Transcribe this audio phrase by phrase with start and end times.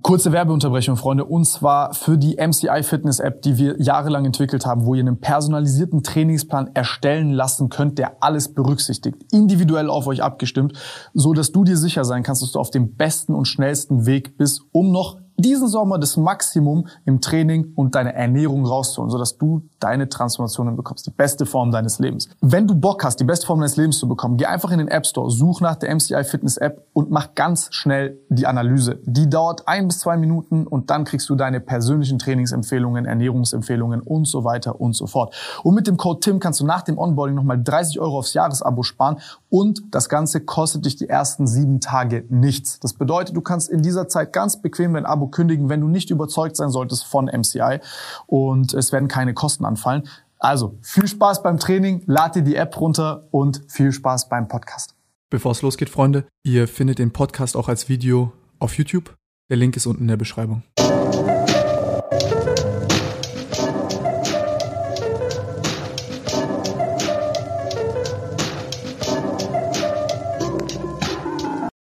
[0.00, 4.86] Kurze Werbeunterbrechung, Freunde, und zwar für die MCI Fitness App, die wir jahrelang entwickelt haben,
[4.86, 10.78] wo ihr einen personalisierten Trainingsplan erstellen lassen könnt, der alles berücksichtigt, individuell auf euch abgestimmt,
[11.14, 14.38] so dass du dir sicher sein kannst, dass du auf dem besten und schnellsten Weg
[14.38, 19.62] bist, um noch diesen Sommer das Maximum im Training und deine Ernährung rauszuholen, sodass du
[19.78, 22.28] deine Transformationen bekommst, die beste Form deines Lebens.
[22.40, 24.88] Wenn du Bock hast, die beste Form deines Lebens zu bekommen, geh einfach in den
[24.88, 28.98] App Store, such nach der MCI Fitness App und mach ganz schnell die Analyse.
[29.04, 34.26] Die dauert ein bis zwei Minuten und dann kriegst du deine persönlichen Trainingsempfehlungen, Ernährungsempfehlungen und
[34.26, 35.34] so weiter und so fort.
[35.62, 38.82] Und mit dem Code TIM kannst du nach dem Onboarding nochmal 30 Euro aufs Jahresabo
[38.82, 39.18] sparen
[39.50, 42.80] und das Ganze kostet dich die ersten sieben Tage nichts.
[42.80, 46.10] Das bedeutet, du kannst in dieser Zeit ganz bequem dein Abo kündigen, wenn du nicht
[46.10, 47.80] überzeugt sein solltest von MCI
[48.26, 50.08] und es werden keine Kosten anfallen.
[50.38, 54.94] Also viel Spaß beim Training, lad dir die App runter und viel Spaß beim Podcast.
[55.30, 59.14] Bevor es losgeht, Freunde, ihr findet den Podcast auch als Video auf YouTube.
[59.50, 60.62] Der Link ist unten in der Beschreibung.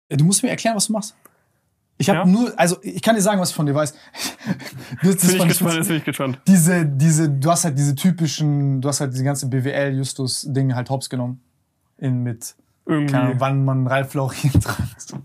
[0.09, 1.15] Du musst mir erklären, was du machst.
[1.97, 2.25] Ich habe Ja?
[2.25, 3.93] nur, also ich kann dir sagen, was ich von dir weiß.
[5.01, 6.39] Das, das Bin ich gespannt, jetzt bin ich gespannt.
[6.47, 11.09] Diese, diese, du hast halt diese typischen, du hast halt diese ganze BWL-Justus-Dinge halt hops
[11.09, 11.41] genommen.
[11.97, 13.11] In mit, Irgendwie.
[13.13, 15.15] keine wann man Ralf Laurin dran ist.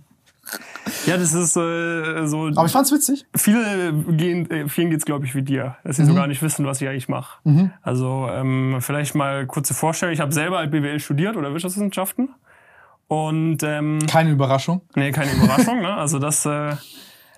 [1.06, 2.46] Ja, das ist äh, so.
[2.48, 3.26] Aber ich fand's witzig.
[3.34, 6.04] viele gehen, äh, vielen geht's glaube ich wie dir, dass Mhm.
[6.04, 7.38] sie so gar nicht wissen, was ich eigentlich mache.
[7.82, 10.12] Also ähm, vielleicht mal kurze Vorstellung.
[10.12, 12.30] Ich habe selber BWL studiert oder Wirtschaftswissenschaften
[13.10, 14.82] und ähm, Keine Überraschung.
[14.94, 15.80] nee, keine Überraschung.
[15.82, 15.94] ne?
[15.94, 16.76] Also das, äh,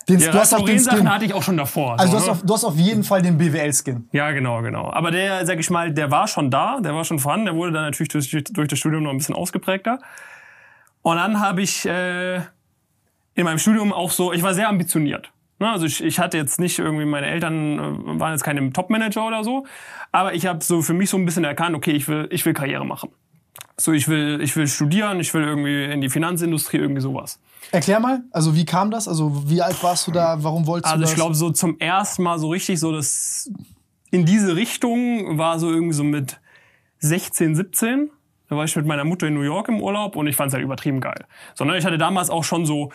[0.06, 1.10] Den, die du hast auch den Sachen Skin.
[1.14, 1.98] hatte ich auch schon davor.
[1.98, 2.32] Also du so, hast, ne?
[2.32, 4.06] auf, du hast auf jeden Fall den BWL-Skin.
[4.12, 4.92] Ja, genau, genau.
[4.92, 7.72] Aber der, sag ich mal, der war schon da, der war schon vorhanden, der wurde
[7.72, 9.98] dann natürlich durch, durch das Studium noch ein bisschen ausgeprägter.
[11.00, 12.36] Und dann habe ich äh,
[13.34, 15.32] in meinem Studium auch so, ich war sehr ambitioniert.
[15.58, 19.26] Ne, Also ich, ich hatte jetzt nicht irgendwie, meine Eltern äh, waren jetzt keine Top-Manager
[19.26, 19.64] oder so,
[20.10, 22.52] aber ich habe so für mich so ein bisschen erkannt, okay, ich will, ich will
[22.52, 23.08] Karriere machen.
[23.76, 27.40] So, ich will, ich will studieren, ich will irgendwie in die Finanzindustrie, irgendwie sowas.
[27.70, 29.08] Erklär mal, also wie kam das?
[29.08, 30.42] Also wie alt warst du da?
[30.44, 31.10] Warum wolltest Also du das?
[31.10, 33.50] ich glaube, so zum ersten Mal so richtig so das
[34.10, 36.38] in diese Richtung war so irgendwie so mit
[36.98, 38.10] 16, 17.
[38.50, 40.54] Da war ich mit meiner Mutter in New York im Urlaub und ich fand es
[40.54, 41.24] halt übertrieben geil.
[41.54, 42.92] Sondern ich hatte damals auch schon so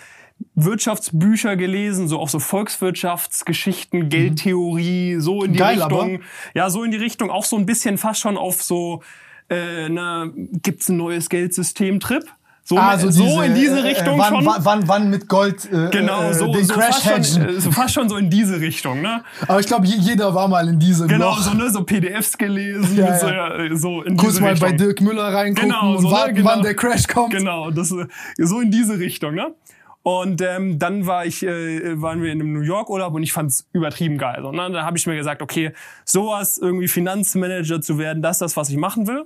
[0.53, 5.63] Wirtschaftsbücher gelesen, so auch so Volkswirtschaftsgeschichten, Geldtheorie, so in die Mhm.
[5.63, 6.19] Geil, Richtung.
[6.53, 9.01] Ja, so in die Richtung, auch so ein bisschen fast schon auf so,
[9.49, 12.23] äh, na, gibt's ein neues Geldsystem-Trip?
[12.69, 14.45] So, Ah, so, diese, in diese äh, äh, Richtung wann, schon.
[14.45, 17.61] Wann, wann, wann mit Gold äh, Genau, äh, so, den so, Crash fast schon, äh,
[17.61, 19.23] so fast schon so in diese Richtung, ne?
[19.47, 21.41] Aber ich glaube, jeder war mal in diesem Genau, Loch.
[21.43, 23.75] so, ne, so PDFs gelesen, Ja, ja.
[23.77, 24.69] so in Kurz diese mal Richtung.
[24.69, 26.49] bei Dirk Müller reingucken Genau, und so, ne, warten, genau.
[26.49, 27.31] wann der Crash kommt.
[27.33, 28.05] Genau, das, äh,
[28.37, 29.55] so in diese Richtung, ne?
[30.03, 33.31] Und ähm, dann war ich, äh, waren wir in einem New York Urlaub und ich
[33.31, 34.39] fand's übertrieben geil.
[34.41, 34.69] So, ne?
[34.71, 35.71] Da habe ich mir gesagt, okay,
[36.03, 39.23] sowas irgendwie Finanzmanager zu werden, das ist das, was ich machen will.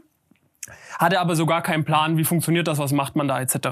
[0.99, 3.69] Hatte aber so gar keinen Plan, wie funktioniert das, was macht man da etc.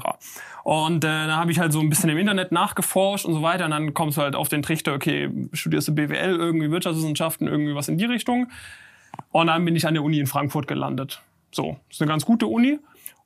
[0.64, 3.64] Und äh, dann habe ich halt so ein bisschen im Internet nachgeforscht und so weiter.
[3.66, 7.74] Und dann kommst du halt auf den Trichter, okay, studierst du BWL, irgendwie Wirtschaftswissenschaften, irgendwie
[7.74, 8.48] was in die Richtung.
[9.32, 11.22] Und dann bin ich an der Uni in Frankfurt gelandet.
[11.52, 12.78] So, ist eine ganz gute Uni.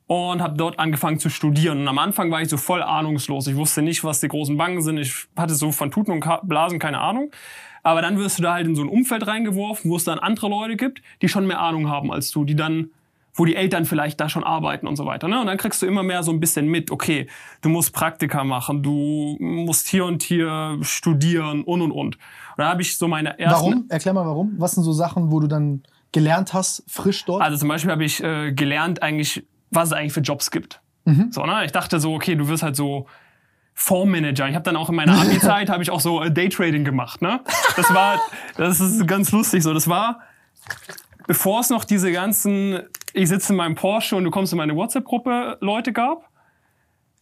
[0.07, 1.81] Und habe dort angefangen zu studieren.
[1.81, 3.47] Und am Anfang war ich so voll ahnungslos.
[3.47, 4.99] Ich wusste nicht, was die großen Banken sind.
[4.99, 7.31] Ich hatte so von Tuten und Blasen keine Ahnung.
[7.81, 10.49] Aber dann wirst du da halt in so ein Umfeld reingeworfen, wo es dann andere
[10.49, 12.89] Leute gibt, die schon mehr Ahnung haben als du, die dann
[13.35, 15.27] wo die Eltern vielleicht da schon arbeiten und so weiter.
[15.27, 15.39] Ne?
[15.41, 17.27] Und dann kriegst du immer mehr so ein bisschen mit, okay,
[17.61, 22.15] du musst Praktika machen, du musst hier und hier studieren und und und.
[22.15, 22.17] Und
[22.57, 23.65] da habe ich so meine ersten...
[23.65, 23.85] Warum?
[23.89, 24.55] Erklär mal warum.
[24.57, 27.41] Was sind so Sachen, wo du dann gelernt hast, frisch dort?
[27.41, 30.81] Also zum Beispiel habe ich äh, gelernt eigentlich, was es eigentlich für Jobs gibt.
[31.03, 31.31] Mhm.
[31.31, 31.65] So, ne?
[31.65, 33.05] Ich dachte so, okay, du wirst halt so
[33.73, 34.47] Fondsmanager.
[34.47, 37.21] Ich habe dann auch in meiner Abi-Zeit habe ich auch so äh, Daytrading gemacht.
[37.21, 37.41] Ne?
[37.75, 38.21] Das war,
[38.55, 39.73] das ist ganz lustig so.
[39.73, 40.21] Das war,
[41.27, 42.79] bevor es noch diese ganzen,
[43.13, 46.29] ich sitze in meinem Porsche und du kommst in meine WhatsApp-Gruppe Leute gab,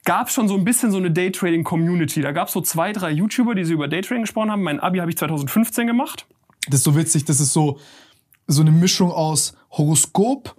[0.06, 2.22] gab schon so ein bisschen so eine Daytrading-Community.
[2.22, 4.64] Da gab es so zwei, drei YouTuber, die so über Daytrading gesprochen haben.
[4.64, 6.26] Mein Abi habe ich 2015 gemacht.
[6.68, 7.26] Das ist so witzig.
[7.26, 7.80] Das ist so,
[8.48, 10.56] so eine Mischung aus Horoskop,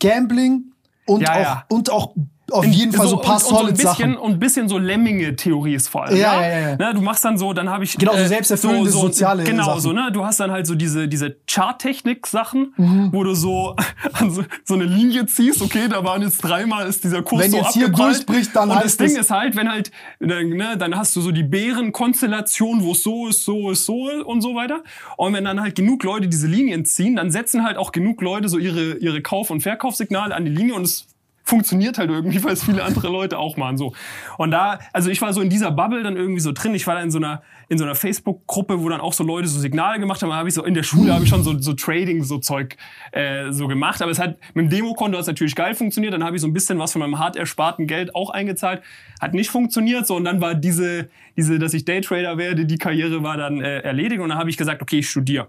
[0.00, 0.72] Gambling
[1.06, 1.64] und, Ja, auch, ja.
[1.68, 2.14] und auch
[2.50, 4.16] auf jeden Fall so ein paar und, und so ein solid bisschen, Sachen.
[4.16, 6.16] Und ein bisschen so Lemminge-Theorie ist vor allem.
[6.16, 6.76] Ja, ja, ja, ja.
[6.76, 7.96] Ne, du machst dann so, dann habe ich.
[7.98, 9.80] Genau, so selbsterfüllende soziale Genau, Sachen.
[9.80, 10.10] so, ne?
[10.12, 13.08] Du hast dann halt so diese, diese Chart-Technik-Sachen, Mhm.
[13.12, 13.76] wo du so,
[14.28, 17.56] so, so eine Linie ziehst, okay, da waren jetzt dreimal, ist dieser Kurs Wenn so
[17.58, 19.90] jetzt hier durchbricht, dann Und das Ding ist halt, wenn halt,
[20.20, 24.40] ne, dann hast du so die Bärenkonstellation, wo es so ist, so ist, so und
[24.40, 24.82] so weiter.
[25.16, 28.48] Und wenn dann halt genug Leute diese Linien ziehen, dann setzen halt auch genug Leute
[28.48, 31.06] so ihre, ihre Kauf- und Verkaufssignale an die Linie und es
[31.48, 33.78] funktioniert halt irgendwie, weil es viele andere Leute auch machen.
[33.78, 33.94] So.
[34.36, 36.74] Und da, also ich war so in dieser Bubble dann irgendwie so drin.
[36.74, 39.48] Ich war da in so einer, in so einer Facebook-Gruppe, wo dann auch so Leute
[39.48, 40.28] so Signale gemacht haben.
[40.28, 42.76] Da habe ich so in der Schule habe ich schon so, so Trading, so Zeug
[43.12, 44.02] äh, so gemacht.
[44.02, 46.12] Aber es hat mit dem Demokonto hat es natürlich geil funktioniert.
[46.12, 48.82] Dann habe ich so ein bisschen was von meinem hart ersparten Geld auch eingezahlt.
[49.18, 50.06] Hat nicht funktioniert.
[50.06, 53.80] So, und dann war diese, diese, dass ich Daytrader werde, die Karriere war dann äh,
[53.80, 54.20] erledigt.
[54.20, 55.48] Und dann habe ich gesagt, okay, ich studiere.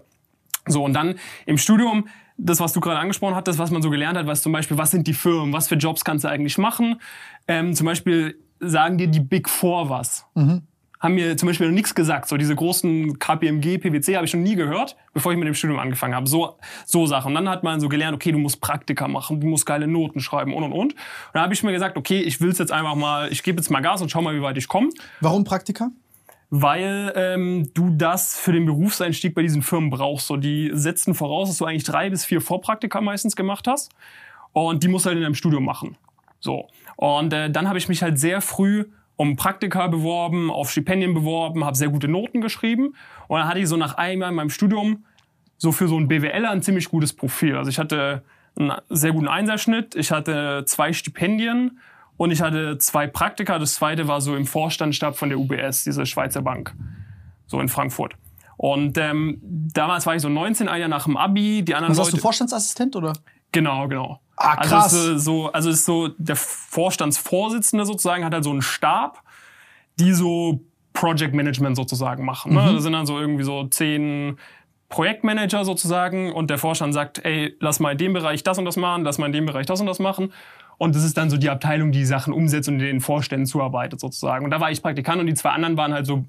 [0.66, 1.16] So, und dann
[1.46, 2.08] im Studium
[2.42, 4.90] das, was du gerade angesprochen hattest, was man so gelernt hat, was zum Beispiel, was
[4.90, 7.00] sind die Firmen, was für Jobs kannst du eigentlich machen?
[7.46, 10.26] Ähm, zum Beispiel sagen dir die Big Four was.
[10.34, 10.62] Mhm.
[10.98, 12.28] Haben mir zum Beispiel noch nichts gesagt.
[12.28, 15.78] So diese großen KPMG, PwC habe ich schon nie gehört, bevor ich mit dem Studium
[15.78, 16.28] angefangen habe.
[16.28, 17.28] So, so Sachen.
[17.28, 20.20] Und dann hat man so gelernt, okay, du musst Praktika machen, du musst geile Noten
[20.20, 20.92] schreiben und und und.
[20.92, 20.96] Und
[21.32, 23.70] dann habe ich mir gesagt, okay, ich will es jetzt einfach mal, ich gebe jetzt
[23.70, 24.90] mal Gas und schau mal, wie weit ich komme.
[25.20, 25.90] Warum Praktika?
[26.50, 30.26] Weil ähm, du das für den Berufseinstieg bei diesen Firmen brauchst.
[30.26, 33.92] So, die setzen voraus, dass du eigentlich drei bis vier Vorpraktika meistens gemacht hast
[34.52, 35.96] und die musst du halt in deinem Studium machen.
[36.40, 38.84] So und äh, dann habe ich mich halt sehr früh
[39.16, 42.94] um Praktika beworben, auf Stipendien beworben, habe sehr gute Noten geschrieben
[43.28, 45.04] und dann hatte ich so nach einem Jahr in meinem Studium
[45.56, 47.56] so für so ein BWLer ein ziemlich gutes Profil.
[47.56, 48.22] Also ich hatte
[48.58, 51.78] einen sehr guten Einserschnitt, ich hatte zwei Stipendien
[52.20, 53.58] und ich hatte zwei Praktika.
[53.58, 56.74] Das zweite war so im Vorstandsstab von der UBS, diese Schweizer Bank,
[57.46, 58.12] so in Frankfurt.
[58.58, 61.62] Und ähm, damals war ich so 19, ein Jahr nach dem Abi.
[61.62, 63.14] Die anderen Was Leute, hast du, Vorstandsassistent oder?
[63.52, 64.20] Genau, genau.
[64.36, 64.92] Ah, krass.
[64.92, 69.22] Also ist so, also ist so der Vorstandsvorsitzende sozusagen hat halt so einen Stab,
[69.98, 70.60] die so
[70.92, 72.52] Project Management sozusagen machen.
[72.52, 72.60] Ne?
[72.60, 72.74] Mhm.
[72.74, 74.36] Das sind dann so irgendwie so zehn
[74.90, 78.76] Projektmanager sozusagen und der Vorstand sagt, ey, lass mal in dem Bereich das und das
[78.76, 80.34] machen, lass mal in dem Bereich das und das machen.
[80.80, 84.46] Und das ist dann so die Abteilung, die Sachen umsetzt und den Vorständen zuarbeitet sozusagen.
[84.46, 86.24] Und da war ich Praktikant und die zwei anderen waren halt so,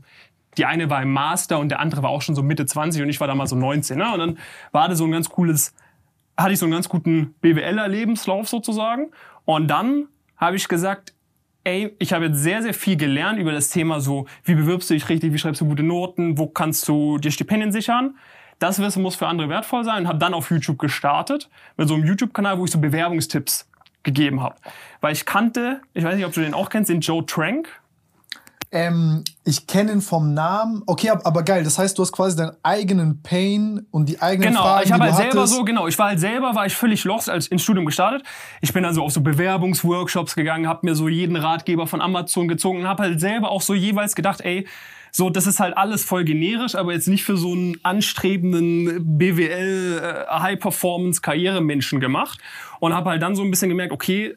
[0.57, 3.07] die eine war im Master und der andere war auch schon so Mitte 20 und
[3.07, 3.97] ich war damals so 19.
[3.97, 4.11] Ne?
[4.11, 4.37] Und dann
[4.73, 5.73] war das so ein ganz cooles,
[6.35, 9.11] hatte ich so einen ganz guten BWLer-Lebenslauf sozusagen.
[9.45, 11.13] Und dann habe ich gesagt,
[11.63, 14.95] ey, ich habe jetzt sehr, sehr viel gelernt über das Thema so, wie bewirbst du
[14.95, 18.17] dich richtig, wie schreibst du gute Noten, wo kannst du dir Stipendien sichern.
[18.59, 21.93] Das Wissen muss für andere wertvoll sein und habe dann auf YouTube gestartet mit so
[21.93, 23.70] einem YouTube-Kanal, wo ich so Bewerbungstipps
[24.03, 24.55] gegeben habe.
[25.01, 27.67] Weil ich kannte, ich weiß nicht, ob du den auch kennst, den Joe Trank.
[28.73, 30.81] Ähm, ich kenne ihn vom Namen.
[30.87, 31.65] Okay, ab- aber geil.
[31.65, 35.03] Das heißt, du hast quasi deinen eigenen Pain und die eigenen Genau, Fragen, ich habe
[35.03, 35.53] halt selber hattest.
[35.55, 38.23] so, genau, ich war halt selber, war ich völlig lost, als ins Studium gestartet.
[38.61, 42.47] Ich bin dann so auf so Bewerbungsworkshops gegangen, habe mir so jeden Ratgeber von Amazon
[42.47, 44.65] gezogen und habe halt selber auch so jeweils gedacht, ey,
[45.13, 49.99] so, das ist halt alles voll generisch, aber jetzt nicht für so einen anstrebenden BWL
[50.01, 50.23] äh,
[51.99, 52.39] gemacht.
[52.81, 54.35] Und habe halt dann so ein bisschen gemerkt, okay,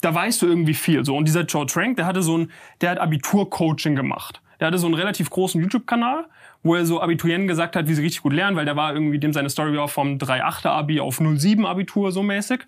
[0.00, 1.04] da weißt du irgendwie viel.
[1.04, 1.16] So.
[1.16, 2.50] Und dieser Joe Trank, der hatte so ein,
[2.80, 4.42] der hat Abiturcoaching gemacht.
[4.58, 6.26] Der hatte so einen relativ großen YouTube-Kanal,
[6.64, 9.20] wo er so Abiturienten gesagt hat, wie sie richtig gut lernen, weil der war irgendwie,
[9.20, 12.66] dem seine Story war vom 3,8er Abi auf 0,7 Abitur so mäßig.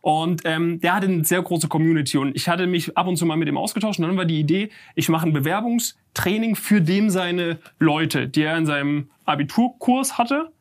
[0.00, 3.26] Und ähm, der hatte eine sehr große Community und ich hatte mich ab und zu
[3.26, 3.98] mal mit ihm ausgetauscht.
[3.98, 8.56] Und dann war die Idee, ich mache ein Bewerbungstraining für dem seine Leute, die er
[8.56, 10.52] in seinem Abiturkurs hatte.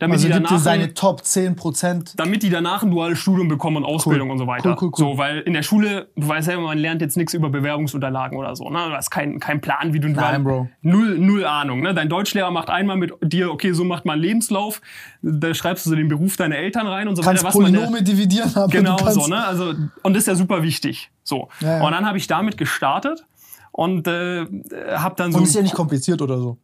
[0.00, 2.14] Damit Also die gibt dir danach seine Top 10 Prozent.
[2.16, 4.32] damit die danach ein duales Studium bekommen und Ausbildung Cool.
[4.32, 4.70] und so weiter.
[4.70, 5.12] Cool, cool, cool.
[5.14, 8.56] So, weil in der Schule, du weißt selber, man lernt jetzt nichts über Bewerbungsunterlagen oder
[8.56, 8.68] so.
[8.70, 8.78] Ne?
[8.88, 10.68] Du hast keinen kein Plan, wie du Nein, Bro.
[10.82, 11.80] Null, null Ahnung.
[11.80, 11.94] Ne?
[11.94, 14.80] Dein Deutschlehrer macht einmal mit dir, okay, so macht man einen Lebenslauf,
[15.22, 17.54] da schreibst du so den Beruf deiner Eltern rein und so Kannst weiter.
[17.54, 19.44] was man der- Polynome dividieren, aber Genau kannst, so, ne?
[19.44, 21.10] Also, und das ist ja super wichtig.
[21.22, 21.48] So.
[21.60, 21.84] Ja, ja.
[21.86, 23.24] Und dann habe ich damit gestartet
[23.72, 24.44] und äh,
[24.96, 26.58] habe dann so Und ist ja nicht kompliziert oder so.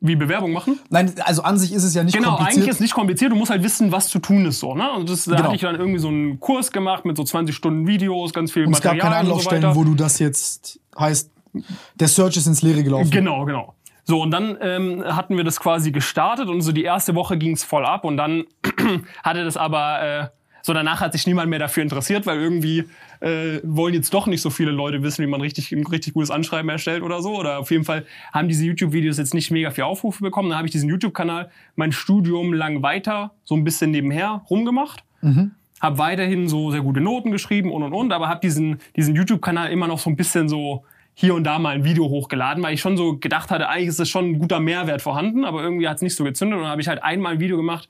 [0.00, 0.78] Wie Bewerbung machen.
[0.90, 2.56] Nein, also an sich ist es ja nicht Genau, kompliziert.
[2.56, 4.90] eigentlich ist nicht kompliziert, du musst halt wissen, was zu tun ist so, ne?
[4.92, 5.44] Und das, da Genau.
[5.46, 8.66] hatte ich dann irgendwie so einen Kurs gemacht mit so 20 Stunden Videos, ganz viel
[8.66, 9.74] und es gab Material keine so Anlaufstellen, weiter.
[9.76, 11.30] wo du das jetzt heißt,
[11.96, 13.10] der Search ist ins Leere gelaufen.
[13.10, 13.74] Genau, genau.
[14.04, 17.64] So, und dann ähm, hatten wir das quasi gestartet und so die erste Woche ging's
[17.64, 18.44] voll ab und dann
[19.24, 20.28] hatte das aber, äh,
[20.62, 22.84] so danach hat sich niemand mehr dafür interessiert, weil irgendwie
[23.20, 26.30] äh, wollen jetzt doch nicht so viele Leute wissen, wie man richtig, ein richtig gutes
[26.30, 27.36] Anschreiben erstellt oder so.
[27.36, 30.50] Oder auf jeden Fall haben diese YouTube-Videos jetzt nicht mega viel Aufrufe bekommen.
[30.50, 35.04] Dann habe ich diesen YouTube-Kanal mein Studium lang weiter so ein bisschen nebenher rumgemacht.
[35.80, 39.70] Habe weiterhin so sehr gute Noten geschrieben und und und, aber habe diesen, diesen YouTube-Kanal
[39.70, 40.84] immer noch so ein bisschen so
[41.14, 43.98] hier und da mal ein Video hochgeladen, weil ich schon so gedacht hatte, eigentlich ist
[43.98, 46.56] das schon ein guter Mehrwert vorhanden, aber irgendwie hat es nicht so gezündet.
[46.56, 47.88] Und dann habe ich halt einmal ein Video gemacht,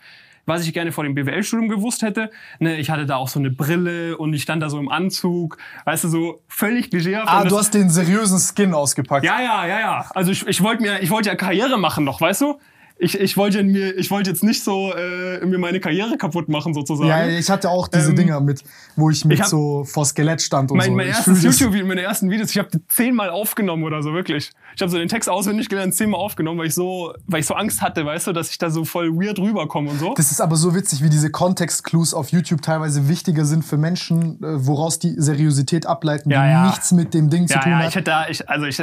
[0.49, 2.31] was ich gerne vor dem BWL-Studium gewusst hätte.
[2.59, 5.59] Ne, ich hatte da auch so eine Brille und ich stand da so im Anzug,
[5.85, 7.29] weißt du, so völlig klischeehaft.
[7.29, 9.25] Ah, du hast den seriösen Skin ausgepackt.
[9.25, 10.11] ja, ja, ja, ja.
[10.15, 12.59] Also ich, ich wollte mir, ich wollte ja Karriere machen noch, weißt du?
[13.01, 16.75] Ich, ich wollte mir, ich wollte jetzt nicht so äh, mir meine Karriere kaputt machen
[16.75, 17.09] sozusagen.
[17.09, 18.65] Ja, ich hatte auch diese Ähm, Dinger mit,
[18.97, 20.97] wo ich mit ich so vor Skelett stand und Mein, so.
[20.97, 24.51] mein Ich erstes YouTube-Video, meine ersten Videos, ich habe die zehnmal aufgenommen oder so, wirklich.
[24.75, 27.55] Ich habe so den Text auswendig gelernt, zehnmal aufgenommen, weil ich so, weil ich so
[27.55, 30.15] Angst hatte, weißt du, dass ich da so voll weird rüberkomme und so.
[30.15, 34.43] Das ist aber so witzig, wie diese Kontext-Clues auf YouTube teilweise wichtiger sind für Menschen,
[34.43, 36.67] äh, woraus die Seriosität ableiten, Ja, die ja.
[36.67, 37.89] nichts mit dem Ding zu ja, tun ja, hat.
[37.91, 38.83] ich hätte da, ich, also ich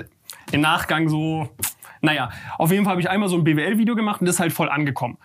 [0.51, 1.49] im Nachgang so,
[2.05, 4.53] naja, auf jeden Fall habe ich einmal so ein BWL-Video gemacht und das ist halt
[4.53, 5.17] voll angekommen.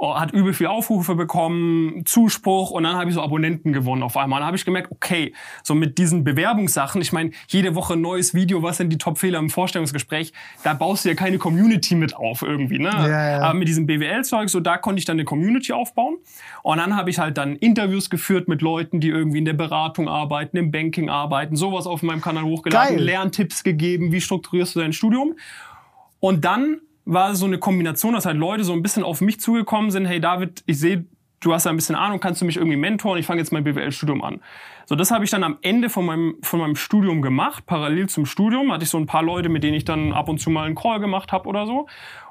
[0.00, 4.16] Oh, hat übel viel Aufrufe bekommen, Zuspruch und dann habe ich so Abonnenten gewonnen auf
[4.16, 4.38] einmal.
[4.38, 8.32] Dann habe ich gemerkt, okay, so mit diesen Bewerbungssachen, ich meine, jede Woche ein neues
[8.32, 10.32] Video, was sind die Top-Fehler im Vorstellungsgespräch,
[10.62, 12.90] da baust du ja keine Community mit auf irgendwie, ne?
[12.90, 13.40] Ja, ja.
[13.40, 16.18] Aber mit diesem BWL-Zeug, so da konnte ich dann eine Community aufbauen.
[16.62, 20.08] Und dann habe ich halt dann Interviews geführt mit Leuten, die irgendwie in der Beratung
[20.08, 23.04] arbeiten, im Banking arbeiten, sowas auf meinem Kanal hochgeladen, Geil.
[23.04, 25.34] Lerntipps gegeben, wie strukturierst du dein Studium.
[26.20, 29.90] Und dann war so eine Kombination, dass halt Leute so ein bisschen auf mich zugekommen
[29.90, 31.06] sind, hey David, ich sehe,
[31.40, 33.18] du hast da ein bisschen Ahnung, kannst du mich irgendwie mentoren?
[33.18, 34.40] Ich fange jetzt mein BWL-Studium an.
[34.86, 37.66] So, das habe ich dann am Ende von meinem, von meinem Studium gemacht.
[37.66, 40.38] Parallel zum Studium hatte ich so ein paar Leute, mit denen ich dann ab und
[40.38, 41.86] zu mal einen Call gemacht habe oder so.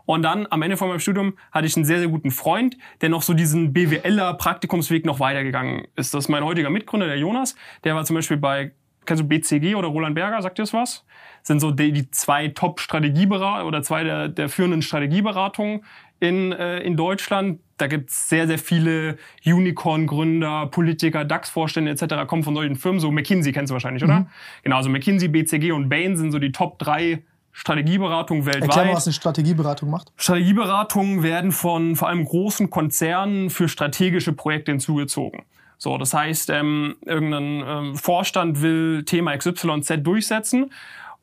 [0.06, 3.10] Und dann am Ende von meinem Studium hatte ich einen sehr, sehr guten Freund, der
[3.10, 6.14] noch so diesen BWLer Praktikumsweg noch weitergegangen ist.
[6.14, 7.56] Das ist mein heutiger Mitgründer, der Jonas.
[7.84, 8.72] Der war zum Beispiel bei,
[9.06, 11.06] kennst du BCG oder Roland Berger, sagt dir das was?
[11.48, 15.84] Sind so die, die zwei Top-Strategieberater oder zwei der, der führenden Strategieberatungen
[16.20, 17.60] in, äh, in Deutschland.
[17.78, 22.28] Da gibt's sehr, sehr viele Unicorn-Gründer, Politiker, DAX-Vorstände etc.
[22.28, 23.00] kommen von solchen Firmen.
[23.00, 24.28] So McKinsey kennst du wahrscheinlich, oder?
[24.64, 27.24] Genau, also McKinsey, BCG und Bain sind so die Top drei
[27.54, 28.64] Strategieberatungen weltweit.
[28.64, 30.12] Erklär mal, was eine Strategieberatung macht.
[30.18, 35.44] Strategieberatungen werden von vor allem großen Konzernen für strategische Projekte hinzugezogen.
[35.80, 40.72] So, das heißt, ähm, irgendein ähm, Vorstand will Thema XYZ durchsetzen.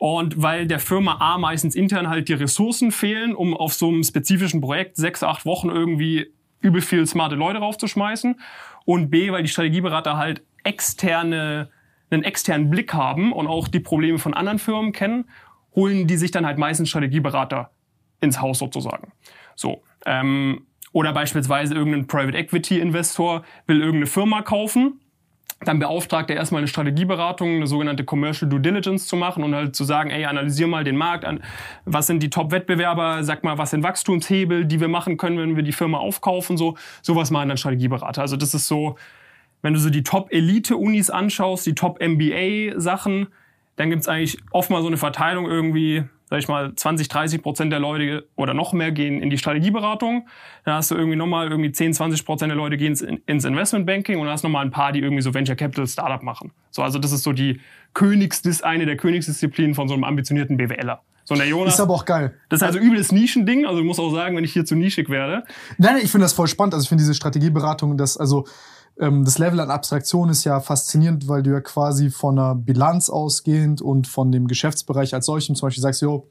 [0.05, 4.05] Und weil der Firma A meistens intern halt die Ressourcen fehlen, um auf so einem
[4.05, 6.31] spezifischen Projekt sechs, acht Wochen irgendwie
[6.61, 8.39] übel viel smarte Leute raufzuschmeißen.
[8.85, 11.71] Und B, weil die Strategieberater halt externe,
[12.11, 15.25] einen externen Blick haben und auch die Probleme von anderen Firmen kennen,
[15.75, 17.71] holen die sich dann halt meistens Strategieberater
[18.21, 19.11] ins Haus sozusagen.
[19.55, 19.85] So.
[20.05, 25.01] Ähm, oder beispielsweise irgendein Private Equity Investor will irgendeine Firma kaufen.
[25.65, 29.77] Dann beauftragt er erstmal eine Strategieberatung, eine sogenannte Commercial Due Diligence zu machen und halt
[29.77, 31.43] zu sagen, ey, analysier mal den Markt an.
[31.85, 33.25] Was sind die Top-Wettbewerber?
[33.25, 36.57] Sag mal, was sind Wachstumshebel, die wir machen können, wenn wir die Firma aufkaufen?
[36.57, 38.21] So, sowas machen dann Strategieberater.
[38.21, 38.97] Also das ist so,
[39.63, 43.29] wenn du so die Top-Elite-Unis anschaust, die Top-MBA-Sachen,
[43.77, 46.05] dann gibt's eigentlich oft mal so eine Verteilung irgendwie,
[46.35, 50.27] sag ich mal, 20, 30 Prozent der Leute oder noch mehr gehen in die Strategieberatung.
[50.65, 54.19] Dann hast du irgendwie nochmal irgendwie 10, 20 Prozent der Leute gehen ins, ins Investmentbanking
[54.19, 56.51] und dann hast du nochmal ein paar, die irgendwie so Venture Capital Startup machen.
[56.73, 57.61] So, also das ist so die
[57.93, 61.03] Königsdis, eine der Königsdisziplinen von so einem ambitionierten BWLer.
[61.23, 62.35] So, der Jonas, Ist aber auch geil.
[62.49, 63.65] das ist also übles Nischending.
[63.65, 65.45] Also ich muss auch sagen, wenn ich hier zu nischig werde,
[65.79, 66.75] Nein, nein, ich finde das voll spannend.
[66.75, 68.45] Also ich finde diese Strategieberatung, das, also
[68.97, 73.83] das Level an Abstraktion ist ja faszinierend, weil du ja quasi von einer Bilanz ausgehend
[73.83, 76.29] und von dem Geschäftsbereich als solchem zum Beispiel sagst, jo,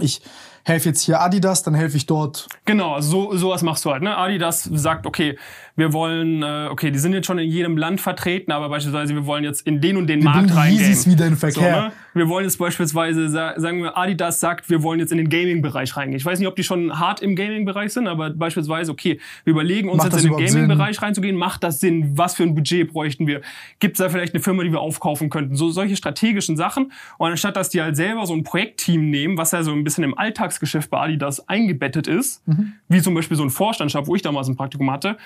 [0.00, 0.22] ich
[0.64, 2.48] helfe jetzt hier Adidas, dann helfe ich dort.
[2.64, 4.02] Genau, so sowas machst du halt.
[4.02, 4.16] Ne?
[4.16, 5.38] Adidas sagt, okay,
[5.74, 9.24] wir wollen, äh, okay, die sind jetzt schon in jedem Land vertreten, aber beispielsweise wir
[9.26, 11.06] wollen jetzt in den und den Wir Markt reingehen.
[11.06, 11.82] Wieder in den So, Verkehr.
[11.84, 11.92] ne?
[12.14, 15.96] Wir wollen jetzt beispielsweise, sa- sagen wir, Adidas sagt, wir wollen jetzt in den Gaming-Bereich
[15.96, 16.18] reingehen.
[16.18, 19.88] Ich weiß nicht, ob die schon hart im Gaming-Bereich sind, aber beispielsweise, okay, wir überlegen
[19.88, 20.46] uns Macht jetzt in den?
[20.46, 21.36] Gaming-Bereich reinzugehen.
[21.36, 22.18] Macht das Sinn?
[22.18, 23.40] Was für ein Budget bräuchten wir?
[23.78, 25.56] Gibt es da vielleicht eine Firma, die wir aufkaufen könnten?
[25.56, 26.92] So solche strategischen Sachen.
[27.16, 30.04] Und anstatt, dass die halt selber so ein Projektteam nehmen, was ja so ein bisschen
[30.04, 32.74] im Alltagsgeschäft bei Adidas eingebettet ist, Mhm.
[32.88, 35.16] wie zum Beispiel so ein Vorstandstab, wo ich damals ein Praktikum hatte,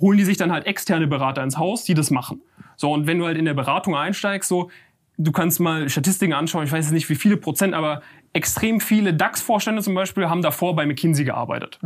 [0.00, 2.40] holen die sich dann halt externe Berater ins Haus, die das machen.
[2.76, 4.70] So, und wenn du halt in der Beratung einsteigst, so,
[5.16, 8.02] du kannst mal Statistiken anschauen, ich weiß jetzt nicht wie viele Prozent, aber
[8.32, 11.78] extrem viele DAX-Vorstände zum Beispiel haben davor bei McKinsey gearbeitet.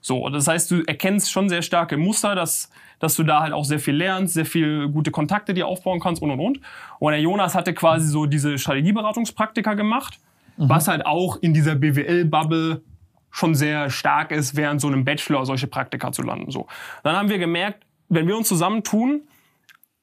[0.00, 3.52] So, und das heißt, du erkennst schon sehr starke Muster, dass, dass du da halt
[3.52, 6.60] auch sehr viel lernst, sehr viel gute Kontakte dir aufbauen kannst und und und.
[6.98, 10.18] Und der Jonas hatte quasi so diese Strategieberatungspraktika gemacht,
[10.56, 12.82] was halt auch in dieser BWL-Bubble
[13.30, 16.50] schon sehr stark ist, während so einem Bachelor solche Praktika zu landen.
[16.50, 16.66] So.
[17.02, 19.22] Dann haben wir gemerkt, wenn wir uns zusammentun,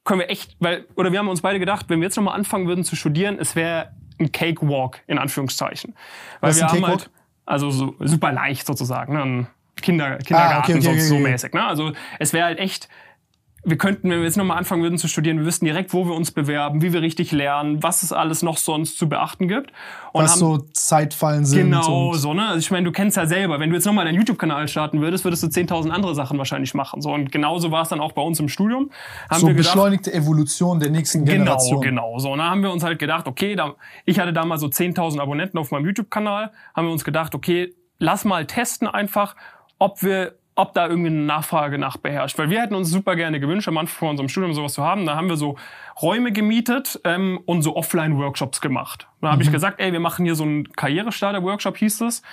[0.04, 2.68] können wir echt, weil, oder wir haben uns beide gedacht, wenn wir jetzt nochmal anfangen
[2.68, 5.94] würden zu studieren, es wäre ein Cakewalk, in Anführungszeichen.
[6.40, 7.10] Weil Was wir haben halt,
[7.46, 9.22] also so super leicht sozusagen, ne?
[9.22, 9.48] ein
[9.82, 11.54] Kinder, Kindergarten, Ah, okay, okay, so, okay, so mäßig.
[11.54, 11.64] Ne?
[11.64, 12.88] Also es wäre halt echt,
[13.64, 16.14] wir könnten, wenn wir jetzt nochmal anfangen würden zu studieren, wir wüssten direkt, wo wir
[16.14, 19.72] uns bewerben, wie wir richtig lernen, was es alles noch sonst zu beachten gibt.
[20.14, 21.64] Und Was haben- so Zeitfallen sind.
[21.72, 22.48] Genau, so, ne?
[22.48, 25.26] Also ich meine, du kennst ja selber, wenn du jetzt nochmal deinen YouTube-Kanal starten würdest,
[25.26, 27.02] würdest du 10.000 andere Sachen wahrscheinlich machen.
[27.02, 28.90] So, und genauso war es dann auch bei uns im Studium.
[29.30, 31.82] Haben so wir gedacht, beschleunigte Evolution der nächsten Genau, Generation.
[31.82, 32.20] genau.
[32.20, 35.20] So, und dann haben wir uns halt gedacht, okay, da, ich hatte damals so 10.000
[35.20, 39.36] Abonnenten auf meinem YouTube-Kanal, haben wir uns gedacht, okay, lass mal testen einfach,
[39.80, 42.38] ob wir ob da irgendwie eine Nachfrage nach beherrscht.
[42.38, 45.06] Weil wir hätten uns super gerne gewünscht, am Anfang von unserem Studium sowas zu haben.
[45.06, 45.56] Da haben wir so
[46.02, 49.08] Räume gemietet ähm, und so Offline-Workshops gemacht.
[49.22, 52.24] Da habe ich gesagt, ey, wir machen hier so einen Karrierestarter-Workshop, hieß es.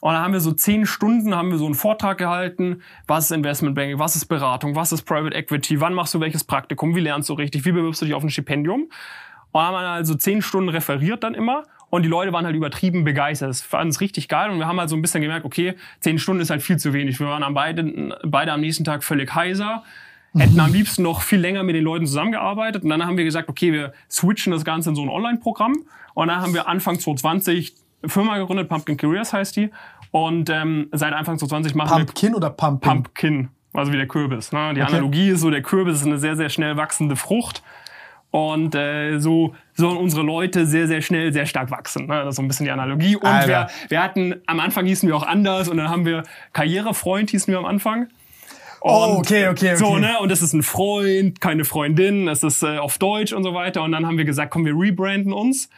[0.00, 3.30] Und dann haben wir so zehn Stunden, haben wir so einen Vortrag gehalten, was ist
[3.32, 7.28] Investmentbanking, was ist Beratung, was ist Private Equity, wann machst du welches Praktikum, wie lernst
[7.28, 8.82] du richtig, wie bewirbst du dich auf ein Stipendium.
[8.82, 8.90] Und
[9.54, 11.64] dann haben wir also zehn Stunden referiert dann immer.
[11.88, 13.48] Und die Leute waren halt übertrieben begeistert.
[13.48, 14.50] Das fanden es richtig geil.
[14.50, 16.92] Und wir haben halt so ein bisschen gemerkt, okay, zehn Stunden ist halt viel zu
[16.92, 17.20] wenig.
[17.20, 19.82] Wir waren am beide, beide am nächsten Tag völlig heiser.
[20.36, 22.82] Hätten am liebsten noch viel länger mit den Leuten zusammengearbeitet.
[22.82, 25.74] Und dann haben wir gesagt, okay, wir switchen das Ganze in so ein Online-Programm.
[26.14, 27.74] Und dann haben wir Anfang 2020
[28.04, 29.70] Firma gegründet, Pumpkin Careers heißt die.
[30.10, 32.90] Und ähm, seit Anfang 2020 machen Pumpkin oder wir Pumpkin?
[33.02, 34.52] Pumpkin, also wie der Kürbis.
[34.52, 34.74] Ne?
[34.74, 34.92] Die Okay.
[34.92, 37.62] Analogie ist so, der Kürbis ist eine sehr, sehr schnell wachsende Frucht.
[38.30, 42.06] Und äh, so sollen unsere Leute sehr, sehr schnell, sehr stark wachsen.
[42.06, 42.16] Ne?
[42.16, 43.16] Das ist so ein bisschen die Analogie.
[43.16, 43.48] Und Alter.
[43.48, 47.52] wir, wir hatten, am Anfang hießen wir auch anders und dann haben wir Karrierefreund hießen
[47.52, 48.08] wir am Anfang.
[48.82, 49.76] Oh, Und, okay, okay, okay.
[49.76, 50.18] So, ne?
[50.20, 53.82] Und es ist ein Freund, keine Freundin, es ist äh, auf Deutsch und so weiter.
[53.82, 55.70] Und dann haben wir gesagt, komm, wir rebranden uns.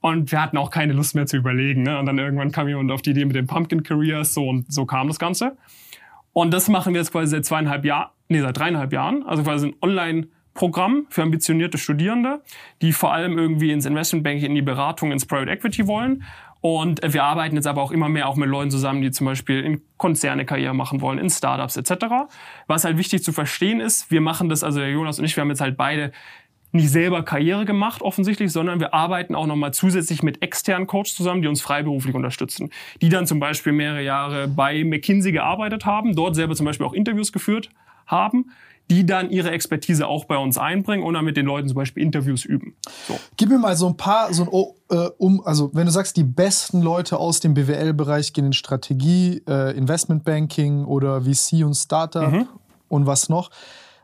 [0.00, 1.82] Und wir hatten auch keine Lust mehr zu überlegen.
[1.82, 1.98] Ne?
[1.98, 4.34] Und dann irgendwann kam jemand auf die Idee mit den Pumpkin Careers.
[4.34, 5.56] So und so kam das Ganze.
[6.34, 9.22] Und das machen wir jetzt quasi seit zweieinhalb Jahren, nee, seit dreieinhalb Jahren.
[9.22, 9.74] Also quasi ein
[10.54, 12.40] Online-Programm für ambitionierte Studierende,
[12.80, 16.24] die vor allem irgendwie ins Investmentbanking, in die Beratung, ins Private Equity wollen.
[16.60, 19.26] Und äh, wir arbeiten jetzt aber auch immer mehr auch mit Leuten zusammen, die zum
[19.26, 22.06] Beispiel in Konzerne Karriere machen wollen, in Startups etc.
[22.66, 25.42] Was halt wichtig zu verstehen ist, wir machen das, also der Jonas und ich, wir
[25.42, 26.12] haben jetzt halt beide
[26.72, 31.40] nicht selber Karriere gemacht offensichtlich, sondern wir arbeiten auch nochmal zusätzlich mit externen Coaches zusammen,
[31.40, 32.70] die uns freiberuflich unterstützen.
[33.00, 36.92] Die dann zum Beispiel mehrere Jahre bei McKinsey gearbeitet haben, dort selber zum Beispiel auch
[36.92, 37.70] Interviews geführt
[38.06, 38.50] haben,
[38.90, 42.02] die dann ihre Expertise auch bei uns einbringen und dann mit den Leuten zum Beispiel
[42.02, 42.74] Interviews üben.
[43.08, 43.18] So.
[43.36, 46.16] Gib mir mal so ein paar, so ein, oh, äh, um, also wenn du sagst,
[46.18, 52.30] die besten Leute aus dem BWL-Bereich gehen in Strategie, äh, Investmentbanking oder VC und Startup
[52.30, 52.46] Mhm.
[52.88, 53.50] und was noch.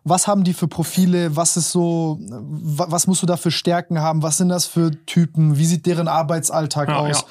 [0.03, 1.37] Was haben die für Profile?
[1.37, 4.23] Was ist so, wa- was musst du da für Stärken haben?
[4.23, 5.59] Was sind das für Typen?
[5.59, 7.21] Wie sieht deren Arbeitsalltag Ja, aus?
[7.21, 7.27] ja.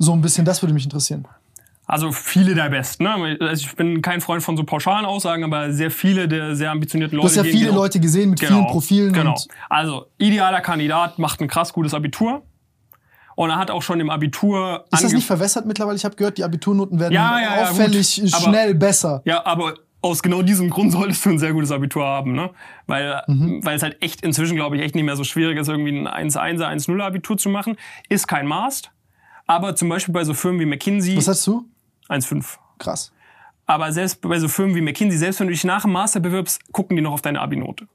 [0.00, 1.28] So ein bisschen, das würde mich interessieren.
[1.92, 3.04] Also viele der Besten.
[3.04, 3.36] Ne?
[3.38, 7.16] Also ich bin kein Freund von so pauschalen Aussagen, aber sehr viele der sehr ambitionierten
[7.18, 7.28] Du Leute.
[7.38, 9.12] hast ja viele genau- Leute gesehen mit vielen Profilen.
[9.12, 9.36] Genau.
[9.68, 12.42] Also idealer Kandidat macht ein krass gutes Abitur
[13.34, 15.96] und er hat auch schon im Abitur ist das nicht verwässert mittlerweile?
[15.96, 18.22] Ich habe gehört, die Abiturnoten werden Ja, ja, ja, auffällig.
[18.32, 19.20] Aber- schnell besser.
[19.26, 22.50] Ja, aber aus genau diesem Grund solltest du ein sehr gutes Abitur haben, ne?
[22.86, 23.64] Weil, Mhm.
[23.66, 26.06] weil es halt echt inzwischen, glaube ich, echt nicht mehr so schwierig ist, irgendwie ein
[26.08, 27.76] 1-1er, 1-0er Abitur zu machen.
[28.08, 28.90] Ist kein Mast.
[29.46, 31.66] Aber zum Beispiel bei so Firmen wie McKinsey Was hast du?
[32.08, 32.58] 1,5.
[32.78, 33.12] Krass.
[33.66, 36.72] Aber selbst bei so Firmen wie McKinsey, selbst wenn du dich nach dem Master bewirbst,
[36.72, 37.86] gucken die noch auf deine Abi-Note.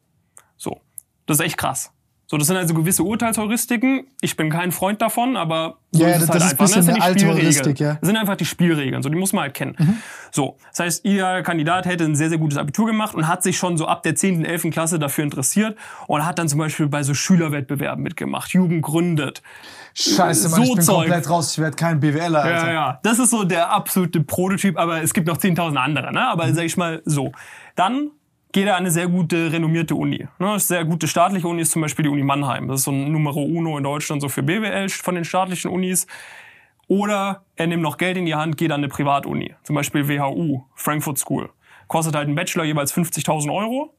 [0.56, 0.82] So.
[1.26, 1.92] Das ist echt krass.
[2.30, 4.08] So, das sind also gewisse Urteilsheuristiken.
[4.20, 6.66] Ich bin kein Freund davon, aber so Ja, ist es das halt ist ein einfach.
[6.66, 7.28] bisschen Das sind die eine alte.
[7.28, 7.94] Heuristik, ja.
[7.94, 7.98] Mhm.
[8.02, 9.02] Das sind einfach die Spielregeln.
[9.02, 10.02] So, die muss man halt kennen.
[10.32, 10.58] So.
[10.72, 13.78] Das heißt, ihr Kandidat hätte ein sehr, sehr gutes Abitur gemacht und hat sich schon
[13.78, 14.72] so ab der 10., 11.
[14.72, 19.42] Klasse dafür interessiert und hat dann zum Beispiel bei so Schülerwettbewerben mitgemacht, Jugend gründet.
[20.00, 20.96] Scheiße, Mann, So ich bin Zeug.
[20.96, 21.54] komplett raus.
[21.54, 22.68] Ich werde kein BWLer, Alter.
[22.68, 23.00] Ja, ja.
[23.02, 26.20] Das ist so der absolute Prototyp, aber es gibt noch 10.000 andere, ne?
[26.20, 26.26] Mhm.
[26.28, 27.32] Aber sag ich mal so.
[27.76, 28.12] Dann
[28.52, 30.28] geht er an eine sehr gute, renommierte Uni.
[30.38, 30.50] Ne?
[30.50, 32.68] Eine sehr gute staatliche Uni ist zum Beispiel die Uni Mannheim.
[32.68, 36.06] Das ist so ein Numero Uno in Deutschland so für BWL von den staatlichen Unis.
[36.88, 39.56] Oder er nimmt noch Geld in die Hand, geht an eine Privatuni.
[39.64, 41.50] Zum Beispiel WHU, Frankfurt School.
[41.88, 43.94] Kostet halt ein Bachelor jeweils 50.000 Euro.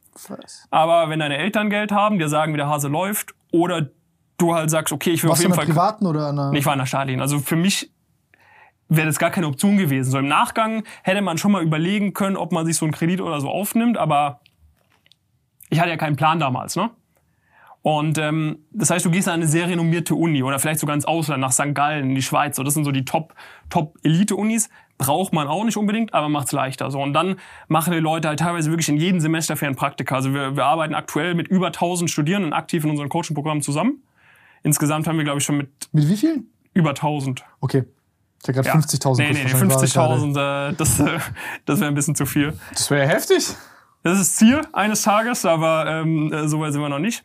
[0.71, 3.89] Aber wenn deine Eltern Geld haben, dir sagen, wie der Hase läuft, oder
[4.39, 5.67] du halt sagst, okay, ich will Warst auf jeden Fall...
[5.67, 6.53] privaten oder einer?
[6.55, 7.21] Ich war in der staatlichen.
[7.21, 7.91] Also für mich
[8.89, 10.11] wäre das gar keine Option gewesen.
[10.11, 13.21] So im Nachgang hätte man schon mal überlegen können, ob man sich so einen Kredit
[13.21, 14.41] oder so aufnimmt, aber
[15.69, 16.91] ich hatte ja keinen Plan damals, ne?
[17.83, 21.05] Und ähm, das heißt, du gehst an eine sehr renommierte Uni oder vielleicht sogar ins
[21.05, 21.75] Ausland, nach St.
[21.75, 22.57] Gallen, in die Schweiz.
[22.57, 23.35] So, das sind so die Top,
[23.71, 23.97] Top.
[24.99, 26.91] Braucht man auch nicht unbedingt, aber macht's leichter.
[26.91, 27.37] So und dann
[27.69, 30.17] machen die Leute halt teilweise wirklich in jedem Semester für ein Praktika.
[30.17, 34.03] Also wir, wir arbeiten aktuell mit über 1000 Studierenden aktiv in unseren Coaching-Programmen zusammen.
[34.69, 36.47] Insgesamt haben wir, glaube ich, schon mit Mit wie vielen?
[36.75, 37.43] über 1000.
[37.61, 37.85] Okay.
[38.43, 38.63] Ich habe Ja.
[38.63, 41.19] gerade 50.000 Nee, nee, nee, kurz wahrscheinlich 50.000, äh, das, äh,
[41.65, 42.53] das wäre ein bisschen zu viel.
[42.73, 43.49] Das wäre heftig.
[44.05, 47.25] Das ist das Ziel eines Tages, aber ähm, äh, so weit sind wir noch nicht.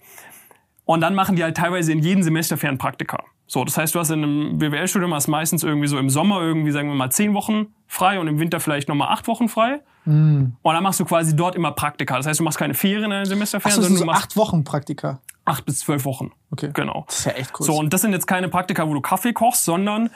[0.85, 3.23] Und dann machen die halt teilweise in jedem Semester Fernpraktika.
[3.45, 6.71] So, das heißt, du hast in einem BWL-Studium hast meistens irgendwie so im Sommer irgendwie,
[6.71, 9.81] sagen wir mal, zehn Wochen frei und im Winter vielleicht nochmal acht Wochen frei.
[10.05, 10.55] Hm.
[10.61, 12.17] Und dann machst du quasi dort immer Praktika.
[12.17, 14.23] Das heißt, du machst keine Ferien in deinem Semesterferien, das sind sondern so du machst
[14.31, 15.21] acht Wochen Praktika.
[15.45, 16.31] Acht bis zwölf Wochen.
[16.51, 16.69] Okay.
[16.73, 17.05] Genau.
[17.07, 17.65] Das ist ja echt cool.
[17.65, 20.09] So, und das sind jetzt keine Praktika, wo du Kaffee kochst, sondern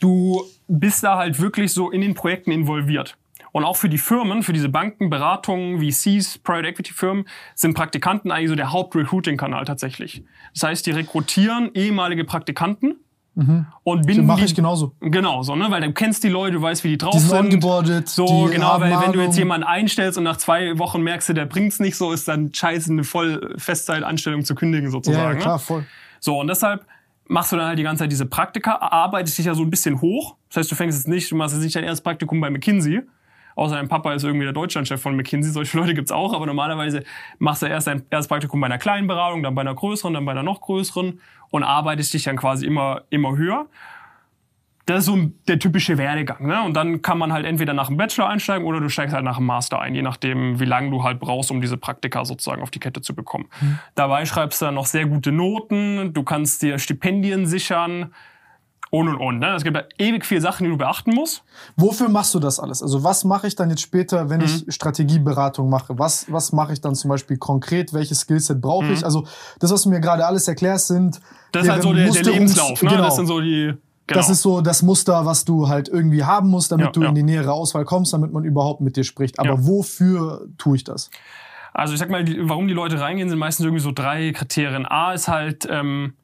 [0.00, 3.16] du bist da halt wirklich so in den Projekten involviert.
[3.52, 8.30] Und auch für die Firmen, für diese Banken, Beratungen, VCs, Private Equity Firmen, sind Praktikanten
[8.30, 10.22] eigentlich so der Hauptrecruiting-Kanal tatsächlich.
[10.52, 12.96] Das heißt, die rekrutieren ehemalige Praktikanten
[13.84, 14.94] und Das binden mache ich genauso.
[15.00, 15.70] Genau, so, ne?
[15.70, 18.54] Weil du kennst die Leute, du weißt, wie die drauf Die sind ongeboardet, So, die
[18.54, 21.78] genau, weil wenn du jetzt jemanden einstellst und nach zwei Wochen merkst du, der bringt's
[21.78, 25.22] nicht so, ist dann scheiße, eine voll Festzeitanstellung zu kündigen sozusagen.
[25.22, 25.38] ja, ne?
[25.38, 25.86] klar, voll.
[26.18, 26.84] So, und deshalb
[27.28, 30.00] machst du dann halt die ganze Zeit diese Praktika, arbeitest dich ja so ein bisschen
[30.00, 30.36] hoch.
[30.48, 33.02] Das heißt, du fängst jetzt nicht, du machst jetzt nicht dein erstes Praktikum bei McKinsey.
[33.54, 35.50] Außer dein Papa ist irgendwie der Deutschlandchef von McKinsey.
[35.50, 37.02] Solche Leute gibt's auch, aber normalerweise
[37.38, 40.24] machst du erst dein erstes Praktikum bei einer kleinen Beratung, dann bei einer größeren, dann
[40.24, 41.20] bei einer noch größeren
[41.50, 43.66] und arbeitest dich dann quasi immer, immer höher.
[44.86, 46.46] Das ist so der typische Werdegang.
[46.46, 46.62] Ne?
[46.62, 49.36] Und dann kann man halt entweder nach dem Bachelor einsteigen oder du steigst halt nach
[49.36, 52.70] dem Master ein, je nachdem, wie lange du halt brauchst, um diese Praktika sozusagen auf
[52.70, 53.50] die Kette zu bekommen.
[53.94, 58.14] Dabei schreibst du dann noch sehr gute Noten, du kannst dir Stipendien sichern
[58.90, 59.38] und und und.
[59.38, 59.54] Ne?
[59.54, 61.42] Es gibt da ewig viele Sachen, die du beachten musst.
[61.76, 62.82] Wofür machst du das alles?
[62.82, 64.46] Also was mache ich dann jetzt später, wenn Mhm.
[64.66, 65.98] ich Strategieberatung mache?
[65.98, 67.92] Was, was mache ich dann zum Beispiel konkret?
[67.92, 69.04] Welches Skillset brauche ich?
[69.04, 69.26] Also
[69.58, 71.22] das, was du mir gerade alles erklärst, sind Mhm.
[71.52, 72.82] Das ist halt so der, der Lebenslauf.
[72.82, 72.90] Ne?
[72.90, 73.02] Genau.
[73.04, 73.72] Das sind so die.
[74.06, 74.20] Genau.
[74.20, 77.08] Das ist so das Muster, was du halt irgendwie haben musst, damit Ja, du ja.
[77.10, 79.38] in die nähere Auswahl kommst, damit man überhaupt mit dir spricht.
[79.38, 79.66] Aber Ja.
[79.66, 81.10] wofür tue ich das?
[81.74, 84.86] Also ich sag mal, warum die Leute reingehen, sind meistens irgendwie so drei Kriterien.
[84.86, 86.14] A ist halt, ähm,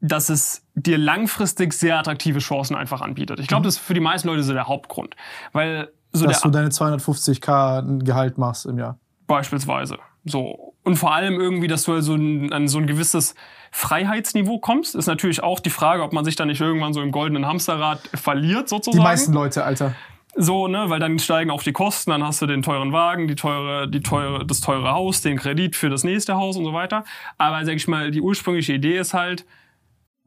[0.00, 3.40] dass es dir langfristig sehr attraktive Chancen einfach anbietet.
[3.40, 5.16] Ich glaube, das ist für die meisten Leute so der Hauptgrund.
[5.52, 8.98] Weil so Dass du deine 250k Gehalt machst im Jahr.
[9.26, 9.98] beispielsweise.
[10.24, 10.74] So.
[10.84, 13.34] Und vor allem irgendwie, dass du also ein, an so ein gewisses
[13.72, 17.12] Freiheitsniveau kommst, ist natürlich auch die Frage, ob man sich dann nicht irgendwann so im
[17.12, 19.02] goldenen Hamsterrad verliert, Die sozusagen.
[19.02, 19.94] meisten Leute, Alter.
[20.34, 23.34] So, ne, weil dann steigen auch die Kosten, dann hast du den teuren Wagen, die
[23.34, 27.04] teure, die teure, das teure Haus, den Kredit für das nächste Haus und so weiter.
[27.38, 29.44] Aber sag ich mal, die ursprüngliche Idee ist halt,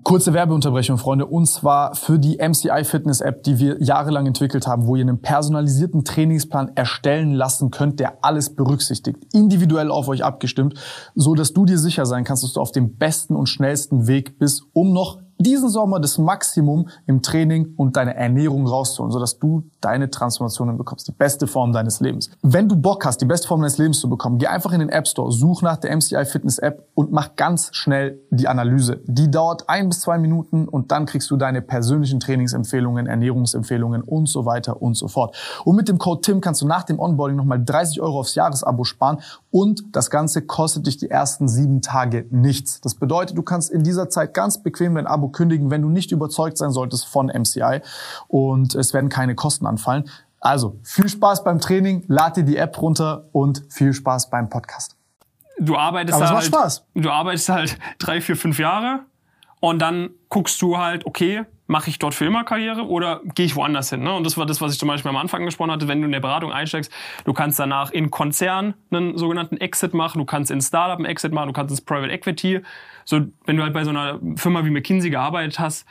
[0.04, 4.88] Kurze Werbeunterbrechung, Freunde, und zwar für die MCI Fitness App, die wir jahrelang entwickelt haben,
[4.88, 10.74] wo ihr einen personalisierten Trainingsplan erstellen lassen könnt, der alles berücksichtigt, individuell auf euch abgestimmt,
[11.14, 14.40] so dass du dir sicher sein kannst, dass du auf dem besten und schnellsten Weg
[14.40, 19.64] bist, um noch diesen Sommer das Maximum im Training und deine Ernährung rauszuholen, sodass du
[19.80, 22.30] deine Transformationen bekommst, die beste Form deines Lebens.
[22.42, 24.90] Wenn du Bock hast, die beste Form deines Lebens zu bekommen, geh einfach in den
[24.90, 29.02] App Store, such nach der MCI Fitness App und mach ganz schnell die Analyse.
[29.06, 34.28] Die dauert ein bis zwei Minuten und dann kriegst du deine persönlichen Trainingsempfehlungen, Ernährungsempfehlungen und
[34.28, 35.36] so weiter und so fort.
[35.66, 38.84] Und mit dem Code TIM kannst du nach dem Onboarding nochmal 30 Euro aufs Jahresabo
[38.84, 39.20] sparen
[39.52, 42.82] und das Ganze kostet dich die ersten sieben Tage nichts.
[42.82, 46.12] Das bedeutet, du kannst in dieser Zeit ganz bequem dein Abo kündigen, wenn du nicht
[46.12, 47.82] überzeugt sein solltest von MCI
[48.28, 50.10] und es werden keine Kosten anfallen.
[50.40, 54.96] Also viel Spaß beim Training, lad dir die App runter und viel Spaß beim Podcast.
[55.60, 56.86] du arbeitest Aber es halt, Spaß.
[56.96, 59.02] du arbeitest halt drei, vier, fünf Jahre
[59.60, 63.56] und dann guckst du halt, okay, mache ich dort für immer Karriere oder gehe ich
[63.56, 64.04] woanders hin?
[64.04, 64.14] Ne?
[64.14, 66.12] Und das war das, was ich zum Beispiel am Anfang gesprochen hatte, wenn du in
[66.12, 66.92] der Beratung einsteigst,
[67.24, 71.32] du kannst danach in Konzern einen sogenannten Exit machen, du kannst in Startup einen Exit
[71.32, 72.60] machen, du kannst ins Private Equity.
[73.06, 75.88] So, wenn du halt bei so einer Firma wie McKinsey gearbeitet hast,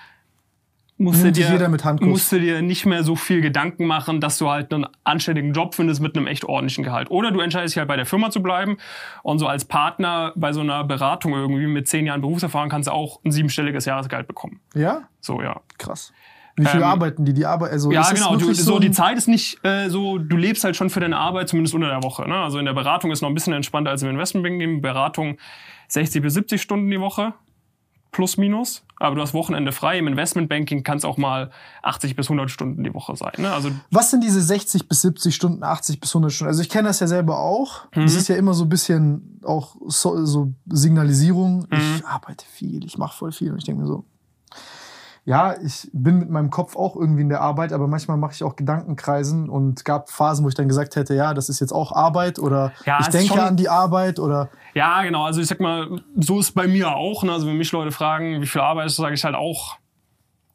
[1.01, 2.09] musst du dich dir, mit Handkuss.
[2.09, 5.75] musst du dir nicht mehr so viel Gedanken machen, dass du halt einen anständigen Job
[5.75, 7.11] findest mit einem echt ordentlichen Gehalt.
[7.11, 8.77] Oder du entscheidest dich halt bei der Firma zu bleiben
[9.23, 12.93] und so als Partner bei so einer Beratung irgendwie mit zehn Jahren Berufserfahrung kannst du
[12.93, 14.61] auch ein siebenstelliges Jahresgehalt bekommen.
[14.75, 15.03] Ja?
[15.21, 15.61] So, ja.
[15.79, 16.13] Krass.
[16.57, 17.33] Wie viel Ähm, arbeiten die?
[17.33, 18.37] Die arbeiten, also Ja, genau.
[18.37, 21.49] Du, so, die Zeit ist nicht äh, so, du lebst halt schon für deine Arbeit,
[21.49, 22.29] zumindest unter der Woche.
[22.29, 22.37] Ne?
[22.37, 24.83] Also in der Beratung ist noch ein bisschen entspannter als im Investmentbanking.
[24.83, 25.39] Beratung
[25.89, 27.33] 60 bis 70 Stunden die Woche,
[28.12, 28.85] plus minus.
[28.96, 29.99] Aber du hast Wochenende frei.
[29.99, 31.51] Im Investmentbanking kann es auch mal
[31.83, 33.33] 80 bis 100 Stunden die Woche sein.
[33.38, 33.51] Ne?
[33.51, 36.49] Also Was sind diese 60 bis 70 Stunden, 80 bis 100 Stunden?
[36.49, 37.87] Also ich kenne das ja selber auch.
[37.94, 38.03] Mhm.
[38.03, 41.66] Das ist ja immer so ein bisschen auch so, so Signalisierung.
[41.70, 41.96] Mhm.
[41.96, 43.53] Ich arbeite viel, ich mache voll viel.
[43.53, 44.05] Und ich denke mir so,
[45.31, 48.43] ja, ich bin mit meinem Kopf auch irgendwie in der Arbeit, aber manchmal mache ich
[48.43, 51.93] auch Gedankenkreisen und gab Phasen, wo ich dann gesagt hätte, ja, das ist jetzt auch
[51.93, 55.25] Arbeit oder Ja, ich ist denke an die Arbeit oder Ja, genau.
[55.25, 57.23] Also ich sag mal, so ist es bei mir auch.
[57.23, 57.31] Ne?
[57.33, 59.77] Also wenn mich Leute fragen, wie viel arbeitest du, sage ich halt auch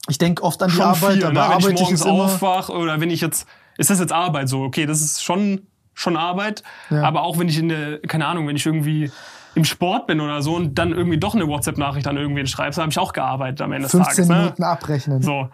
[0.09, 1.23] ich denke oft an die Arbeit, viel.
[1.25, 1.39] aber Ne?
[1.39, 2.23] Wenn ich arbeite ich morgens jetzt immer.
[2.25, 4.61] aufwach oder wenn ich jetzt, ist das jetzt Arbeit so?
[4.63, 6.63] Okay, das ist schon schon Arbeit.
[6.89, 7.03] Ja.
[7.03, 9.09] Aber auch wenn ich in der, keine Ahnung, wenn ich irgendwie
[9.55, 12.91] im Sport bin oder so und dann irgendwie doch eine WhatsApp-Nachricht an irgendwen schreibst, habe
[12.91, 14.29] ich auch gearbeitet am Ende des 15 Tages.
[14.29, 14.35] Ne?
[14.35, 15.21] Minuten abrechnen.
[15.21, 15.49] So.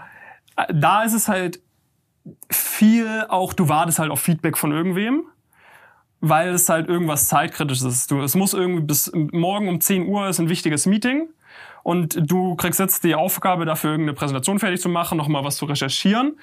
[0.73, 1.61] Da ist es halt
[2.49, 5.23] viel auch, du wartest halt auf Feedback von irgendwem,
[6.19, 8.11] weil es halt irgendwas zeitkritisches ist.
[8.11, 11.29] Du, es muss irgendwie bis morgen um 10 Uhr ist ein wichtiges Meeting
[11.83, 15.65] und du kriegst jetzt die Aufgabe dafür irgendeine Präsentation fertig zu machen, nochmal was zu
[15.65, 16.37] recherchieren.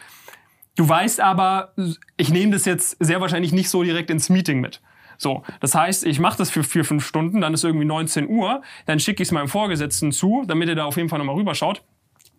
[0.77, 1.75] Du weißt aber,
[2.17, 4.81] ich nehme das jetzt sehr wahrscheinlich nicht so direkt ins Meeting mit.
[5.19, 8.63] So, das heißt, ich mache das für vier, fünf Stunden, dann ist irgendwie 19 Uhr,
[8.87, 11.83] dann schicke ich es meinem Vorgesetzten zu, damit er da auf jeden Fall nochmal rüberschaut.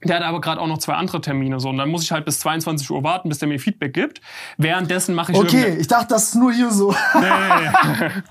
[0.05, 2.23] Der hat aber gerade auch noch zwei andere Termine so und dann muss ich halt
[2.23, 4.21] bis 22 Uhr warten, bis der mir Feedback gibt.
[4.57, 6.95] Währenddessen mache ich Okay, ich dachte, das ist nur hier so.
[7.13, 7.73] irgendeine-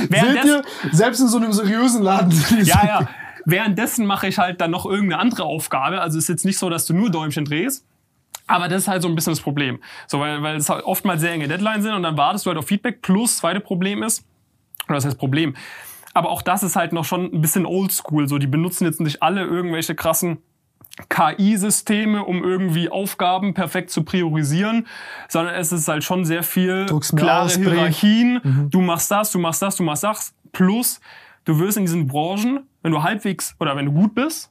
[0.00, 2.32] Seht Währenddessen, ihr, selbst in so einem seriösen Laden.
[2.64, 3.08] ja, ja.
[3.44, 6.00] währenddessen mache ich halt dann noch irgendeine andere Aufgabe.
[6.00, 7.84] Also ist jetzt nicht so, dass du nur Däumchen drehst.
[8.50, 9.78] Aber das ist halt so ein bisschen das Problem.
[10.08, 12.58] So, weil, weil es halt oftmals sehr enge Deadlines sind und dann wartest du halt
[12.58, 13.00] auf Feedback.
[13.00, 14.24] Plus, zweite Problem ist,
[14.86, 15.54] oder das heißt Problem,
[16.14, 18.26] aber auch das ist halt noch schon ein bisschen oldschool.
[18.26, 20.38] So, die benutzen jetzt nicht alle irgendwelche krassen
[21.08, 24.88] KI-Systeme, um irgendwie Aufgaben perfekt zu priorisieren,
[25.28, 27.56] sondern es ist halt schon sehr viel klare aus.
[27.56, 28.68] Hierarchien.
[28.70, 30.34] Du machst das, du machst das, du machst das.
[30.50, 31.00] Plus,
[31.44, 34.50] du wirst in diesen Branchen, wenn du halbwegs oder wenn du gut bist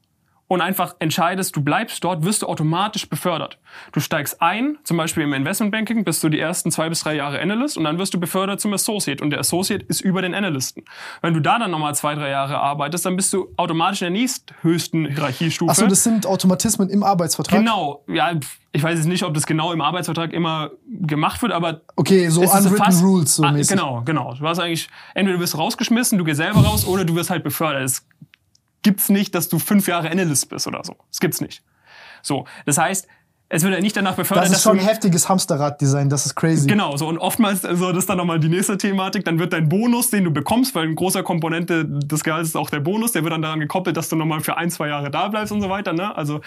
[0.49, 3.59] und einfach entscheidest, du bleibst dort, wirst du automatisch befördert.
[3.93, 7.39] Du steigst ein, zum Beispiel im Investmentbanking, bist du die ersten zwei bis drei Jahre
[7.39, 10.83] Analyst und dann wirst du befördert zum Associate und der Associate ist über den Analysten.
[11.21, 14.19] Wenn du da dann nochmal zwei, drei Jahre arbeitest, dann bist du automatisch in der
[14.21, 15.69] nächsthöchsten Hierarchiestufe.
[15.71, 17.59] Achso, das sind Automatismen im Arbeitsvertrag?
[17.59, 18.31] Genau, ja,
[18.71, 22.41] ich weiß jetzt nicht, ob das genau im Arbeitsvertrag immer gemacht wird, aber Okay, so
[22.41, 23.77] unwritten fast- rules so Ah, mäßig.
[23.77, 24.33] Genau, genau.
[24.33, 27.43] Du hast eigentlich, entweder du wirst rausgeschmissen, du gehst selber raus, oder du wirst halt
[27.43, 27.83] befördert.
[27.83, 28.05] Es
[28.81, 30.95] gibt's nicht, dass du fünf Jahre Analyst bist oder so.
[31.09, 31.63] Das gibt's nicht.
[32.21, 33.07] So, das heißt,
[33.51, 36.67] es wird ja nicht danach befördert, Das ist schon du heftiges Hamsterrad-Design, das ist crazy.
[36.67, 39.67] Genau, so und oftmals, also das ist dann nochmal die nächste Thematik, dann wird dein
[39.67, 43.23] Bonus, den du bekommst, weil eine große Komponente des Gehalts ist auch der Bonus, der
[43.23, 45.69] wird dann daran gekoppelt, dass du nochmal für ein, zwei Jahre da bleibst und so
[45.69, 45.93] weiter.
[45.93, 46.15] Ne?
[46.15, 46.41] Also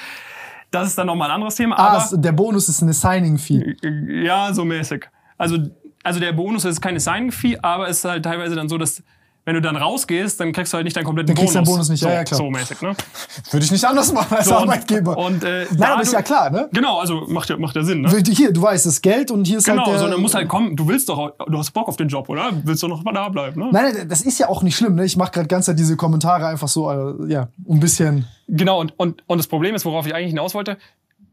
[0.71, 1.77] das ist dann nochmal ein anderes Thema.
[1.77, 3.77] Ah, aber der Bonus ist eine Signing-Fee.
[4.25, 5.09] ja, so mäßig.
[5.37, 5.59] Also,
[6.05, 9.03] also der Bonus ist keine Signing-Fee, aber es ist halt teilweise dann so, dass
[9.45, 11.71] wenn du dann rausgehst, dann kriegst du halt nicht deinen kompletten Dann kriegst du Bonus.
[11.75, 12.39] Bonus nicht, ja, so, ja, klar.
[12.39, 12.95] So mäßig, ne?
[13.51, 15.19] Würde ich nicht anders machen als So, und- Arbeitgeber.
[15.19, 16.69] Und, äh, Nein, aber ist ja klar, ne?
[16.73, 18.23] Genau, also macht ja, macht ja Sinn, ne?
[18.31, 19.99] Hier, du weißt, das ist Geld und hier ist Genau, halt der...
[19.99, 22.51] sondern muss halt kommen, du willst doch, du hast Bock auf den Job, oder?
[22.63, 23.69] Willst du noch mal da bleiben, ne?
[23.73, 24.95] Nein, nein, das ist ja auch nicht schlimm.
[24.95, 25.05] Ne?
[25.05, 28.27] Ich mache gerade ganz Zeit diese Kommentare einfach so, äh, ja, ein bisschen.
[28.49, 30.77] Genau, und, und, und das Problem ist, worauf ich eigentlich hinaus wollte,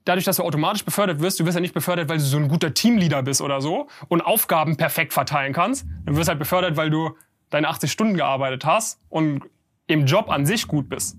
[0.05, 2.47] dadurch, dass du automatisch befördert wirst, du wirst ja nicht befördert, weil du so ein
[2.47, 5.85] guter Teamleader bist oder so und Aufgaben perfekt verteilen kannst.
[6.05, 7.11] Du wirst halt befördert, weil du
[7.49, 9.43] deine 80 Stunden gearbeitet hast und
[9.87, 11.17] im Job an sich gut bist.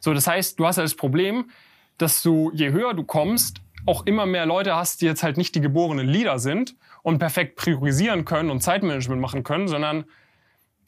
[0.00, 1.50] So, das heißt, du hast ja das Problem,
[1.98, 5.54] dass du, je höher du kommst, auch immer mehr Leute hast, die jetzt halt nicht
[5.54, 10.04] die geborenen Leader sind und perfekt priorisieren können und Zeitmanagement machen können, sondern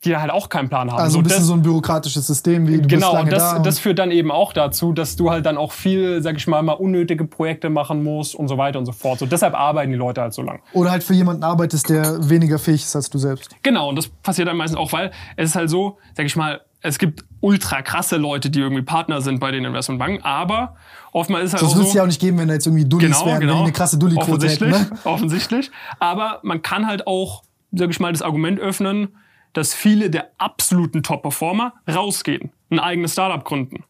[0.05, 0.99] die halt auch keinen Plan haben.
[0.99, 3.33] Also So, ein bisschen das- so ein bürokratisches System, wie du bist Genau, lange und
[3.33, 3.57] das, da.
[3.57, 6.47] und- das führt dann eben auch dazu, dass du halt dann auch viel, sag ich
[6.47, 9.19] mal, mal unnötige Projekte machen musst und so weiter und so fort.
[9.19, 10.61] So, deshalb arbeiten die Leute halt so lang.
[10.73, 13.51] oder halt für jemanden arbeitest, der weniger fähig ist als du selbst.
[13.63, 16.61] Genau, und das passiert dann meistens auch, weil es ist halt so, sag ich mal,
[16.87, 20.77] es gibt ultra krasse Leute, die irgendwie Partner sind bei den Investmentbanken, aber
[21.13, 22.67] oftmals ist halt Das auch würde es so, ja auch nicht geben, wenn da jetzt
[22.67, 24.65] irgendwie Dullis genau, wären, genau, eine krasse Dulli-Quote hätten.
[24.71, 24.99] offensichtlich, Ne?
[25.11, 25.71] offensichtlich.
[25.99, 29.17] Aber man kann halt auch, sag ich mal, das Argument öffnen,
[29.55, 33.85] dass viele der absoluten Top-Performer rausgehen, ein eigenes Startup gründen.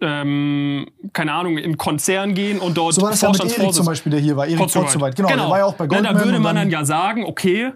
[0.00, 3.86] Ähm, keine Ahnung, in Konzern gehen und dort So war das ja mit Erik zum
[3.86, 4.46] Beispiel, der hier war.
[4.46, 5.16] Erik Potzowait.
[5.16, 6.14] Genau, der war ja auch bei Goldman.
[6.14, 7.72] Da würde man dann ja sagen, okay,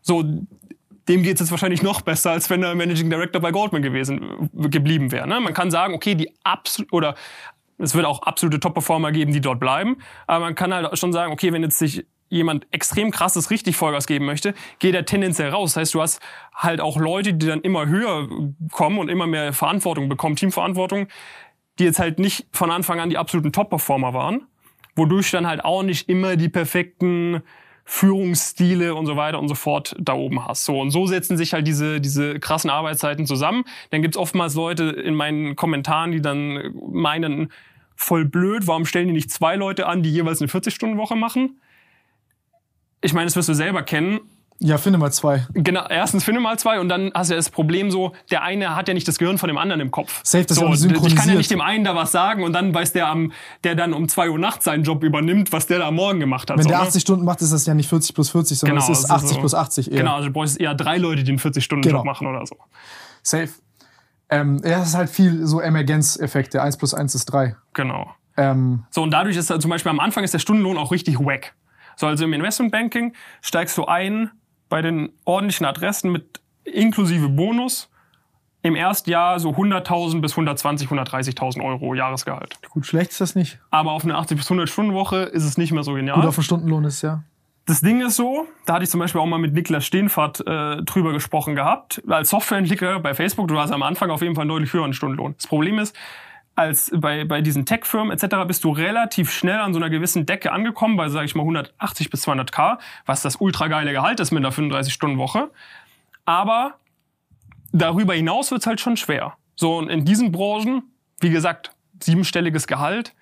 [0.00, 0.24] so
[1.08, 5.12] dem geht's jetzt wahrscheinlich noch besser, als wenn er Managing Director bei Goldman gewesen geblieben
[5.12, 5.26] wäre.
[5.26, 5.40] Ne?
[5.40, 7.14] Man kann sagen, okay, die absolut oder
[7.78, 9.96] es wird auch absolute Top-Performer geben, die dort bleiben.
[10.26, 14.06] Aber man kann halt schon sagen, okay, wenn jetzt sich jemand extrem krasses richtig Vollgas
[14.06, 15.74] geben möchte, geht er tendenziell raus.
[15.74, 16.20] Das heißt, du hast
[16.54, 18.28] halt auch Leute, die dann immer höher
[18.72, 21.08] kommen und immer mehr Verantwortung bekommen, Teamverantwortung,
[21.78, 24.46] die jetzt halt nicht von Anfang an die absoluten Top-Performer waren,
[24.96, 27.42] wodurch dann halt auch nicht immer die perfekten
[27.84, 30.64] Führungsstile und so weiter und so fort da oben hast.
[30.64, 33.64] So und so setzen sich halt diese diese krassen Arbeitszeiten zusammen.
[33.90, 37.52] Dann gibt's oftmals Leute in meinen Kommentaren, die dann meinen,
[37.94, 41.60] voll blöd, warum stellen die nicht zwei Leute an, die jeweils eine 40-Stunden-Woche machen?
[43.04, 44.20] Ich meine, das wirst du selber kennen.
[44.60, 45.46] Ja, finde mal zwei.
[45.52, 48.76] Genau, erstens finde mal zwei und dann hast du ja das Problem so, der eine
[48.76, 50.20] hat ja nicht das Gehirn von dem anderen im Kopf.
[50.22, 51.36] Safe, das ist so, ja auch Ich kann ja synchronisiert.
[51.38, 53.32] nicht dem einen da was sagen und dann weiß der am,
[53.64, 56.48] der dann um zwei Uhr nachts seinen Job übernimmt, was der da am Morgen gemacht
[56.50, 56.56] hat.
[56.56, 56.84] Wenn so, der ne?
[56.84, 59.04] 80 Stunden macht, ist das ja nicht 40 plus 40, sondern Genau, es ist es
[59.10, 59.40] ist 80 so.
[59.40, 59.98] plus 80 eher.
[59.98, 62.04] Genau, also du bräuchst eher drei Leute, die einen 40-Stunden-Job Genau.
[62.04, 62.56] machen oder so.
[63.22, 63.50] Safe.
[64.30, 66.62] Ähm, ja, das ist halt viel so Emergenzeffekte.
[66.62, 67.56] 1 plus 1 ist 3.
[67.74, 68.08] Genau.
[68.36, 71.18] Ähm, So, und dadurch ist halt zum Beispiel am Anfang ist der Stundenlohn auch richtig
[71.18, 71.54] wack.
[71.96, 74.30] So, also im Investmentbanking steigst du ein
[74.68, 77.90] bei den ordentlichen Adressen mit inklusive Bonus
[78.62, 82.58] im ersten Jahr so 100.000 bis 120, 130.000 Euro Jahresgehalt.
[82.70, 83.58] gut, schlecht ist das nicht.
[83.70, 86.16] Aber auf eine 80 bis 100 Stunden Woche ist es nicht mehr so genial.
[86.16, 87.22] Gut auf den Stundenlohn ist ja.
[87.66, 90.82] Das Ding ist so, da hatte ich zum Beispiel auch mal mit Niklas Steenfahrt äh,
[90.82, 92.02] drüber gesprochen gehabt.
[92.08, 95.34] Als Softwareentwickler bei Facebook, du hast am Anfang auf jeden Fall einen deutlich höheren Stundenlohn.
[95.36, 95.96] Das Problem ist,
[96.54, 98.36] als bei, bei diesen Tech-Firmen etc.
[98.46, 102.10] bist du relativ schnell an so einer gewissen Decke angekommen, bei, sage ich mal, 180
[102.10, 105.50] bis 200k, was das ultra geile Gehalt ist mit einer 35-Stunden-Woche.
[106.24, 106.74] Aber
[107.72, 109.36] darüber hinaus wird's halt schon schwer.
[109.56, 110.82] So, und in diesen Branchen,
[111.20, 113.14] wie gesagt, siebenstelliges Gehalt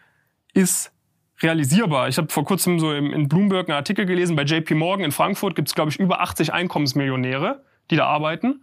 [0.54, 0.92] ist
[1.40, 2.08] realisierbar.
[2.08, 5.12] Ich habe vor kurzem so im, in Bloomberg einen Artikel gelesen, bei JP Morgan in
[5.12, 8.62] Frankfurt gibt's glaube ich, über 80 Einkommensmillionäre, die da arbeiten.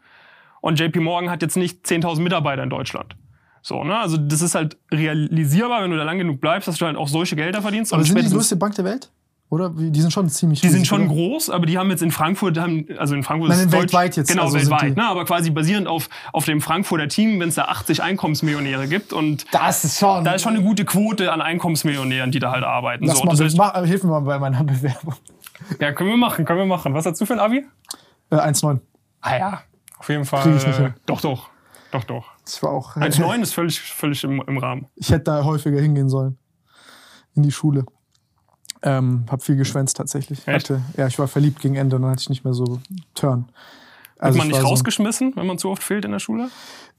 [0.62, 3.16] Und JP Morgan hat jetzt nicht 10.000 Mitarbeiter in Deutschland.
[3.62, 3.98] So, ne?
[3.98, 7.08] Also das ist halt realisierbar, wenn du da lang genug bleibst, dass du halt auch
[7.08, 7.94] solche Gelder verdienst.
[7.94, 9.12] Aber sind die größte Bank der Welt?
[9.52, 9.72] Oder?
[9.72, 11.10] Die sind schon ziemlich die sind schon oder?
[11.10, 14.30] groß, aber die haben jetzt in Frankfurt, haben, also in Frankfurt Nein, ist weltweit jetzt,
[14.30, 15.04] Genau, also weltweit, ne?
[15.04, 19.48] aber quasi basierend auf, auf dem Frankfurter Team, wenn es da 80 Einkommensmillionäre gibt und
[19.52, 20.24] Das ist schon.
[20.24, 23.08] da ist schon eine gute Quote an Einkommensmillionären, die da halt arbeiten.
[23.08, 25.16] Lass so, mal, das heißt, mach, hilf mir mal bei meiner Bewerbung.
[25.80, 26.94] ja, können wir machen, können wir machen.
[26.94, 27.66] Was hast du für ein Abi?
[28.30, 28.80] Äh, 1,9.
[29.22, 29.62] Ah ja,
[29.98, 30.44] auf jeden Fall.
[30.44, 30.94] Krieg ich nicht äh, hin.
[31.08, 31.50] doch, doch.
[31.92, 32.26] Doch, doch.
[32.46, 32.96] Das war auch.
[32.96, 34.88] 1,9 ist völlig, völlig im, im Rahmen.
[34.96, 36.38] Ich hätte da häufiger hingehen sollen.
[37.36, 37.86] In die Schule.
[38.82, 40.48] Ähm, hab viel geschwänzt tatsächlich.
[40.48, 40.70] Echt?
[40.70, 42.80] Hatte, ja, ich war verliebt gegen Ende und dann hatte ich nicht mehr so
[43.14, 43.46] Turn.
[43.46, 43.54] Wird
[44.20, 46.50] Also man ich nicht war so- rausgeschmissen, wenn man zu oft fehlt in der Schule?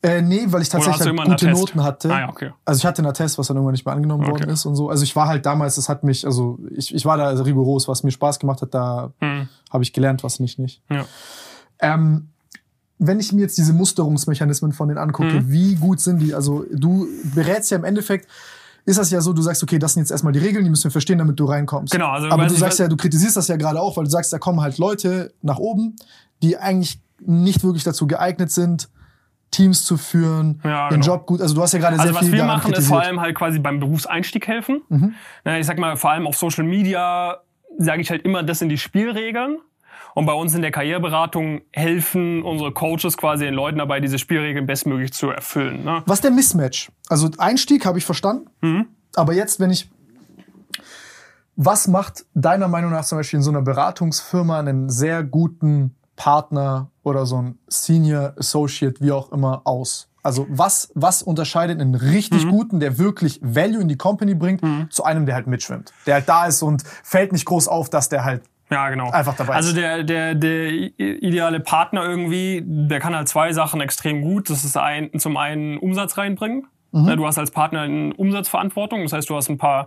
[0.02, 1.60] Äh, nee, weil ich tatsächlich halt gute Attest?
[1.60, 2.12] Noten hatte.
[2.14, 2.52] Ah ja, okay.
[2.64, 4.32] Also ich hatte einen Attest, was dann irgendwann nicht mehr angenommen Okay.
[4.32, 4.88] worden ist und so.
[4.88, 8.02] Also ich war halt damals, das hat mich, also ich, ich war da rigoros, was
[8.02, 9.48] mir Spaß gemacht hat, da Hm.
[9.70, 10.82] habe ich gelernt, was nicht nicht.
[10.90, 11.04] Ja.
[11.80, 12.28] Ähm,
[13.02, 15.50] wenn ich mir jetzt diese Musterungsmechanismen von denen angucke, Mhm.
[15.50, 16.34] wie gut sind die?
[16.34, 18.28] Also du berätst ja im Endeffekt,
[18.84, 20.84] ist das ja so, du sagst, okay, das sind jetzt erstmal die Regeln, die müssen
[20.84, 21.92] wir verstehen, damit du reinkommst.
[21.92, 24.10] Genau, also Aber du sagst was- ja, du kritisierst das ja gerade auch, weil du
[24.10, 25.96] sagst, da kommen halt Leute nach oben,
[26.42, 28.88] die eigentlich nicht wirklich dazu geeignet sind,
[29.50, 31.14] Teams zu führen, Ja, den genau.
[31.14, 31.40] Job gut.
[31.40, 32.88] Also du hast ja gerade Also sehr was viel wir daran machen, ist kritisiert.
[32.98, 34.82] vor allem halt quasi beim Berufseinstieg helfen.
[34.88, 35.14] Mhm.
[35.58, 37.38] Ich sag mal, vor allem auf Social Media
[37.78, 39.58] sage ich halt immer, das sind die Spielregeln.
[40.14, 44.66] Und bei uns in der Karriereberatung helfen unsere Coaches quasi den Leuten dabei, diese Spielregeln
[44.66, 45.84] bestmöglich zu erfüllen.
[45.84, 46.02] Ne?
[46.06, 46.90] Was ist der Mismatch?
[47.08, 48.48] Also Einstieg habe ich verstanden.
[48.60, 48.86] Mhm.
[49.16, 49.90] Aber jetzt, wenn ich.
[51.56, 56.90] Was macht deiner Meinung nach zum Beispiel in so einer Beratungsfirma einen sehr guten Partner
[57.02, 60.08] oder so ein Senior Associate, wie auch immer, aus?
[60.22, 62.50] Also was, was unterscheidet einen richtig Mhm.
[62.50, 65.92] guten, der wirklich Value in die Company bringt, zu einem, der halt mitschwimmt?
[66.06, 69.10] Der halt da ist und fällt nicht groß auf, dass der halt Ja, genau.
[69.10, 74.22] Einfach dabei Also der, der, der ideale Partner irgendwie, der kann halt zwei Sachen extrem
[74.22, 74.48] gut.
[74.48, 76.66] Das ist ein, zum einen Umsatz reinbringen.
[76.92, 77.08] Mhm.
[77.08, 79.02] Ja, Du hast als Partner eine Umsatzverantwortung.
[79.02, 79.86] Das heißt, du hast ein paar,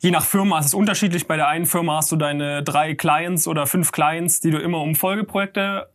[0.00, 1.26] je nach Firma ist es unterschiedlich.
[1.26, 4.80] Bei der einen Firma hast du deine drei Clients oder fünf Clients, die du immer
[4.80, 5.88] um Folgeprojekte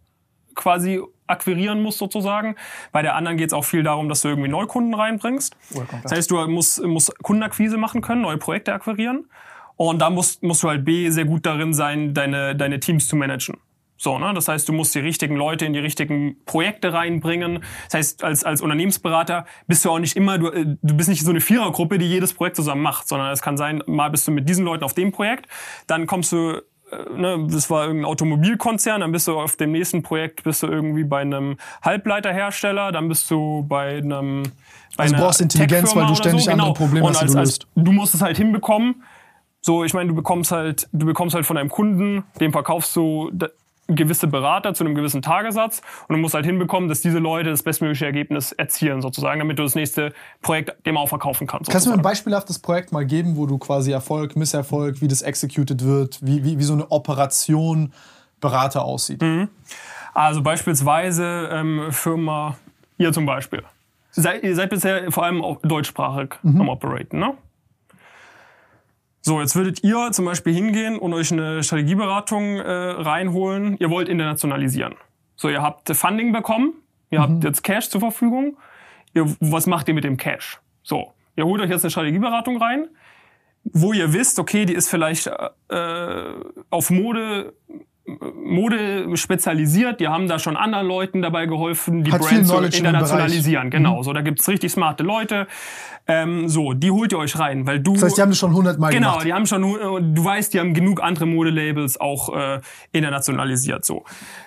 [0.56, 2.56] quasi akquirieren musst sozusagen.
[2.92, 5.56] Bei der anderen geht es auch viel darum, dass du irgendwie Neukunden reinbringst.
[6.04, 9.30] Das heißt, du musst, musst Kundenakquise machen können, neue Projekte akquirieren.
[9.78, 13.16] Und da musst, musst du halt B sehr gut darin sein, deine, deine Teams zu
[13.16, 13.58] managen.
[13.98, 14.32] So, ne?
[14.34, 17.64] Das heißt, du musst die richtigen Leute in die richtigen Projekte reinbringen.
[17.86, 21.24] Das heißt, als, als Unternehmensberater bist du auch nicht immer, du, äh, du bist nicht
[21.24, 24.32] so eine Vierergruppe, die jedes Projekt zusammen macht, sondern es kann sein, mal bist du
[24.32, 25.48] mit diesen Leuten auf dem Projekt,
[25.88, 26.62] dann kommst du
[26.92, 30.68] äh, ne, das war irgendein Automobilkonzern, dann bist du auf dem nächsten Projekt bist du
[30.68, 34.44] irgendwie bei einem Halbleiterhersteller, dann bist du bei einem
[34.96, 36.78] bei Also einer brauchst Intelligenz, weil du ständig so, andere genau.
[36.78, 37.68] Probleme hast, als, du als, löst.
[37.76, 39.04] du musst es halt hinbekommen.
[39.68, 43.30] So, ich meine, du bekommst halt, du bekommst halt von deinem Kunden, dem verkaufst du
[43.88, 47.64] gewisse Berater zu einem gewissen Tagessatz und du musst halt hinbekommen, dass diese Leute das
[47.64, 51.70] bestmögliche Ergebnis erzielen sozusagen, damit du das nächste Projekt dem auch verkaufen kannst.
[51.70, 52.02] Kannst du mir ein sozusagen.
[52.02, 56.58] beispielhaftes Projekt mal geben, wo du quasi Erfolg, Misserfolg, wie das executed wird, wie, wie,
[56.58, 57.92] wie so eine Operation
[58.40, 59.22] Berater aussieht?
[60.14, 62.56] Also beispielsweise ähm, Firma,
[62.98, 63.64] ihr zum Beispiel.
[64.12, 67.34] Seid, ihr seid bisher vor allem deutschsprachig am Operaten, ne?
[69.28, 73.76] So, jetzt würdet ihr zum Beispiel hingehen und euch eine Strategieberatung äh, reinholen.
[73.78, 74.96] Ihr wollt internationalisieren.
[75.36, 76.76] So, ihr habt Funding bekommen,
[77.10, 78.56] ihr habt jetzt Cash zur Verfügung.
[79.14, 80.62] Ihr, was macht ihr mit dem Cash?
[80.82, 82.88] So, ihr holt euch jetzt eine Strategieberatung rein,
[83.66, 86.24] wo ihr wisst, okay, die ist vielleicht äh,
[86.70, 87.54] auf Mode
[88.08, 93.70] Mode spezialisiert, die haben da schon anderen Leuten dabei geholfen, die Hat Brand zu internationalisieren.
[93.70, 93.80] Bereich.
[93.82, 93.86] Mhm.
[93.86, 95.48] Genau, so da gibt's richtig smarte Leute.
[96.08, 98.54] Ähm, so, die holt ihr euch rein, weil du Das heißt, die haben das schon
[98.54, 99.26] hundertmal Genau, gemacht.
[99.26, 102.62] die haben schon, äh, du weißt, die haben genug andere Modelabels auch äh,
[102.94, 103.84] internationalisiert.
[103.84, 104.06] So.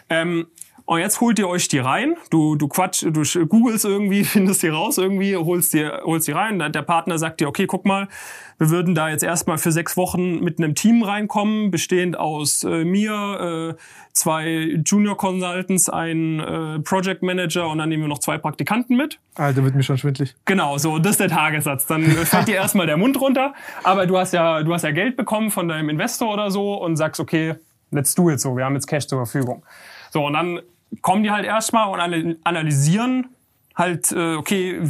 [0.08, 0.46] Ähm,
[0.90, 2.16] und jetzt holt ihr euch die rein.
[2.30, 6.58] Du, du quatsch, du googelst irgendwie, findest die raus irgendwie, holst die, holst die rein.
[6.58, 8.08] Der Partner sagt dir, okay, guck mal,
[8.58, 12.84] wir würden da jetzt erstmal für sechs Wochen mit einem Team reinkommen, bestehend aus äh,
[12.84, 13.80] mir, äh,
[14.14, 19.20] zwei Junior Consultants, ein äh, Project Manager und dann nehmen wir noch zwei Praktikanten mit.
[19.36, 20.34] Alter, wird mir schon schwindlig.
[20.44, 21.86] Genau, so, das ist der Tagessatz.
[21.86, 25.16] Dann fällt dir erstmal der Mund runter, aber du hast ja, du hast ja Geld
[25.16, 27.54] bekommen von deinem Investor oder so und sagst, okay,
[27.92, 29.62] let's do it so, wir haben jetzt Cash zur Verfügung.
[30.12, 30.60] So, und dann
[31.02, 33.28] kommen die halt erstmal und ana- analysieren
[33.74, 34.80] halt, äh, okay,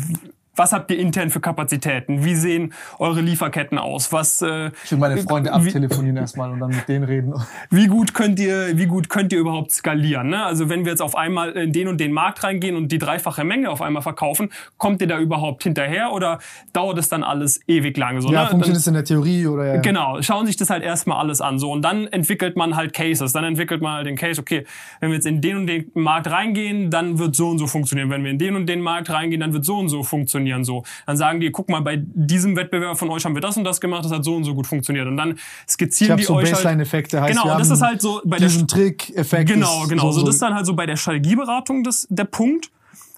[0.60, 2.22] was habt ihr intern für Kapazitäten?
[2.22, 4.12] Wie sehen eure Lieferketten aus?
[4.12, 7.32] Was, äh, Ich will meine Freunde wie- abtelefonieren erstmal und dann mit denen reden.
[7.70, 10.28] wie gut könnt ihr, wie gut könnt ihr überhaupt skalieren?
[10.28, 10.44] Ne?
[10.44, 13.42] Also wenn wir jetzt auf einmal in den und den Markt reingehen und die dreifache
[13.42, 16.40] Menge auf einmal verkaufen, kommt ihr da überhaupt hinterher oder
[16.74, 18.20] dauert es dann alles ewig lange?
[18.20, 18.50] So, Ja, ne?
[18.50, 19.80] funktioniert es in der Theorie oder ja.
[19.80, 21.58] Genau, schauen sich das halt erstmal alles an.
[21.58, 21.72] So.
[21.72, 23.32] Und dann entwickelt man halt Cases.
[23.32, 24.66] Dann entwickelt man halt den Case, okay,
[25.00, 28.10] wenn wir jetzt in den und den Markt reingehen, dann wird so und so funktionieren.
[28.10, 30.49] Wenn wir in den und den Markt reingehen, dann wird so und so funktionieren.
[30.50, 30.82] Definieren so.
[31.06, 33.80] Dann sagen die, guck mal, bei diesem Wettbewerb von euch haben wir das und das
[33.80, 35.06] gemacht, das hat so und so gut funktioniert.
[35.06, 35.38] Und dann
[35.68, 36.54] skizzieren die so euch halt.
[36.56, 37.20] Baseline-Effekte.
[37.20, 39.48] heißt, Genau, das ist halt so bei diesen Trick-Effekt.
[39.50, 40.10] Genau, genau.
[40.10, 42.70] So, so, das ist dann halt so bei der Strategieberatung das, der Punkt.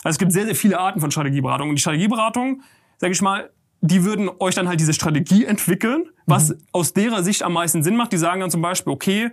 [0.04, 1.68] Also es gibt sehr, sehr viele Arten von Strategieberatung.
[1.70, 2.62] Und die Strategieberatung,
[2.98, 6.58] sage ich mal, die würden euch dann halt diese Strategie entwickeln, was Mhm.
[6.72, 8.12] aus derer Sicht am meisten Sinn macht.
[8.12, 9.30] Die sagen dann zum Beispiel, okay,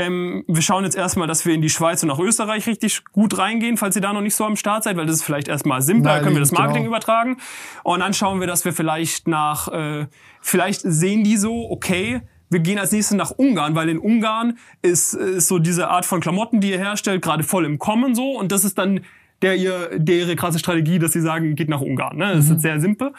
[0.00, 3.36] ähm, wir schauen jetzt erstmal, dass wir in die Schweiz und nach Österreich richtig gut
[3.36, 5.82] reingehen, falls ihr da noch nicht so am Start seid, weil das ist vielleicht erstmal
[5.82, 6.96] simpler, da können wir das Naheliegend, Marketing genau.
[6.96, 7.36] übertragen.
[7.84, 10.06] Und dann schauen wir, dass wir vielleicht nach, äh,
[10.40, 15.12] vielleicht sehen die so, okay, wir gehen als nächstes nach Ungarn, weil in Ungarn ist,
[15.12, 18.38] ist so diese Art von Klamotten, die ihr herstellt, gerade voll im Kommen so.
[18.38, 19.02] Und das ist dann
[19.42, 22.16] der ihr, der ihre krasse Strategie, dass sie sagen, geht nach Ungarn.
[22.16, 22.32] Ne?
[22.34, 23.12] Das ist jetzt sehr simpel.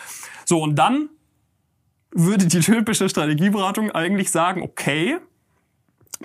[0.45, 1.09] So, und dann
[2.11, 5.17] würde die typische Strategieberatung eigentlich sagen, okay,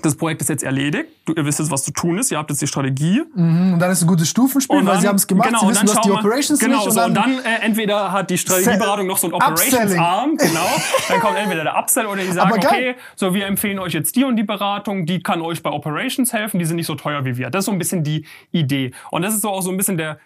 [0.03, 2.51] das Projekt ist jetzt erledigt, du, ihr wisst jetzt, was zu tun ist, ihr habt
[2.51, 3.23] jetzt die Strategie.
[3.35, 5.87] Und dann ist ein gutes Stufenspiel, weil sie haben es gemacht, genau, sie und wissen,
[5.87, 6.93] dann was die Operations genau, nicht.
[6.93, 9.75] so, und dann äh, entweder hat die Strategieberatung noch so einen Upselling.
[9.75, 10.67] Operations-Arm, genau,
[11.09, 14.25] dann kommt entweder der Upsell oder die sagen, okay, so wir empfehlen euch jetzt die
[14.25, 17.37] und die Beratung, die kann euch bei Operations helfen, die sind nicht so teuer wie
[17.37, 17.51] wir.
[17.51, 18.93] Das ist so ein bisschen die Idee.
[19.11, 20.19] Und das ist so auch so ein bisschen der,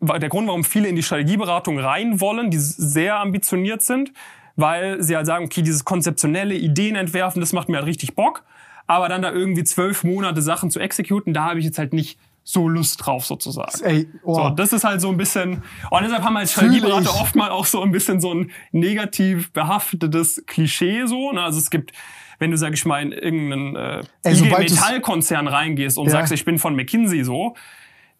[0.00, 4.12] der Grund, warum viele in die Strategieberatung rein wollen, die sehr ambitioniert sind,
[4.56, 8.44] weil sie halt sagen, okay, dieses konzeptionelle Ideen entwerfen, das macht mir halt richtig Bock,
[8.90, 12.18] aber dann da irgendwie zwölf Monate Sachen zu exekuten, da habe ich jetzt halt nicht
[12.42, 13.84] so Lust drauf sozusagen.
[13.84, 14.34] Ey, oh.
[14.34, 17.20] So, das ist halt so ein bisschen, und deshalb haben halt Fühle Strategieberater ich.
[17.20, 21.30] oft mal auch so ein bisschen so ein negativ behaftetes Klischee so.
[21.30, 21.40] Ne?
[21.40, 21.92] Also es gibt,
[22.40, 26.12] wenn du, sag ich mal, in irgendeinen äh, Ey, IG Metallkonzern reingehst und Ja.
[26.12, 27.54] sagst, ich bin von McKinsey so,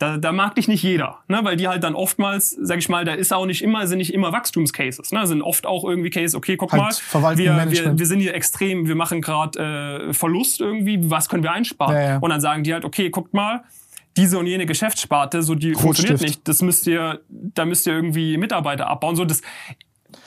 [0.00, 1.40] da, da mag dich nicht jeder, ne?
[1.42, 4.14] weil die halt dann oftmals, sag ich mal, da ist auch nicht immer, sind nicht
[4.14, 5.26] immer Wachstumscases, ne?
[5.26, 8.88] sind oft auch irgendwie Cases, okay, guck Halt mal, wir, wir, wir sind hier extrem,
[8.88, 11.94] wir machen gerade äh, Verlust irgendwie, was können wir einsparen?
[11.94, 12.18] Ja, ja.
[12.18, 13.62] Und dann sagen die halt, okay, guckt mal,
[14.16, 16.22] diese und jene Geschäftssparte, so die funktioniert Rotstift.
[16.22, 16.48] nicht.
[16.48, 19.16] Das müsst ihr, da müsst ihr irgendwie Mitarbeiter abbauen.
[19.16, 19.42] So das,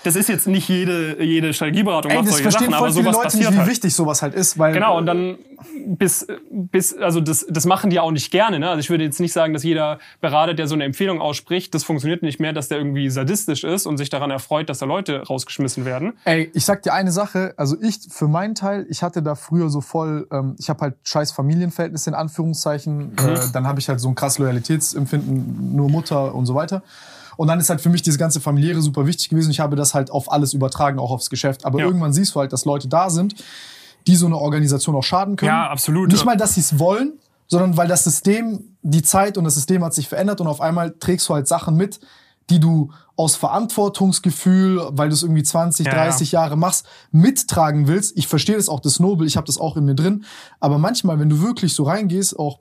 [0.03, 3.43] das ist jetzt nicht jede jede Strategieberatung Ey, macht solche Sachen, aber sowas Leute passiert
[3.45, 3.69] nicht, wie halt.
[3.69, 5.37] wichtig sowas halt ist, weil Genau, und dann
[5.85, 8.59] bis, bis, also das, das machen die auch nicht gerne.
[8.59, 8.69] Ne?
[8.69, 11.83] Also ich würde jetzt nicht sagen, dass jeder Berater, der so eine Empfehlung ausspricht, das
[11.83, 15.23] funktioniert nicht mehr, dass der irgendwie sadistisch ist und sich daran erfreut, dass da Leute
[15.23, 16.13] rausgeschmissen werden.
[16.25, 19.69] Ey, ich sag dir eine Sache, also ich für meinen Teil, ich hatte da früher
[19.69, 23.99] so voll, ähm, ich habe halt scheiß Familienverhältnisse in Anführungszeichen, äh, dann habe ich halt
[23.99, 26.83] so ein krass Loyalitätsempfinden, nur Mutter und so weiter.
[27.37, 29.51] Und dann ist halt für mich dieses ganze familiäre super wichtig gewesen.
[29.51, 31.65] Ich habe das halt auf alles übertragen, auch aufs Geschäft.
[31.65, 31.85] Aber Ja.
[31.85, 33.35] irgendwann siehst du halt, dass Leute da sind,
[34.07, 35.49] die so eine Organisation auch schaden können.
[35.49, 36.11] Ja, absolut.
[36.11, 37.13] Nicht mal, dass sie es wollen,
[37.47, 40.91] sondern weil das System, die Zeit und das System hat sich verändert und auf einmal
[40.99, 41.99] trägst du halt Sachen mit,
[42.49, 43.35] die du aus
[43.93, 46.03] Verantwortungsgefühl, weil du es irgendwie 20, Ja, ja.
[46.05, 48.17] 30 Jahre machst, mittragen willst.
[48.17, 50.25] Ich verstehe das auch, das Nobel, ich habe das auch in mir drin.
[50.59, 52.59] Aber manchmal, wenn du wirklich so reingehst, auch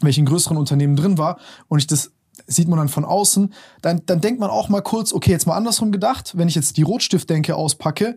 [0.00, 1.38] wenn ich in größeren Unternehmen drin war
[1.68, 2.10] und ich das
[2.46, 5.56] sieht man dann von außen, dann, dann denkt man auch mal kurz, okay, jetzt mal
[5.56, 8.16] andersrum gedacht, wenn ich jetzt die Rotstiftdenke auspacke,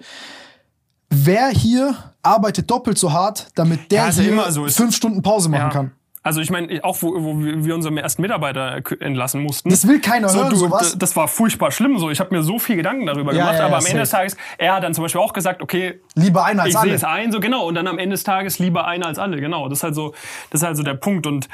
[1.09, 4.65] wer hier arbeitet doppelt so hart, damit der Ja, ja hier immer so.
[4.65, 5.69] Ist- fünf Stunden Pause machen Ja.
[5.69, 5.91] kann.
[6.23, 9.69] Also ich meine, auch wo, wo wir unseren ersten Mitarbeiter entlassen mussten.
[9.69, 10.97] Das will keiner hören, du, sowas.
[10.99, 11.97] Das war furchtbar schlimm.
[11.99, 14.09] So, ich habe mir so viel Gedanken darüber Ja, gemacht, ja, aber am Ende des.
[14.09, 16.95] Tages, er hat dann zum Beispiel auch gesagt, okay, Lieber einer als ich sehe alle.
[16.95, 17.65] es ein, so genau.
[17.65, 19.69] Und dann am Ende des Tages lieber einer als alle, genau.
[19.69, 20.13] Das ist halt so,
[20.49, 21.27] das ist halt so der Punkt.
[21.27, 21.47] Und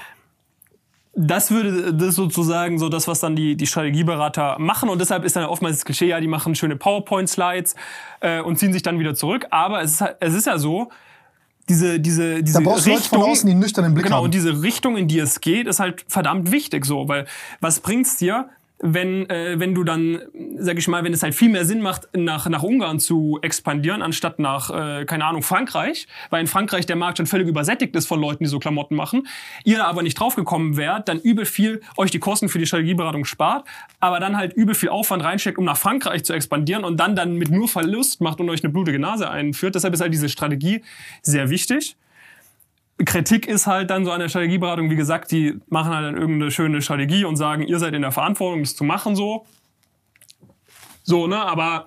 [1.16, 4.89] das würde das sozusagen so das, was dann die, die Strategieberater machen.
[4.89, 7.76] Und deshalb ist dann oftmals das Klischee, ja, die machen schöne PowerPoint-Slides
[8.22, 9.45] äh, und ziehen sich dann wieder zurück.
[9.51, 10.89] Aber es ist, halt- es ist ja so,
[11.70, 14.26] diese, diese, diese Da brauchst du Leute von außen, die nüchternen Blick genau, haben.
[14.26, 17.26] und diese Richtung, in die es geht, ist halt verdammt wichtig so, weil
[17.61, 18.49] was bringt's dir,
[18.86, 20.19] wenn, äh, wenn du dann,
[20.57, 24.01] sag ich mal, wenn es halt viel mehr Sinn macht, nach, nach Ungarn zu expandieren,
[24.01, 28.07] anstatt nach, äh, keine Ahnung, Frankreich, weil in Frankreich der Markt schon völlig übersättigt ist
[28.07, 29.25] von Leuten, die so Klamotten machen,
[29.63, 33.65] ihr aber nicht draufgekommen wärt, dann übel viel euch die Kosten für die Strategieberatung spart,
[34.01, 37.36] aber dann halt übel viel Aufwand reinsteckt, um nach Frankreich zu expandieren und dann dann
[37.38, 39.75] mit nur Verlust macht und euch eine blutige Nase einführt.
[39.75, 40.81] Deshalb ist halt diese Strategie
[41.21, 41.95] sehr wichtig.
[43.05, 46.51] Kritik ist halt dann so an der Strategieberatung, wie gesagt, die machen halt dann irgendeine
[46.51, 49.45] schöne Strategie und sagen, ihr seid in der Verantwortung, das zu machen so.
[51.03, 51.85] So, ne, aber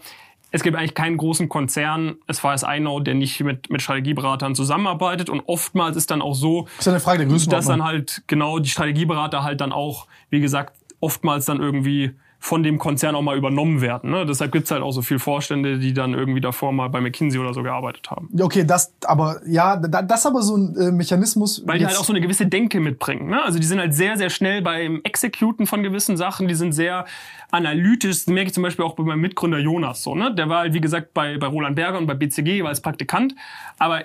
[0.50, 4.54] es gibt eigentlich keinen großen Konzern, far as I know, der nicht mit, mit Strategieberatern
[4.54, 8.22] zusammenarbeitet und oftmals ist dann auch so, Das ist eine Frage der dass dann halt
[8.26, 12.14] genau die Strategieberater halt dann auch, wie gesagt, oftmals dann irgendwie
[12.47, 14.11] von dem Konzern auch mal übernommen werden.
[14.12, 14.24] Ne?
[14.24, 17.53] Deshalb gibt's halt auch so viele Vorstände, die dann irgendwie davor mal bei McKinsey oder
[17.53, 18.28] so gearbeitet haben.
[18.40, 21.64] Okay, das, aber ja, da- das ist aber so ein äh, Mechanismus.
[21.66, 23.28] Weil die halt auch so eine gewisse Denke mitbringen.
[23.30, 23.42] Ne?
[23.42, 26.47] Also die sind halt sehr, sehr schnell beim Executen von gewissen Sachen.
[26.47, 27.05] Die sind sehr
[27.51, 28.11] analytisch.
[28.24, 30.05] Das merke ich zum Beispiel auch bei meinem Mitgründer Jonas.
[30.05, 30.32] So, ne?
[30.32, 33.34] Der war halt, wie gesagt, bei, bei Roland Berger und bei BCG, war als Praktikant.
[33.78, 34.05] Aber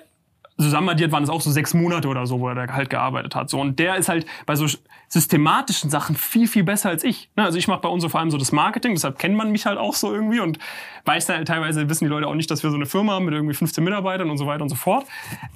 [0.62, 3.50] zusammenaddiert waren es auch so sechs Monate oder so, wo er da halt gearbeitet hat.
[3.50, 4.68] So und der ist halt bei so
[5.08, 7.30] systematischen Sachen viel viel besser als ich.
[7.36, 9.52] Ne, also ich mache bei uns so vor allem so das Marketing, deshalb kennt man
[9.52, 10.58] mich halt auch so irgendwie und
[11.06, 13.34] weiß halt teilweise wissen die Leute auch nicht, dass wir so eine Firma haben mit
[13.34, 15.06] irgendwie 15 Mitarbeitern und so weiter und so fort.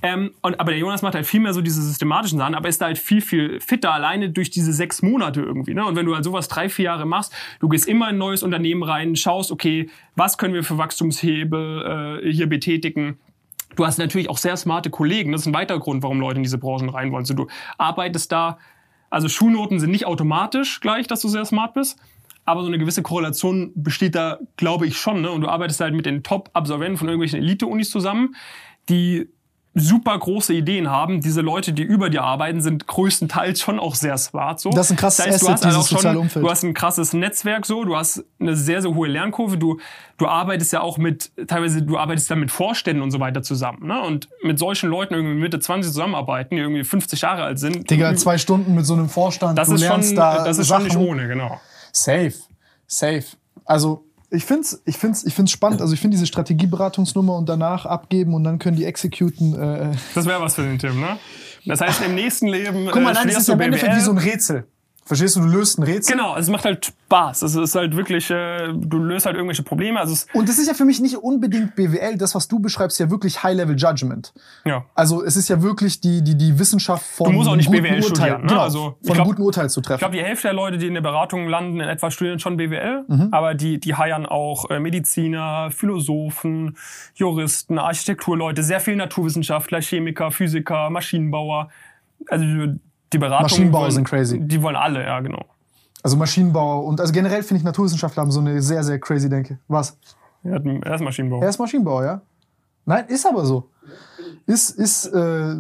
[0.01, 2.82] Ähm, und aber der Jonas macht halt viel mehr so diese systematischen Sachen, aber ist
[2.82, 5.74] da halt viel viel fitter alleine durch diese sechs Monate irgendwie.
[5.74, 5.86] Ne?
[5.86, 8.43] Und wenn du halt sowas drei vier Jahre machst, du gehst immer in ein neues
[8.43, 13.18] Unternehmen rein, schaust, okay, was können wir für Wachstumshebel äh, hier betätigen
[13.76, 15.32] Du hast natürlich auch sehr smarte Kollegen.
[15.32, 17.23] Das ist ein weiterer Grund, warum Leute in diese Branchen rein wollen.
[17.23, 17.47] Also du
[17.78, 18.57] arbeitest da,
[19.09, 21.99] also Schulnoten sind nicht automatisch gleich, dass du sehr smart bist.
[22.45, 25.21] Aber so eine gewisse Korrelation besteht da, glaube ich, schon.
[25.21, 25.32] Ne?
[25.32, 28.36] Und du arbeitest halt mit den Top-Absolventen von irgendwelchen Elite-Unis zusammen,
[28.88, 29.28] die
[29.78, 31.19] super große Ideen haben.
[31.19, 34.61] Diese Leute, die über dir arbeiten, sind größtenteils schon auch sehr smart.
[34.61, 34.69] So.
[34.69, 36.45] Das ist ein krasses das heißt, du Asset, hast auch schon, Umfeld.
[36.45, 39.57] Du hast ein krasses Netzwerk so, du hast eine sehr, sehr hohe Lernkurve.
[39.57, 39.80] Du,
[40.17, 43.86] du arbeitest ja auch mit, teilweise, du arbeitest da mit Vorständen und so weiter zusammen.
[43.86, 44.01] Ne?
[44.01, 47.89] Und mit solchen Leuten irgendwie Mitte 20 zusammenarbeiten, die irgendwie 50 Jahre alt sind.
[47.89, 50.69] Digga, zwei Stunden mit so einem Vorstand, das du ist lernst schon, da Das ist
[50.69, 50.89] Sachen.
[50.89, 51.59] schon nicht ohne, genau.
[51.91, 52.34] Safe,
[52.88, 53.26] safe.
[53.65, 55.82] Also ich find's, ich find's, ich find's spannend.
[55.82, 59.53] Also ich finde diese Strategieberatungsnummer und danach abgeben und dann können die executen.
[59.53, 61.17] Äh, Das wäre was für den Tim, ne?
[61.65, 64.01] Das heißt, im nächsten Leben Guck mal, äh, nein, das ist ja im Endeffekt wie
[64.01, 64.67] so ein Rätsel.
[65.08, 66.16] Verstehst du, du löst ein Rätsel.
[66.18, 67.43] Genau, also es macht halt Spaß.
[67.43, 69.99] Es ist halt wirklich, äh, du löst halt irgendwelche Probleme.
[69.99, 72.18] Also es, Und das ist ja für mich nicht unbedingt BWL.
[72.18, 74.34] Das, was du beschreibst, ja wirklich High-Level-Judgment.
[74.66, 74.84] ja.
[74.95, 77.97] Also es ist ja wirklich die, die, die Wissenschaft von Du musst auch nicht BWL
[77.97, 78.47] Urteil, studieren, ne?
[78.47, 79.99] genau, Also, ich von glaub- guten Urteil zu Ich treffen.
[79.99, 83.03] glaube, die Hälfte der Leute, die in der Beratung landen, in etwa studieren schon BWL,
[83.08, 83.28] Mhm.
[83.32, 86.78] aber die, die heiern auch äh, Mediziner, Philosophen,
[87.14, 91.70] Juristen, Architekturleute, sehr viel Naturwissenschaftler, Chemiker, Physiker, Maschinenbauer.
[92.30, 92.45] Also
[93.16, 93.43] die Beratung.
[93.43, 94.39] Maschinenbauer wollen, sind crazy.
[94.39, 95.45] Die wollen alle, ja, genau.
[96.03, 99.57] Also Maschinenbauer und also generell finde ich Naturwissenschaftler haben so eine sehr, sehr crazy Denke.
[99.68, 99.97] Was?
[100.43, 101.41] Er, hat, er ist Maschinenbauer.
[101.41, 102.22] Er ist Maschinenbauer, ja?
[102.86, 103.72] Nein, ist aber so.
[104.45, 105.55] Ist, ist, äh,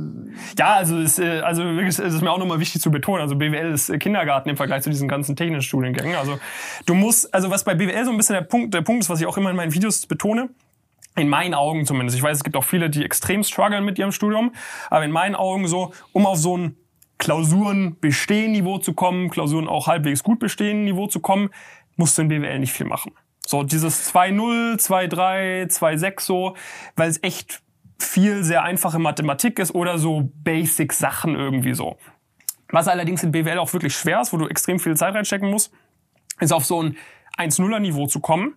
[0.59, 3.21] Ja, also ist, äh, also wirklich, es ist mir auch nochmal wichtig zu betonen.
[3.21, 6.15] Also BWL ist äh, Kindergarten im Vergleich zu diesen ganzen technischen Studiengängen.
[6.15, 6.37] Also
[6.85, 9.19] du musst, also was bei BWL so ein bisschen der Punkt, der Punkt ist, was
[9.19, 10.49] ich auch immer in meinen Videos betone,
[11.15, 12.15] in meinen Augen zumindest.
[12.15, 14.51] Ich weiß, es gibt auch viele, die extrem strugglen mit ihrem Studium,
[14.91, 16.77] aber in meinen Augen so, um auf so ein
[17.17, 21.49] Klausuren bestehen Niveau zu kommen, Klausuren auch halbwegs gut bestehen Niveau zu kommen,
[21.95, 23.13] musst du in BWL nicht viel machen.
[23.45, 26.55] So dieses 2-0, 2-3, 2-6 so,
[26.95, 27.61] weil es echt
[27.99, 31.97] viel sehr einfache Mathematik ist oder so Basic Sachen irgendwie so.
[32.69, 35.71] Was allerdings in BWL auch wirklich schwer ist, wo du extrem viel Zeit reinstecken musst,
[36.39, 36.97] ist auf so ein
[37.37, 38.55] 1-0er Niveau zu kommen,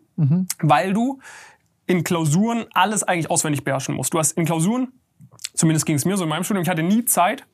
[0.60, 1.20] weil du
[1.86, 4.14] in Klausuren alles eigentlich auswendig beherrschen musst.
[4.14, 4.88] Du hast in Klausuren,
[5.54, 7.46] zumindest ging es mir so in meinem Studium, ich hatte nie Zeit,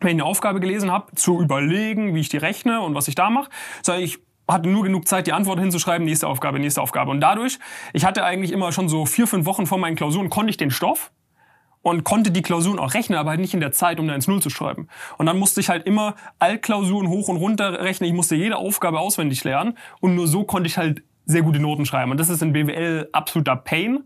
[0.00, 3.14] wenn ich eine Aufgabe gelesen habe, zu überlegen, wie ich die rechne und was ich
[3.14, 3.50] da mache,
[3.82, 4.18] sondern ich
[4.48, 7.10] hatte nur genug Zeit, die Antwort hinzuschreiben, nächste Aufgabe, nächste Aufgabe.
[7.10, 7.58] Und dadurch,
[7.92, 10.70] ich hatte eigentlich immer schon so vier, fünf Wochen vor meinen Klausuren, konnte ich den
[10.70, 11.10] Stoff
[11.82, 14.28] und konnte die Klausuren auch rechnen, aber halt nicht in der Zeit, um da ins
[14.28, 14.88] Null zu schreiben.
[15.18, 18.08] Und dann musste ich halt immer Altklausuren hoch und runter rechnen.
[18.08, 21.86] Ich musste jede Aufgabe auswendig lernen und nur so konnte ich halt sehr gute Noten
[21.86, 22.10] schreiben.
[22.10, 24.04] Und das ist in BWL absoluter Pain.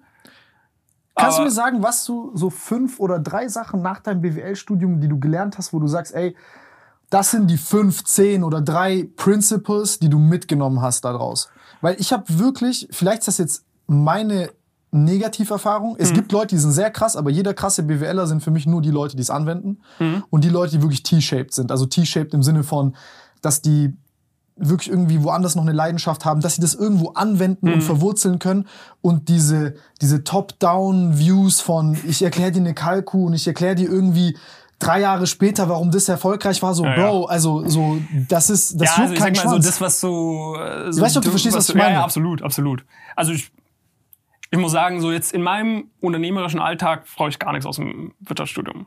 [1.17, 5.01] Kannst du Aber- mir sagen, was du so fünf oder drei Sachen nach deinem BWL-Studium,
[5.01, 6.37] die du gelernt hast, wo du sagst, ey,
[7.11, 11.49] das sind die fünf, zehn oder drei Principles, die du mitgenommen hast daraus?
[11.81, 14.51] Weil ich habe wirklich, vielleicht ist das jetzt meine
[14.93, 15.97] Negativerfahrung.
[15.99, 18.83] Es gibt Leute, die sind sehr krass, aber jeder krasse BWLer sind für mich nur
[18.83, 19.81] die Leute, die es anwenden.
[20.31, 21.71] Und die Leute, die wirklich T-shaped sind.
[21.71, 22.95] Also T-shaped im Sinne von,
[23.41, 23.97] dass die
[24.61, 28.67] wirklich irgendwie woanders noch eine Leidenschaft haben, dass sie das irgendwo anwenden und verwurzeln können
[29.01, 34.37] und diese, diese Top-Down-Views von ich erkläre dir eine Kalku und ich erkläre dir irgendwie
[34.79, 37.99] drei Jahre später, warum das erfolgreich war, so Ja, Bro, also so,
[38.29, 39.67] das ist, das ja, also ich keinen sag mal so, Schwanz.
[39.67, 40.57] das, was so.
[40.57, 41.95] äh, so Ich weiß nicht, ob du verstehst, was ich Ja, meine.
[41.97, 42.85] ja, absolut, absolut.
[43.15, 43.51] Also ich,
[44.51, 48.15] ich muss sagen, so jetzt in meinem unternehmerischen Alltag brauche ich gar nichts aus dem
[48.21, 48.87] Wirtschaftsstudium.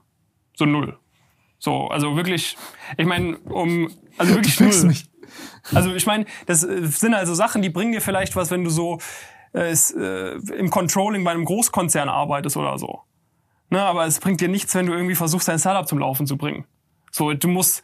[0.58, 0.98] So null.
[1.60, 2.58] So, also wirklich,
[2.98, 4.84] ich meine, um, also wirklich null.
[4.86, 5.06] mich.
[5.74, 8.70] Also ich meine, das äh, sind also Sachen, die bringen dir vielleicht was, wenn du
[8.70, 9.00] so
[9.54, 13.02] äh, äh, im Controlling bei einem Großkonzern arbeitest oder so.
[13.70, 16.38] Ne, aber es bringt dir nichts, wenn du irgendwie versuchst, dein Startup zum Laufen zu
[16.38, 16.66] bringen.
[17.12, 17.84] So, du musst,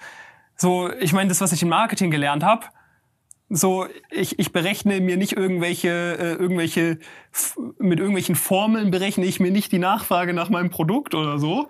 [0.56, 2.66] so, ich meine, das, was ich im Marketing gelernt habe,
[3.50, 7.00] so, ich, ich berechne mir nicht irgendwelche, äh, irgendwelche,
[7.80, 11.70] mit irgendwelchen Formeln berechne ich mir nicht die Nachfrage nach meinem Produkt oder so.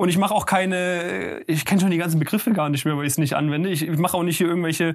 [0.00, 3.04] Und ich mache auch keine, ich kenne schon die ganzen Begriffe gar nicht mehr, weil
[3.04, 3.68] ich es nicht anwende.
[3.68, 4.94] Ich, ich mache auch nicht hier irgendwelche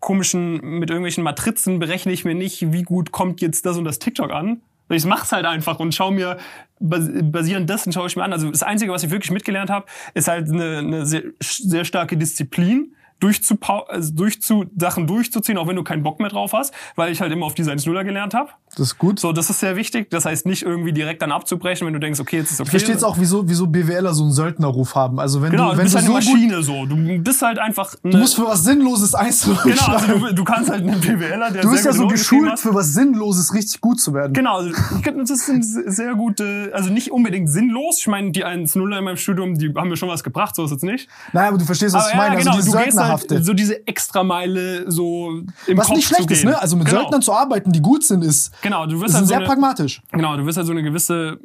[0.00, 3.98] komischen, mit irgendwelchen Matrizen berechne ich mir nicht, wie gut kommt jetzt das und das
[3.98, 4.62] TikTok an.
[4.88, 6.38] Ich mach's halt einfach und schau mir,
[6.80, 8.32] bas- basierend dessen schaue ich mir an.
[8.32, 9.84] Also das Einzige, was ich wirklich mitgelernt habe,
[10.14, 15.76] ist halt eine, eine sehr, sehr starke Disziplin, durchzupau also durchzu Sachen durchzuziehen, auch wenn
[15.76, 18.50] du keinen Bock mehr drauf hast, weil ich halt immer auf diese 1-0er gelernt habe.
[18.70, 19.18] Das ist gut.
[19.18, 20.10] So, das ist sehr wichtig.
[20.10, 22.66] Das heißt, nicht irgendwie direkt dann abzubrechen, wenn du denkst, okay, jetzt ist okay.
[22.66, 25.18] Ich verstehe jetzt auch, wieso, wieso BWLer so einen Söldnerruf haben.
[25.18, 26.86] Also wenn Genau, du, du wenn bist du halt so eine Maschine so.
[26.86, 27.94] Du bist halt einfach.
[28.02, 31.62] Du musst für was Sinnloses einzeln genau, also du, du kannst halt einen BWLer, der
[31.62, 34.32] Du bist ja so geschult, für was Sinnloses richtig gut zu werden.
[34.32, 37.98] Genau, das sind sehr gute, also nicht unbedingt sinnlos.
[38.00, 40.72] Ich meine, die 1-0er in meinem Studium, die haben mir schon was gebracht, so ist
[40.72, 41.08] es nicht.
[41.32, 42.34] Naja, aber du verstehst, was Aber ich meine.
[42.34, 46.08] ja, genau, also die du gehst halt so diese Extrameile so im was Kopf nicht
[46.08, 46.60] zu schlecht ist, ne?
[46.60, 47.00] Also mit genau.
[47.00, 49.46] Söldnern zu arbeiten, die gut sind, ist, Genau, du wirst ist halt so sehr eine,
[49.46, 50.02] pragmatisch.
[50.12, 51.38] Genau, du wirst halt so eine gewisse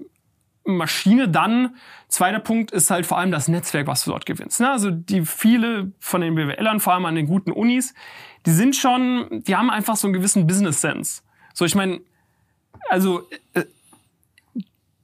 [0.65, 1.75] Maschine dann.
[2.07, 4.59] Zweiter Punkt ist halt vor allem das Netzwerk, was du dort gewinnst.
[4.59, 4.69] Ne?
[4.69, 7.93] Also die viele von den BWLern, vor allem an den guten Unis,
[8.45, 11.21] die sind schon, die haben einfach so einen gewissen Business Sense.
[11.53, 12.01] So, ich meine,
[12.89, 13.63] also äh,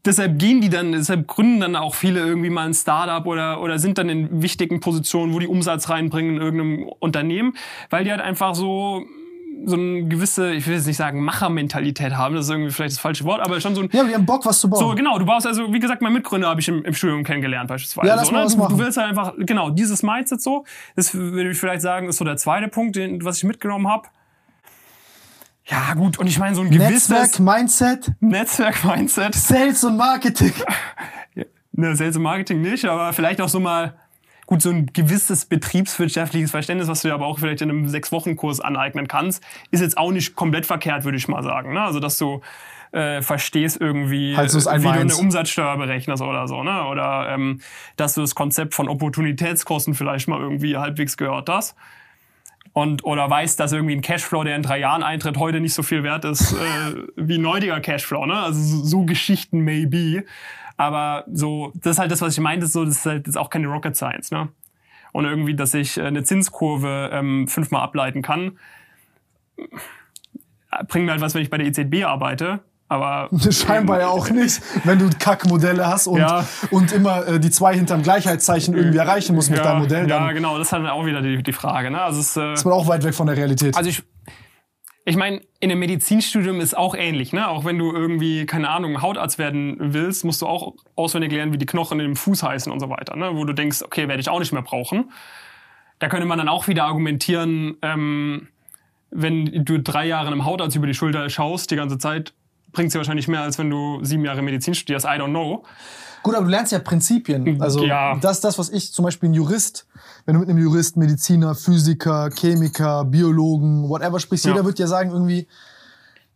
[0.08, 3.78] deshalb gehen die dann, deshalb gründen dann auch viele irgendwie mal ein Startup oder, oder
[3.78, 7.53] sind dann in wichtigen Positionen, wo die Umsatz reinbringen in irgendeinem Unternehmen,
[7.89, 9.05] weil die halt einfach so
[9.66, 12.99] so eine gewisse, ich will jetzt nicht sagen Machermentalität haben, das ist irgendwie vielleicht das
[12.99, 14.80] falsche Wort, aber schon so ein Ja, die haben Bock, was zu bauen.
[14.80, 17.68] so, genau, du baust also, wie gesagt, mein Mitgründer habe ich im, im Studium kennengelernt
[17.68, 18.08] beispielsweise.
[18.08, 18.45] Ja, lass so, mal ne?
[18.45, 18.78] was du, machen.
[18.78, 22.26] du willst halt einfach, genau, dieses Mindset so, das würde ich vielleicht sagen, ist so
[22.26, 24.08] der zweite Punkt, den, was ich mitgenommen habe.
[25.70, 30.53] Ja, gut, und ich meine, so ein gewisses Netzwerk, Mindset, Netzwerk-Mindset, Sales und Marketing.
[31.74, 33.93] ne, Sales und Marketing nicht, aber vielleicht auch so mal,
[34.45, 38.61] gut, so ein gewisses betriebswirtschaftliches Verständnis, was du dir aber auch vielleicht in einem Sechs-Wochen-Kurs
[38.61, 41.74] aneignen kannst, ist jetzt auch nicht komplett verkehrt, würde ich mal sagen.
[41.74, 41.82] Ne?
[41.82, 42.41] Also, dass du
[42.93, 45.15] äh, verstehst irgendwie, Halt so wie du eine.
[45.15, 46.86] Umsatzsteuer berechnest oder so, ne?
[46.86, 47.59] Oder ähm,
[47.97, 51.76] dass du das Konzept von Opportunitätskosten vielleicht mal irgendwie halbwegs gehört hast.
[52.78, 55.82] Und, oder weißt, dass irgendwie ein Cashflow, der in drei Jahren eintritt, heute nicht so
[55.82, 58.28] viel wert ist äh, wie ein neutiger Cashflow.
[58.28, 58.36] Ne?
[58.36, 60.23] Also so, so Geschichten maybe.
[60.78, 63.49] Aber so, das ist halt das, was ich meinte, so, das ist halt ist auch
[63.49, 64.30] keine Rocket Science.
[64.30, 64.49] Ne?
[65.11, 68.59] Und irgendwie, dass ich äh, eine Zinskurve ähm, fünfmal ableiten kann,
[69.57, 69.63] äh,
[70.88, 72.59] bringt mir halt was, wenn ich bei der EZB arbeite.
[72.89, 76.47] Aber Scheinbar ja auch nicht, wenn du Kackmodelle hast und, Ja.
[76.71, 80.19] und immer äh, die zwei hinterm Gleichheitszeichen irgendwie erreichen musst mit ja, deinem Modell, ja,
[80.19, 81.91] dann genau, das ist halt auch wieder die, die Frage.
[81.91, 82.01] Ne?
[82.01, 83.75] Also es, äh, ist man auch weit weg von der Realität.
[83.75, 84.03] Also ich,
[85.03, 87.47] ich meine, in einem Medizinstudium ist auch ähnlich, ne?
[87.47, 91.57] Auch wenn du irgendwie, keine Ahnung, Hautarzt werden willst, musst du auch auswendig lernen, wie
[91.57, 93.31] die Knochen im Fuß heißen und so weiter, ne?
[93.33, 95.11] Wo du denkst, okay, werde ich auch nicht mehr brauchen.
[95.99, 98.49] Da könnte man dann auch wieder argumentieren, ähm,
[99.09, 102.33] wenn du drei Jahre einem Hautarzt über die Schulter schaust, die ganze Zeit,
[102.78, 105.03] bringt dir wahrscheinlich mehr, als wenn du sieben Jahre Medizin studierst.
[105.07, 105.63] I don't know.
[106.21, 107.59] Gut, aber du lernst ja Prinzipien.
[107.59, 108.15] Also Ja.
[108.19, 109.88] das ist das, was ich zum Beispiel ein Jurist,
[110.25, 114.51] wenn du mit einem Jurist, Mediziner, Physiker, Chemiker, Biologen, whatever sprichst, Ja.
[114.51, 115.47] jeder wird ja sagen irgendwie,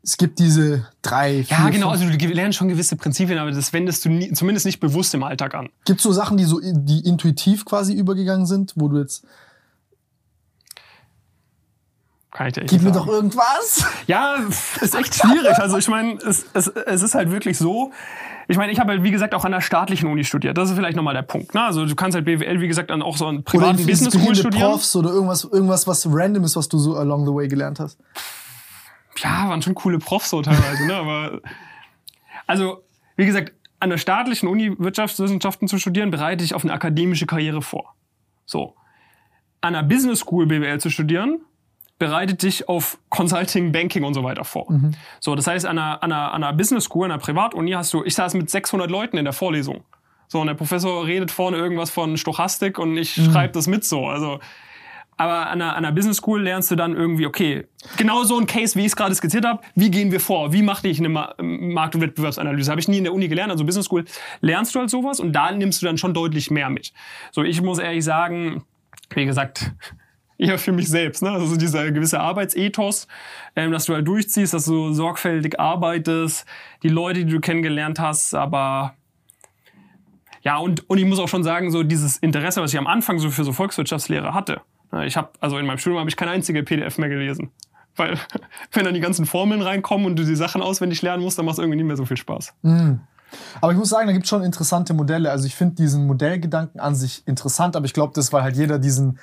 [0.03, 1.89] es gibt diese drei, vier, Ja, genau.
[1.89, 5.21] Also du lernst schon gewisse Prinzipien, aber das wendest du nie, zumindest nicht bewusst im
[5.23, 5.69] Alltag an.
[5.85, 9.25] Gibt so Sachen, die so die intuitiv quasi übergegangen sind, wo du jetzt
[12.31, 13.07] Kann ich dir echt gib nicht mir sagen.
[13.07, 13.85] doch irgendwas.
[14.07, 14.35] Ja,
[14.79, 15.57] ist echt schwierig.
[15.57, 17.91] Also ich meine, es, es, es ist halt wirklich so.
[18.47, 20.57] Ich meine, ich habe halt, wie gesagt, auch an der staatlichen Uni studiert.
[20.57, 21.53] Das ist vielleicht nochmal der Punkt.
[21.53, 21.61] Ne?
[21.61, 24.35] Also du kannst halt BWL, wie gesagt, dann auch so an Oder privaten Business School
[24.35, 24.71] studieren.
[24.71, 27.99] Profs oder irgendwas, irgendwas, was random ist, was du so along the way gelernt hast.
[29.17, 30.85] Ja, waren schon coole Profs so teilweise.
[30.87, 30.95] ne?
[30.95, 31.41] Aber
[32.47, 32.83] also,
[33.17, 37.61] wie gesagt, an der staatlichen Uni Wirtschaftswissenschaften zu studieren, bereite ich auf eine akademische Karriere
[37.61, 37.95] vor.
[38.45, 38.75] So.
[39.59, 41.41] An der Business School BWL zu studieren,
[42.01, 44.65] bereitet dich auf Consulting, Banking und so weiter vor.
[45.19, 47.93] So, das heißt, an einer, an, einer, an einer Business School, an einer Privatuni hast
[47.93, 49.83] du, ich saß mit 600 Leuten in der Vorlesung.
[50.27, 54.07] So, und der Professor redet vorne irgendwas von Stochastik und ich schreibe das mit so.
[54.07, 54.39] Also,
[55.15, 58.47] aber an einer, an einer Business School lernst du dann irgendwie, okay, genau so ein
[58.47, 60.53] Case, wie ich es gerade skizziert habe, wie gehen wir vor?
[60.53, 62.71] Wie mache ich eine Ma Markt- und Wettbewerbsanalyse?
[62.71, 64.05] Habe ich nie in der Uni gelernt, also Business School
[64.39, 66.93] lernst du halt sowas und da nimmst du dann schon deutlich mehr mit.
[67.31, 68.63] So, ich muss ehrlich sagen,
[69.13, 69.71] wie gesagt,
[70.41, 71.29] eher für mich selbst, ne?
[71.29, 73.07] Also so dieser gewisse Arbeitsethos,
[73.55, 76.45] ähm, dass du halt durchziehst, dass du sorgfältig arbeitest,
[76.83, 78.95] die Leute, die du kennengelernt hast, aber
[80.41, 83.19] ja, und, und ich muss auch schon sagen, so dieses Interesse, was ich am Anfang
[83.19, 84.61] so für so Volkswirtschaftslehre hatte.
[84.91, 87.51] ne, Ich habe, also in meinem Studium habe ich keine einzige PDF mehr gelesen.
[87.95, 88.17] Weil,
[88.71, 91.53] wenn dann die ganzen Formeln reinkommen und du die Sachen auswendig lernen musst, dann macht
[91.53, 92.55] es irgendwie nicht mehr so viel Spaß.
[93.61, 95.29] Aber ich muss sagen, da gibt es schon interessante Modelle.
[95.29, 98.79] Also ich finde diesen Modellgedanken an sich interessant, aber ich glaube, das, weil halt jeder
[98.79, 99.19] diesen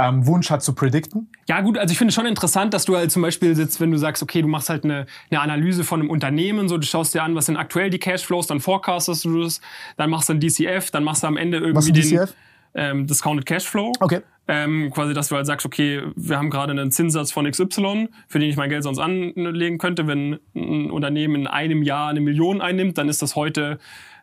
[0.00, 1.28] ähm, Wunsch hat zu predikten.
[1.46, 3.90] Ja, gut, also ich finde es schon interessant, dass du halt zum Beispiel sitzt, wenn
[3.90, 7.14] du sagst, okay, du machst halt eine, eine Analyse von einem Unternehmen, so du schaust
[7.14, 9.60] dir an, was sind aktuell die Cashflows, dann forecastest du das,
[9.96, 12.34] dann machst du ein DCF, dann machst du am Ende irgendwie Was ist den DCF?
[12.72, 13.92] Ähm, Discounted Cashflow.
[14.00, 14.20] Okay.
[14.46, 18.38] Ähm, quasi, dass du halt sagst, okay, wir haben gerade einen Zinssatz von XY, für
[18.38, 20.06] den ich mein Geld sonst anlegen könnte.
[20.06, 23.78] Wenn ein Unternehmen in einem Jahr eine Million einnimmt, dann ist das heute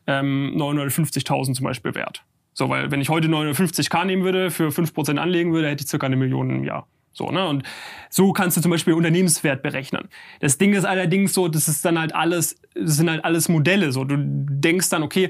[0.05, 2.23] ähm, 950.000 zum Beispiel wert.
[2.57, 6.07] So, weil wenn ich heute 950k nehmen würde, für 5% anlegen würde, hätte ich circa
[6.07, 6.87] eine Million im Jahr.
[7.13, 7.47] So, ne?
[7.47, 7.61] Und
[8.09, 10.07] so kannst du zum Beispiel Unternehmenswert berechnen.
[10.39, 13.91] Das Ding ist allerdings so, das ist dann halt alles, das sind halt alles Modelle.
[13.91, 15.29] So, du denkst dann, okay,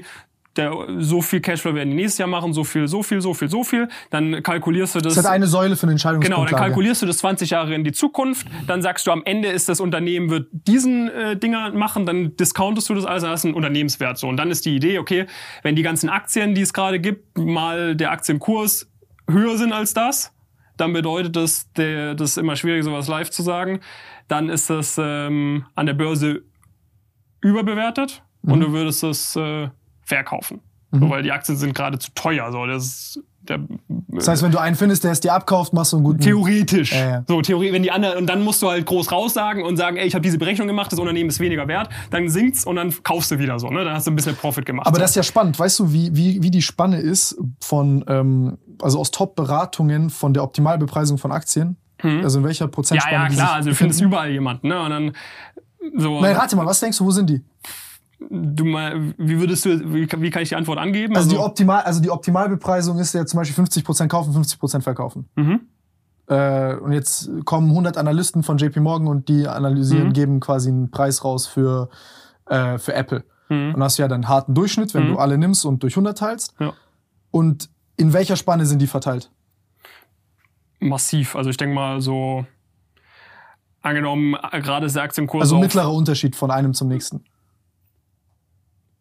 [0.58, 3.48] der, so viel Cashflow werden die nächstes Jahr machen, so viel, so viel, so viel,
[3.48, 3.88] so viel.
[4.10, 5.14] Dann kalkulierst du das.
[5.14, 6.46] Das ist halt eine Säule für eine Entscheidungsgrundlage.
[6.46, 8.46] Genau, dann kalkulierst du das 20 Jahre in die Zukunft.
[8.66, 12.04] Dann sagst du, am Ende ist das Unternehmen wird diesen äh, Dinger machen.
[12.04, 14.18] Dann discountest du das alles, dann hast du einen Unternehmenswert.
[14.18, 15.26] So und dann ist die Idee, okay,
[15.62, 18.90] wenn die ganzen Aktien, die es gerade gibt, mal der Aktienkurs
[19.30, 20.32] höher sind als das,
[20.76, 23.80] dann bedeutet das, der, das ist immer schwierig, sowas live zu sagen.
[24.26, 26.42] Dann ist das ähm, an der Börse
[27.40, 28.52] überbewertet mhm.
[28.52, 29.68] und du würdest es äh,
[30.08, 30.60] verkaufen.
[30.90, 31.00] Mhm.
[31.00, 32.50] So, weil die Aktien sind gerade zu teuer.
[32.50, 33.60] So, das der,
[34.08, 36.20] das heißt, wenn du einen findest, der es dir abkauft, machst du einen guten.
[36.20, 36.92] Theoretisch.
[36.92, 37.24] Ja, ja.
[37.26, 40.06] So, Theorie, wenn die anderen, und dann musst du halt groß raussagen und sagen, ey,
[40.06, 43.30] ich habe diese Berechnung gemacht, das Unternehmen ist weniger wert, dann sinkt's und dann kaufst
[43.30, 43.84] du wieder so, ne?
[43.84, 44.86] Dann hast du ein bisschen Profit gemacht.
[44.86, 45.00] Aber so.
[45.00, 45.58] das ist ja spannend.
[45.58, 50.42] Weißt du, wie, wie, wie die Spanne ist von, ähm, also aus Top-Beratungen von der
[50.42, 51.76] Optimalbepreisung von Aktien?
[52.00, 52.22] Hm.
[52.22, 53.16] Also in welcher Prozentspanne?
[53.16, 53.52] Ja, ja, klar.
[53.54, 54.80] Also du findest überall jemanden, ne?
[54.80, 55.12] Und dann
[55.96, 56.20] so.
[56.20, 57.42] Nein, rate mal, was denkst du, wo sind die?
[58.20, 61.14] Du mal, wie würdest du, wie, wie kann ich die Antwort angeben?
[61.14, 65.28] Also, also die Optimal, also die Optimalbepreisung ist ja zum Beispiel 50% kaufen, 50% verkaufen.
[65.36, 65.60] Mhm.
[66.26, 70.12] Äh, und jetzt kommen 100 Analysten von JP Morgan und die analysieren, mhm.
[70.12, 71.90] geben quasi einen Preis raus für,
[72.46, 73.24] äh, für Apple.
[73.48, 73.74] Mhm.
[73.74, 75.12] Und hast ja dann harten Durchschnitt, wenn mhm.
[75.12, 76.54] du alle nimmst und durch 100 teilst.
[76.58, 76.74] Ja.
[77.30, 79.30] Und in welcher Spanne sind die verteilt?
[80.80, 81.34] Massiv.
[81.36, 82.44] Also ich denke mal so,
[83.80, 85.42] angenommen, gerade ist der Aktienkurs.
[85.42, 87.24] Also mittlerer Unterschied von einem zum nächsten.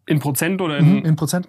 [0.07, 0.99] In Prozent oder in?
[0.99, 1.47] Mhm, in Prozent.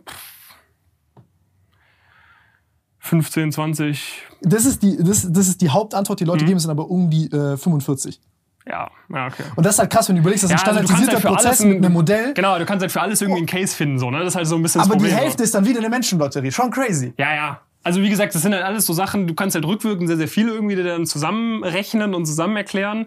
[2.99, 4.23] 15, 20.
[4.43, 6.49] Das ist die, das, das ist die Hauptantwort, die Leute mhm.
[6.49, 8.21] geben, sind aber um die äh, 45.
[8.67, 9.45] Ja, ja, okay.
[9.57, 11.37] Und das ist halt krass, wenn du überlegst, das ist ja, ein standardisierter also halt
[11.37, 12.35] Prozess ein, mit einem Modell.
[12.35, 14.19] Genau, du kannst halt für alles irgendwie einen Case finden, so, ne?
[14.19, 15.45] Das ist halt so ein bisschen Aber Problem, die Hälfte so.
[15.45, 16.53] ist dann wieder eine Menschenlotterie.
[16.53, 17.15] Schon crazy.
[17.17, 17.61] Ja, ja.
[17.83, 20.29] Also wie gesagt, das sind halt alles so Sachen, du kannst halt rückwirkend sehr, sehr
[20.29, 23.07] viele irgendwie dann zusammenrechnen und zusammen erklären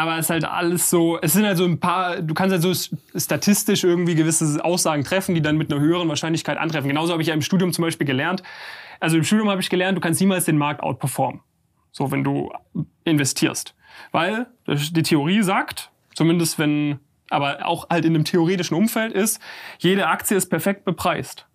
[0.00, 2.62] aber es ist halt alles so, es sind halt so ein paar, du kannst halt
[2.62, 2.72] so
[3.14, 6.88] statistisch irgendwie gewisse Aussagen treffen, die dann mit einer höheren Wahrscheinlichkeit antreffen.
[6.88, 8.42] Genauso habe ich ja im Studium zum Beispiel gelernt.
[8.98, 11.42] Also im Studium habe ich gelernt, du kannst niemals den Markt outperformen.
[11.92, 12.50] So, wenn du
[13.04, 13.74] investierst.
[14.10, 19.38] Weil die Theorie sagt, zumindest wenn, aber auch halt in einem theoretischen Umfeld ist,
[19.80, 21.46] jede Aktie ist perfekt bepreist.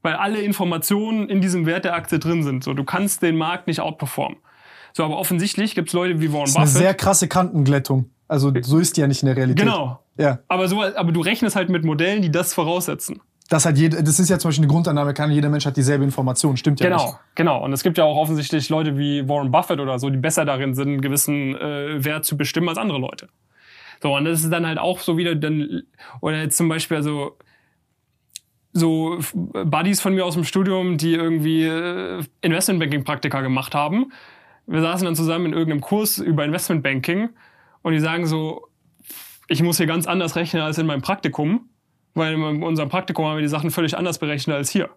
[0.00, 2.64] Weil alle Informationen in diesem Wert der Aktie drin sind.
[2.64, 4.38] So, du kannst den Markt nicht outperformen.
[4.96, 6.76] So, aber offensichtlich gibt es Leute wie Warren das ist Buffett.
[6.76, 8.08] Eine sehr krasse Kantenglättung.
[8.28, 9.66] Also so ist die ja nicht in der Realität.
[9.66, 10.00] Genau.
[10.16, 10.38] Ja.
[10.48, 13.20] Aber, so, aber du rechnest halt mit Modellen, die das voraussetzen.
[13.50, 16.02] Das, hat jede, das ist ja zum Beispiel eine Grundannahme, kann jeder Mensch hat dieselbe
[16.02, 17.16] Information, stimmt ja genau, nicht.
[17.34, 20.46] Genau, und es gibt ja auch offensichtlich Leute wie Warren Buffett oder so, die besser
[20.46, 23.28] darin sind, einen gewissen äh, Wert zu bestimmen als andere Leute.
[24.02, 25.82] So, und das ist dann halt auch so wieder dann,
[26.22, 27.36] oder jetzt zum Beispiel, also
[28.72, 34.10] so Buddies von mir aus dem Studium, die irgendwie äh, Investmentbanking-Praktika gemacht haben
[34.66, 37.30] wir saßen dann zusammen in irgendeinem Kurs über Investmentbanking
[37.82, 38.66] und die sagen so,
[39.48, 41.68] ich muss hier ganz anders rechnen als in meinem Praktikum,
[42.14, 44.90] weil in unserem Praktikum haben wir die Sachen völlig anders berechnet als hier.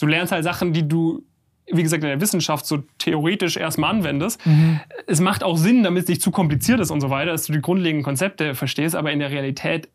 [0.00, 1.24] Du lernst halt Sachen, die du,
[1.66, 4.44] wie gesagt, in der Wissenschaft so theoretisch erstmal anwendest.
[4.46, 4.80] Mhm.
[5.06, 7.52] Es macht auch Sinn, damit es nicht zu kompliziert ist und so weiter, dass du
[7.52, 9.88] die grundlegenden Konzepte verstehst, aber in der Realität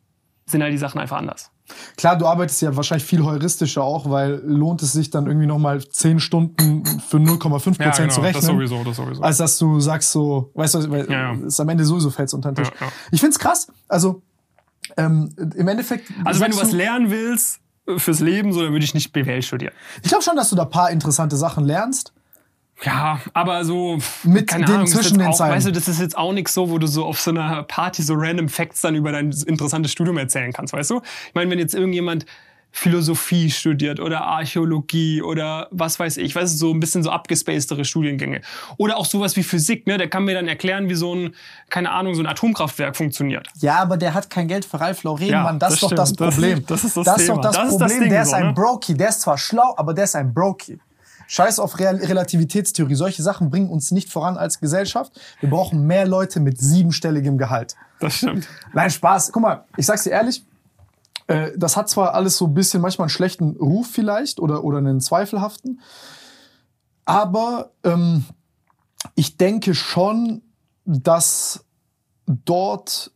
[0.50, 1.52] sind halt die Sachen einfach anders.
[1.98, 5.86] Klar, du arbeitest ja wahrscheinlich viel heuristischer auch, weil lohnt es sich dann irgendwie nochmal
[5.86, 8.34] 10 Stunden für 0,5 Prozent ja, genau, zu rechnen.
[8.34, 9.22] Das sowieso, das sowieso.
[9.22, 11.46] Als dass du sagst so, weißt du, weil ja, ja.
[11.46, 12.72] ist am Ende sowieso fällt unter den Tisch.
[12.80, 12.92] Ja, ja.
[13.12, 13.68] Ich find's krass.
[13.90, 14.22] Also,
[14.96, 16.10] ähm, im Endeffekt.
[16.24, 19.42] Also, wenn du was lernen willst, äh, fürs Leben, so, dann würde ich nicht BWL
[19.42, 19.74] studieren.
[20.04, 22.14] Ich glaube schon, dass du da paar interessante Sachen lernst.
[22.84, 26.18] Ja, aber so mit keine den Ahnung, zwischen den auch, Weißt du, das ist jetzt
[26.18, 29.12] auch nichts so, wo du so auf so einer Party so random Facts dann über
[29.12, 31.02] dein interessantes Studium erzählen kannst, weißt du?
[31.28, 32.26] Ich meine, wenn jetzt irgendjemand
[32.72, 37.86] Philosophie studiert oder Archäologie oder was weiß ich, weißt du, so ein bisschen so abgespacedere
[37.86, 38.42] Studiengänge.
[38.78, 39.98] Oder auch sowas wie Physik, ne?
[39.98, 41.34] Der kann mir dann erklären, wie so ein,
[41.70, 43.48] keine Ahnung, so ein Atomkraftwerk funktioniert.
[43.62, 45.58] Ja, aber der hat kein Geld für Ralf Lauren, ja, Mann.
[45.58, 46.60] Das, ist doch das Problem.
[46.68, 47.22] Das, das ist das, das Thema.
[47.22, 47.80] Ist doch das, das Problem.
[47.80, 48.94] Das Ding, der ist ein Brokey.
[48.94, 50.78] Der ist zwar schlau, aber der ist ein Brokey.
[51.28, 52.96] Scheiß auf Real Relativitätstheorie.
[52.96, 55.20] Solche Sachen bringen uns nicht voran als Gesellschaft.
[55.40, 57.76] Wir brauchen mehr Leute mit siebenstelligem Gehalt.
[58.00, 58.48] Das stimmt.
[58.74, 59.32] Nein, Spaß.
[59.32, 60.44] Guck mal, ich sag's dir ehrlich.
[61.28, 64.78] Äh, das hat zwar alles so ein bisschen manchmal einen schlechten Ruf vielleicht oder, oder
[64.78, 65.82] einen zweifelhaften.
[67.06, 68.26] Aber ähm,
[69.16, 70.42] ich denke schon,
[70.86, 71.66] dass
[72.26, 73.12] dort,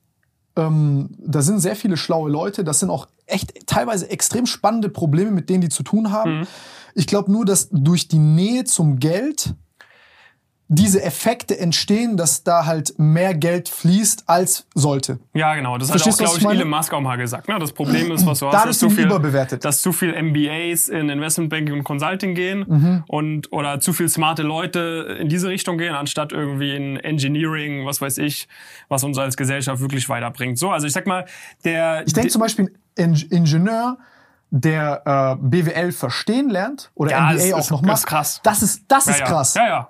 [0.56, 5.32] ähm, da sind sehr viele schlaue Leute, das sind auch echt teilweise extrem spannende Probleme,
[5.32, 6.40] mit denen die zu tun haben.
[6.40, 6.48] Mhm.
[6.96, 9.54] Ich glaube nur, dass durch die Nähe zum Geld
[10.74, 15.20] diese Effekte entstehen, dass da halt mehr Geld fließt als sollte.
[15.34, 15.78] Ja, genau.
[15.78, 16.60] Das Verstehst hat auch, glaube ich?
[16.62, 17.50] Elon Musk auch mal gesagt.
[17.50, 17.60] Ne?
[17.60, 19.66] Das Problem ist, was du hast, Dadurch dass zu viel, überbewertet.
[19.66, 23.04] dass zu viel MBAs in Investmentbanking und Consulting gehen Mhm.
[23.10, 28.00] und oder zu viel smarte Leute in diese Richtung gehen, anstatt irgendwie in Engineering, was
[28.00, 28.48] weiß ich,
[28.88, 30.58] was uns als Gesellschaft wirklich weiterbringt.
[30.58, 31.26] So, also ich sag mal,
[31.66, 33.98] der Ich denke zum Beispiel, ein In- Ingenieur,
[34.52, 38.42] der äh, BWL verstehen lernt oder Ja, MBA auch noch ist macht, krass.
[38.44, 39.26] das ist, das ja, ist ja.
[39.26, 39.54] krass.
[39.56, 39.90] Ja, ja.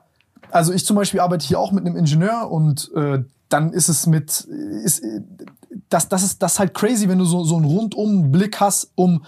[0.51, 4.05] Also ich zum Beispiel arbeite hier auch mit einem Ingenieur und äh, dann ist es
[4.05, 5.03] mit, ist,
[5.89, 8.91] das, das ist das ist halt crazy, wenn du so, so einen rundum Blick hast,
[8.95, 9.25] um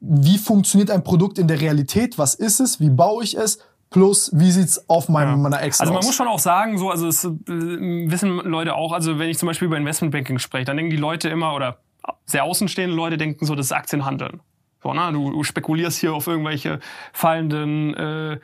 [0.00, 3.58] wie funktioniert ein Produkt in der Realität, was ist es, wie baue ich es,
[3.90, 6.06] plus wie sieht's auf meinem, meiner Excel Also man aus.
[6.06, 9.48] muss schon auch sagen, so, also es äh, wissen Leute auch, also wenn ich zum
[9.48, 11.78] Beispiel über Investmentbanking spreche, dann denken die Leute immer, oder
[12.26, 14.40] sehr außenstehende Leute denken so, das ist Aktienhandeln.
[14.88, 15.12] So, ne?
[15.12, 16.80] du, spekulierst hier auf irgendwelche
[17.12, 18.38] fallenden, äh,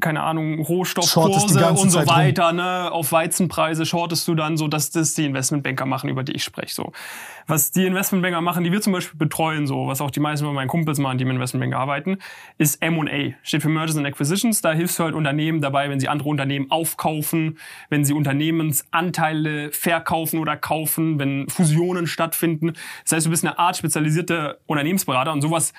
[0.00, 2.16] keine Ahnung, Rohstoffkurse und so Zeit rum.
[2.16, 2.90] weiter, ne?
[2.90, 6.74] Auf Weizenpreise shortest du dann so, dass das die Investmentbanker machen, über die ich spreche.
[6.74, 6.92] So.
[7.46, 10.54] Was die Investmentbanker machen, die wir zum Beispiel betreuen, so, was auch die meisten von
[10.54, 12.18] meinen Kumpels machen, die im Investmentbank arbeiten,
[12.58, 13.34] ist M&A.
[13.42, 14.60] Steht für Mergers and Acquisitions.
[14.60, 17.58] Da hilfst du halt Unternehmen dabei, wenn sie andere Unternehmen aufkaufen,
[17.88, 22.72] wenn sie Unternehmensanteile verkaufen oder kaufen, wenn Fusionen stattfinden.
[23.04, 25.72] Das heißt, du bist eine Art spezialisierter Unternehmensberater und sowas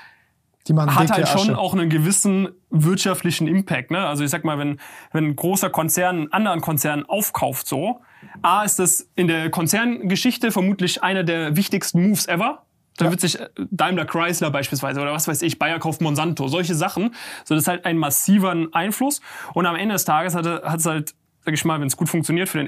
[0.67, 1.57] die machen hat halt schon Asche.
[1.57, 3.91] auch einen gewissen wirtschaftlichen Impact.
[3.91, 4.05] Ne?
[4.05, 4.79] Also ich sag mal, wenn,
[5.11, 8.01] wenn ein großer Konzern einen anderen Konzern aufkauft, so,
[8.41, 12.63] A ist das in der Konzerngeschichte vermutlich einer der wichtigsten Moves ever.
[12.97, 16.75] Da wird sich äh, Daimler Chrysler beispielsweise oder was weiß ich, Bayer kauft Monsanto, solche
[16.75, 17.15] Sachen.
[17.45, 19.21] So, das ist halt ein massiver Einfluss.
[19.53, 22.49] Und am Ende des Tages hat es halt, sag ich mal, wenn es gut funktioniert,
[22.49, 22.67] für den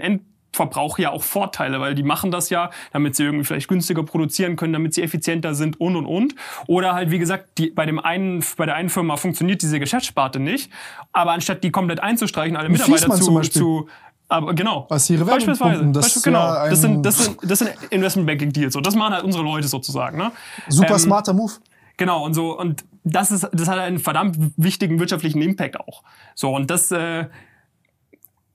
[0.54, 4.56] Endverbraucher ja auch Vorteile, weil die machen das ja, damit sie irgendwie vielleicht günstiger produzieren
[4.56, 6.36] können, damit sie effizienter sind und und und.
[6.68, 10.40] Oder halt, wie gesagt, die, bei dem einen, bei der einen Firma funktioniert diese Geschäftssparte
[10.40, 10.72] nicht,
[11.12, 13.90] aber anstatt die komplett einzustreichen, alle Mitarbeiter zu, zu
[14.30, 14.86] aber genau.
[14.90, 15.86] Was ihre Beispielsweise.
[15.92, 16.40] das Beispiel, genau.
[16.40, 18.74] ja das, sind, das, sind, das sind Investment-Banking-Deals.
[18.74, 18.82] So.
[18.82, 20.18] Das machen halt unsere Leute sozusagen.
[20.18, 20.32] Ne?
[20.70, 21.54] Super Ähm, smarter Move.
[21.98, 26.02] Genau, und so, und das ist, das hat einen verdammt wichtigen wirtschaftlichen Impact auch.
[26.34, 27.26] So, und das, äh,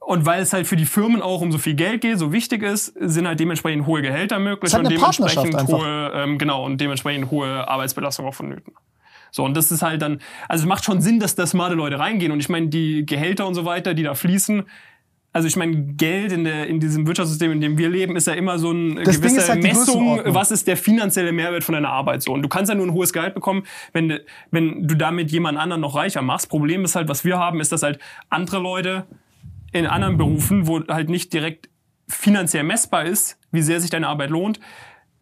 [0.08, 2.62] und weil es halt für die Firmen auch um so viel Geld geht, so wichtig
[2.62, 4.90] ist, sind halt dementsprechend hohe Gehälter möglich und
[5.28, 8.72] dementsprechend hohe, ähm, genau, und dementsprechend hohe Arbeitsbelastung auch vonnöten.
[9.30, 11.98] So, und das ist halt dann, also es macht schon Sinn, dass da smarte Leute
[11.98, 12.32] reingehen.
[12.32, 14.64] Und ich meine, die Gehälter und so weiter, die da fließen,
[15.34, 18.32] also ich meine, Geld in, der, in diesem Wirtschaftssystem, in dem wir leben, ist ja
[18.32, 22.22] immer so eine Das gewisse halt Messung, was ist der finanzielle Mehrwert von deiner Arbeit
[22.22, 22.32] so.
[22.32, 25.58] Und du kannst ja nur ein hohes Gehalt bekommen, wenn, du- wenn du damit jemand
[25.58, 26.48] anderen noch reicher machst.
[26.48, 27.98] Problem ist halt, was wir haben, ist, dass halt
[28.30, 29.04] andere Leute
[29.72, 31.68] in anderen Berufen, wo halt nicht direkt
[32.08, 34.60] finanziell messbar ist, wie sehr sich deine Arbeit lohnt,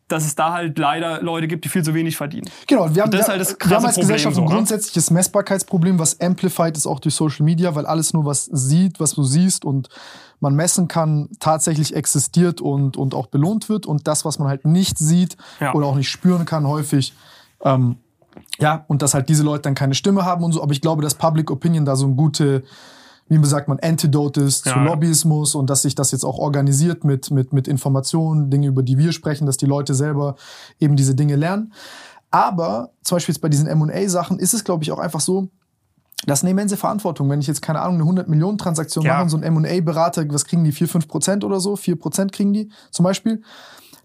[0.09, 2.49] dass es da halt leider Leute gibt, die viel zu wenig verdienen.
[2.68, 4.55] Genau, wir haben, das wir, halt das wir haben als Problem Gesellschaft so, ein ne?
[4.55, 9.14] grundsätzliches Messbarkeitsproblem, was amplified ist auch durch Social Media, weil alles nur, was sieht, was
[9.14, 9.88] du siehst und
[10.38, 13.86] man messen kann, tatsächlich existiert und, und auch belohnt wird.
[13.86, 15.74] Und das, was man halt nicht sieht Ja.
[15.74, 17.14] oder auch nicht spüren kann, häufig,
[17.64, 17.97] ähm,
[18.59, 20.62] ja, und dass halt diese Leute dann keine Stimme haben und so.
[20.62, 22.64] Aber ich glaube, dass Public Opinion da so ein gute,
[23.29, 24.85] wie sagt man, Antidote ist zu Ja.
[24.85, 28.99] Lobbyismus und dass sich das jetzt auch organisiert mit, mit, mit Informationen, Dinge, über die
[28.99, 30.37] wir sprechen, dass die Leute selber
[30.79, 31.72] eben diese Dinge lernen.
[32.31, 35.49] Aber zum Beispiel jetzt bei diesen M&A-Sachen ist es, glaube ich, auch einfach so,
[36.27, 37.29] das ist eine immense Verantwortung.
[37.31, 39.14] Wenn ich jetzt, keine Ahnung, eine 100-Millionen-Transaktion Ja.
[39.14, 41.77] mache und so ein M&A-Berater, was kriegen die, 4, 5 Prozent oder so?
[41.77, 43.43] 4 Prozent kriegen die zum Beispiel.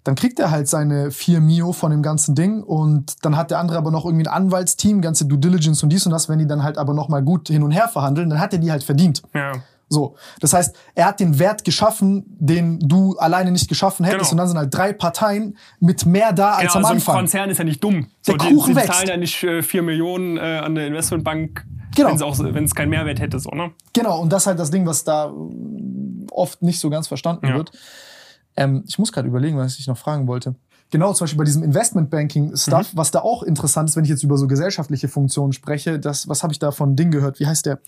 [0.03, 3.59] Dann kriegt er halt seine 4 Mio von dem ganzen Ding und dann hat der
[3.59, 6.27] andere aber noch irgendwie ein Anwaltsteam, ganze Due Diligence und dies und das.
[6.29, 8.59] Wenn die dann halt aber noch mal gut hin und her verhandeln, dann hat er
[8.59, 9.21] die halt verdient.
[9.33, 9.51] Ja.
[9.89, 14.29] So, das heißt, er hat den Wert geschaffen, den du alleine nicht geschaffen hättest.
[14.29, 14.31] Genau.
[14.31, 17.17] Und dann sind halt drei Parteien mit mehr da als Genau, am so ein.
[17.17, 18.07] Konzern ist ja nicht dumm.
[18.21, 18.93] So, Der die, Kuchen die wächst.
[18.93, 22.07] zahlen ja nicht äh, 4 Millionen äh, an der Investmentbank, Genau.
[22.17, 23.37] wenn es so- keinen Mehrwert hätte.
[23.37, 23.71] So, ne?
[23.91, 25.29] Genau, und das ist halt das Ding, was da
[26.31, 27.55] oft nicht so ganz verstanden Ja.
[27.55, 27.71] wird.
[28.61, 30.55] Ähm, ich muss gerade überlegen, was ich noch fragen wollte.
[30.91, 34.37] Genau, zum Beispiel bei diesem Investment-Banking-Stuff, was da auch interessant ist, wenn ich jetzt über
[34.37, 37.39] so gesellschaftliche Funktionen spreche, das, was habe ich da von Ding gehört?
[37.39, 37.79] Wie heißt der?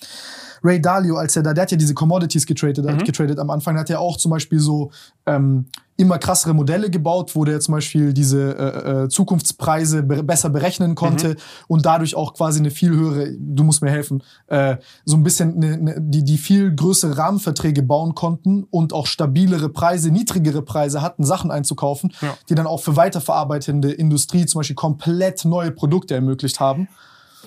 [0.63, 3.78] Ray Dalio, als er da, der hat ja diese Commodities getradet, hat getradet am Anfang,
[3.78, 4.91] hat er auch zum Beispiel so
[5.26, 5.65] ähm,
[5.96, 10.96] immer krassere Modelle gebaut, wo der zum Beispiel diese äh, äh, Zukunftspreise be besser berechnen
[10.96, 11.36] konnte
[11.68, 15.56] und dadurch auch quasi eine viel höhere, du musst mir helfen, äh, so ein bisschen
[15.56, 21.02] eine, eine, die, die viel größere Rahmenverträge bauen konnten und auch stabilere Preise, niedrigere Preise
[21.02, 22.36] hatten, Sachen einzukaufen, Ja.
[22.50, 26.88] die dann auch für weiterverarbeitende Industrie zum Beispiel komplett neue Produkte ermöglicht haben.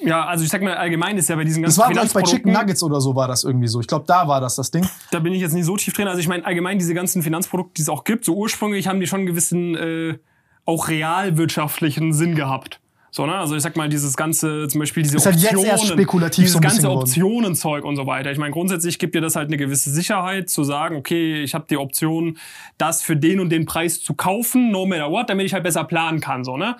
[0.02, 2.22] Ja, also ich sag mal, allgemein ist ja bei diesen Das ganzen war gleich bei
[2.22, 3.80] Chicken Nuggets oder so war das irgendwie so.
[3.80, 4.86] Ich glaube, da war das das Ding.
[5.10, 6.08] da bin ich jetzt nicht so tief drin.
[6.08, 9.06] Also ich meine, allgemein diese ganzen Finanzprodukte, die es auch gibt, so ursprünglich haben die
[9.06, 10.18] schon einen gewissen, äh,
[10.66, 12.80] auch realwirtschaftlichen Sinn gehabt.
[13.16, 13.34] So, ne?
[13.34, 16.44] Also ich sag mal, dieses ganze, zum Beispiel diese Ist halt jetzt Optionen, erst spekulativ
[16.44, 16.90] dieses so ganze.
[16.90, 18.30] Optionenzeug und so weiter.
[18.30, 21.64] Ich meine, grundsätzlich gibt dir das halt eine gewisse Sicherheit, zu sagen, okay, ich habe
[21.70, 22.36] die Option,
[22.76, 25.84] das für den und den Preis zu kaufen, no matter what, damit ich halt besser
[25.84, 26.44] planen kann.
[26.44, 26.76] So, ne?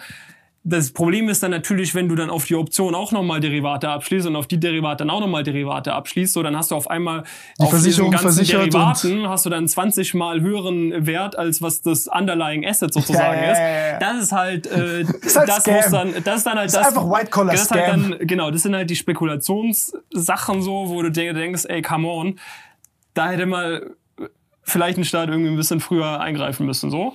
[0.69, 4.27] Das Problem ist dann natürlich, wenn du dann auf die Option auch nochmal Derivate abschließt
[4.27, 7.23] und auf die Derivate dann auch nochmal Derivate abschließt, so dann hast du auf einmal
[7.59, 12.09] auf Versicherung diesen ganzen Derivaten hast du dann 20 mal höheren Wert, als was das
[12.09, 13.93] Underlying Asset sozusagen Ja, ja, ja, ja.
[13.93, 14.03] ist.
[14.03, 15.75] Das ist halt, äh, ist halt das Scam.
[15.77, 18.11] muss dann, das ist dann halt Das ist einfach White-Collar das ist halt Scam.
[18.11, 22.41] dann, genau, das sind halt die Spekulationssachen so, wo du denkst, ey, come on,
[23.15, 23.95] da hätte mal
[24.65, 27.15] vielleicht ein Staat irgendwie ein bisschen früher eingreifen müssen, so.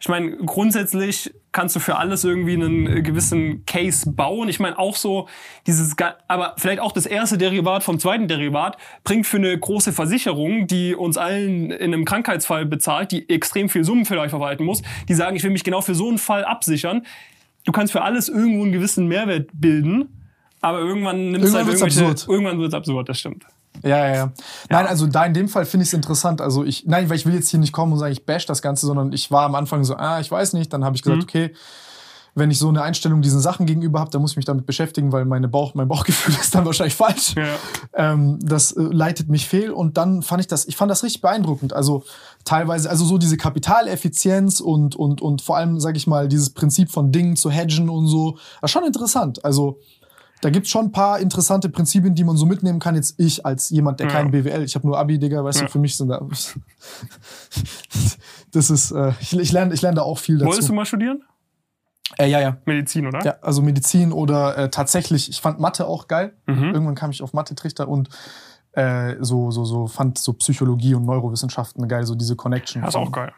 [0.00, 4.48] Ich meine, grundsätzlich kannst du für alles irgendwie einen äh, gewissen Case bauen.
[4.48, 5.28] Ich meine, auch so
[5.66, 5.94] dieses,
[6.26, 10.94] aber vielleicht auch das erste Derivat vom zweiten Derivat bringt für eine große Versicherung, die
[10.94, 15.14] uns allen in einem Krankheitsfall bezahlt, die extrem viel Summen für euch verwalten muss, die
[15.14, 17.04] sagen, ich will mich genau für so einen Fall absichern.
[17.64, 20.08] Du kannst für alles irgendwo einen gewissen Mehrwert bilden,
[20.62, 22.32] aber irgendwann nimmst du halt Irgendwann wird's irgendwelche, absurd.
[22.34, 23.44] irgendwann wird's absurd, das stimmt.
[23.82, 24.32] Ja, ja, ja.
[24.68, 26.40] Nein, also da in dem Fall finde ich es interessant.
[26.40, 28.62] Also ich, nein, weil ich will jetzt hier nicht kommen und sagen, ich bash das
[28.62, 30.72] Ganze, sondern ich war am Anfang so, ah, ich weiß nicht.
[30.72, 31.10] Dann habe ich Mhm.
[31.10, 31.54] gesagt, okay,
[32.36, 35.10] wenn ich so eine Einstellung diesen Sachen gegenüber habe, dann muss ich mich damit beschäftigen,
[35.10, 37.34] weil meine Bauch, mein Bauchgefühl ist dann wahrscheinlich falsch.
[37.36, 37.56] Ja.
[37.94, 39.70] Ähm, das äh, leitet mich fehl.
[39.72, 41.72] Und dann fand ich das, ich fand das richtig beeindruckend.
[41.72, 42.04] Also
[42.44, 46.90] teilweise, also so diese Kapitaleffizienz und, und, und vor allem, sage ich mal, dieses Prinzip
[46.90, 49.44] von Dingen zu hedgen und so, war schon interessant.
[49.44, 49.80] Also
[50.42, 52.94] da gibt's schon ein paar interessante Prinzipien, die man so mitnehmen kann.
[52.94, 54.12] Jetzt ich als jemand, der Ja.
[54.14, 55.66] kein BWL, ich habe nur Abi, Digga, weißt Ja.
[55.66, 56.20] du, für mich sind da.
[58.52, 60.48] das ist, äh, ich, ich lerne ich lerne da auch viel dazu.
[60.50, 61.22] Wolltest du mal studieren?
[62.18, 62.56] Äh, ja, ja.
[62.64, 63.22] Medizin, oder?
[63.24, 66.32] Ja, also Medizin oder äh, tatsächlich, ich fand Mathe auch geil.
[66.46, 66.64] Mhm.
[66.74, 68.08] Irgendwann kam ich auf Mathe-Trichter und
[68.72, 72.82] äh, so, so, so fand so Psychologie und Neurowissenschaften geil, so diese Connection.
[72.82, 73.32] Das ist auch geil.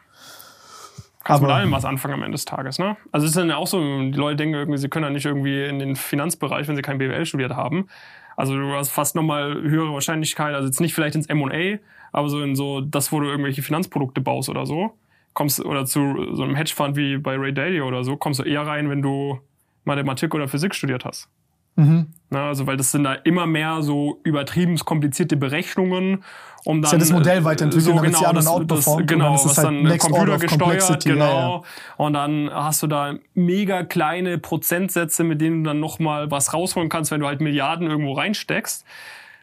[1.23, 2.97] Kannst Aber- mit allem was anfangen am Ende des Tages, ne?
[3.11, 5.25] Also es ist dann ja auch so, die Leute denken irgendwie, sie können ja nicht
[5.25, 7.87] irgendwie in den Finanzbereich, wenn sie kein BWL studiert haben.
[8.35, 11.77] Also du hast fast nochmal höhere Wahrscheinlichkeit, also jetzt nicht vielleicht ins M&A,
[12.11, 14.97] aber so in so das, wo du irgendwelche Finanzprodukte baust oder so,
[15.33, 18.65] kommst oder zu so einem Hedgefonds wie bei Ray Dalio oder so, kommst du eher
[18.67, 19.39] rein, wenn du
[19.85, 21.29] Mathematik oder Physik studiert hast.
[21.75, 22.07] Mhm.
[22.29, 26.23] Na, also weil das sind da immer mehr so übertrieben komplizierte Berechnungen,
[26.65, 29.57] um dann ja das Modell weiterentwickeln, damit die anderen das, outperformt genau, ist es was
[29.57, 31.63] halt dann computergesteuert, complexity, ja, genau.
[31.97, 36.53] Und dann hast du da mega kleine Prozentsätze, mit denen du dann noch mal was
[36.53, 38.83] rausholen kannst, wenn du halt Milliarden irgendwo reinsteckst.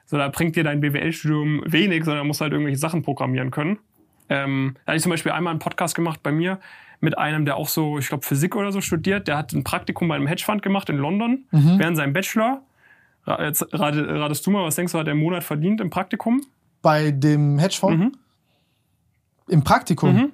[0.07, 3.79] So, da bringt dir dein BWL-Studium wenig, sondern musst halt irgendwelche Sachen programmieren können.
[4.29, 6.59] Ähm, da hatte ich zum Beispiel einmal einen Podcast gemacht bei mir
[7.01, 9.27] mit einem, der auch so, ich glaube, Physik oder so studiert.
[9.29, 11.79] Der hat ein Praktikum bei einem Hedgefonds gemacht in London Mhm.
[11.79, 12.63] während seinem Bachelor.
[13.27, 16.43] Jetzt rate, ratest du mal, was denkst du, hat er im Monat verdient im Praktikum?
[16.83, 18.13] Bei dem Hedgefonds Mhm.
[19.49, 20.15] im Praktikum.
[20.15, 20.33] Mhm.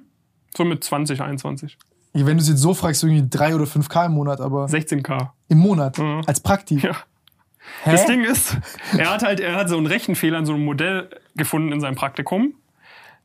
[0.55, 1.77] So mit 20, 21.
[2.13, 5.33] Wenn du es jetzt so fragst, irgendwie 3 oder 5K im Monat, aber 16k.
[5.49, 6.21] im Monat Mhm.
[6.25, 6.83] als Praktik.
[6.83, 6.95] Ja.
[7.83, 7.91] Hä?
[7.91, 8.57] Das Ding ist,
[8.97, 11.95] er hat halt, er hat so einen Rechenfehler in so einem Modell gefunden in seinem
[11.95, 12.53] Praktikum,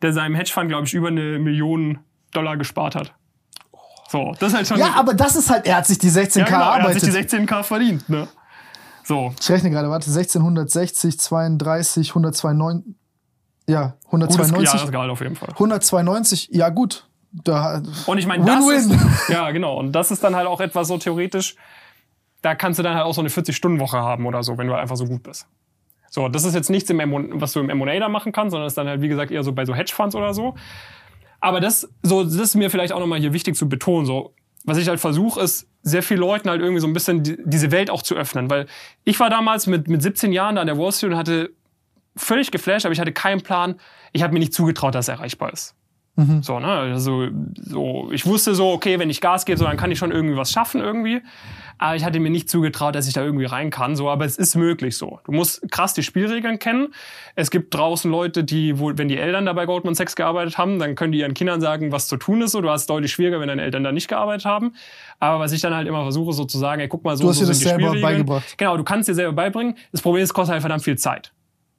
[0.03, 2.01] der seinem Hedgefonds, glaube ich, über eine Million
[2.33, 3.15] Dollar gespart hat.
[4.13, 4.79] So, das ist halt schon.
[4.79, 7.11] ja, aber das ist halt, er hat sich die 16K ja, genau, er hat sich
[7.11, 8.29] die 16k verdient, ne?
[9.05, 9.33] So.
[9.41, 12.95] Ich rechne gerade, warte, 1660, 32, 192,
[13.67, 15.49] ja, Gutes 192, Jahresgehalt auf jeden Fall.
[15.53, 17.09] 192, ja gut.
[17.33, 18.93] Da, Und ich meine, das ist,
[19.31, 19.79] ja, genau.
[19.79, 21.57] Und das ist dann halt auch etwas so theoretisch,
[22.43, 24.97] da kannst du dann halt auch so eine 40-Stunden-Woche haben oder so, wenn du einfach
[24.97, 25.47] so gut bist.
[26.11, 28.67] So, das ist jetzt nichts, im M was du im M&A da machen kannst, sondern
[28.67, 30.55] ist dann halt, wie gesagt, eher so bei so Hedgefonds oder so.
[31.43, 34.33] Aber das, so, das ist mir vielleicht auch nochmal hier wichtig zu betonen, so.
[34.65, 37.73] Was ich halt versuche, ist, sehr vielen Leuten halt irgendwie so ein bisschen die, diese
[37.73, 38.49] Welt auch zu öffnen.
[38.49, 38.67] Weil
[39.03, 41.51] ich war damals mit, mit 17 Jahren da an der Wall Street und hatte
[42.15, 43.75] völlig geflasht, aber ich hatte keinen Plan.
[44.13, 45.75] Ich habe mir nicht zugetraut, dass es erreichbar ist.
[46.43, 46.67] So, ne?
[46.67, 50.13] Also, so, ich wusste so, okay, wenn ich Gas gebe, so, dann kann ich schon
[50.13, 51.23] irgendwie was schaffen irgendwie.
[51.79, 53.97] Aber ich hatte mir nicht zugetraut, dass ich da irgendwie rein kann.
[53.97, 55.21] So, aber es ist möglich so.
[55.25, 56.95] Du musst krass die Spielregeln kennen.
[57.35, 60.79] Es gibt draußen Leute, die, wo, wenn die Eltern da bei Goldman Sachs gearbeitet haben,
[60.79, 62.53] dann können die ihren Kindern sagen, was zu tun ist.
[62.53, 64.75] So, du hast es deutlich schwieriger, wenn deine Eltern da nicht gearbeitet haben.
[65.19, 67.31] Aber was ich dann halt immer versuche, so zu sagen, ey, guck mal, so, Du
[67.31, 68.59] hast so dir das selber beigebracht.
[68.59, 69.77] Genau, du kannst dir selber beibringen.
[69.93, 71.33] Das Problem ist, es kostet halt verdammt viel Zeit.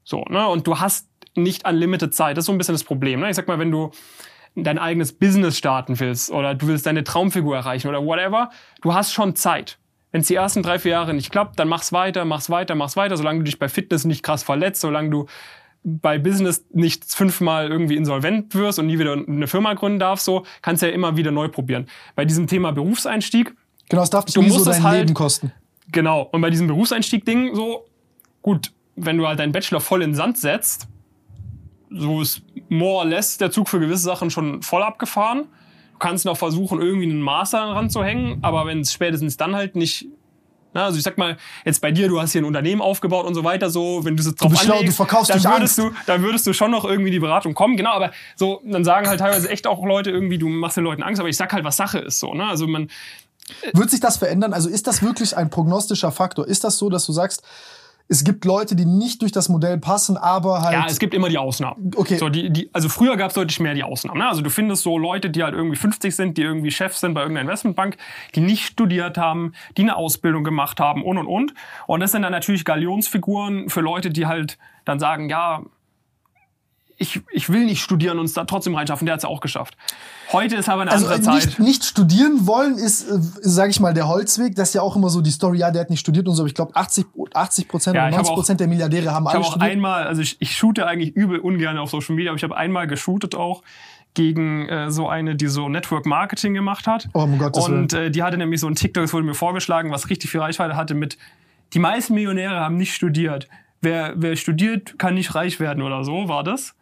[0.04, 0.48] So, ne?
[0.48, 2.38] Und du hast nicht unlimited Zeit.
[2.38, 3.20] Das ist so ein bisschen das Problem.
[3.20, 3.30] Ne?
[3.30, 3.92] Ich sag mal, wenn du
[4.56, 8.50] dein eigenes Business starten willst oder du willst deine Traumfigur erreichen oder whatever,
[8.82, 9.80] du hast schon Zeit.
[10.12, 12.96] Wenn es die ersten drei, vier Jahre nicht klappt, dann mach's weiter, mach's weiter, mach's
[12.96, 15.26] weiter, solange du dich bei Fitness nicht krass verletzt, solange du
[15.84, 20.46] bei Business nicht fünfmal irgendwie insolvent wirst und nie wieder eine Firma gründen darfst, so
[20.62, 21.88] kannst du ja immer wieder neu probieren.
[22.16, 23.56] Bei diesem Thema Berufseinstieg,
[23.90, 25.52] genau, es darf dich Du nie musst so dein halt- Leben kosten.
[25.92, 26.30] Genau.
[26.32, 27.86] Und bei diesem Berufseinstieg-Ding so,
[28.42, 30.88] gut, wenn du halt deinen Bachelor voll in den Sand setzt,
[31.94, 35.48] so ist more or less der Zug für gewisse Sachen schon voll abgefahren.
[35.94, 39.56] Du kannst noch versuchen, irgendwie einen Master dran zu hängen, aber wenn es spätestens dann
[39.56, 40.08] halt nicht
[40.74, 43.36] Na, also ich sag mal, jetzt bei dir, du hast hier ein Unternehmen aufgebaut und
[43.36, 46.24] so weiter, so, wenn du es drauf schlau, anlegst, du verkaufst dann würdest du, dann
[46.24, 49.50] würdest du schon noch irgendwie die Beratung kommen, genau, aber so, dann sagen halt teilweise
[49.50, 52.00] echt auch Leute irgendwie, du machst den Leuten Angst, aber ich sag halt, was Sache
[52.00, 52.90] ist, so, ne, also man,
[53.74, 54.54] Wird sich das verändern?
[54.54, 56.48] Also ist das wirklich ein prognostischer Faktor?
[56.48, 57.44] Ist das so, dass du sagst,
[58.10, 60.74] es gibt Leute, die nicht durch das Modell passen, aber halt.
[60.74, 61.92] Ja, es gibt immer die Ausnahmen.
[61.96, 62.18] Okay.
[62.18, 64.20] So, die, die, also früher gab es deutlich mehr die Ausnahmen.
[64.20, 64.28] Ne?
[64.28, 67.22] Also du findest so Leute, die halt irgendwie 50 sind, die irgendwie Chefs sind bei
[67.22, 67.98] irgendeiner Investmentbank,
[68.36, 71.54] die nicht studiert haben, die eine Ausbildung gemacht haben und und und.
[71.88, 75.64] Und das sind dann natürlich Galionsfiguren für Leute, die halt dann sagen, ja,
[77.04, 79.06] ich, ich will nicht studieren und es da trotzdem reinschaffen.
[79.06, 79.78] Der hat es ja auch geschafft.
[80.32, 81.46] Heute ist aber eine also andere äh, Zeit.
[81.46, 84.56] nicht, nicht studieren wollen ist, äh, sage ich mal, der Holzweg.
[84.56, 86.44] Das ist ja auch immer so die Story, ja, der hat nicht studiert und so.
[86.44, 89.24] Aber ich glaube, 80 80 Prozent Ja, oder ich hab 90 Prozent der Milliardäre haben
[89.26, 89.72] Ich alle habe auch studiert.
[89.72, 92.88] einmal, also ich, ich shoote eigentlich übel ungern auf Social Media, aber ich habe einmal
[92.88, 93.62] geshootet auch
[94.14, 97.10] gegen äh, so eine, die so Network Marketing gemacht hat.
[97.14, 97.82] Oh, um Gottes Willen.
[97.82, 100.40] Und äh, die hatte nämlich so ein TikTok, das wurde mir vorgeschlagen, was richtig viel
[100.40, 101.18] Reichweite hatte mit,
[101.74, 103.48] die meisten Millionäre haben nicht studiert.
[103.82, 106.76] Wer, wer studiert, kann nicht reich werden oder so, war das.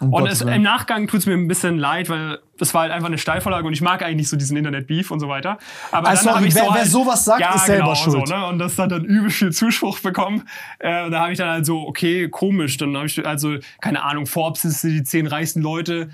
[0.00, 3.08] Um und es, im Nachgang tut's mir ein bisschen leid, weil das war halt einfach
[3.08, 5.58] eine Steilvorlage und ich mag eigentlich nicht so diesen Internet-Beef und so weiter.
[5.90, 7.94] Aber Ah, dann sorry, ich wer- so wer halt, sowas sagt, ja, ist selber genau,
[7.94, 8.28] schuld.
[8.28, 8.46] So, ne?
[8.46, 10.42] Und das hat dann übel viel Zuspruch bekommen.
[10.78, 12.76] Äh, und da habe ich dann halt so, okay, komisch.
[12.76, 16.10] Dann habe ich also, keine Ahnung, Forbes ist die zehn reichsten Leute.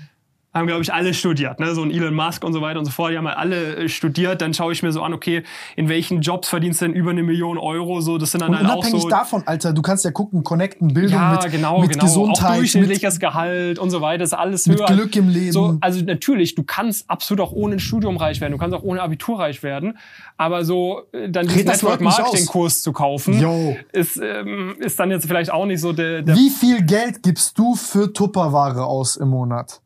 [0.53, 1.73] Haben, glaube ich, alle studiert, ne?
[1.73, 3.11] So ein Elon Musk und so weiter und so fort.
[3.11, 4.41] Die haben halt alle äh, studiert.
[4.41, 5.43] Dann schaue ich mir so an, okay,
[5.75, 8.01] in welchen Jobs verdienst du denn über eine Million Euro?
[8.01, 9.09] So, das sind dann Und halt auch unabhängig so.
[9.09, 12.03] davon, Alter, du kannst ja gucken, connecten, Bildung Ja, mit, genau, mit genau.
[12.03, 14.87] auch Gesundheit, mit, durchschnittliches Gehalt und so weiter, ist alles mit höher.
[14.87, 15.51] Glück im Leben.
[15.51, 18.83] So, also natürlich, du kannst absolut auch ohne ein Studium reich werden, du kannst auch
[18.83, 19.97] ohne Abitur reich werden,
[20.37, 22.19] aber so äh, dann diesen das Network Leuten nicht aus.
[22.19, 23.75] Marketing Kurs zu kaufen, Yo.
[23.91, 27.57] ist ähm, ist dann jetzt vielleicht auch nicht so der, der Wie viel Geld gibst
[27.57, 29.81] du für Tupperware aus im Monat?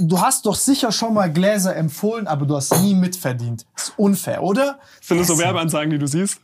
[0.00, 3.64] Du hast doch sicher schon mal Gläser empfohlen, aber du hast nie mitverdient.
[3.76, 4.78] ist unfair, oder?
[5.00, 6.40] sind das so Werbeanzeigen, die du siehst.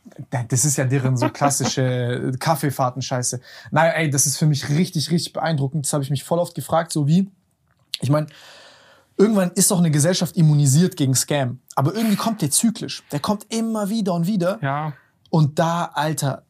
[0.47, 3.41] Das ist ja deren so klassische Kaffeefahrten-Scheiße.
[3.71, 5.85] Naja, ey, das ist für mich richtig, richtig beeindruckend.
[5.85, 7.29] Das habe ich mich voll oft gefragt, so wie,
[8.01, 8.27] ich meine,
[9.17, 11.59] irgendwann ist doch eine Gesellschaft immunisiert gegen Scam.
[11.75, 13.03] Aber irgendwie kommt der zyklisch.
[13.11, 14.59] Der kommt immer wieder und wieder.
[14.61, 14.93] Ja.
[15.29, 16.43] Und da, Alter,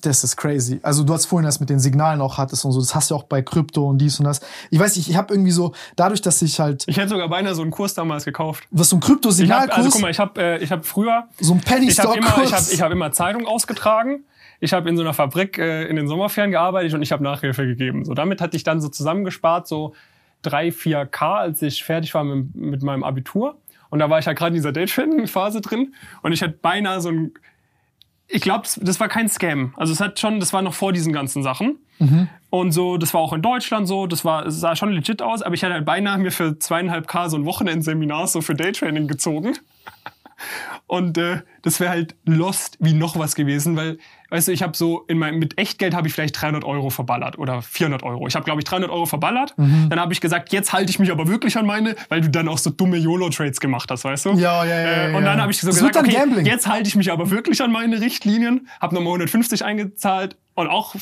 [0.00, 0.80] das ist crazy.
[0.82, 3.14] Also du hast vorhin das mit den Signalen auch hattest und so, das hast du
[3.14, 4.40] auch bei Krypto und dies und das.
[4.70, 7.54] Ich weiß nicht, ich habe irgendwie so, dadurch, dass ich halt, Ich hätte sogar beinahe
[7.54, 8.64] so einen Kurs damals gekauft.
[8.70, 11.60] was so ein Krypto-Signalkurs, also guck mal, ich habe äh, ich hab früher so ein
[11.82, 14.24] ich habe immer, ich hab, ich hab immer Zeitung ausgetragen.
[14.60, 17.66] Ich habe in so einer Fabrik äh, in den Sommerferien gearbeitet und ich habe Nachhilfe
[17.66, 18.04] gegeben.
[18.04, 19.94] So damit hatte ich dann so zusammengespart so
[20.42, 23.56] drei, vier K, als ich fertig war mit, mit meinem Abitur.
[23.90, 27.08] Und da war ich halt gerade in dieser Date-Phase drin und ich hatte beinahe so
[27.08, 27.32] ein
[28.30, 29.74] ich glaube, das war kein Scam.
[29.76, 31.78] Also es hat schon, das war noch vor diesen ganzen Sachen.
[32.48, 35.42] Und so, das war auch in Deutschland so, das war, es sah schon legit aus,
[35.42, 39.08] aber ich hatte halt beinahe mir für zweieinhalb K so ein Wochenendseminar so für Daytraining
[39.08, 39.58] gezogen.
[40.86, 43.98] Und äh, das wäre halt lost wie noch was gewesen, weil,
[44.30, 47.38] weißt du, ich habe so, in meinem, mit Echtgeld habe ich vielleicht 300 Euro verballert
[47.38, 48.26] oder 400 Euro.
[48.26, 49.54] Ich habe, glaube ich, 300 Euro verballert.
[49.58, 49.88] Mhm.
[49.90, 52.48] Dann habe ich gesagt, jetzt halte ich mich aber wirklich an meine, weil du dann
[52.48, 54.30] auch so dumme YOLO-Trades gemacht hast, weißt du?
[54.34, 55.42] Ja, ja, ja, Äh, ja, und dann ja.
[55.42, 56.46] habe ich so Das gesagt, dann okay, Gambling.
[56.46, 60.94] jetzt halte ich mich aber wirklich an meine Richtlinien, habe nochmal 150 eingezahlt und auch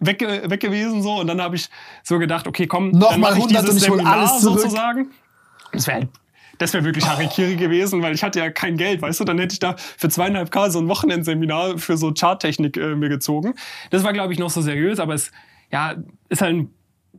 [0.00, 1.14] weg, weg gewesen so.
[1.20, 1.68] Und dann habe ich
[2.02, 4.40] so gedacht, okay, komm, Noch dann mal mache ich 100 dieses und ich Seminar alles
[4.40, 4.60] zurück.
[4.60, 5.10] sozusagen.
[5.72, 6.08] Das wäre halt
[6.62, 9.24] das wäre wirklich Harikiri gewesen, weil ich hatte ja kein Geld, weißt du?
[9.24, 13.08] Dann hätte ich da für zweieinhalb K so ein Wochenendseminar für so Charttechnik äh, mir
[13.08, 13.54] gezogen.
[13.90, 15.32] Das war, glaube ich, noch so seriös, aber es,
[15.72, 15.96] ja,
[16.28, 16.68] ist halt,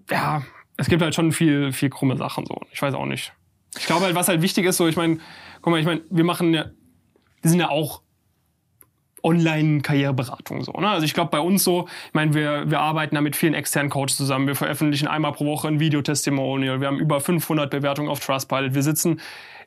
[0.10, 0.44] ja,
[0.78, 2.62] es gibt halt schon viel, viel krumme Sachen so.
[2.72, 3.34] Ich weiß auch nicht.
[3.78, 5.18] Ich glaube halt, was halt wichtig ist, so, ich meine,
[5.62, 6.68] guck mal, ich meine, wir machen ja,
[7.41, 8.02] wir sind ja auch
[9.24, 10.74] Online-Karriereberatung so.
[10.74, 10.89] Ne?
[10.89, 13.89] Also ich glaube bei uns so, ich meine, wir, wir arbeiten da mit vielen externen
[13.89, 14.47] Coaches zusammen.
[14.47, 16.82] Wir veröffentlichen einmal pro Woche ein Videotestimonial.
[16.82, 18.76] Wir haben über 500 Bewertungen auf Trustpilot.
[18.76, 19.21] Wir sitzen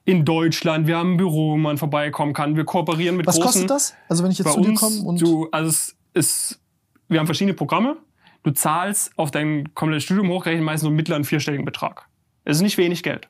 [0.05, 0.87] in Deutschland.
[0.87, 2.57] Wir haben ein Büro, wo man vorbeikommen kann.
[2.57, 3.67] Wir kooperieren mit Was großen...
[3.67, 3.95] kostet das?
[4.09, 6.61] Also wenn ich jetzt zu dir komme und du, also es ist,
[7.09, 7.97] wir haben verschiedene Programme.
[8.43, 12.07] Du zahlst auf dein komplettes Studium hochgerechnet meistens so einen mittleren vierstelligen Betrag.
[12.45, 13.29] Es ist nicht wenig Geld.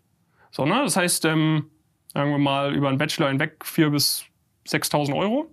[0.51, 0.83] So, ne?
[0.85, 1.71] Das heißt, ähm,
[2.13, 4.25] sagen wir mal, über einen Bachelor hinweg 4.000 bis
[4.69, 5.51] 6.000 Euro.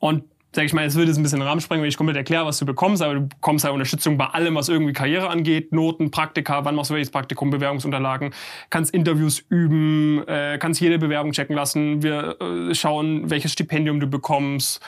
[0.00, 2.16] Und sag ich mal, jetzt würde es ein bisschen den Rahmen sprengen, wenn ich komplett
[2.16, 5.72] erkläre, was du bekommst, aber du bekommst halt Unterstützung bei allem, was irgendwie Karriere angeht,
[5.72, 8.34] Noten, Praktika, wann machst du welches Praktikum, Bewerbungsunterlagen,
[8.68, 14.08] kannst Interviews üben, äh, kannst jede Bewerbung checken lassen, wir äh, schauen, welches Stipendium du
[14.08, 14.80] bekommst,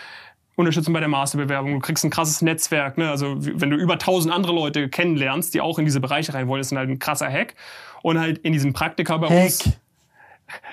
[0.56, 3.08] Unterstützung bei der Masterbewerbung, du kriegst ein krasses Netzwerk, ne?
[3.08, 6.60] also wenn du über tausend andere Leute kennenlernst, die auch in diese Bereiche rein wollen,
[6.60, 7.54] ist halt ein krasser Hack.
[8.02, 9.74] Und halt in diesen Praktika bei uns, Heck.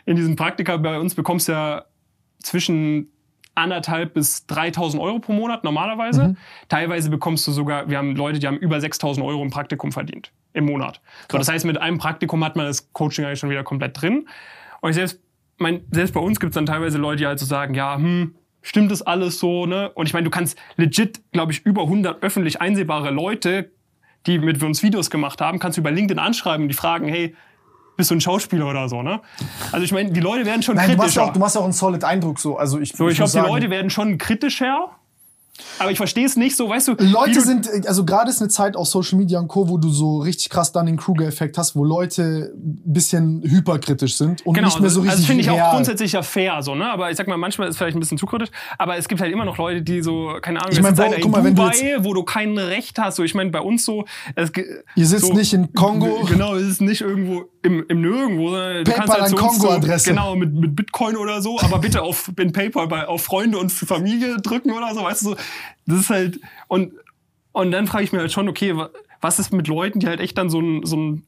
[0.05, 1.85] in diesen Praktika bei uns bekommst du ja
[2.41, 3.11] zwischen
[3.59, 6.35] anderthalb bis 3.000 Euro pro Monat normalerweise.
[6.67, 10.31] Teilweise bekommst du sogar, wir haben Leute, die haben über 6.000 Euro im Praktikum verdient
[10.53, 11.01] im Monat.
[11.31, 14.27] So, das heißt, mit einem Praktikum hat man das Coaching eigentlich schon wieder komplett drin.
[14.81, 15.19] Und ich selbst,
[15.57, 18.35] mein, selbst bei uns gibt es dann teilweise Leute, die halt so sagen, ja, hm,
[18.61, 19.89] stimmt das alles so, ne?
[19.91, 23.71] Und ich meine, du kannst legit, glaube ich, über 100 öffentlich einsehbare Leute,
[24.25, 27.35] die mit uns Videos gemacht haben, kannst du über LinkedIn anschreiben und die fragen, hey,
[27.99, 29.19] bist du ein Schauspieler oder so, ne?
[29.73, 31.21] Also ich meine, die Leute werden schon Nein, du machst, kritischer.
[31.21, 32.57] ja auch, du machst ja auch einen solid Eindruck so.
[32.57, 34.91] Also ich, so, ich, muss glaube, die Leute werden schon kritischer.
[35.79, 36.95] Aber ich verstehe es nicht so, weißt du.
[36.99, 39.89] Leute du, sind, also gerade ist eine Zeit auf Social Media und Co., wo du
[39.89, 44.67] so richtig krass dann den Kruger-Effekt hast, wo Leute ein bisschen hyperkritisch sind und Genau,
[44.67, 46.91] nicht mehr so also richtig finde ich auch grundsätzlich ja fair, so, ne?
[46.91, 48.49] Aber ich sag mal, manchmal ist es vielleicht ein bisschen zu kritisch.
[48.77, 51.21] Aber es gibt halt immer noch Leute, die so, keine Ahnung, Ich mein, Bro, halt
[51.21, 53.15] guck mal, du Dubai, wo du kein Recht hast.
[53.15, 54.05] So, ich meine, bei uns so,
[54.35, 54.51] es,
[54.95, 56.07] Ihr sitzt so, nicht in Kongo.
[56.29, 60.05] Genau, es ist nicht irgendwo im, im Nirgendwo, du PayPal halt an Kongo-Adresse.
[60.05, 63.57] So, genau, mit, mit Bitcoin oder so, aber bitte auf in PayPal bei, auf Freunde
[63.57, 65.35] und Familie drücken oder so, weißt du so.
[65.85, 66.93] Das ist halt, und,
[67.51, 68.89] und dann frage ich mir halt schon, okay, wa-
[69.21, 71.25] was ist mit Leuten, die halt echt dann so ein, so ein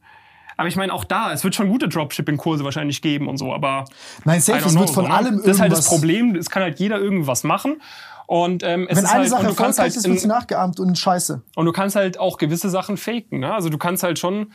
[0.57, 3.85] aber ich meine, auch da, es wird schon gute Dropshipping-Kurse wahrscheinlich geben und so, aber
[4.25, 5.13] Nein, safe, es wird von so, ne?
[5.15, 5.45] allem irgendwas.
[5.47, 7.81] Das ist halt das Problem, es kann halt jeder irgendwas machen.
[8.27, 10.19] Und ähm, es Wenn ist eine halt, Sache und du kannst erfolgreich halt ist, wird
[10.19, 11.41] sie nachgeahmt und scheiße.
[11.55, 13.39] und du kannst halt auch gewisse Sachen faken.
[13.39, 13.51] Ne?
[13.53, 14.53] Also du kannst halt schon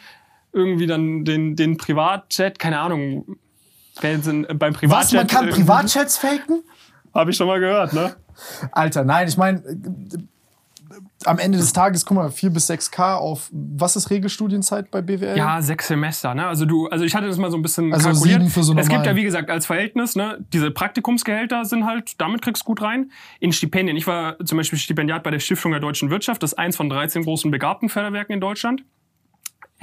[0.53, 3.37] irgendwie dann den, den Privatjet, keine Ahnung,
[4.01, 4.91] beim Privatjet.
[4.91, 6.63] Was, man kann Privatchats faken?
[7.15, 8.15] Hab ich schon mal gehört, ne?
[8.73, 9.63] Alter, nein, ich meine,
[11.25, 15.37] am Ende des Tages, guck mal, 4 bis 6K auf, was ist Regelstudienzeit bei BWL?
[15.37, 16.47] Ja, sechs Semester, ne?
[16.47, 18.41] Also du, also ich hatte das mal so ein bisschen Also kalkuliert.
[18.41, 22.21] sieben für so es gibt ja, wie gesagt, als Verhältnis, ne, diese Praktikumsgehälter sind halt,
[22.21, 23.11] damit kriegst du gut rein.
[23.41, 23.97] In Stipendien.
[23.97, 26.89] Ich war zum Beispiel Stipendiat bei der Stiftung der Deutschen Wirtschaft, das ist eins von
[26.89, 28.85] 13 großen Begabtenförderwerken in Deutschland.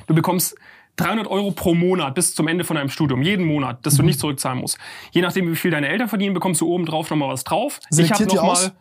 [0.07, 0.55] Du bekommst
[0.97, 3.97] 300 Euro pro Monat bis zum Ende von deinem Studium, jeden Monat, das Mhm.
[3.97, 4.77] du nicht zurückzahlen musst.
[5.11, 7.79] Je nachdem, wie viel deine Eltern verdienen, bekommst du oben drauf nochmal was drauf.
[7.89, 8.63] Selektiert ich ihr hab noch aus?
[8.67, 8.73] mal,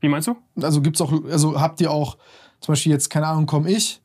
[0.00, 0.36] Wie meinst du?
[0.60, 2.18] Also gibt's auch, also habt ihr auch,
[2.60, 4.00] zum Beispiel jetzt, keine Ahnung, komm ich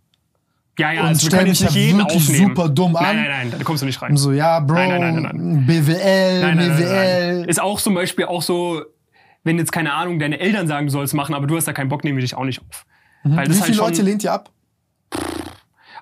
[0.79, 2.47] Ja, ja, und also stell mich nicht jeden wirklich aufnehmen.
[2.55, 3.03] super dumm an.
[3.03, 4.11] Nein, nein, nein, da kommst du nicht rein.
[4.11, 7.45] Und so, ja, Bro, Nein, nein, nein, nein, BWL, Nein, BWL.
[7.49, 8.81] Ist auch zum Beispiel auch so,
[9.43, 11.89] wenn jetzt keine Ahnung, deine Eltern sagen, du sollst machen, aber du hast da keinen
[11.89, 12.85] Bock, nehmen wir dich auch nicht auf.
[13.23, 14.49] Weil Wie viele halt schon, Leute lehnt ihr ab?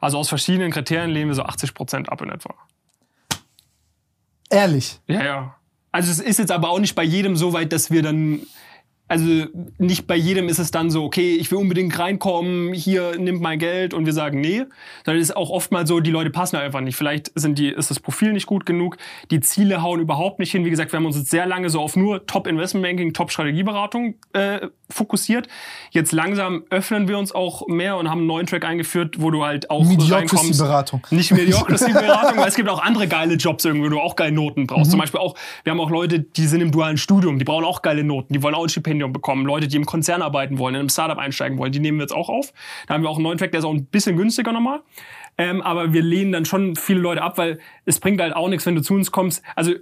[0.02, 2.54] Also aus verschiedenen Kriterien lehnen wir so 80 Prozent ab in etwa.
[4.50, 5.00] Ehrlich.
[5.08, 5.56] Ja, ja.
[5.92, 8.42] Also es ist jetzt aber auch nicht bei jedem so weit, dass wir dann
[9.10, 9.48] also
[9.80, 13.58] nicht bei jedem ist es dann so, okay, ich will unbedingt reinkommen, hier nimmt mein
[13.58, 14.64] Geld und wir sagen nee.
[15.04, 16.96] Sondern es ist auch oft mal so, die Leute passen einfach nicht.
[16.96, 18.98] Vielleicht sind die, ist das Profil nicht gut genug,
[19.32, 20.64] die Ziele hauen überhaupt nicht hin.
[20.64, 23.32] Wie gesagt, wir haben uns jetzt sehr lange so auf nur Top Investment Banking, Top
[23.32, 25.48] Strategieberatung äh, fokussiert.
[25.92, 29.46] Jetzt langsam öffnen wir uns auch mehr und haben einen neuen Track eingeführt, wo du
[29.46, 30.10] halt auch reinkommst.
[30.10, 31.08] Mediocrity-Beratung.
[31.12, 34.68] Nicht Mediocrity-Beratung, weil es gibt auch andere geile Jobs irgendwie, wo du auch geile Noten
[34.68, 34.88] brauchst.
[34.88, 34.92] Mhm.
[34.92, 37.82] Zum Beispiel auch, wir haben auch Leute, die sind im dualen Studium, die brauchen auch
[37.82, 39.46] geile Noten, die wollen auch ein Stipendium bekommen.
[39.46, 42.16] Leute, die im Konzern arbeiten wollen, in einem Startup einsteigen wollen, die nehmen wir jetzt
[42.16, 42.54] auch auf.
[42.88, 44.82] Da haben wir auch einen neuen Track, der ist auch ein bisschen günstiger nochmal.
[45.38, 48.66] Ähm, aber wir lehnen dann schon viele Leute ab, weil es bringt halt auch nichts,
[48.66, 49.42] wenn du zu uns kommst.
[49.56, 49.74] Also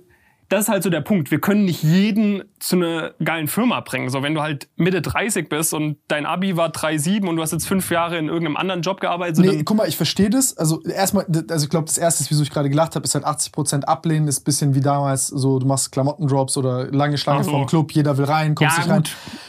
[0.49, 1.29] das ist halt so der Punkt.
[1.31, 4.09] Wir können nicht jeden zu einer geilen Firma bringen.
[4.09, 7.51] So, wenn du halt Mitte 30 bist und dein Abi war 3,7 und du hast
[7.51, 10.57] jetzt fünf Jahre in irgendeinem anderen Job gearbeitet, so Nee, guck mal, ich verstehe das.
[10.57, 13.83] Also erstmal, also ich glaube, das erste, wieso ich gerade gelacht habe, ist halt 80%
[13.83, 17.51] ablehnen, ist ein bisschen wie damals, so du machst Klamottendrops oder lange Schlange so.
[17.51, 19.03] vom Club, jeder will rein, kommst Ja, nicht rein.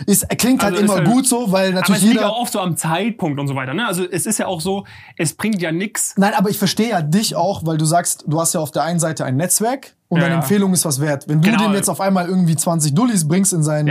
[0.06, 2.32] Ist, klingt halt Also ist immer halt- gut so, weil aber natürlich es liegt jeder.
[2.32, 3.72] auch oft so am Zeitpunkt und so weiter.
[3.72, 3.86] Ne?
[3.86, 4.84] Also es ist ja auch so,
[5.16, 6.14] es bringt ja nix.
[6.16, 8.82] Nein, aber ich verstehe ja dich auch, weil du sagst, du hast ja auf der
[8.82, 10.36] einen Seite ein Netzwerk und Ja, deine.
[10.40, 11.28] Empfehlung ist was wert.
[11.28, 11.64] Wenn du Genau.
[11.64, 13.86] dem jetzt auf einmal irgendwie 20 Dullis bringst in sein.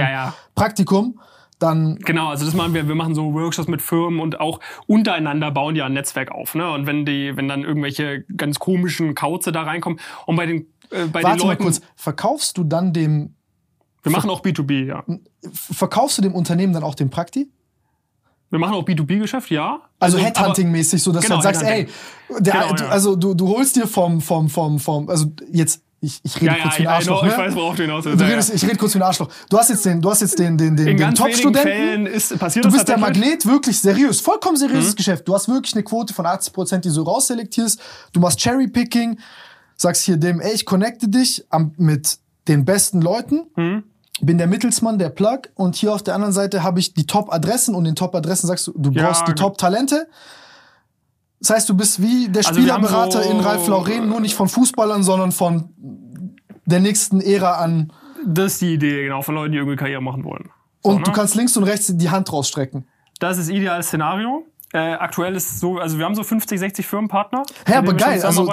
[0.55, 1.19] Praktikum,
[1.59, 5.51] dann Genau, also das machen wir, wir machen so Workshops mit Firmen und auch untereinander
[5.51, 6.53] bauen die ein Netzwerk auf.
[6.55, 6.69] Ne?
[6.71, 11.05] Und wenn die, wenn dann irgendwelche ganz komischen Kauze da reinkommen und bei den, äh,
[11.07, 13.33] bei warte den mal Leuten, kurz, verkaufst du dann dem,
[14.03, 15.03] wir machen auch B2B, ja.
[15.51, 17.49] verkaufst du dem Unternehmen dann auch den Prakti?
[18.49, 19.81] Wir machen auch B2B-Geschäft, ja.
[19.99, 21.87] Also, aber- Headhunting-mäßig, so dass Genau, du halt sagst, ey,
[22.39, 22.87] der, Genau, ja.
[22.89, 26.51] also du, du holst dir vom, vom, vom, vom, also jetzt, ich, ich rede Ja,
[26.57, 27.37] ja, kurz wie ein ja, Arschloch, ich ne?
[27.37, 28.21] weiß, worauf du hinaus willst.
[28.21, 28.55] Ja, redest, ja.
[28.55, 29.29] ich rede kurz wie ein Arschloch.
[29.49, 32.05] Du hast jetzt den, du hast jetzt den, den, den, In den Top-Studenten.
[32.05, 32.97] Du bist der.
[32.97, 34.95] Magnet, wirklich seriös, vollkommen seriöses Mhm.
[34.95, 35.27] Geschäft.
[35.27, 37.79] Du hast wirklich eine Quote von 80 Prozent, die du rausselektierst.
[38.13, 39.19] Du machst Cherry-Picking,
[39.75, 42.17] sagst hier dem, ey, ich connecte dich am, mit
[42.47, 43.47] den besten Leuten.
[43.55, 43.83] Mhm.
[44.21, 45.41] Bin der Mittelsmann, der Plug.
[45.55, 48.73] Und hier auf der anderen Seite habe ich die Top-Adressen und in Top-Adressen sagst du,
[48.75, 49.33] du Ja, brauchst die.
[49.33, 50.07] Top-Talente.
[51.39, 54.47] Das heißt, du bist wie der Also Spielerberater so- in Ralf Lauren, nur nicht von
[54.49, 55.69] Fußballern, sondern von
[56.65, 57.93] der nächsten Ära an.
[58.25, 60.49] Das ist die Idee, genau, von Leuten, die irgendwie Karriere machen wollen.
[60.83, 61.15] So, Und du ne?
[61.15, 62.87] kannst links und rechts die Hand rausstrecken.
[63.19, 64.45] Das ist ideales Szenario.
[64.73, 67.43] Äh, aktuell ist es so, also wir haben so 50, 60 Firmenpartner.
[67.65, 68.51] Hä, aber geil, also-.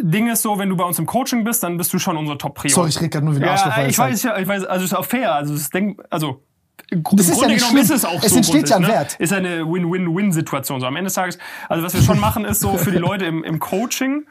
[0.00, 2.38] Ding ist so, wenn du bei uns im Coaching bist, dann bist du schon unser
[2.38, 3.86] top prio Sorry, ich rede gerade nur wie ein Ja, Arschloch.
[3.86, 5.34] ich weiß, ja, ich weiß, also es ist auch fair.
[5.34, 6.42] Also es denk, also
[6.90, 7.78] Das ist ja nicht genommen schlimm.
[7.78, 8.36] ist es auch Es so.
[8.36, 9.18] entsteht ja ein grundsätzlich, Wert.
[9.18, 9.24] Ne?
[9.24, 10.80] Ist eine Win-Win-Win-Situation.
[10.80, 11.38] So am Ende des Tages,
[11.68, 14.26] also was wir schon machen, ist so für die Leute im, im Coaching,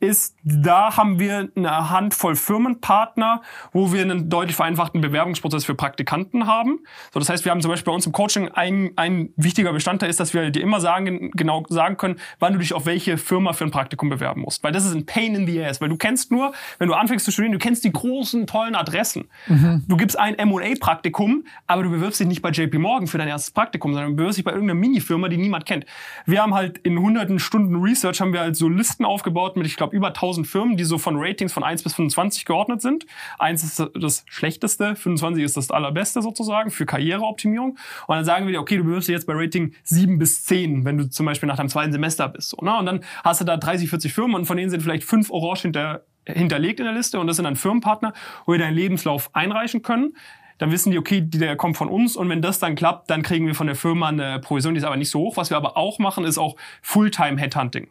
[0.00, 3.42] ist, da haben wir eine Handvoll Firmenpartner,
[3.72, 6.80] wo wir einen deutlich vereinfachten Bewerbungsprozess für Praktikanten haben.
[7.12, 10.10] So, das heißt, wir haben zum Beispiel bei uns im Coaching ein, ein wichtiger Bestandteil
[10.10, 13.52] ist, dass wir dir immer sagen, genau sagen können, wann du dich auf welche Firma
[13.52, 14.62] für ein Praktikum bewerben musst.
[14.62, 15.80] Weil das ist ein Pain in the ass.
[15.80, 19.28] Weil du kennst nur, wenn du anfängst zu studieren, du kennst die großen, tollen Adressen.
[19.46, 19.84] Mhm.
[19.88, 23.50] Du gibst ein M&A-Praktikum, aber du bewirbst dich nicht bei JP Morgan für dein erstes
[23.52, 25.86] Praktikum, sondern du bewirbst dich bei irgendeiner Mini-Firma, die niemand kennt.
[26.26, 29.76] Wir haben halt in hunderten Stunden Research haben wir halt so Listen aufgebaut mit, ich
[29.76, 33.06] glaube, über 1000 Firmen, die so von Ratings von 1 bis 25 geordnet sind.
[33.38, 37.78] 1 ist das schlechteste, 25 ist das allerbeste sozusagen für Karriereoptimierung.
[38.06, 40.98] Und dann sagen wir dir, okay, du dich jetzt bei Rating 7 bis 10, wenn
[40.98, 42.50] du zum Beispiel nach deinem zweiten Semester bist.
[42.50, 42.76] So, ne?
[42.78, 45.62] Und dann hast du da 30, 40 Firmen und von denen sind vielleicht fünf Orange
[45.62, 48.12] hinter, hinterlegt in der Liste und das sind dann Firmenpartner,
[48.44, 50.14] wo wir deinen Lebenslauf einreichen können
[50.58, 53.46] dann wissen die, okay, der kommt von uns und wenn das dann klappt, dann kriegen
[53.46, 55.36] wir von der Firma eine Provision, die ist aber nicht so hoch.
[55.36, 57.88] Was wir aber auch machen, ist auch Fulltime Headhunting.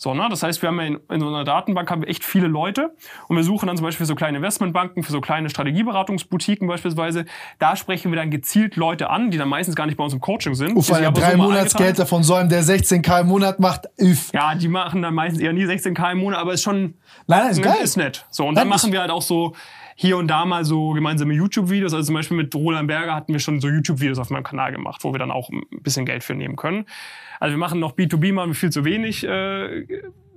[0.00, 0.28] So, ne?
[0.30, 2.94] Das heißt, wir haben ja in, in so einer Datenbank haben wir echt viele Leute
[3.26, 7.24] und wir suchen dann zum Beispiel für so kleine Investmentbanken, für so kleine Strategieberatungsboutiquen beispielsweise.
[7.58, 10.20] Da sprechen wir dann gezielt Leute an, die dann meistens gar nicht bei uns im
[10.20, 10.76] Coaching sind.
[10.76, 14.32] Uff, weil drei so Monatsgelder von so einem, der 16k im Monat macht, üff.
[14.32, 16.94] Ja, die machen dann meistens eher nie 16k im Monat, aber ist schon,
[17.26, 17.76] nein, nein, ist, geil.
[17.82, 18.24] ist nett.
[18.30, 19.56] So, und dann machen wir halt auch so,
[20.00, 21.92] hier und da mal so gemeinsame YouTube-Videos.
[21.92, 25.02] Also zum Beispiel mit Roland Berger hatten wir schon so YouTube-Videos auf meinem Kanal gemacht,
[25.02, 26.86] wo wir dann auch ein bisschen Geld für nehmen können.
[27.40, 29.86] Also wir machen noch B2B, machen wir viel zu wenig äh,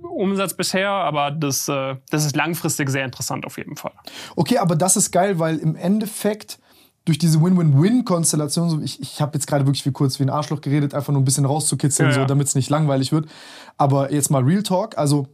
[0.02, 3.92] Umsatz bisher, aber das, äh, das ist langfristig sehr interessant auf jeden Fall.
[4.34, 6.58] Okay, aber das ist geil, weil im Endeffekt
[7.04, 10.60] durch diese Win-Win-Win-Konstellation, so ich, ich habe jetzt gerade wirklich wie kurz wie ein Arschloch
[10.60, 12.22] geredet, einfach nur ein bisschen rauszukitzeln, ja, ja.
[12.22, 13.28] so, damit es nicht langweilig wird.
[13.76, 15.28] Aber jetzt mal Real Talk, also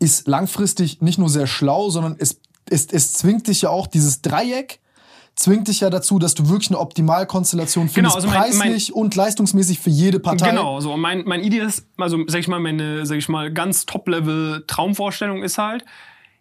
[0.00, 4.22] ist langfristig nicht nur sehr schlau, sondern es es, es zwingt dich ja auch, dieses
[4.22, 4.80] Dreieck
[5.38, 9.02] zwingt dich ja dazu, dass du wirklich eine Optimalkonstellation findest, genau, also mein, preislich mein,
[9.02, 10.50] und leistungsmäßig für jede Partei.
[10.50, 13.86] Genau, so mein mein Idee ist, also sag ich mal, meine sag ich mal ganz
[13.86, 15.84] Top-Level Traumvorstellung ist halt,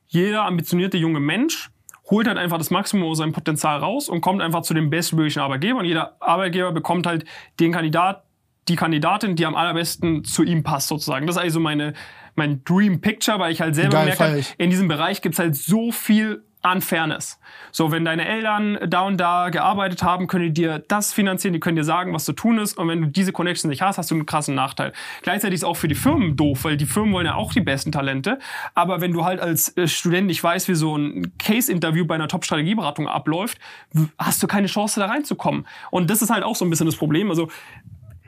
[0.08, 1.70] jeder ambitionierte junge Mensch
[2.10, 5.42] holt halt einfach das Maximum aus seinem Potenzial raus und kommt einfach zu dem bestmöglichen
[5.42, 7.26] Arbeitgeber und jeder Arbeitgeber bekommt halt
[7.60, 8.24] den Kandidat,
[8.68, 11.28] die Kandidatin, die am allerbesten zu ihm passt sozusagen.
[11.28, 11.94] Das ist also meine
[12.38, 15.92] mein Dream Picture, weil ich halt selber Geil, merke, in diesem Bereich gibt's halt so
[15.92, 17.40] viel Unfairness.
[17.72, 21.60] So, wenn deine Eltern da und da gearbeitet haben, können die dir das finanzieren, die
[21.60, 22.78] können dir sagen, was zu tun ist.
[22.78, 24.92] Und wenn du diese Connection nicht hast, hast du einen krassen Nachteil.
[25.22, 27.92] Gleichzeitig ist auch für die Firmen doof, weil die Firmen wollen ja auch die besten
[27.92, 28.40] Talente.
[28.74, 32.28] Aber wenn du halt als äh, Student nicht weißt, wie so ein Case-Interview bei einer
[32.28, 33.60] Top-Strategieberatung abläuft,
[34.18, 35.68] hast du keine Chance, da reinzukommen.
[35.92, 37.30] Und das ist halt auch so ein bisschen das Problem.
[37.30, 37.50] Also,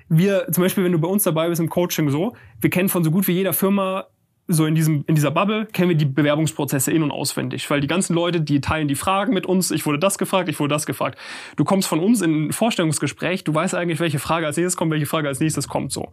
[0.10, 3.04] wir, zum Beispiel, wenn du bei uns dabei bist im Coaching so, wir kennen von
[3.04, 4.08] so gut wie jeder Firma
[4.52, 7.88] so in diesem in dieser Bubble kennen wir die Bewerbungsprozesse in und auswendig, weil die
[7.88, 9.70] ganzen Leute, die teilen die Fragen mit uns.
[9.70, 11.20] Ich wurde das gefragt, ich wurde das gefragt.
[11.56, 14.92] Du kommst von uns in ein Vorstellungsgespräch, du weißt eigentlich, welche Frage als nächstes kommt,
[14.92, 16.12] welche Frage als nächstes kommt so.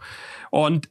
[0.51, 0.90] Und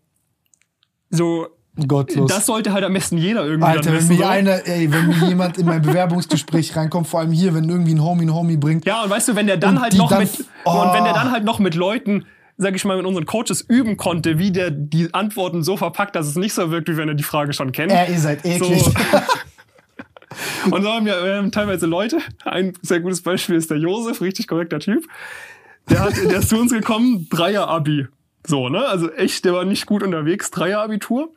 [1.12, 1.48] so
[1.88, 2.32] Gottlos.
[2.32, 5.58] Das sollte halt am besten jeder irgendwie Alter, wenn mir einer, ey, wenn mir jemand
[5.58, 8.86] in mein Bewerbungsgespräch reinkommt, vor allem hier, wenn irgendwie ein Homie ein Homie bringt.
[8.86, 10.72] Ja, und weißt du, wenn der dann halt noch dann, mit oh.
[10.72, 12.26] und wenn der dann halt noch mit Leuten
[12.58, 16.28] sag ich mal, mit unseren Coaches üben konnte, wie der die Antworten so verpackt, dass
[16.28, 17.92] es nicht so wirkt, wie wenn er die Frage schon kennt.
[17.92, 18.84] Ja, ihr seid eklig.
[18.84, 18.92] So.
[20.72, 22.20] Und so haben wir, haben teilweise Leute.
[22.44, 25.06] Ein sehr gutes Beispiel ist der Josef, richtig korrekter Typ.
[25.90, 28.08] Der, hat, der ist zu uns gekommen, Dreier-Abi.
[28.46, 28.86] So, ne?
[28.86, 31.30] Also echt, der war nicht gut unterwegs, Dreier-Abitur.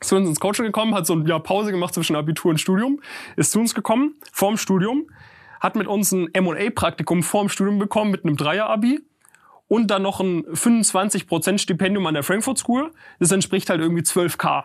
[0.00, 2.58] Ist zu uns ins Coaching gekommen, hat so ein Jahr Pause gemacht zwischen Abitur und
[2.58, 3.00] Studium.
[3.36, 5.06] Ist zu uns gekommen, vorm Studium.
[5.60, 9.00] Hat mit uns ein M&A-Praktikum vorm Studium bekommen mit einem Dreier-Abi
[9.68, 12.92] und dann noch ein 25% Stipendium an der Frankfurt School.
[13.18, 14.64] Das entspricht halt irgendwie 12k.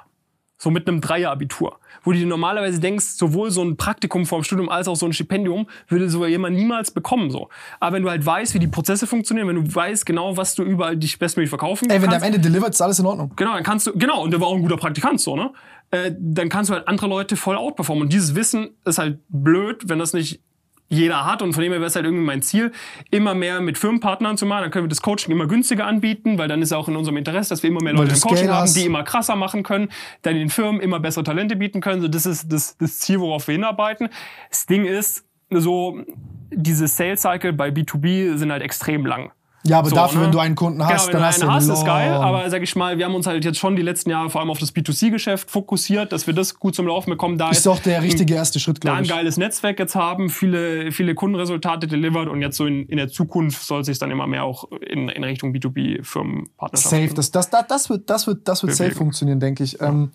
[0.61, 1.79] So mit einem Dreier-Abitur.
[2.03, 5.13] Wo du dir normalerweise denkst, sowohl so ein Praktikum vorm Studium als auch so ein
[5.13, 7.47] Stipendium würde so jemand niemals bekommen, so.
[7.79, 10.63] Aber wenn du halt weißt, wie die Prozesse funktionieren, wenn du weißt genau, was du
[10.63, 11.95] überall dich bestmöglich verkaufen kannst.
[11.95, 13.31] Ey, wenn der am Ende delivert, ist alles in Ordnung.
[13.37, 15.53] Genau, dann kannst du, genau, und der war auch ein guter Praktikant, so, ne?
[15.91, 18.03] Äh, dann kannst du halt andere Leute voll outperformen.
[18.03, 20.41] Und dieses Wissen ist halt blöd, wenn das nicht
[20.89, 22.71] jeder hat und von dem her wäre es halt irgendwie mein Ziel,
[23.11, 24.63] immer mehr mit Firmenpartnern zu machen.
[24.63, 27.49] Dann können wir das Coaching immer günstiger anbieten, weil dann ist auch in unserem Interesse,
[27.49, 29.89] dass wir immer mehr Leute im Coaching haben, die immer krasser machen können,
[30.23, 32.01] dann den Firmen immer bessere Talente bieten können.
[32.01, 34.09] So, das ist das, das Ziel, worauf wir hinarbeiten.
[34.49, 36.03] Das Ding ist, so,
[36.51, 39.31] diese Sales Cycle bei B2B sind halt extrem lang.
[39.63, 40.25] Ja, aber so, dafür, ne?
[40.25, 42.11] wenn du einen Kunden hast, genau, dann hast du einen hast, ist geil.
[42.13, 44.49] Aber sag ich mal, wir haben uns halt jetzt schon die letzten Jahre vor allem
[44.49, 47.37] auf das B2C-Geschäft fokussiert, dass wir das gut zum Laufen bekommen.
[47.37, 49.09] Da ist doch der richtige erste Schritt, glaube ich.
[49.09, 52.97] Da ein geiles Netzwerk jetzt haben, viele, viele Kundenresultate delivered und jetzt so in, in
[52.97, 57.07] der Zukunft soll sich dann immer mehr auch in, in Richtung B2B-Firmenpartnerschaften.
[57.07, 59.81] Safe, das, das, das, das wird, das wird, das wird safe funktionieren, denke ich.
[59.81, 60.11] Ähm,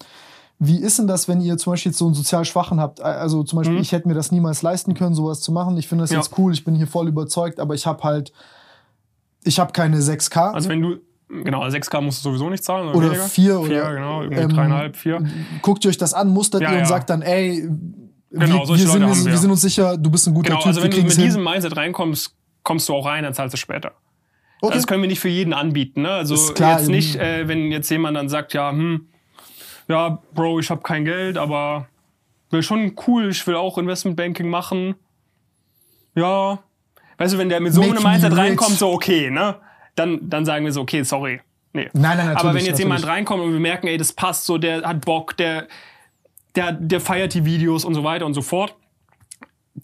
[0.59, 3.03] wie ist denn das, wenn ihr zum Beispiel jetzt so einen sozial Schwachen habt?
[3.03, 3.83] Also zum Beispiel, mhm.
[3.83, 5.77] ich hätte mir das niemals leisten können, sowas zu machen.
[5.77, 6.19] Ich finde das ja.
[6.19, 8.33] jetzt cool, ich bin hier voll überzeugt, aber ich habe halt
[9.45, 10.53] ich habe keine 6K.
[10.53, 10.97] Also wenn du
[11.29, 12.95] Genau, also 6K musst du sowieso nicht zahlen.
[12.95, 15.25] Oder vier Vier, oder, genau, irgendwie ähm, dreieinhalb, vier.
[15.63, 16.87] Guckt ihr euch das an, mustert Ja, ihr und ja.
[16.87, 17.69] sagt dann, ey,
[18.31, 20.67] Genau, wir, wir, sind, wir, wir sind uns sicher, du bist ein guter Genau, Typ,
[20.69, 21.25] also wenn du mit hin.
[21.25, 23.93] diesem Mindset reinkommst, kommst du auch rein, dann zahlst du später.
[24.61, 24.75] Okay.
[24.75, 26.03] Das können wir nicht für jeden anbieten.
[26.03, 26.11] Ne?
[26.11, 29.07] Also Ist klar, jetzt nicht, äh, wenn jetzt jemand dann sagt, ja, hm,
[29.87, 31.87] ja, Bro, ich habe kein Geld, aber
[32.51, 34.97] will schon cool, ich will auch Investmentbanking machen.
[36.17, 36.61] Ja,
[37.19, 39.57] weißt du, wenn der mit so Make einem Mindset reinkommt, so okay, ne?
[39.95, 41.41] Dann, dann sagen wir so, okay, sorry.
[41.73, 41.89] Nee.
[41.93, 43.17] Nein, nein, natürlich, Aber wenn jetzt jemand natürlich.
[43.19, 45.67] reinkommt und wir merken, ey, das passt so, der hat Bock, der,
[46.55, 48.77] der, der feiert die Videos und so weiter und so fort,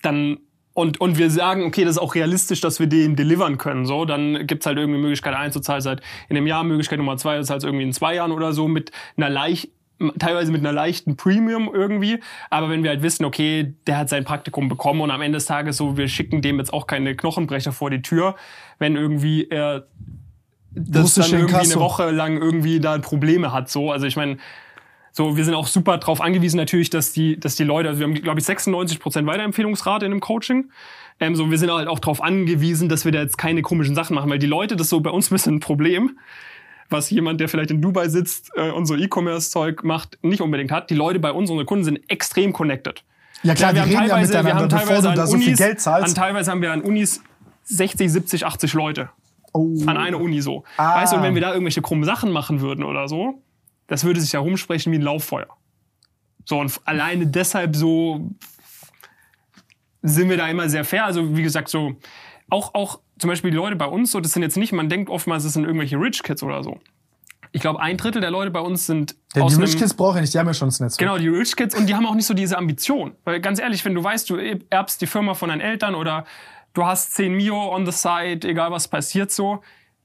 [0.02, 0.38] dann
[0.72, 4.04] und, und wir sagen, okay, das ist auch realistisch, dass wir den delivern können, so,
[4.04, 7.50] dann gibt's halt irgendwie Möglichkeit einzuzahlen seit in einem Jahr, Möglichkeit Nummer zwei, das ist
[7.50, 9.70] halt irgendwie in zwei Jahren oder so mit einer leicht,
[10.18, 12.20] teilweise mit einer leichten Premium irgendwie.
[12.48, 15.46] Aber wenn wir halt wissen, okay, der hat sein Praktikum bekommen und am Ende des
[15.46, 18.36] Tages so, wir schicken dem jetzt auch keine Knochenbrecher vor die Tür,
[18.78, 19.86] wenn irgendwie er
[20.72, 21.72] das dann irgendwie Inkasso.
[21.72, 23.90] eine Woche lang irgendwie da Probleme hat, so.
[23.90, 24.38] Also ich meine,
[25.12, 28.06] so, wir sind auch super drauf angewiesen natürlich, dass die, dass die Leute, also wir
[28.06, 30.70] haben, glaube ich, 96% Weiterempfehlungsrate in dem Coaching.
[31.18, 34.14] Ähm, so, wir sind halt auch darauf angewiesen, dass wir da jetzt keine komischen Sachen
[34.14, 36.18] machen, weil die Leute, das ist so bei uns ein bisschen ein Problem,
[36.90, 40.90] was jemand, der vielleicht in Dubai sitzt äh, und so E-Commerce-Zeug macht, nicht unbedingt hat.
[40.90, 43.04] Die Leute bei uns, unsere Kunden, sind extrem connected.
[43.42, 45.86] Ja klar, die wir haben reden ja teilweise, wir haben teilweise an so viel Unis,
[45.86, 47.22] an teilweise haben wir an Unis
[47.64, 49.10] 60, 70, 80 Leute
[49.52, 49.76] Oh.
[49.86, 50.64] an einer Uni so.
[50.76, 51.00] Ah.
[51.00, 53.42] Weißt du, und wenn wir da irgendwelche krummen Sachen machen würden oder so,
[53.88, 55.48] das würde sich ja rumsprechen wie ein Lauffeuer.
[56.44, 58.30] So, und alleine deshalb so
[60.02, 61.04] sind wir da immer sehr fair.
[61.04, 61.96] Also, wie gesagt, so,
[62.48, 65.10] auch, auch zum Beispiel die Leute bei uns, so, das sind jetzt nicht, man denkt
[65.10, 66.80] oftmals, das sind irgendwelche Rich Kids oder so.
[67.52, 70.16] Ich glaube, ein Drittel der Leute bei uns sind Denn aus die Rich Kids brauchen
[70.16, 70.98] ja nicht, die haben ja schon das Netzwerk.
[70.98, 73.12] Genau, die Rich Kids und die haben auch nicht so diese Ambition.
[73.24, 74.36] Weil ganz ehrlich, wenn du weißt, du
[74.70, 76.24] erbst die Firma von deinen Eltern oder
[76.72, 79.62] du hast 10 Mio on the side, egal was passiert so,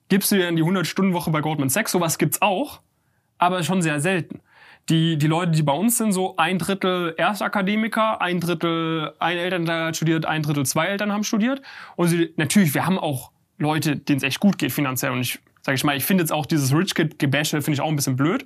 [0.09, 1.91] gibst du dir dann die 100-Stunden-Woche bei Goldman Sachs.
[1.91, 2.81] Sowas gibt's auch,
[3.37, 4.41] aber schon sehr selten.
[4.89, 9.87] Die, die Leute, die bei uns sind, so ein Drittel Erstakademiker, ein Drittel ein Elternteil
[9.87, 11.61] hat studiert, ein Drittel zwei Eltern haben studiert.
[11.95, 15.11] Und sie, natürlich, wir haben auch Leute, denen es echt gut geht finanziell.
[15.11, 17.81] Und ich sage ich mal, ich finde jetzt auch dieses Rich Kid Gebäsche finde ich
[17.81, 18.45] auch ein bisschen blöd.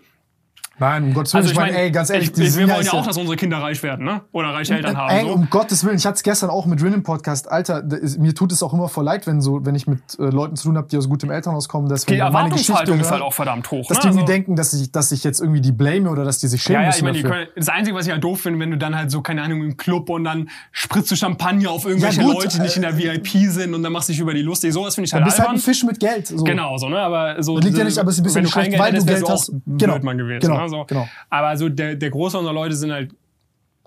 [0.79, 1.41] Nein, um Gottes Willen.
[1.43, 3.83] Also ich meine, ey, ganz ehrlich, ich, wir wollen ja auch, dass unsere Kinder reich
[3.83, 4.21] werden, ne?
[4.31, 5.09] Oder reiche Eltern haben.
[5.09, 5.33] Ey, so.
[5.33, 7.51] um Gottes Willen, ich hatte es gestern auch mit Rin im Podcast.
[7.51, 7.83] Alter,
[8.17, 10.67] mir tut es auch immer voll leid, wenn so, wenn ich mit äh, Leuten zu
[10.67, 13.21] tun habe, die aus gutem Elternhaus kommen, dass wenn die die meine Geschichte ist halt
[13.21, 13.87] auch verdammt hoch.
[13.87, 14.11] dass ne?
[14.11, 16.61] die Also- denken, dass ich, dass ich jetzt irgendwie die blame oder dass die sich
[16.61, 17.45] schämen ja, ja, ich müssen meine, dafür.
[17.45, 19.61] können, das Einzige, was ich halt doof finde, wenn du dann halt so, keine Ahnung,
[19.63, 22.81] im Club und dann spritzt du Champagner auf irgendwelche Ja, gut, Leute, die nicht in
[22.83, 24.73] der VIP sind und dann machst du dich über die lustig.
[24.73, 25.57] Sowas finde ich Du halt bist halt ein.
[25.57, 26.27] Fisch mit Geld.
[26.27, 26.43] So.
[26.43, 26.99] Genau, so, ne?
[26.99, 27.55] Aber so.
[27.57, 29.29] Das liegt ja nicht, aber es ist ein bisschen wenn du schlecht, weil du Geld
[29.29, 29.49] hast.
[29.49, 30.39] du auch Genau, gewesen.
[30.69, 30.85] So.
[30.85, 31.07] genau.
[31.29, 33.13] Aber so der, der Großteil unserer Leute sind halt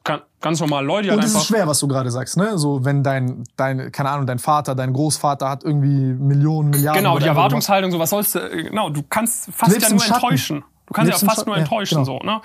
[0.05, 2.59] ga- ganz normale Leute, die Und halt es ist schwer, was du gerade sagst, ne?
[2.59, 7.03] So, wenn dein, dein, keine Ahnung, dein Vater, dein Großvater hat irgendwie Millionen, Milliarden.
[7.03, 10.65] Genau, die Erwartungshaltung, so was sollst du, äh, genau, du kannst fast ja nur enttäuschen.
[10.87, 12.19] Du kannst Lebst ja fast nur ja, enttäuschen, genau.
[12.21, 12.41] so, ne?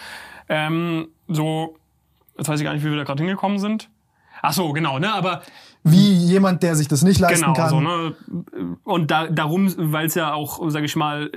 [0.49, 1.75] Ähm, so,
[2.37, 3.89] jetzt weiß ich gar nicht, wie wir da gerade hingekommen sind.
[4.41, 5.41] Ach so, genau, ne, aber.
[5.83, 7.69] Wie jemand, der sich das nicht leisten genau, kann.
[7.69, 8.15] so, ne,
[8.83, 11.31] und da, darum, weil es ja auch, sag ich mal,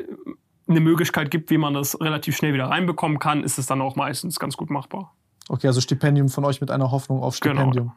[0.70, 3.97] eine Möglichkeit gibt, wie man das relativ schnell wieder reinbekommen kann, ist es dann auch
[3.97, 5.14] meistens ganz gut machbar.
[5.48, 7.56] Okay, also Stipendium von euch mit einer Hoffnung auf Genau.
[7.56, 7.92] Stipendium.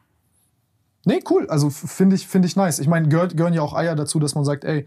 [1.06, 1.48] Nee, cool.
[1.50, 2.80] Also finde ich, finde ich nice.
[2.80, 4.86] Ich meine, gehören ja auch Eier dazu, dass man sagt, ey,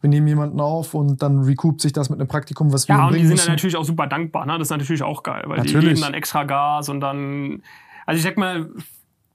[0.00, 3.08] wir nehmen jemanden auf und dann recoupt sich das mit einem Praktikum, was wir Ja,
[3.08, 4.46] und die sind dann natürlich auch super dankbar.
[4.46, 4.58] Ne?
[4.58, 5.94] Das ist natürlich auch geil, weil die Natürlich.
[5.94, 7.62] geben dann extra Gas und dann.
[8.06, 8.70] Also ich sag mal,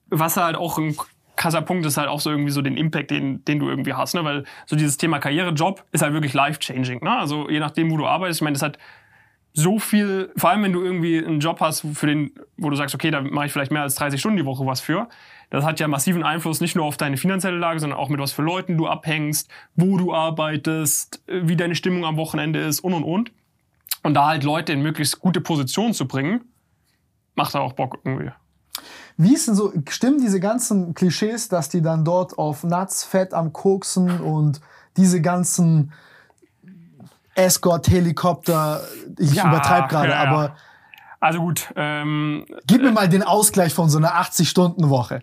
[0.10, 0.96] was halt auch ein
[1.42, 4.14] krasser Punkt ist, halt auch so irgendwie so den Impact, den, den du irgendwie hast.
[4.14, 4.24] Ne?
[4.24, 7.04] Weil so dieses Thema Karrierejob ist halt wirklich life-changing.
[7.04, 7.18] Ne?
[7.18, 8.78] Also je nachdem, wo du arbeitest, ich meine, das hat
[9.54, 12.94] so viel, vor allem wenn du irgendwie einen Job hast, für den, wo du sagst,
[12.94, 15.10] okay, da mache ich vielleicht mehr als 30 Stunden die Woche was für.
[15.50, 18.32] Das hat ja massiven Einfluss nicht nur auf deine finanzielle Lage, sondern auch mit was
[18.32, 23.04] für Leuten du abhängst, wo du arbeitest, wie deine Stimmung am Wochenende ist und und
[23.04, 23.32] und.
[24.04, 26.42] Und da halt Leute in möglichst gute Positionen zu bringen,
[27.34, 28.32] macht auch Bock irgendwie.
[29.22, 33.34] Wie ist denn so, stimmen diese ganzen Klischees, dass die dann dort auf Nuts, Fett
[33.34, 34.62] am Koksen und
[34.98, 35.92] diese ganzen
[37.36, 38.82] Escort-Helikopter,
[39.18, 40.30] ich Ja, übertreibe gerade, ja, ja.
[40.30, 40.56] aber
[41.20, 45.22] Also gut, ähm, gib mir mal den Ausgleich von so einer 80-Stunden-Woche.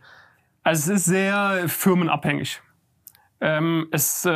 [0.62, 2.62] also es ist sehr firmenabhängig.
[3.40, 4.30] Ähm, es, äh,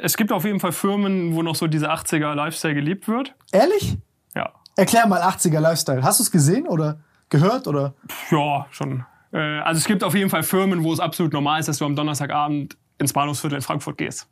[0.00, 3.34] es gibt auf jeden Fall Firmen, wo noch so diese 80er Lifestyle gelebt wird.
[3.52, 3.98] Ehrlich?
[4.34, 4.50] Ja.
[4.76, 6.02] Erklär mal 80er Lifestyle.
[6.02, 7.00] Hast du es gesehen oder
[7.32, 7.94] gehört oder?
[8.30, 9.04] Ja, schon.
[9.32, 11.84] Äh, also es gibt auf jeden Fall Firmen, wo es absolut normal ist, dass du
[11.84, 14.28] am Donnerstagabend ins Bahnhofsviertel in Frankfurt gehst.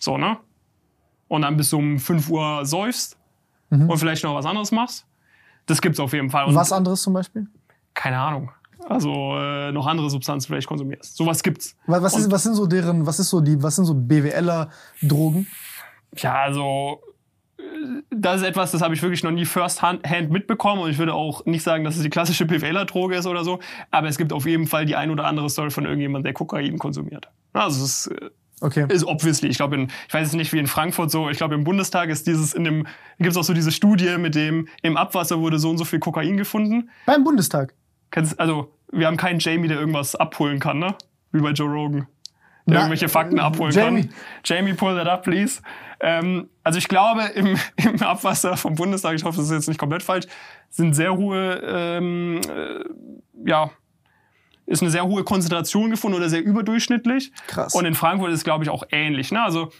[0.00, 0.38] So, ne?
[1.28, 3.16] Und dann bis um 5 Uhr säufst
[3.70, 5.06] und vielleicht noch was anderes machst.
[5.66, 6.44] Das gibt's auf jeden Fall.
[6.44, 7.46] Und Was anderes zum Beispiel?
[7.94, 8.50] Keine Ahnung.
[8.88, 11.16] Also äh, noch andere Substanzen vielleicht konsumierst.
[11.16, 11.76] Sowas gibt's.
[11.86, 14.68] Was, was, ist, was sind so deren, was ist so die, was sind so BWLer
[15.00, 15.46] Drogen?
[16.16, 17.00] Ja, also
[18.10, 21.14] das ist etwas, das habe ich wirklich noch nie first hand mitbekommen und ich würde
[21.14, 23.60] auch nicht sagen, dass es die klassische BWLer-Droge ist oder so,
[23.90, 26.78] aber es gibt auf jeden Fall die ein oder andere Story von irgendjemandem, der Kokain
[26.78, 27.28] konsumiert.
[27.52, 28.30] Also es ist, äh,
[28.64, 28.86] Okay.
[28.88, 29.48] ist obviously.
[29.48, 31.28] Ich glaube, ich weiß es nicht wie in Frankfurt so.
[31.28, 32.86] Ich glaube, im Bundestag ist dieses in dem
[33.18, 35.98] gibt es auch so diese Studie mit dem im Abwasser wurde so und so viel
[35.98, 36.88] Kokain gefunden.
[37.04, 37.74] Beim Bundestag.
[38.36, 40.94] Also wir haben keinen Jamie, der irgendwas abholen kann, ne?
[41.32, 42.06] Wie bei Joe Rogan.
[42.66, 44.02] Der Na, irgendwelche Fakten abholen Jamie.
[44.02, 44.14] kann.
[44.44, 45.60] Jamie, pull that up, please.
[46.02, 49.78] Ähm, also ich glaube, im, im Abwasser vom Bundestag, ich hoffe, das ist jetzt nicht
[49.78, 50.26] komplett falsch,
[50.68, 52.84] sind sehr hohe, ähm, äh,
[53.48, 53.70] ja,
[54.66, 57.32] ist eine sehr hohe Konzentration gefunden oder sehr überdurchschnittlich.
[57.46, 57.74] Krass.
[57.74, 59.30] Und in Frankfurt ist es, glaube ich, auch ähnlich.
[59.30, 59.42] Ne?
[59.42, 59.70] Also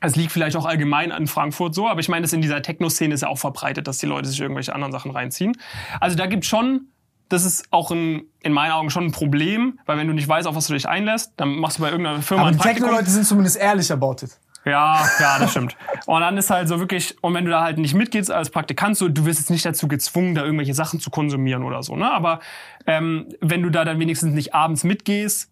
[0.00, 3.14] es liegt vielleicht auch allgemein an Frankfurt so, aber ich meine, das in dieser Techno-Szene
[3.14, 5.56] ist ja auch verbreitet, dass die Leute sich irgendwelche anderen Sachen reinziehen.
[6.00, 6.88] Also da gibt schon,
[7.28, 10.48] das ist auch ein, in meinen Augen schon ein Problem, weil wenn du nicht weißt,
[10.48, 12.88] auf was du dich einlässt, dann machst du bei irgendeiner Firma Aber ein die Praktikum.
[12.88, 14.38] Techno-Leute sind zumindest ehrlich about it.
[14.64, 15.76] Ja, ja, das stimmt.
[16.06, 18.96] Und dann ist halt so wirklich, und wenn du da halt nicht mitgehst als Praktikant,
[18.96, 22.10] so, du wirst jetzt nicht dazu gezwungen, da irgendwelche Sachen zu konsumieren oder so, ne?
[22.10, 22.40] Aber
[22.86, 25.50] ähm, wenn du da dann wenigstens nicht abends mitgehst,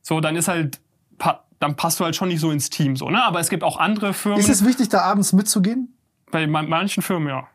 [0.00, 0.80] so, dann ist halt,
[1.58, 3.22] dann passt du halt schon nicht so ins Team, so, ne?
[3.22, 5.94] Aber es gibt auch andere Firmen, Ist es wichtig, da abends mitzugehen?
[6.32, 7.46] bei man manchen Firmen, ja.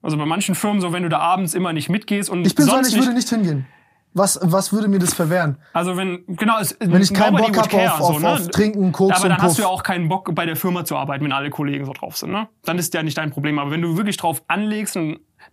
[0.00, 2.64] Also bei manchen Firmen, so, wenn du da abends immer nicht mitgehst und Ich bin
[2.64, 3.66] so, sonst einer, ich würde nicht hingehen.
[4.14, 5.56] Was, was würde mir das verwehren?
[5.72, 8.32] also wenn, genau, es, Wenn ich keinen Bock habe auf, care, auf, so, ne?
[8.32, 9.48] auf Trinken, Koks Aber und dann Puff.
[9.48, 11.92] hast du ja auch keinen Bock, bei der Firma zu arbeiten, wenn alle Kollegen so
[11.92, 12.30] drauf sind.
[12.30, 12.48] Ne?
[12.64, 13.58] Dann ist ja nicht dein Problem.
[13.58, 14.98] Aber wenn du wirklich drauf anlegst,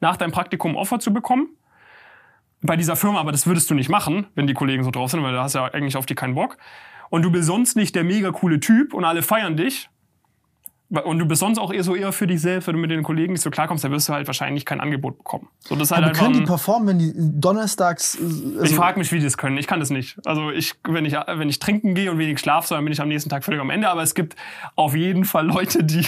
[0.01, 1.49] nach deinem Praktikum Offer zu bekommen,
[2.61, 5.23] bei dieser Firma, aber das würdest du nicht machen, wenn die Kollegen so drauf sind,
[5.23, 6.57] weil du hast ja eigentlich auf die keinen Bock.
[7.09, 9.89] Und du bist sonst nicht der mega coole Typ und alle feiern dich.
[10.89, 13.03] Und du bist sonst auch eher so eher für dich selbst, wenn du mit den
[13.03, 15.47] Kollegen nicht so klarkommst, dann wirst du halt wahrscheinlich kein Angebot bekommen.
[15.59, 18.15] So, das halt Aber können die performen, wenn die donnerstags.
[18.15, 18.23] äh,
[18.55, 19.57] ich Also, frage mich, wie die das können.
[19.57, 20.17] Ich kann das nicht.
[20.25, 23.07] Also ich, wenn ich, wenn ich trinken gehe und wenig schlafe, dann bin ich am
[23.07, 23.87] nächsten Tag völlig am Ende.
[23.89, 24.35] Aber es gibt
[24.75, 26.05] auf jeden Fall Leute, die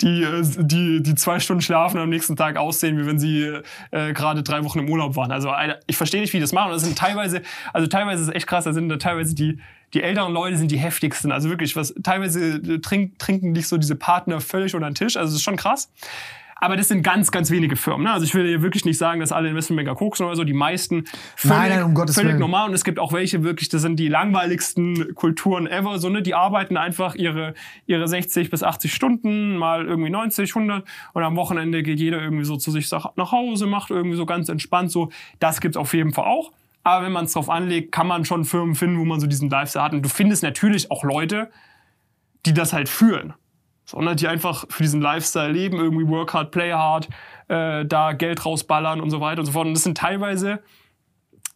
[0.00, 3.60] die, äh, die, die zwei Stunden schlafen und am nächsten Tag aussehen, wie wenn sie
[3.90, 5.32] äh, gerade drei Wochen im Urlaub waren.
[5.32, 5.50] Also
[5.86, 6.70] ich verstehe nicht, wie die das machen.
[6.72, 7.42] Das sind teilweise,
[7.72, 9.58] also teilweise ist es echt krass, da sind da teilweise die,
[9.94, 11.32] die älteren Leute sind die heftigsten.
[11.32, 15.16] Also wirklich, was teilweise äh, trink, trinken dich so diese Partner völlig unter den Tisch.
[15.16, 15.90] Also das ist schon krass.
[16.56, 18.04] Aber das sind ganz, ganz wenige Firmen.
[18.04, 18.12] Ne?
[18.12, 20.44] Also ich will hier wirklich nicht sagen, dass alle Investmentbanker koksen oder so.
[20.44, 21.04] Die meisten
[21.36, 22.38] völlig, Nein, nein, um völlig Willen.
[22.38, 22.68] normal.
[22.68, 25.98] Und es gibt auch welche wirklich, das sind die langweiligsten Kulturen ever.
[25.98, 26.22] So, ne?
[26.22, 27.54] Die arbeiten einfach ihre,
[27.86, 30.84] ihre 60 bis 80 Stunden, mal irgendwie 90, 100.
[31.12, 34.48] Und am Wochenende geht jeder irgendwie so zu sich nach Hause, macht irgendwie so ganz
[34.48, 35.10] entspannt so.
[35.40, 36.50] Das gibt's auf jeden Fall auch.
[36.84, 39.50] Aber wenn man es drauf anlegt, kann man schon Firmen finden, wo man so diesen
[39.50, 39.92] Lifestyle hat.
[39.92, 41.50] Und du findest natürlich auch Leute,
[42.46, 43.32] die das halt fühlen.
[43.86, 47.08] Sondern die einfach für diesen Lifestyle leben, irgendwie work hard, play hard,
[47.48, 49.66] äh, da Geld rausballern und so weiter und so fort.
[49.66, 50.62] Und das sind teilweise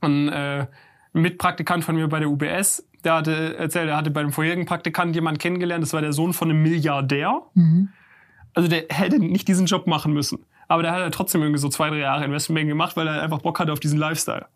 [0.00, 0.66] ein äh,
[1.12, 5.14] Mitpraktikant von mir bei der UBS, der hatte erzählt, er hatte bei dem vorherigen Praktikanten
[5.14, 7.42] jemanden kennengelernt, das war der Sohn von einem Milliardär.
[8.54, 10.44] Also der hätte nicht diesen Job machen müssen.
[10.66, 13.40] Aber der hat ja trotzdem irgendwie so zwei, drei Jahre Investmentbanking gemacht, weil er einfach
[13.40, 14.46] Bock hatte auf diesen Lifestyle.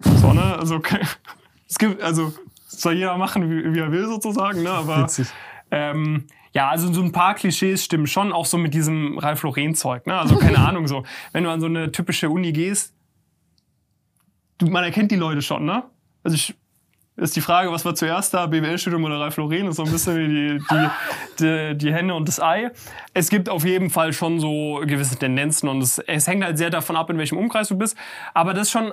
[0.00, 0.56] So, ne?
[0.58, 1.00] Also, okay.
[1.68, 2.32] es gibt, also,
[2.66, 4.70] soll jeder machen, wie, wie er will, sozusagen, ne?
[4.70, 5.28] Aber, Witzig.
[5.70, 10.06] ähm, ja, also so ein paar Klischees stimmen schon, auch so mit diesem Ralf Lauren-Zeug,
[10.06, 10.18] ne?
[10.18, 11.04] Also, keine Ahnung, so.
[11.32, 12.94] Wenn du an so eine typische Uni gehst,
[14.58, 15.84] du, man erkennt die Leute schon, ne?
[16.22, 16.54] Also, ich,
[17.18, 19.34] ist die Frage, was war zuerst da, BWL-Studium oder Ralf?
[19.34, 20.90] Das ist so ein bisschen wie die, die,
[21.40, 22.70] die, die Henne und das Ei.
[23.12, 26.70] Es gibt auf jeden Fall schon so gewisse Tendenzen und es, es hängt halt sehr
[26.70, 27.96] davon ab, in welchem Umkreis du bist.
[28.34, 28.92] Aber das ist schon,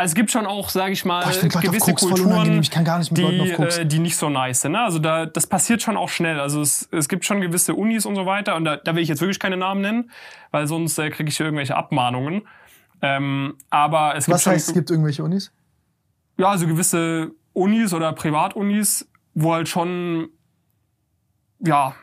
[0.00, 2.60] also es gibt schon auch, sage ich mal, Boah, ich gewisse Koks Kulturen.
[2.60, 4.72] Ich die, äh, die nicht so nice sind.
[4.72, 4.80] Ne?
[4.80, 6.40] Also da, das passiert schon auch schnell.
[6.40, 9.08] Also es, es gibt schon gewisse Unis und so weiter und da, da will ich
[9.08, 10.10] jetzt wirklich keine Namen nennen,
[10.52, 12.48] weil sonst äh, kriege ich hier irgendwelche Abmahnungen.
[13.02, 15.52] Ähm, aber es gibt was schon heißt, es gibt irgendwelche Unis?
[16.38, 20.30] ja, also gewisse Unis oder Privatunis, wo halt schon,
[21.58, 21.94] ja,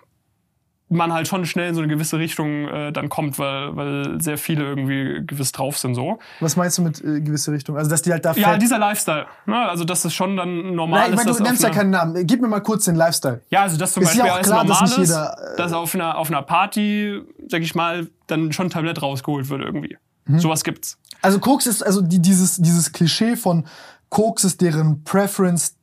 [0.89, 4.38] man halt schon schnell in so eine gewisse Richtung äh, dann kommt, weil, weil sehr
[4.38, 6.19] viele irgendwie gewiss drauf sind so.
[6.39, 7.77] Was meinst du mit äh, gewisse Richtung?
[7.77, 9.26] Also, dass die halt da Ja, dieser Lifestyle.
[9.45, 9.57] Ne?
[9.57, 11.01] Also das ist schon dann normal.
[11.01, 12.26] Nein, ich ist, meine, dass du nennst ja keinen Namen.
[12.26, 13.41] Gib mir mal kurz den Lifestyle.
[13.49, 15.73] Ja, also das zum Ist ja Beispiel auch als klar, dass nicht jeder, äh, dass
[15.73, 19.97] auf einer, auf einer Party, sag ich mal, dann schon ein Tablett rausgeholt wird irgendwie.
[20.26, 20.39] Mhm.
[20.39, 20.97] Sowas gibt's.
[21.22, 23.65] Also Koks ist, also die, dieses, dieses Klischee von
[24.09, 25.76] Koks ist deren Preference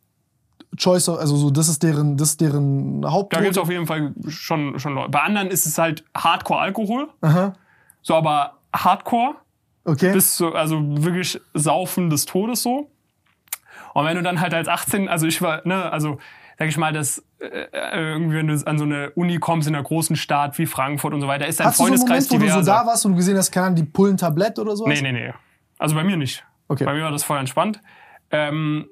[0.76, 3.44] Choice, also so, das ist deren, das ist deren Da Hauptdroge.
[3.44, 5.10] gibt's auf jeden Fall schon, schon Leute.
[5.10, 7.08] Bei anderen ist es halt Hardcore-Alkohol.
[7.20, 7.54] Aha,
[8.02, 9.34] So, aber Hardcore
[9.84, 10.12] okay.
[10.12, 12.90] bis zu, also wirklich Saufen des Todes so.
[13.94, 16.18] Und wenn du dann halt als 18, also ich war, ne, also
[16.58, 19.74] sag ich mal, dass äh, äh, irgendwie, wenn du an so eine Uni kommst in
[19.74, 22.30] einer großen Stadt wie Frankfurt und so weiter, ist dein Hast du so einen Freundeskreis
[22.30, 22.82] Moment, wo du so diverser.
[22.82, 25.00] da warst und du gesehen hast, keine Ahnung, die pullen Tablett oder sowas?
[25.00, 25.32] Nee, nee, nee.
[25.78, 26.44] Also bei mir nicht.
[26.68, 26.84] Okay.
[26.84, 27.80] Bei mir war das voll entspannt.
[28.30, 28.86] Ähm,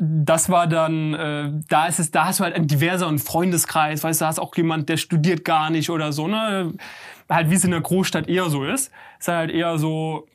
[0.00, 4.20] das war dann, äh, da ist es, da hast du halt einen diverseren Freundeskreis, weißt
[4.20, 6.74] du, da hast auch jemand, der studiert gar nicht oder so, ne?
[7.28, 8.90] Halt wie es in der Großstadt eher so ist.
[9.18, 10.26] Ist halt eher so,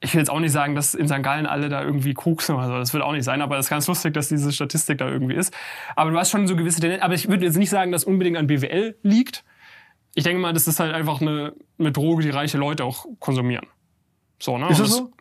[0.00, 1.22] ich will jetzt auch nicht sagen, dass in St.
[1.22, 2.74] Gallen alle da irgendwie koksen oder so.
[2.74, 5.34] Das wird auch nicht sein, aber das ist ganz lustig, dass diese Statistik da irgendwie
[5.34, 5.54] ist.
[5.94, 7.04] Aber du hast schon so gewisse Tendenzen.
[7.04, 9.44] Aber ich würde jetzt nicht sagen, dass unbedingt an BWL liegt.
[10.14, 13.66] Ich denke mal, das ist halt einfach eine, eine Droge, die reiche Leute auch konsumieren.
[14.38, 14.68] So, ne?
[14.68, 15.12] Ist das so?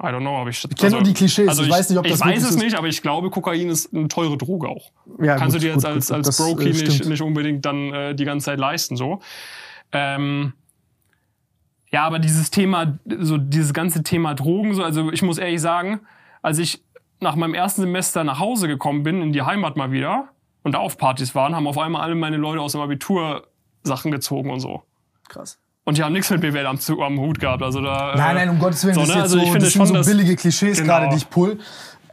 [0.00, 0.64] I don't know, aber ich.
[0.64, 1.48] Ich kenne nur die Klischees.
[1.48, 3.94] Also ich, weiß nicht, ob das ich weiß es nicht, aber ich glaube, Kokain ist
[3.94, 4.90] eine teure Droge auch.
[5.22, 7.92] Ja, Kannst gut, du dir jetzt gut, als, als äh, Brokey nicht, nicht unbedingt dann
[7.92, 9.20] äh, die ganze Zeit leisten, so.
[9.92, 10.54] Ähm,
[11.92, 16.00] ja, aber dieses Thema, so dieses ganze Thema Drogen, so, also ich muss ehrlich sagen,
[16.42, 16.82] als ich
[17.20, 20.28] nach meinem ersten Semester nach Hause gekommen bin, in die Heimat mal wieder
[20.64, 23.46] und da auf Partys waren, haben auf einmal alle meine Leute aus dem Abitur
[23.84, 24.82] Sachen gezogen und so.
[25.28, 25.60] Krass.
[25.84, 27.62] Und die haben nichts mit BWL am, am Hut gehabt.
[27.62, 29.52] Also da, Nein, äh, nein, um Gottes Willen, so, das, ist jetzt Also ich so,
[29.52, 30.88] finde das sind schon, so billige Klischees Genau.
[30.88, 31.58] gerade, die ich pull.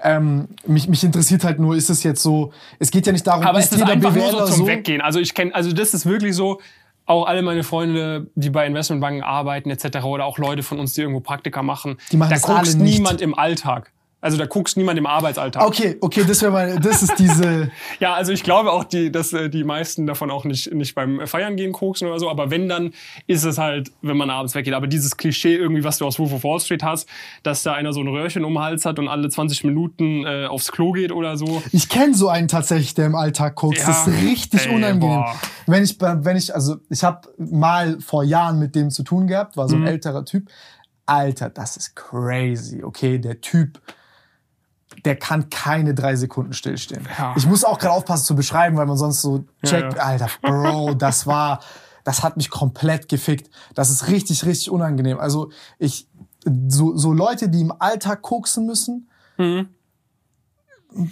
[0.03, 3.45] Ähm, mich, mich interessiert halt nur, ist es jetzt so, es geht ja nicht darum,
[3.45, 4.68] Aber ist es jeder einfach nur BWLer so zum?
[4.68, 4.99] Weggehen.
[5.02, 6.60] Also ich kenne, also das ist wirklich so,
[7.06, 10.03] auch alle meine Freunde, die bei Investmentbanken arbeiten etc.
[10.03, 13.38] oder auch Leute von uns, die irgendwo Praktika machen, Die machen da guckst niemand im
[13.38, 13.91] Alltag.
[14.23, 15.65] Also da guckst niemand im Arbeitsalltag.
[15.65, 19.34] Okay, okay, das wäre mal, das ist diese, Ja, also ich glaube auch, die, dass
[19.34, 22.30] äh, die meisten davon auch nicht, nicht beim Feiern gehen koksen oder so.
[22.30, 22.93] Aber wenn, dann
[23.26, 24.76] ist es halt, wenn man abends weggeht.
[24.76, 27.10] Aber dieses Klischee irgendwie, was du aus Wolf of Wall Street hast,
[27.41, 30.45] dass da einer so ein Röhrchen um den Hals hat und alle 20 Minuten äh,
[30.45, 31.64] aufs Klo geht oder so.
[31.72, 33.80] ich kenne so einen tatsächlich, der im Alltag guckt.
[33.80, 33.88] Ja.
[33.88, 34.99] Das ist richtig Ey, unangenehm.
[34.99, 35.35] boah.
[35.65, 39.57] Wenn ich, wenn ich, also ich habe mal vor Jahren mit dem zu tun gehabt,
[39.57, 39.84] war so Mhm.
[39.84, 40.48] ein älterer Typ.
[41.07, 43.18] Alter, das ist crazy, okay?
[43.18, 43.81] Der Typ,
[45.06, 47.07] der kann keine drei Sekunden stillstehen.
[47.18, 47.34] Ja.
[47.38, 50.02] Ich muss auch gerade aufpassen zu beschreiben, weil man sonst so checkt, ja.
[50.02, 51.60] Alter, Bro, das war,
[52.03, 53.49] das hat mich komplett gefickt.
[53.76, 55.19] Das ist richtig, richtig unangenehm.
[55.19, 56.07] Also ich,
[56.68, 59.07] so, so Leute, die im Alltag koksen müssen,
[59.38, 59.69] Mhm.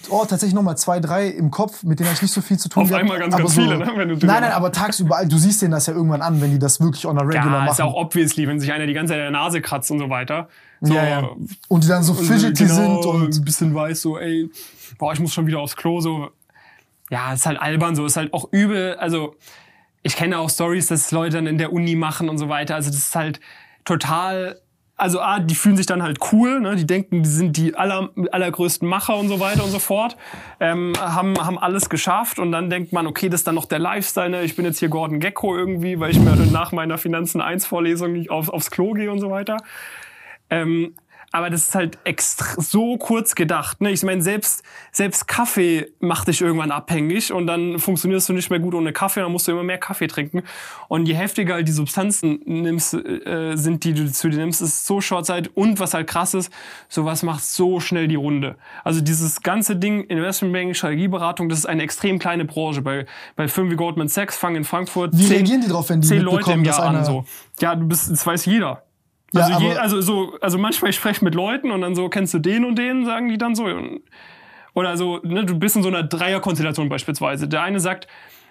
[0.09, 2.67] oh, tatsächlich nochmal zwei, drei im Kopf, mit denen habe ich nicht so viel zu
[2.67, 2.83] tun.
[2.83, 3.89] Auf gehabt, einmal ganz, ganz so, viele, ne?
[3.95, 6.59] Wenn du Nein, nein, aber tagsüber, du siehst denen das ja irgendwann an, wenn die
[6.59, 7.71] das wirklich on a regular Ja, machen.
[7.71, 10.09] ist auch obviously, wenn sich einer die ganze Zeit in der Nase kratzt und so
[10.09, 10.49] weiter.
[10.81, 11.29] So, ja, ja.
[11.67, 14.49] Und die dann so fidgety genau, sind und ein bisschen weiß, so, ey,
[14.97, 16.29] boah, ich muss schon wieder aufs Klo, so.
[17.09, 18.95] Ja, ist halt albern, so, ist halt auch übel.
[18.95, 19.35] Also,
[20.03, 22.75] ich kenne auch Stories, dass Leute dann in der Uni machen und so weiter.
[22.75, 23.39] Also, das ist halt
[23.83, 24.61] total,
[24.95, 26.75] also, ah, die fühlen sich dann halt cool, ne?
[26.75, 30.15] Die denken, die sind die aller, allergrößten Macher und so weiter und so fort.
[30.59, 33.79] Ähm, haben, haben alles geschafft und dann denkt man, okay, das ist dann noch der
[33.79, 34.43] Lifestyle, ne?
[34.43, 38.13] Ich bin jetzt hier Gordon Gecko irgendwie, weil ich mir nach meiner Finanzen 1 Vorlesung
[38.13, 39.57] nicht auf, aufs Klo gehe und so weiter.
[40.49, 40.95] Ähm,
[41.31, 43.81] aber das ist halt extra so kurz gedacht.
[43.81, 43.91] Ne?
[43.91, 48.59] Ich meine, selbst, selbst Kaffee macht dich irgendwann abhängig und dann funktionierst du nicht mehr
[48.59, 50.43] gut ohne Kaffee, dann musst du immer mehr Kaffee trinken.
[50.87, 54.85] Und je heftiger halt die Substanzen nimmst, äh, sind, die du zu dir nimmst, ist
[54.85, 55.49] so Shortzeit.
[55.53, 56.51] Und was halt krass ist,
[56.87, 58.55] sowas macht so schnell die Runde.
[58.83, 62.81] Also dieses ganze Ding, Investmentbanking, Strategieberatung, das ist eine extrem kleine Branche.
[62.81, 63.05] Bei,
[63.35, 66.07] bei Firmen wie Goldman Sachs fangen in Frankfurt Wie zehn, reagieren die drauf, wenn die
[66.07, 67.05] zehn Leute im Jahr an.
[67.05, 67.25] So.
[67.59, 68.83] Ja, du bist, das weiß jeder.
[69.33, 72.33] Ja, Also, je, also so, also manchmal ich spreche mit Leuten und dann so, kennst
[72.33, 73.67] du den und den, sagen die dann so.
[74.73, 77.47] Oder so, ne, du bist in so einer Dreierkonstellation beispielsweise.
[77.47, 78.07] Der eine sagt,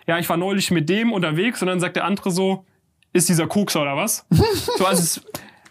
[0.07, 2.65] ja, ich war neulich mit dem unterwegs und dann sagt der andere so,
[3.13, 4.27] ist dieser Kokser oder was?
[4.77, 5.23] so, also es,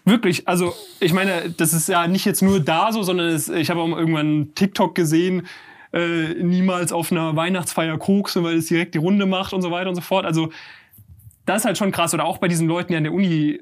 [0.04, 3.70] wirklich, also ich meine, das ist ja nicht jetzt nur da so, sondern es, ich
[3.70, 5.46] habe auch irgendwann einen TikTok gesehen,
[5.92, 9.88] äh, niemals auf einer Weihnachtsfeier koksen, weil es direkt die Runde macht und so weiter
[9.88, 10.26] und so fort.
[10.26, 10.50] Also
[11.48, 12.14] das ist halt schon krass.
[12.14, 13.60] Oder auch bei diesen Leuten, die an der Uni äh,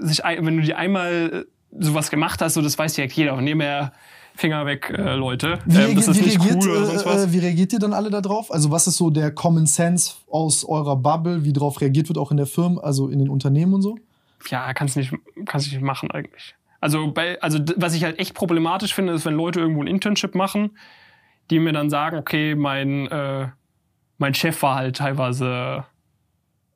[0.00, 3.36] sich, wenn du die einmal äh, sowas gemacht hast, so das weiß direkt jeder.
[3.36, 3.92] Dem her
[4.34, 5.58] Finger weg, äh, Leute.
[5.66, 7.24] Wie, Ähm, reagiert, das ist wie, nicht reagiert, cool oder sonst was.
[7.26, 8.52] äh, wie reagiert ihr dann alle da drauf?
[8.52, 12.30] Also was ist so der Common Sense aus eurer Bubble, wie drauf reagiert wird, auch
[12.30, 13.96] in der Firma, also in den Unternehmen und so?
[14.50, 15.12] ja, kannst nicht,
[15.46, 16.54] kannst nicht machen eigentlich.
[16.80, 20.34] Also bei, also was ich halt echt problematisch finde, ist, wenn Leute irgendwo ein Internship
[20.34, 20.78] machen,
[21.50, 23.48] die mir dann sagen, okay, mein, äh,
[24.18, 25.84] mein Chef war halt teilweise,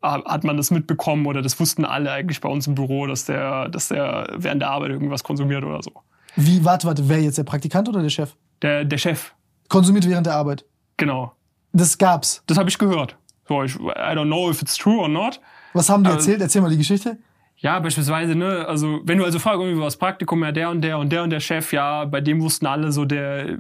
[0.02, 3.68] hat man das mitbekommen oder das wussten alle eigentlich bei uns im Büro, dass der,
[3.68, 5.92] dass der während der Arbeit irgendwas konsumiert oder so.
[6.36, 8.34] Wie, warte, warte, wer jetzt der Praktikant oder der Chef?
[8.62, 9.32] Der, der Chef,
[9.68, 10.64] Konsumiert während der Arbeit.
[10.96, 11.32] genau.
[11.74, 12.42] Das gab's.
[12.46, 13.16] Das habe ich gehört.
[13.48, 13.80] So, ich, I
[14.14, 15.40] don't know if it's true or not.
[15.72, 16.42] Was haben die Also- erzählt?
[16.42, 17.16] Erzähl mal die Geschichte.
[17.56, 20.98] Ja, beispielsweise, ne, also wenn du also fragst, irgendwie was Praktikum, ja, der und der
[20.98, 23.56] und der und der Chef, ja, bei dem wussten alle so, der,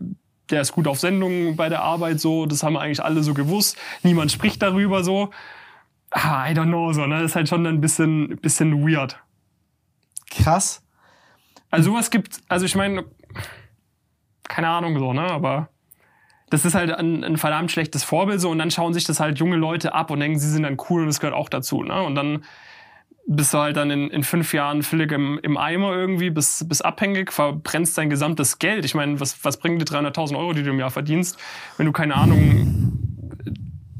[0.50, 3.78] der ist gut auf Sendung bei der Arbeit, so, das haben eigentlich alle so gewusst.
[4.02, 5.30] Niemand spricht darüber so.
[6.12, 9.18] Ah, I don't know, so, ne, das ist halt schon ein bisschen, bisschen weird.
[10.30, 10.82] Krass.
[11.70, 13.04] Also sowas gibt, also ich meine,
[14.48, 15.70] keine Ahnung so, ne, aber
[16.50, 19.38] das ist halt ein, ein verdammt schlechtes Vorbild so und dann schauen sich das halt
[19.38, 22.02] junge Leute ab und denken, sie sind dann cool und das gehört auch dazu, ne,
[22.02, 22.44] und dann
[23.26, 26.84] bist du halt dann in, in fünf Jahren völlig im, im Eimer irgendwie, bist, bist
[26.84, 28.84] abhängig, verbrennst dein gesamtes Geld.
[28.84, 31.38] Ich meine, was, was bringen dir 300.000 Euro, die du im Jahr verdienst,
[31.76, 33.11] wenn du keine Ahnung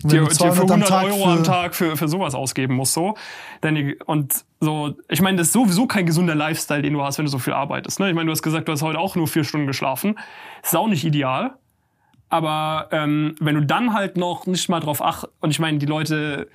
[0.02, 3.14] dir, dir für 100 am Euro am Tag für, für sowas ausgeben musst, so.
[3.62, 7.24] Denn, und so, ich meine, das ist sowieso kein gesunder Lifestyle, den du hast, wenn
[7.24, 8.00] du so viel arbeitest.
[8.00, 8.08] Ne?
[8.08, 10.16] Ich meine, du hast gesagt, du hast heute auch nur vier Stunden geschlafen.
[10.62, 11.54] Das ist auch nicht ideal.
[12.28, 15.86] Aber ähm, wenn du dann halt noch nicht mal drauf acht, und ich meine, die
[15.86, 16.48] Leute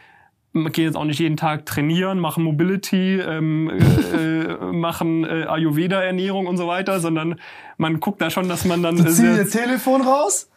[0.54, 6.48] gehen jetzt auch nicht jeden Tag trainieren, machen Mobility, ähm, äh, äh machen äh, Ayurveda-Ernährung
[6.48, 7.40] und so weiter, sondern
[7.78, 8.96] man guckt da schon, dass man dann.
[8.96, 10.50] Die ziehen ihr Telefon raus?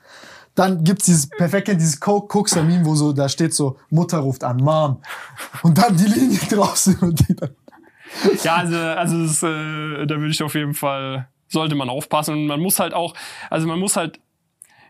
[0.55, 4.59] Dann gibt's dieses perfekt dieses Coke Meme, wo so da steht so Mutter ruft an,
[4.59, 5.01] Mom
[5.63, 7.55] und dann die Linie draußen und die dann.
[8.43, 12.47] Ja, also also das, äh, da würde ich auf jeden Fall sollte man aufpassen und
[12.47, 13.15] man muss halt auch,
[13.49, 14.21] also man muss halt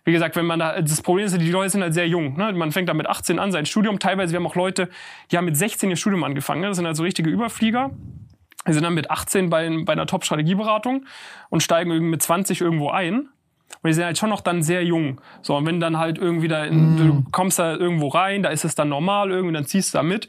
[0.05, 2.37] wie gesagt, wenn man da, das Problem ist, die Leute sind halt sehr jung.
[2.37, 2.53] Ne?
[2.53, 3.99] Man fängt da mit 18 an, sein Studium.
[3.99, 4.89] Teilweise, wir haben auch Leute,
[5.31, 6.63] die haben mit 16 ihr Studium angefangen.
[6.63, 6.69] Ne?
[6.69, 7.91] Das sind also richtige Überflieger.
[8.67, 11.07] Die sind dann mit 18 bei, bei einer Top-Strategieberatung
[11.49, 13.29] und steigen mit 20 irgendwo ein.
[13.83, 15.21] Und die sind halt schon noch dann sehr jung.
[15.43, 18.65] So, und wenn dann halt irgendwie da, in, du kommst da irgendwo rein, da ist
[18.65, 20.29] es dann normal irgendwie, dann ziehst du da mit.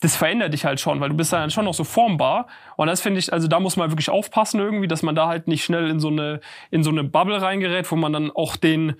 [0.00, 2.48] Das verändert dich halt schon, weil du bist dann schon noch so formbar.
[2.76, 5.48] Und das finde ich, also da muss man wirklich aufpassen irgendwie, dass man da halt
[5.48, 6.40] nicht schnell in so eine,
[6.70, 8.96] in so eine Bubble reingerät, wo man dann auch den,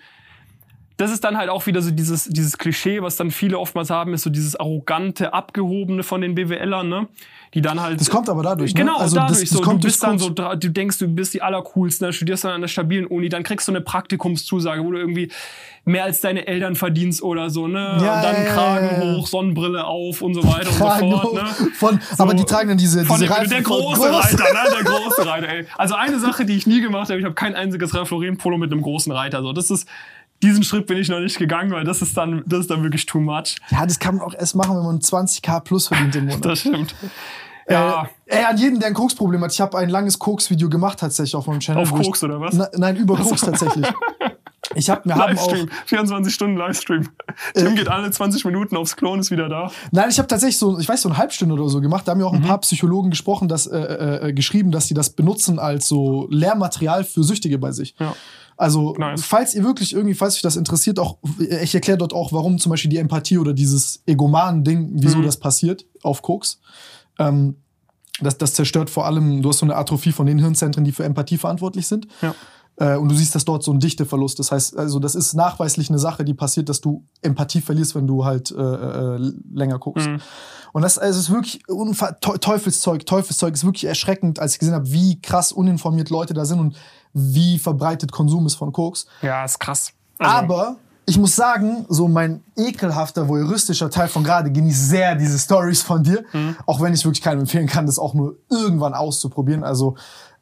[0.96, 4.14] das ist dann halt auch wieder so dieses, dieses Klischee, was dann viele oftmals haben,
[4.14, 7.08] ist so dieses arrogante, abgehobene von den BWLern, ne?
[7.52, 8.00] Die dann halt.
[8.00, 8.80] Das kommt aber dadurch, ne?
[8.80, 9.40] Genau, also dadurch.
[9.40, 12.12] Das, das so, du bist dann so, du denkst, du bist die allercoolsten, ne?
[12.12, 15.30] studierst dann an einer stabilen Uni, dann kriegst du eine Praktikumszusage, wo du irgendwie
[15.84, 17.78] mehr als deine Eltern verdienst oder so, ne?
[17.78, 21.18] Ja, und dann ja, Kragen ja, hoch, Sonnenbrille auf und so weiter Kragen und so
[21.18, 21.70] fort, ne?
[21.74, 23.50] Von, so, aber die tragen dann diese, diese der, Reifen.
[23.50, 24.74] Der große Reiter, ne?
[24.74, 25.66] Der große Reiter, ey.
[25.76, 28.58] Also eine Sache, die ich nie gemacht habe, ich habe kein einziges Ralph Lauren Polo
[28.58, 29.52] mit einem großen Reiter, so.
[29.52, 29.86] Das ist,
[30.42, 33.06] diesen Schritt bin ich noch nicht gegangen, weil das ist dann, das ist dann wirklich
[33.06, 33.56] too much.
[33.70, 36.44] Ja, das kann man auch erst machen, wenn man 20k plus verdient im Monat.
[36.44, 36.94] das stimmt.
[37.66, 38.08] Äh, ja.
[38.26, 39.52] Äh, an jeden, der ein Koks-Problem hat.
[39.52, 41.82] Ich habe ein langes Koks-Video gemacht tatsächlich auf meinem Channel.
[41.82, 42.54] Auf Koks oder was?
[42.54, 43.86] Na, nein, über Koks tatsächlich.
[44.74, 45.54] Ich hab, wir haben auch
[45.86, 47.08] 24 Stunden Livestream.
[47.54, 49.70] Tim äh, geht alle 20 Minuten aufs Klon, ist wieder da.
[49.90, 52.06] Nein, ich habe tatsächlich so, ich weiß so eine Halbstunde oder so gemacht.
[52.06, 52.46] Da haben ja auch ein mhm.
[52.46, 57.22] paar Psychologen gesprochen, dass äh, äh, geschrieben, dass sie das benutzen als so Lehrmaterial für
[57.22, 57.94] Süchtige bei sich.
[57.98, 58.14] Ja.
[58.56, 59.22] Also, nice.
[59.22, 62.70] falls ihr wirklich irgendwie, falls euch das interessiert, auch, ich erkläre dort auch, warum zum
[62.70, 65.24] Beispiel die Empathie oder dieses Egomanen-Ding, wieso mhm.
[65.24, 66.60] das passiert auf Koks.
[67.18, 67.56] Ähm,
[68.20, 71.04] das, das zerstört vor allem, du hast so eine Atrophie von den Hirnzentren, die für
[71.04, 72.08] Empathie verantwortlich sind.
[72.22, 72.34] Ja.
[72.78, 74.38] Äh, und du siehst, dass dort so ein Dichteverlust.
[74.38, 78.06] Das heißt, also das ist nachweislich eine Sache, die passiert, dass du Empathie verlierst, wenn
[78.06, 80.08] du halt äh, äh, länger guckst.
[80.08, 80.20] Mhm.
[80.72, 81.62] Und das also ist wirklich
[82.20, 83.06] Teufelszeug.
[83.06, 86.76] Teufelszeug ist wirklich erschreckend, als ich gesehen habe, wie krass uninformiert Leute da sind und
[87.16, 89.06] wie verbreitet Konsum ist von Koks.
[89.22, 89.92] Ja, ist krass.
[90.18, 90.76] Also Aber
[91.06, 96.02] ich muss sagen, so mein ekelhafter, voyeuristischer Teil von gerade genießt sehr diese Stories von
[96.02, 96.24] dir.
[96.32, 96.56] Mhm.
[96.66, 99.64] Auch wenn ich wirklich keinem empfehlen kann, das auch nur irgendwann auszuprobieren.
[99.64, 99.96] Also,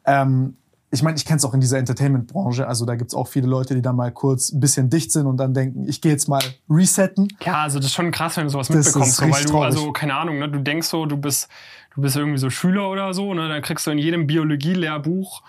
[0.05, 0.57] ähm,
[0.91, 2.67] ich meine, ich kenne es auch in dieser Entertainment-Branche.
[2.67, 5.37] Also da gibt's auch viele Leute, die da mal kurz ein bisschen dicht sind und
[5.37, 7.27] dann denken, ich gehe jetzt mal resetten.
[7.43, 9.17] Ja, also das ist schon krass, wenn du sowas das mitbekommst.
[9.17, 9.65] So, weil du, traurig.
[9.65, 11.47] also, keine Ahnung, ne, du denkst so, du bist,
[11.95, 13.47] du bist irgendwie so Schüler oder so, ne?
[13.49, 15.43] Dann kriegst du in jedem Biologie-Lehrbuch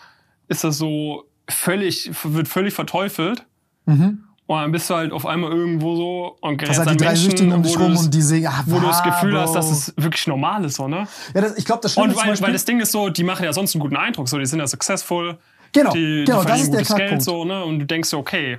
[0.49, 3.47] ist das so völlig, wird völlig verteufelt.
[3.87, 4.25] Mhm.
[4.49, 7.53] Und dann bist du halt auf einmal irgendwo so und gerätst halt die drei Süchtigen
[7.53, 9.41] um dich rum und die sehen, ah, wo du das Gefühl Bro.
[9.41, 11.09] hast, dass es wirklich normal ist, so, ne?
[11.35, 13.45] Ja, das, ich glaube, das Schlimme Und weil, weil das Ding ist so, die machen
[13.45, 15.37] ja sonst einen guten Eindruck, so, die sind ja successful.
[15.73, 17.11] Genau, die, genau, die das ist der Knackpunkt.
[17.11, 17.65] Geld, so, ne?
[17.65, 18.59] Und du denkst so, okay,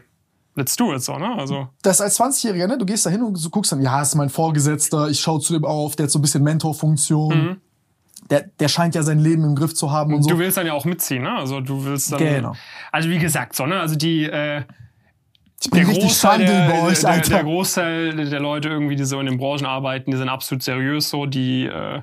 [0.55, 1.33] let's do it, so, ne?
[1.37, 1.69] Also.
[1.83, 2.77] Das als 20-Jähriger, ne?
[2.77, 5.53] Du gehst da hin und du guckst dann, ja, ist mein Vorgesetzter, ich schaue zu
[5.53, 7.37] dem auf, der hat so ein bisschen Mentorfunktion.
[7.37, 7.61] Mhm.
[8.29, 10.29] Der, der scheint ja sein Leben im Griff zu haben und so.
[10.29, 11.31] Du willst dann ja auch mitziehen, ne?
[11.31, 12.19] Also du willst dann.
[12.19, 12.53] Genau.
[12.91, 13.79] Also wie gesagt, so, ne?
[13.79, 14.63] Also die, äh,
[15.61, 17.29] ich bin der richtig Großteil der, bei euch, Alter.
[17.29, 20.61] Der, der Großteil der Leute irgendwie, die so in den Branchen arbeiten, die sind absolut
[20.61, 22.01] seriös so, die äh,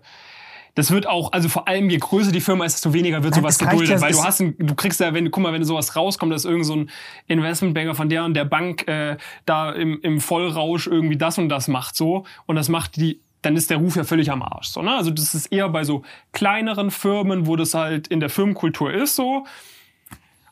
[0.75, 3.59] das wird auch, also vor allem je größer die Firma ist, desto weniger wird sowas
[3.59, 6.33] geduldet, ja, weil du hast, ein, du kriegst ja, wenn, guck mal, wenn sowas rauskommt,
[6.33, 6.91] dass irgend so ein
[7.29, 11.69] Investmentbanker von der und der Bank äh, da im, im Vollrausch irgendwie das und das
[11.69, 14.69] macht so und das macht die dann ist der Ruf ja völlig am Arsch.
[14.69, 14.95] So, ne?
[14.97, 16.03] Also das ist eher bei so
[16.33, 19.47] kleineren Firmen, wo das halt in der Firmenkultur ist so.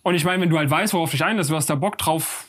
[0.02, 2.46] Und ich meine, wenn du halt weißt, worauf dich einlässt, du hast da Bock drauf,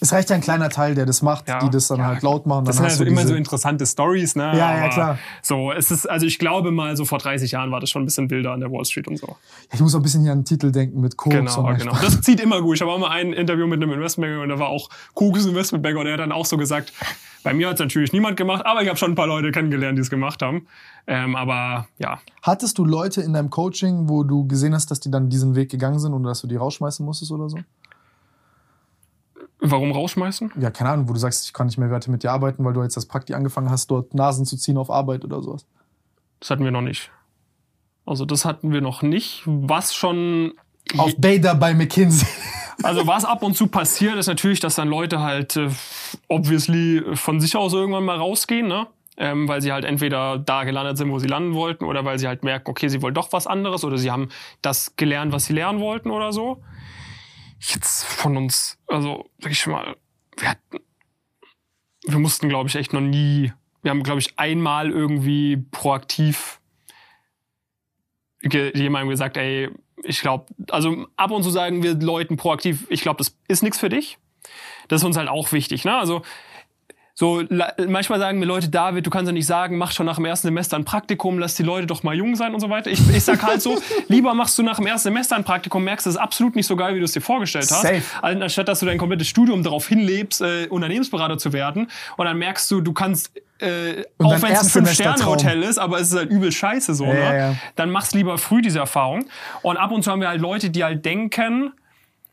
[0.00, 2.22] es reicht ja ein kleiner Teil, der das macht, ja, die das dann ja, halt
[2.22, 2.64] laut machen.
[2.64, 4.56] Das sind also immer so interessante Stories, ne?
[4.56, 5.18] Ja, ja, klar.
[5.42, 8.06] So, es ist, also ich glaube mal, so vor 30 Jahren war das schon ein
[8.06, 9.36] bisschen wilder an der Wall Street und so.
[9.72, 11.36] Ich muss auch ein bisschen hier an den Titel denken mit Koks.
[11.36, 11.96] Genau, genau.
[12.00, 12.76] Das zieht immer gut.
[12.76, 15.98] Ich habe auch mal ein Interview mit einem Investmentbanker und da war auch Koks Investmentbanker
[15.98, 16.92] und der hat dann auch so gesagt,
[17.42, 19.96] bei mir hat es natürlich niemand gemacht, aber ich habe schon ein paar Leute kennengelernt,
[19.96, 20.66] die es gemacht haben.
[21.06, 22.20] Ähm, aber ja.
[22.42, 25.70] Hattest du Leute in deinem Coaching, wo du gesehen hast, dass die dann diesen Weg
[25.70, 27.58] gegangen sind und dass du die rausschmeißen musstest oder so?
[29.60, 30.52] Warum rausschmeißen?
[30.58, 32.72] Ja, keine Ahnung, wo du sagst, ich kann nicht mehr weiter mit dir arbeiten, weil
[32.72, 35.66] du jetzt das Prakti angefangen hast, dort Nasen zu ziehen auf Arbeit oder sowas.
[36.40, 37.10] Das hatten wir noch nicht.
[38.06, 39.42] Also das hatten wir noch nicht.
[39.44, 40.54] Was schon
[40.96, 42.26] Auf Beta bei McKinsey.
[42.82, 45.68] Also was ab und zu passiert, ist natürlich, dass dann Leute halt äh,
[46.28, 48.86] obviously von sich aus irgendwann mal rausgehen, ne?
[49.18, 52.26] Ähm, weil sie halt entweder da gelandet sind, wo sie landen wollten, oder weil sie
[52.26, 54.30] halt merken, okay, sie wollen doch was anderes, oder sie haben
[54.62, 56.62] das gelernt, was sie lernen wollten oder so.
[57.60, 59.96] Jetzt von uns, also sag ich mal,
[60.38, 60.78] wir hatten,
[62.06, 66.60] wir mussten, glaube ich, echt noch nie, wir haben, glaube ich, einmal irgendwie proaktiv
[68.42, 69.68] jemandem gesagt, ey,
[70.02, 73.78] ich glaube, also ab und zu sagen wir Leuten proaktiv, ich glaube, das ist nichts
[73.78, 74.18] für dich.
[74.88, 75.84] Das ist uns halt auch wichtig.
[75.84, 75.94] Ne?
[75.94, 76.22] Also
[77.14, 77.42] so
[77.86, 80.48] manchmal sagen mir Leute, David, du kannst ja nicht sagen, mach schon nach dem ersten
[80.48, 82.90] Semester ein Praktikum, lass die Leute doch mal jung sein und so weiter.
[82.90, 83.78] Ich, ich sag halt so,
[84.08, 86.76] lieber machst du nach dem ersten Semester ein Praktikum, merkst, das ist absolut nicht so
[86.76, 87.82] geil, wie du es dir vorgestellt hast.
[87.82, 88.02] Safe.
[88.22, 91.88] Anstatt dass du dein komplettes Studium darauf hinlebst, äh, Unternehmensberater zu werden.
[92.16, 94.84] Und dann merkst du, du kannst, äh, auch wenn es ein.
[94.84, 97.20] Fünf-Sterne-Hotel ist, aber es ist halt übel scheiße so, Ja, ne?
[97.20, 97.54] ja, ja.
[97.76, 99.26] Dann mach's lieber früh diese Erfahrung.
[99.62, 101.72] Und ab und zu haben wir halt Leute, die halt denken,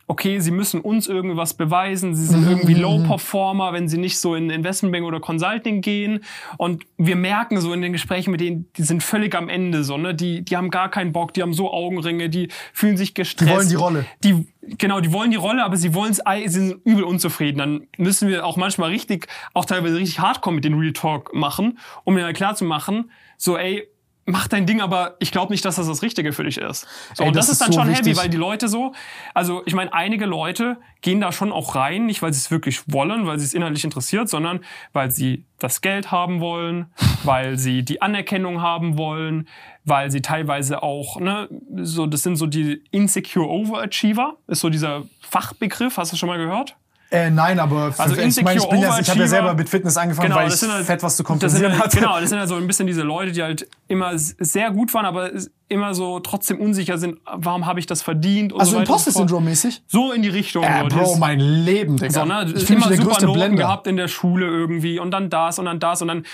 [0.10, 4.50] okay, sie müssen uns irgendwas beweisen, sie sind irgendwie Low-Performer, wenn sie nicht so in
[4.50, 6.24] Investmentbank oder Consulting gehen.
[6.58, 9.98] Und wir merken so in den Gesprächen mit denen, die sind völlig am Ende so,
[9.98, 10.16] ne?
[10.16, 13.52] Die, die haben gar keinen Bock, die haben so Augenringe, die fühlen sich gestresst.
[13.52, 14.06] Die wollen die Rolle.
[14.24, 14.48] Die,
[14.78, 17.58] genau, die wollen die Rolle, aber sie wollen es, sie sind übel unzufrieden.
[17.58, 21.80] Dann müssen wir auch manchmal richtig, auch teilweise richtig hardcore mit den Real Talk machen,
[22.06, 23.88] um ihnen klar zu machen, so, ey,
[24.28, 26.86] mach dein Ding, aber ich glaube nicht, dass das das Richtige für dich ist.
[27.16, 28.08] So, Ey, und das, das ist dann so schon wichtig.
[28.08, 28.92] heavy, weil die Leute so,
[29.34, 32.82] also ich meine, einige Leute gehen da schon auch rein, nicht weil sie es wirklich
[32.92, 34.60] wollen, weil sie es inhaltlich interessiert, sondern
[34.92, 36.88] weil sie das Geld haben wollen,
[37.24, 39.48] weil sie die Anerkennung haben wollen,
[39.86, 41.48] weil sie teilweise auch, ne,
[41.78, 46.38] so, das sind so die Insecure Overachiever, ist so dieser Fachbegriff, hast du schon mal
[46.38, 46.76] gehört?
[47.10, 49.70] Äh, nein, aber Also ich, meine, ich, bin ja, ich habe ja Insecure selber mit
[49.70, 51.98] Fitness angefangen, weil ich das halt- fett was zu das kompensieren halt, hatte.
[52.00, 55.06] Genau, das sind halt so ein bisschen diese Leute, die halt immer sehr gut waren,
[55.06, 55.32] aber
[55.70, 58.84] immer so trotzdem unsicher sind, warum habe ich das verdient und Also so und.
[58.84, 59.84] Imposter-Syndrom-mäßig?
[59.88, 60.64] So in die Richtung.
[60.66, 62.12] Äh, so, Bro, mein Leben, Digga.
[62.12, 62.52] so, ne?
[62.54, 63.64] ich immer der super Noten Blender.
[63.64, 66.26] gehabt in der Schule irgendwie und dann das und dann das und dann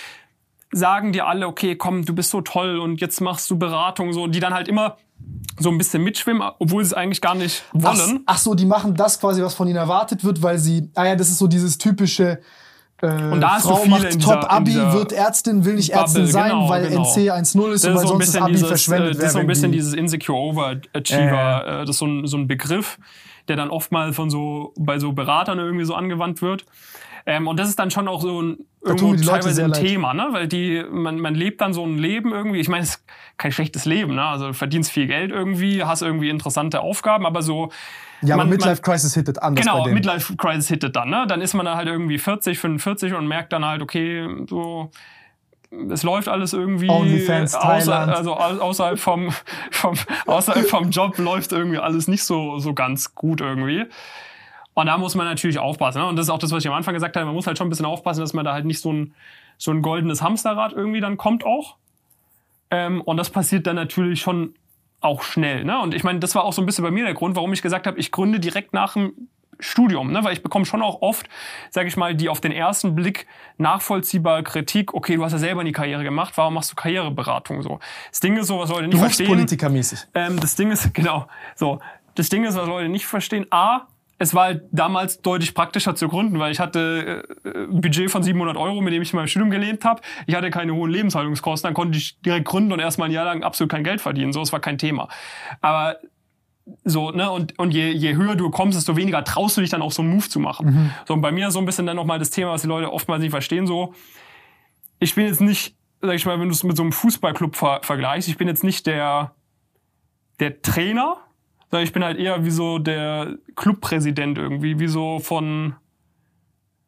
[0.71, 4.25] sagen dir alle, okay, komm, du bist so toll und jetzt machst du Beratung so,
[4.25, 4.97] die dann halt immer
[5.59, 8.23] so ein bisschen mitschwimmen, obwohl sie es eigentlich gar nicht Ach, wollen.
[8.25, 11.15] ach so, die machen das quasi, was von ihnen erwartet wird, weil sie, ah ja,
[11.15, 12.39] das ist so dieses typische,
[13.01, 16.03] äh, Und da du Frau viele macht in dieser- Top-Abi, wird Ärztin, will nicht Bubble,
[16.05, 17.01] Ärztin sein, genau, weil genau.
[17.03, 19.09] NC 1.0 ist und Das weil ist so ein sonst das bisschen Abi dieses, verschwendet
[19.15, 22.37] äh, das ist so ein bisschen dieses Insecure Overachiever, äh, das ist so ein, so
[22.37, 22.97] ein Begriff,
[23.47, 26.65] der dann oft mal von so, bei so Beratern irgendwie so angewandt wird.
[27.25, 29.81] Ähm, und das ist dann schon auch so ein, irgendwo teilweise ein leid.
[29.81, 30.27] Thema, ne?
[30.31, 32.59] Weil die, man, man lebt dann so ein Leben irgendwie.
[32.59, 33.05] Ich meine, es ist
[33.37, 34.23] kein schlechtes Leben, ne?
[34.23, 37.71] Also verdienst viel Geld irgendwie, hast irgendwie interessante Aufgaben, aber so,
[38.21, 39.95] ja, aber Midlife Crisis hittet anders bei Genau, denen.
[39.95, 41.25] Midlife Crisis hittet dann, ne?
[41.27, 44.91] Dann ist man da halt irgendwie 40, 45 und merkt dann halt, okay, so
[45.91, 49.33] es läuft alles irgendwie OnlyFans, außer, also au- außerhalb vom,
[49.71, 49.95] vom
[50.27, 53.85] außerhalb vom Job läuft irgendwie alles nicht so so ganz gut irgendwie.
[54.73, 56.01] Und da muss man natürlich aufpassen.
[56.01, 56.07] Ne?
[56.07, 57.25] Und das ist auch das, was ich am Anfang gesagt habe.
[57.25, 59.13] Man muss halt schon ein bisschen aufpassen, dass man da halt nicht so ein,
[59.57, 61.77] so ein goldenes Hamsterrad irgendwie dann kommt auch.
[62.71, 64.55] Ähm, und das passiert dann natürlich schon
[64.99, 65.63] auch schnell.
[65.63, 65.79] Ne?
[65.79, 67.61] Und ich meine, das war auch so ein bisschen bei mir der Grund, warum ich
[67.61, 69.13] gesagt habe, ich gründe direkt nach dem
[69.59, 70.23] Studium, ne?
[70.23, 71.29] weil ich bekomme schon auch oft,
[71.69, 73.27] sage ich mal, die auf den ersten Blick
[73.57, 77.79] nachvollziehbare Kritik, okay, du hast ja selber nie Karriere gemacht, warum machst du Karriereberatung so?
[78.09, 79.27] Das Ding ist so, was Leute nicht verstehen.
[79.27, 80.07] Berufspolitikermäßig.
[80.15, 81.79] Ähm, das Ding ist, genau, so.
[82.15, 83.47] Das Ding ist, was Leute nicht verstehen.
[83.49, 83.87] A,
[84.23, 88.23] es war halt damals deutlich praktischer zu gründen, weil ich hatte äh, ein Budget von
[88.23, 90.01] 700 Euro, mit dem ich in meinem Studium gelebt habe.
[90.27, 93.43] Ich hatte keine hohen Lebenshaltungskosten, dann konnte ich direkt gründen und erstmal ein Jahr lang
[93.43, 94.31] absolut kein Geld verdienen.
[94.31, 95.09] So, es war kein Thema.
[95.61, 95.97] Aber
[96.85, 99.81] so, ne, und, und je, je höher du kommst, desto weniger traust du dich dann
[99.81, 100.67] auch so einen Move zu machen.
[101.05, 103.21] So, und bei mir so ein bisschen dann nochmal das Thema, was die Leute oftmals
[103.21, 103.93] nicht verstehen, so,
[104.99, 107.81] ich bin jetzt nicht, sag ich mal, wenn du es mit so einem Fußballclub ver
[107.83, 109.35] vergleichst, ich bin jetzt nicht der,
[110.39, 111.17] der Trainer,
[111.81, 115.75] ich bin halt eher wie so der Clubpräsident irgendwie, wie so von,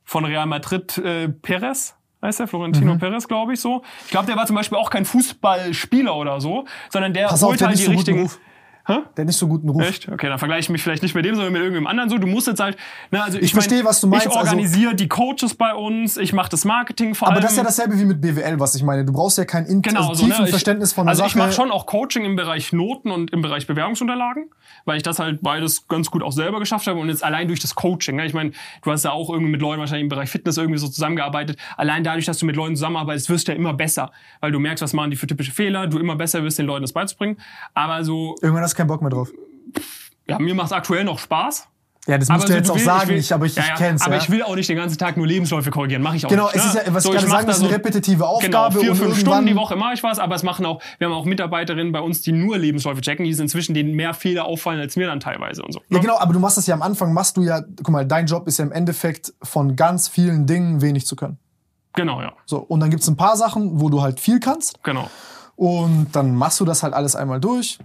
[0.04, 1.96] von Real Madrid äh, Perez.
[2.22, 2.48] Heißt der?
[2.48, 3.00] Florentino Mhm.
[3.00, 3.84] Perez, glaube ich so.
[4.06, 7.50] Ich glaube, der war zum Beispiel auch kein Fußballspieler oder so, sondern der Pass auf,
[7.50, 8.22] holt der halt die richtigen.
[8.24, 8.40] Ruf.
[8.88, 9.00] Hä?
[9.18, 9.82] Der hat nicht so guten Ruf.
[9.82, 10.08] Echt?
[10.10, 12.18] Okay, dann vergleiche ich mich vielleicht nicht mit dem, sondern mit irgendeinem anderen so.
[12.20, 12.78] Du musst jetzt halt,
[13.12, 15.74] ne, also ich, Ich verstehe, mein, was du meinst, Ich also- organisiere die Coaches bei
[15.74, 17.42] uns, ich mache das Marketing vor Aber allem.
[17.44, 19.04] das ist ja dasselbe wie mit BWL, was ich meine.
[19.04, 20.46] Du brauchst ja kein in Genau, also so, tiefen ne?
[20.46, 21.30] ich, Verständnis von der Also Sache.
[21.30, 24.52] ich mache schon auch Coaching im Bereich Noten und im Bereich Bewerbungsunterlagen,
[24.86, 27.60] weil ich das halt beides ganz gut auch selber geschafft habe und jetzt allein durch
[27.62, 28.18] das Coaching.
[28.18, 28.26] Ne?
[28.28, 28.52] Ich meine,
[28.84, 31.58] du hast ja auch irgendwie mit Leuten wahrscheinlich im Bereich Fitness irgendwie so zusammengearbeitet.
[31.78, 34.84] Allein dadurch, dass du mit Leuten zusammenarbeitest, wirst du ja immer besser, weil du merkst,
[34.84, 37.38] was machen die für typische Fehler, du immer besser wirst, den Leuten das beizubringen.
[37.74, 39.32] Aber so, Irgendwann hast du keinen Bock mehr drauf.
[40.28, 41.68] ja, mir macht es aktuell noch Spaß.
[42.08, 43.64] Ja, das Aber musst du so, jetzt auch will- sagen, will- ich, aber ich, ja,
[43.64, 44.04] ich kenn's.
[44.04, 44.22] Aber ja.
[44.22, 46.58] ich will auch nicht den ganzen Tag nur Lebensläufe korrigieren, mache ich auch Genau, nicht.
[46.58, 49.18] es ist ja, was So, ich gerade sagen, ist eine repetitive Aufgabe Genau, vier, fünf
[49.20, 52.02] Stunden die Woche mache ich was, aber es machen auch, wir haben auch Mitarbeiterinnen bei
[52.02, 55.20] uns, die nur Lebensläufe checken, die sind inzwischen denen mehr Fehler auffallen als mir dann
[55.20, 55.82] teilweise und so.
[55.90, 58.28] Ja, genau, aber du machst es ja am Anfang, machst du ja, guck mal, dein
[58.28, 61.40] Job ist ja im Endeffekt von ganz vielen Dingen wenig zu können.
[61.94, 62.34] Genau, ja.
[62.46, 65.10] So, und dann gibt's ein paar Sachen, wo du halt viel kannst Genau.
[65.56, 67.80] und dann machst du das halt alles einmal durch.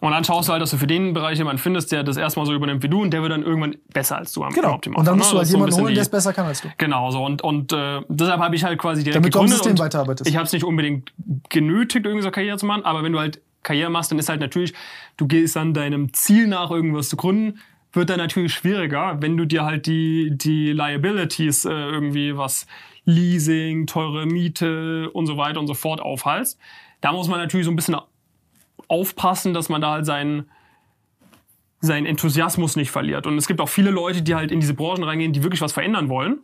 [0.00, 2.44] Und dann schaust du halt, dass du für den Bereich jemanden findest, der das erstmal
[2.44, 4.74] so übernimmt wie du und der wird dann irgendwann besser als du am Genau.
[4.74, 4.98] Optimal.
[4.98, 5.18] Und dann Ne?
[5.20, 6.68] musst du halt so jemanden bisschen holen, der es besser kann als du.
[6.76, 7.24] Genau, so.
[7.24, 9.56] Und, und äh, deshalb habe ich halt quasi direkt Damit du am gegründet.
[9.64, 10.28] System und weiterarbeitest.
[10.28, 11.12] Ich habe es nicht unbedingt
[11.48, 14.40] genötigt, irgendwie so Karriere zu machen, aber wenn du halt Karriere machst, dann ist halt
[14.40, 14.74] natürlich,
[15.16, 17.58] du gehst dann deinem Ziel nach, irgendwas zu gründen,
[17.92, 22.66] wird dann natürlich schwieriger, wenn du dir halt die, die Liabilities äh, irgendwie, was
[23.06, 26.58] Leasing, teure Miete und so weiter und so fort aufhalst.
[27.00, 27.96] Da muss man natürlich so ein bisschen
[28.88, 30.50] aufpassen, dass man da halt seinen
[31.80, 33.26] seinen Enthusiasmus nicht verliert.
[33.26, 35.72] Und es gibt auch viele Leute, die halt in diese Branchen reingehen, die wirklich was
[35.72, 36.38] verändern wollen.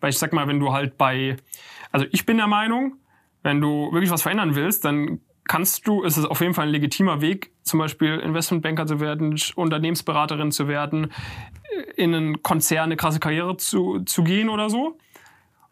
[0.00, 1.36] Weil ich sag mal, wenn du halt bei,
[1.90, 2.94] also ich bin der Meinung,
[3.42, 6.72] wenn du wirklich was verändern willst, dann kannst du, ist es auf jeden Fall ein
[6.72, 11.10] legitimer Weg, zum Beispiel Investmentbanker zu werden, Unternehmensberaterin zu werden,
[11.76, 14.98] äh, in einen Konzern eine krasse Karriere zu, zu gehen oder so.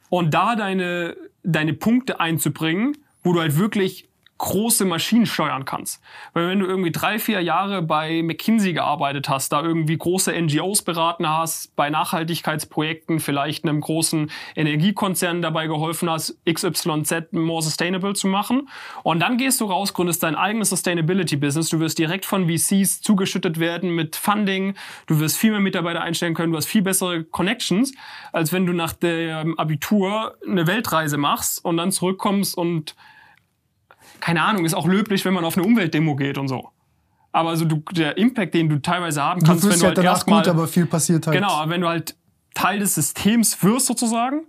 [0.08, 4.05] Und da deine, deine Punkte einzubringen, wo du halt wirklich
[4.38, 6.02] große Maschinen steuern kannst.
[6.34, 10.82] Weil wenn du irgendwie drei, vier Jahre bei McKinsey gearbeitet hast, da irgendwie große NGOs
[10.82, 18.28] beraten hast, bei Nachhaltigkeitsprojekten vielleicht einem großen Energiekonzern dabei geholfen hast, XYZ more sustainable zu
[18.28, 18.68] machen.
[19.02, 21.70] Und dann gehst du raus, gründest dein eigenes Sustainability-Business.
[21.70, 24.74] Du wirst direkt von VCs zugeschüttet werden mit Funding.
[25.06, 26.52] Du wirst viel mehr Mitarbeiter einstellen können.
[26.52, 27.94] Du hast viel bessere Connections,
[28.32, 32.94] als wenn du nach dem Abitur eine Weltreise machst und dann zurückkommst und
[34.20, 36.70] keine Ahnung, ist auch löblich, wenn man auf eine Umweltdemo geht und so.
[37.32, 39.88] Aber also du, der Impact, den du teilweise haben Du kannst, wenn fühlst du ja
[39.88, 41.36] halt danach erstmal gut, aber viel passiert halt.
[41.36, 42.16] Genau, aber wenn du halt
[42.54, 44.46] Teil des Systems wirst sozusagen,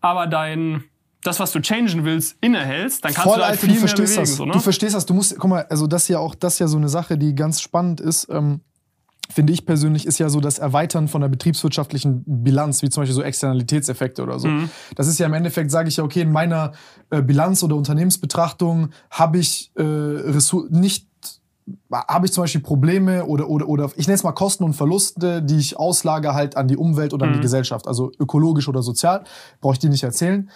[0.00, 0.84] aber dein
[1.22, 3.80] das, was du changen willst, innehältst, dann kannst Voll, du halt Alter, viel du mehr
[3.80, 4.22] verstehst bewegen.
[4.22, 4.36] das.
[4.36, 4.52] So, ne?
[4.52, 5.06] Du verstehst das.
[5.06, 7.18] Du musst, guck mal, also das ist ja auch, das ist ja so eine Sache,
[7.18, 8.28] die ganz spannend ist.
[8.30, 8.60] Ähm,
[9.30, 13.14] finde ich persönlich, ist ja so das Erweitern von der betriebswirtschaftlichen Bilanz, wie zum Beispiel
[13.14, 14.48] so Externalitätseffekte oder so.
[14.48, 14.70] Mhm.
[14.96, 16.72] Das ist ja im Endeffekt, sage ich ja, okay, in meiner
[17.10, 19.82] äh, Bilanz oder Unternehmensbetrachtung habe ich äh,
[20.70, 21.08] nicht
[21.92, 25.40] habe ich zum Beispiel Probleme oder, oder, oder ich nenne es mal Kosten und Verluste,
[25.40, 27.34] die ich auslage halt an die Umwelt oder an Mhm.
[27.36, 29.22] die Gesellschaft, also ökologisch oder sozial,
[29.60, 30.50] brauche ich die nicht erzählen.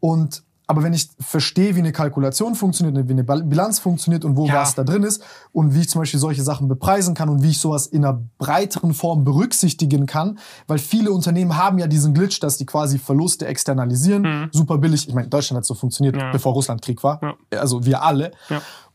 [0.00, 4.46] Und aber wenn ich verstehe, wie eine Kalkulation funktioniert, wie eine Bilanz funktioniert und wo
[4.46, 4.56] Ja.
[4.60, 7.48] was da drin ist und wie ich zum Beispiel solche Sachen bepreisen kann und wie
[7.50, 12.38] ich sowas in einer breiteren Form berücksichtigen kann, weil viele Unternehmen haben ja diesen Glitch,
[12.40, 15.08] dass die quasi Verluste externalisieren, super billig.
[15.08, 16.20] Ich meine, Deutschland hat so funktioniert, Mhm.
[16.20, 16.32] Ja.
[16.32, 17.18] bevor Russland Krieg war.
[17.52, 17.58] Ja.
[17.60, 18.32] Also wir alle.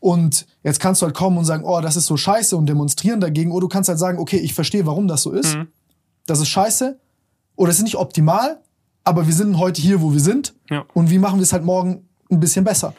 [0.00, 3.20] Und jetzt kannst du halt kommen und sagen, oh, das ist so scheiße und demonstrieren
[3.20, 3.50] dagegen.
[3.50, 5.56] Oder du kannst halt sagen, okay, ich verstehe, warum das so ist.
[5.56, 5.68] Mhm.
[6.26, 6.98] Das ist scheiße.
[7.56, 8.60] Oder es ist nicht optimal,
[9.04, 10.54] aber wir sind heute hier, wo wir sind.
[10.70, 10.84] Ja.
[10.94, 12.94] Und wie machen wir es halt morgen ein bisschen besser?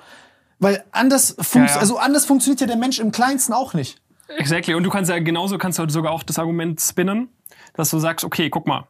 [0.60, 1.82] Weil anders, funkt, Ja, ja.
[1.82, 4.02] Also anders funktioniert ja der Mensch im Kleinsten auch nicht.
[4.28, 4.74] Exactly.
[4.74, 7.30] Und du kannst ja genauso kannst du halt sogar auch das Argument spinnen,
[7.74, 8.88] dass du sagst, okay, guck mal.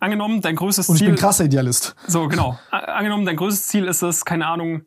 [0.00, 1.08] Angenommen, dein größtes Und ich Ziel.
[1.08, 1.96] bin krasser Idealist.
[2.06, 2.58] So, genau.
[2.70, 4.82] Angenommen, dein größtes Ziel ist es, keine Ahnung,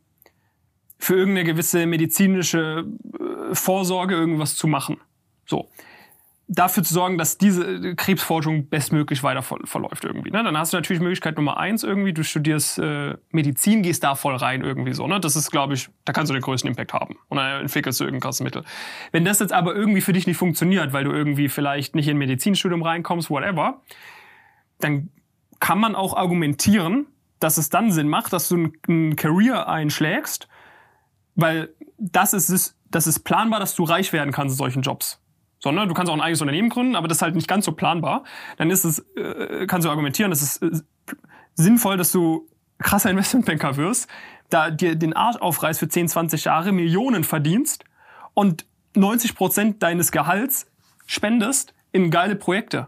[0.97, 2.85] für irgendeine gewisse medizinische
[3.19, 5.01] äh, Vorsorge irgendwas zu machen.
[5.45, 5.67] So.
[6.53, 10.31] Dafür zu sorgen, dass diese äh, Krebsforschung bestmöglich weiter ver verläuft irgendwie.
[10.31, 10.43] Ne?
[10.43, 14.35] Dann hast du natürlich Möglichkeit Nummer eins irgendwie, du studierst äh, Medizin, gehst da voll
[14.35, 15.07] rein irgendwie so.
[15.07, 15.21] Ne?
[15.21, 17.15] Das ist, glaube ich, da kannst du den größten Impact haben.
[17.29, 18.63] Und dann entwickelst du irgendein krasses Mittel.
[19.13, 22.17] Wenn das jetzt aber irgendwie für dich nicht funktioniert, weil du irgendwie vielleicht nicht in
[22.17, 23.81] Medizinstudium reinkommst, whatever,
[24.79, 25.09] dann
[25.61, 27.05] kann man auch argumentieren,
[27.39, 30.47] dass es dann Sinn macht, dass du ein, ein Career einschlägst,
[31.35, 35.20] weil das ist, das ist planbar, dass du reich werden kannst in solchen Jobs.
[35.63, 35.87] So, ne?
[35.87, 38.23] Du kannst auch ein eigenes Unternehmen gründen, aber das ist halt nicht ganz so planbar.
[38.57, 40.71] Dann ist es, äh, kannst du argumentieren, es ist äh,
[41.53, 42.47] sinnvoll, dass du
[42.79, 44.09] krasser Investmentbanker wirst,
[44.49, 47.85] da dir den Arsch aufreißt für 10, 20 Jahre, Millionen verdienst
[48.33, 48.65] und
[48.95, 50.67] 90 Prozent deines Gehalts
[51.05, 52.87] spendest in geile Projekte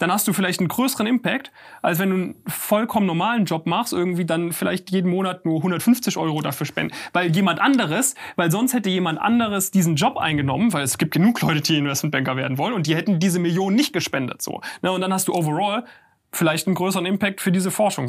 [0.00, 1.52] dann hast du vielleicht einen größeren Impact,
[1.82, 6.16] als wenn du einen vollkommen normalen Job machst, irgendwie dann vielleicht jeden Monat nur 150
[6.16, 6.94] Euro dafür spenden.
[7.12, 11.42] Weil jemand anderes, weil sonst hätte jemand anderes diesen Job eingenommen, weil es gibt genug
[11.42, 14.42] Leute, die Investmentbanker werden wollen und die hätten diese Millionen nicht gespendet.
[14.42, 14.62] So.
[14.82, 15.84] Ne, und dann hast du overall
[16.32, 18.08] vielleicht einen größeren Impact für diese Forschung.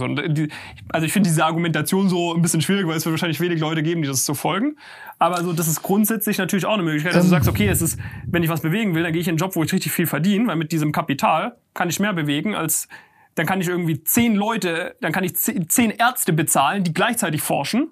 [0.90, 3.82] Also ich finde diese Argumentation so ein bisschen schwierig, weil es wird wahrscheinlich wenig Leute
[3.82, 4.76] geben, die das so folgen.
[5.18, 8.00] Aber so, das ist grundsätzlich natürlich auch eine Möglichkeit, dass du sagst, okay, es ist,
[8.28, 10.06] wenn ich was bewegen will, dann gehe ich in einen Job, wo ich richtig viel
[10.06, 12.88] verdiene, weil mit diesem Kapital kann ich mehr bewegen als
[13.36, 17.42] dann kann ich irgendwie zehn Leute, dann kann ich ze- zehn Ärzte bezahlen, die gleichzeitig
[17.42, 17.88] forschen.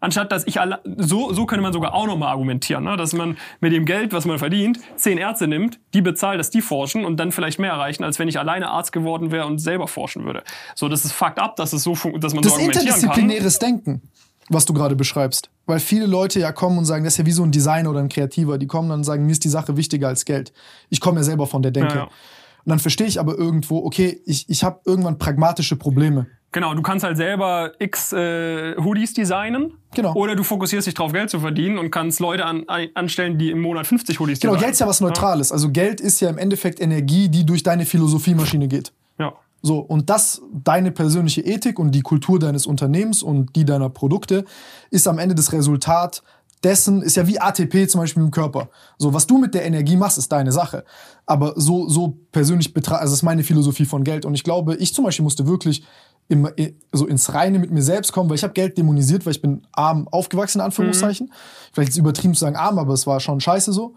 [0.00, 2.96] Anstatt dass ich alle, so, so könnte man sogar auch nochmal argumentieren, ne?
[2.96, 6.62] dass man mit dem Geld, was man verdient, zehn Ärzte nimmt, die bezahlt, dass die
[6.62, 9.88] forschen und dann vielleicht mehr erreichen, als wenn ich alleine Arzt geworden wäre und selber
[9.88, 10.42] forschen würde.
[10.74, 12.86] So, das ist fucked up, dass es so, dass man Das so argumentieren kann.
[12.86, 14.02] interdisziplinäres Denken,
[14.48, 15.50] was du gerade beschreibst.
[15.66, 18.00] Weil viele Leute ja kommen und sagen, das ist ja wie so ein Designer oder
[18.00, 18.56] ein Kreativer.
[18.56, 20.52] Die kommen dann und sagen, mir ist die Sache wichtiger als Geld.
[20.88, 21.94] Ich komme ja selber von der Denke.
[21.94, 22.04] Ja, ja.
[22.04, 26.26] Und dann verstehe ich aber irgendwo, okay, ich, ich habe irgendwann pragmatische Probleme.
[26.52, 29.74] Genau, du kannst halt selber x äh, Hoodies designen.
[29.94, 30.14] Genau.
[30.14, 33.50] Oder du fokussierst dich drauf, Geld zu verdienen und kannst Leute an, an, anstellen, die
[33.50, 34.64] im Monat 50 Hoodies Genau, designen.
[34.66, 35.52] Geld ist ja was Neutrales.
[35.52, 38.92] Also Geld ist ja im Endeffekt Energie, die durch deine Philosophiemaschine geht.
[39.18, 39.32] Ja.
[39.62, 44.44] So, und das, deine persönliche Ethik und die Kultur deines Unternehmens und die deiner Produkte,
[44.90, 46.22] ist am Ende das Resultat
[46.64, 48.68] dessen, ist ja wie ATP zum Beispiel im Körper.
[48.98, 50.84] So, was du mit der Energie machst, ist deine Sache.
[51.26, 54.24] Aber so, so persönlich betrachtet, also das ist meine Philosophie von Geld.
[54.24, 55.84] Und ich glaube, ich zum Beispiel musste wirklich
[56.30, 56.48] im,
[56.92, 59.66] so ins Reine mit mir selbst kommen, weil ich habe Geld dämonisiert, weil ich bin
[59.72, 61.32] arm aufgewachsen, in Anführungszeichen.
[61.72, 63.94] Vielleicht ist es übertrieben zu sagen arm, aber es war schon scheiße so.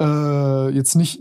[0.00, 1.20] Äh, jetzt nicht,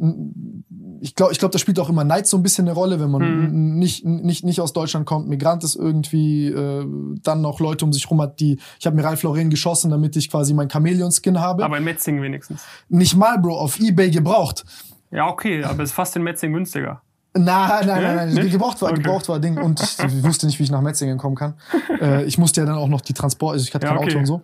[1.02, 3.12] ich glaube, ich glaub, da spielt auch immer Neid so ein bisschen eine Rolle, wenn
[3.12, 6.84] man n- nicht, nicht, nicht aus Deutschland kommt, Migrant ist irgendwie, äh,
[7.22, 10.16] dann noch Leute um sich rum hat, die, ich habe mir Ralph Lauren geschossen, damit
[10.16, 11.64] ich quasi mein Chameleon-Skin habe.
[11.64, 12.64] Aber in Metzing wenigstens.
[12.90, 14.66] nicht mal, Bro, auf Ebay gebraucht.
[15.12, 17.04] Ja, okay, aber es ist fast in Metzing günstiger.
[17.36, 18.52] Nein, nein, nein, nein, Nicht?
[18.52, 19.02] gebraucht war, Okay.
[19.02, 19.58] gebraucht war Ding.
[19.58, 21.56] Und ich, wusste nicht, wie ich nach Metzingen kommen kann.
[22.00, 24.10] Äh, ich musste ja dann auch noch die Transport, also ich hatte Ja, kein okay.
[24.12, 24.42] Auto und so.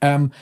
[0.00, 0.32] Ähm,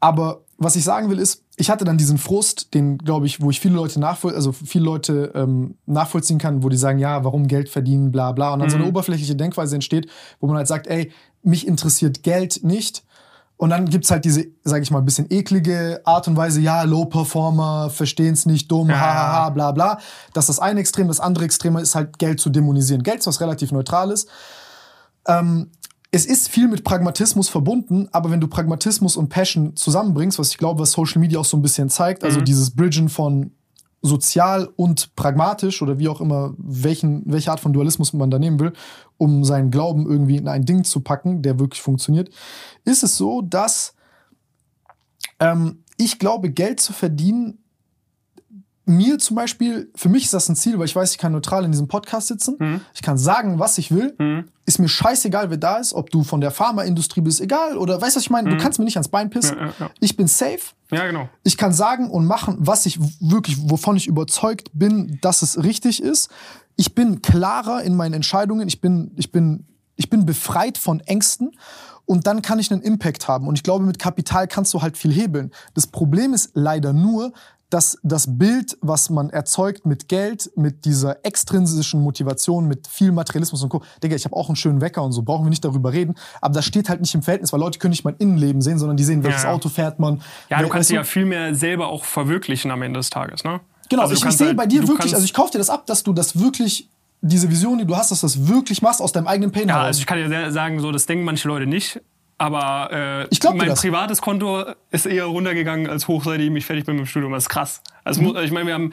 [0.00, 3.50] aber was ich sagen will ist, ich hatte dann diesen Frust, den glaube ich, wo
[3.50, 7.46] ich viele Leute nachvoll also viele Leute ähm, nachvollziehen kann, wo die sagen, ja, warum
[7.46, 10.10] Geld verdienen, bla bla, und dann so eine oberflächliche Denkweise entsteht,
[10.40, 11.12] wo man halt sagt, ey,
[11.42, 13.03] mich interessiert Geld nicht.
[13.56, 16.82] Und dann gibt's halt diese, sage ich mal, ein bisschen eklige Art und Weise, ja,
[16.82, 18.98] Low Performer, verstehen's nicht, dumm, Ja.
[18.98, 19.98] hahaha, bla bla.
[20.32, 21.06] Das ist das eine Extrem.
[21.08, 23.02] Das andere Extrem ist halt Geld zu dämonisieren.
[23.04, 24.26] Geld ist was relativ Neutrales.
[25.26, 25.70] Ähm,
[26.10, 30.58] es ist viel mit Pragmatismus verbunden, aber wenn du Pragmatismus und Passion zusammenbringst, was ich
[30.58, 33.50] glaube, was Social Media auch so ein bisschen zeigt, also dieses Bridgen von
[34.04, 38.60] sozial und pragmatisch oder wie auch immer, welchen, welche Art von Dualismus man da nehmen
[38.60, 38.74] will,
[39.16, 42.28] um seinen Glauben irgendwie in ein Ding zu packen, der wirklich funktioniert,
[42.84, 43.94] ist es so, dass
[45.40, 47.63] ähm, ich glaube, Geld zu verdienen,
[48.86, 51.64] mir zum Beispiel, für mich ist das ein Ziel, weil ich weiß, ich kann neutral
[51.64, 52.56] in diesem Podcast sitzen.
[52.58, 52.80] Mhm.
[52.94, 54.14] Ich kann sagen, was ich will.
[54.66, 57.76] Ist mir scheißegal, wer da ist, ob du von der Pharmaindustrie bist, egal.
[57.78, 58.50] Oder weißt du, was ich meine?
[58.50, 59.56] Du kannst mir nicht ans Bein pissen.
[59.56, 59.60] Mhm.
[59.60, 59.90] Ja, ja, ja.
[60.00, 60.60] Ich bin safe.
[60.90, 61.28] Ja, genau.
[61.42, 66.02] Ich kann sagen und machen, was ich wirklich, wovon ich überzeugt bin, dass es richtig
[66.02, 66.30] ist.
[66.76, 68.68] Ich bin klarer in meinen Entscheidungen.
[68.68, 69.66] Ich bin, ich bin,
[69.96, 71.52] ich bin befreit von Ängsten.
[72.06, 73.48] Und dann kann ich einen Impact haben.
[73.48, 75.52] Und ich glaube, mit Kapital kannst du halt viel hebeln.
[75.72, 77.32] Das Problem ist leider nur,
[77.74, 83.64] dass das Bild, was man erzeugt mit Geld, mit dieser extrinsischen Motivation, mit viel Materialismus
[83.64, 83.82] und Co.
[84.00, 86.14] Digga, ich habe auch einen schönen Wecker und so, brauchen wir nicht darüber reden.
[86.40, 88.96] Aber das steht halt nicht im Verhältnis, weil Leute können nicht mein Innenleben sehen, sondern
[88.96, 89.54] die sehen, welches Ja, ja.
[89.56, 90.22] Auto fährt man.
[90.50, 93.58] Ja, du kannst dich ja viel mehr selber auch verwirklichen am Ende des Tages, ne?
[93.88, 95.58] Genau, Also du ich, ich sehe halt- bei dir du wirklich, also ich kaufe dir
[95.58, 96.88] das ab, dass du das wirklich,
[97.22, 99.74] diese Vision, die du hast, dass du das wirklich machst aus deinem eigenen Pain Ja,
[99.74, 99.86] heraus.
[99.88, 102.00] also ich kann sehr- sagen, so das denken manche Leute nicht.
[102.44, 106.96] Aber äh, glaub mein privates Konto ist eher runtergegangen als hoch, seitdem ich fertig bin
[106.96, 107.32] mit dem Studium.
[107.32, 107.82] Das ist krass.
[108.04, 108.36] Also Mhm.
[108.38, 108.92] ich meine, wir haben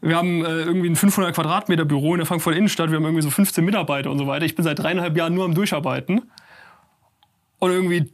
[0.00, 2.90] wir haben äh, irgendwie ein 500 Quadratmeter Büro in der Frankfurter Innenstadt.
[2.90, 4.44] Wir haben irgendwie so 15 Mitarbeiter und so weiter.
[4.44, 6.22] Ich bin seit dreieinhalb Jahren nur am Durcharbeiten.
[7.58, 8.10] Und irgendwie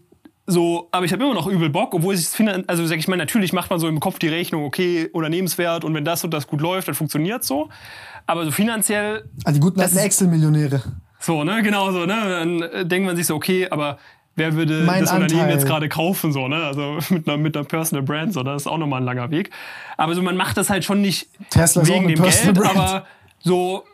[0.47, 3.09] so, aber ich habe immer noch übel Bock, obwohl ich es finde, also sag ich
[3.09, 6.33] mal, natürlich macht man so im Kopf die Rechnung, okay, Unternehmenswert und wenn das und
[6.33, 7.69] das gut läuft, dann funktioniert so.
[8.27, 10.83] Aber so finanziell Ah, die guten alten Excel-Millionäre.
[11.21, 12.17] so, ne, genau so, ne?
[12.29, 13.99] Dann äh, denkt man sich so, okay, aber
[14.39, 15.57] wer würde Mein das Unternehmen Anteil.
[15.57, 16.57] jetzt gerade kaufen, so, ne?
[16.65, 19.51] Also mit einer, mit einer Personal Brand, so, das ist auch nochmal ein langer Weg.
[19.97, 22.77] Aber so, man macht das halt schon nicht Tesla wegen dem Personal Geld, Brand.
[22.77, 23.07] aber
[23.41, 23.85] so,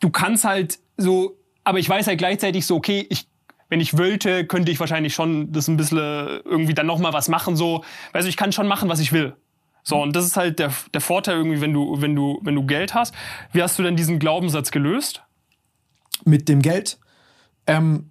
[0.00, 3.26] du kannst halt so, aber ich weiß halt gleichzeitig so, okay, ich,
[3.68, 7.56] wenn ich wollte, könnte ich wahrscheinlich schon das ein bisschen irgendwie dann nochmal was machen,
[7.56, 9.34] so, weißt du, ich kann schon machen, was ich will.
[9.82, 12.66] So, und das ist halt der, der Vorteil irgendwie, wenn du, wenn du, wenn du
[12.66, 13.14] Geld hast.
[13.52, 15.22] Wie hast du denn diesen Glaubenssatz gelöst?
[16.24, 16.98] Mit dem Geld.
[17.68, 18.10] Ähm,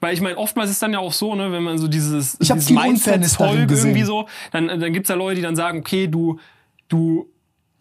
[0.00, 2.48] Weil ich meine, oftmals ist dann ja auch so, ne, wenn man so dieses, Ich
[2.50, 6.38] dieses Mindset-Zeug irgendwie so, dann, dann gibt's ja Leute, die dann sagen, okay, du,
[6.88, 7.28] du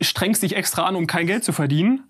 [0.02, 2.04] strengst dich extra an, um kein Geld zu verdienen,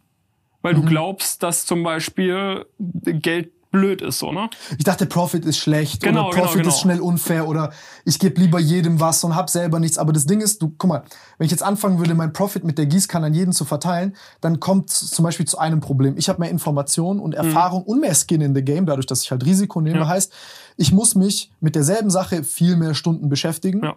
[0.61, 0.81] weil Mhm.
[0.81, 4.49] du glaubst, dass zum Beispiel Geld blöd ist, so, ne?
[4.77, 6.73] ich dachte, Profit ist schlecht Genau, oder genau, Profit genau.
[6.73, 7.71] ist schnell unfair oder
[8.05, 9.97] ich gebe lieber jedem was und hab selber nichts.
[9.97, 11.03] Aber das Ding ist, du, guck mal,
[11.37, 14.59] wenn ich jetzt anfangen würde, mein Profit mit der Gießkanne an jeden zu verteilen, dann
[14.59, 16.15] kommt zum Beispiel zu einem Problem.
[16.17, 19.31] Ich habe mehr Informationen und Erfahrung und mehr Skin in the Game, dadurch, dass ich
[19.31, 19.97] halt Risiko nehme.
[19.97, 20.01] Mhm.
[20.03, 20.07] Ja.
[20.07, 20.31] Heißt,
[20.77, 23.81] ich muss mich mit derselben Sache viel mehr Stunden beschäftigen.
[23.83, 23.95] Ja.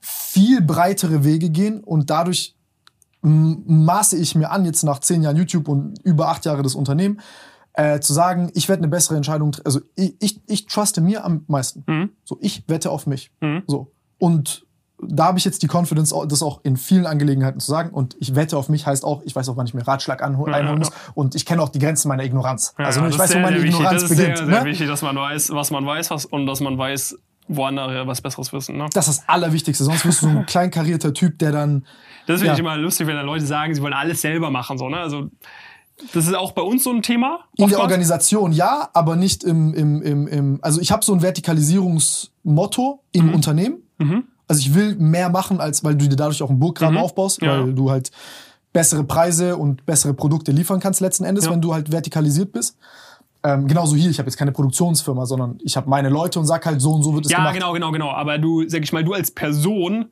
[0.00, 2.54] viel breitere Wege gehen und dadurch
[3.22, 7.20] maße ich mir an, jetzt nach zehn Jahren YouTube und über acht Jahre das Unternehmen,
[7.78, 11.24] äh, zu sagen, ich werde eine bessere Entscheidung, tr- also ich, ich, ich truste mir
[11.24, 11.84] am meisten.
[11.86, 12.10] Mhm.
[12.24, 13.30] So, ich wette auf mich.
[13.40, 13.62] Mhm.
[13.68, 13.92] So.
[14.18, 14.66] Und
[15.00, 17.90] da habe ich jetzt die Confidence, das auch in vielen Angelegenheiten zu sagen.
[17.90, 20.52] Und ich wette auf mich heißt auch, ich weiß auch, wann ich mir Ratschlag anhol-
[20.52, 20.90] einholen muss.
[21.14, 22.74] Und ich kenne auch die Grenzen meiner Ignoranz.
[22.80, 23.74] Ja, also ne, ich weiß, wo meine wichtig.
[23.76, 24.38] Ignoranz Das ist beginnt.
[24.38, 24.64] sehr, sehr ne?
[24.68, 28.20] wichtig, dass man weiß, was man weiß was, und dass man weiß, wo andere was
[28.20, 28.76] Besseres wissen.
[28.76, 28.86] Ne?
[28.92, 29.84] Das ist das Allerwichtigste.
[29.84, 31.86] Sonst wirst du so ein kleinkarierter Typ, der dann
[32.26, 32.52] Das finde Ja.
[32.54, 34.78] ich immer lustig, wenn da Leute sagen, sie wollen alles selber machen.
[34.78, 34.96] So, ne?
[34.98, 35.30] Also
[36.14, 37.40] das ist auch bei uns so ein Thema.
[37.56, 37.80] in der.
[37.80, 43.34] Organisation ja, aber nicht im, im, im, im also ich habe so ein Vertikalisierungsmotto im
[43.34, 43.82] Unternehmen.
[43.98, 44.24] Mhm.
[44.46, 47.02] Also ich will mehr machen, als weil du dir dadurch auch einen Burggraben Mhm.
[47.02, 47.64] aufbaust, Ja.
[47.64, 48.10] weil du halt
[48.72, 51.50] bessere Preise und bessere Produkte liefern kannst letzten Endes, Ja.
[51.52, 52.76] wenn du halt vertikalisiert bist.
[53.44, 56.66] Ähm, genauso hier, ich habe jetzt keine Produktionsfirma, sondern ich habe meine Leute und sag
[56.66, 57.54] halt so und so wird es Ja, gemacht.
[57.54, 58.10] genau, genau, genau.
[58.10, 60.06] Aber du, sag ich mal, du als Person,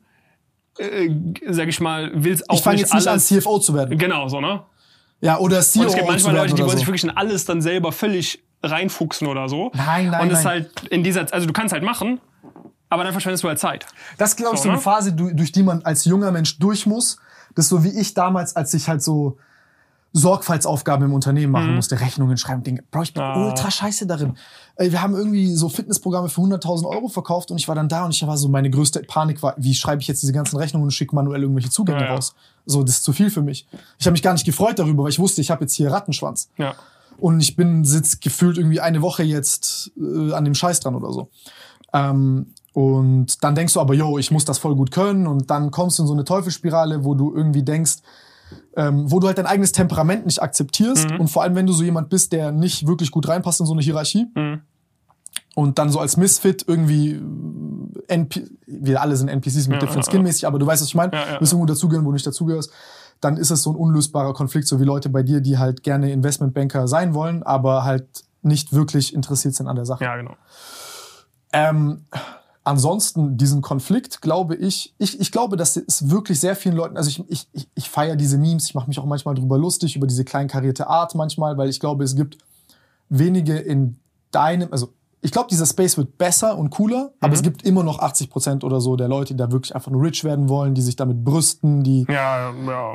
[0.77, 1.09] äh,
[1.49, 3.19] sag ich mal, willst auch Ich fange jetzt nicht an.
[3.19, 3.97] CFO zu werden.
[3.97, 4.61] Genau, so, ne?
[5.21, 6.77] Ja, oder Und CEO es gibt zu manchmal Leute, die wollen so.
[6.77, 9.71] sich wirklich in alles dann selber völlig reinfuchsen oder so.
[9.75, 12.19] Nein, nein, Und es halt in dieser, also du kannst halt machen,
[12.89, 13.85] aber dann verschwendest du halt Zeit.
[14.17, 14.81] Das ist, glaube ich, So, so eine ne?
[14.83, 17.17] Phase, du- durch die man als junger Mensch durch muss.
[17.55, 19.37] Das ist so wie ich damals, als ich halt so
[20.17, 22.83] Sorgfaltsaufgaben im Unternehmen machen musste, Rechnungen schreiben, Dinge.
[22.91, 23.29] Bro, ich bin Mhm.
[23.29, 23.45] Ah.
[23.47, 24.35] ultra scheiße darin.
[24.77, 28.11] Wir haben irgendwie so Fitnessprogramme für 100.000 Euro verkauft und ich war dann da und
[28.13, 30.91] ich war so, meine größte Panik war, wie schreibe ich jetzt diese ganzen Rechnungen und
[30.91, 32.13] schicke manuell irgendwelche Zugänge ja.
[32.13, 32.35] raus?
[32.65, 33.67] So, das ist zu viel für mich.
[33.99, 36.49] Ich habe mich gar nicht gefreut darüber, weil ich wusste, ich habe jetzt hier Rattenschwanz.
[36.57, 36.75] Ja.
[37.17, 41.11] Und ich bin sitz gefühlt irgendwie eine Woche jetzt äh, an dem Scheiß dran oder
[41.11, 41.29] so.
[41.93, 45.25] Ähm, und dann denkst du aber, yo, ich muss das voll gut können.
[45.25, 47.93] Und dann kommst du in so eine Teufelsspirale, wo du irgendwie denkst,
[48.75, 51.11] ähm, wo du halt dein eigenes Temperament nicht akzeptierst.
[51.11, 53.73] Und vor allem, wenn du so jemand bist, der nicht wirklich gut reinpasst in so
[53.73, 54.27] eine Hierarchie.
[54.35, 54.61] Mhm.
[55.55, 57.13] Und dann so als Misfit irgendwie
[58.07, 60.81] äh, NP wir alle sind NPCs mit Ja, Different ja, Skin mäßig, aber du weißt,
[60.81, 61.13] was ich meine.
[61.13, 62.71] Ja, ja, du willst irgendwo dazugehören, wo du nicht dazugehörst.
[63.21, 66.11] Dann ist es so ein unlösbarer Konflikt, so wie Leute bei dir, die halt gerne
[66.11, 68.05] Investmentbanker sein wollen, aber halt
[68.43, 70.03] nicht wirklich interessiert sind an der Sache.
[70.03, 70.35] Ja, genau.
[71.51, 72.05] Ähm,
[72.67, 77.09] ansonsten diesen Konflikt glaube ich, ich, ich glaube, dass es wirklich sehr vielen Leuten, also
[77.09, 80.05] ich, ich, ich, ich feiere diese Memes, ich mache mich auch manchmal drüber lustig, über
[80.05, 82.37] diese kleinkarierte Art manchmal, weil ich glaube, es gibt
[83.07, 83.99] wenige in
[84.31, 87.99] deinem, also ich glaube, dieser Space wird besser und cooler, aber es gibt immer noch
[87.99, 90.81] 80 Prozent oder so der Leute, die da wirklich einfach nur rich werden wollen, die
[90.81, 92.93] sich damit brüsten, die Ja, ja.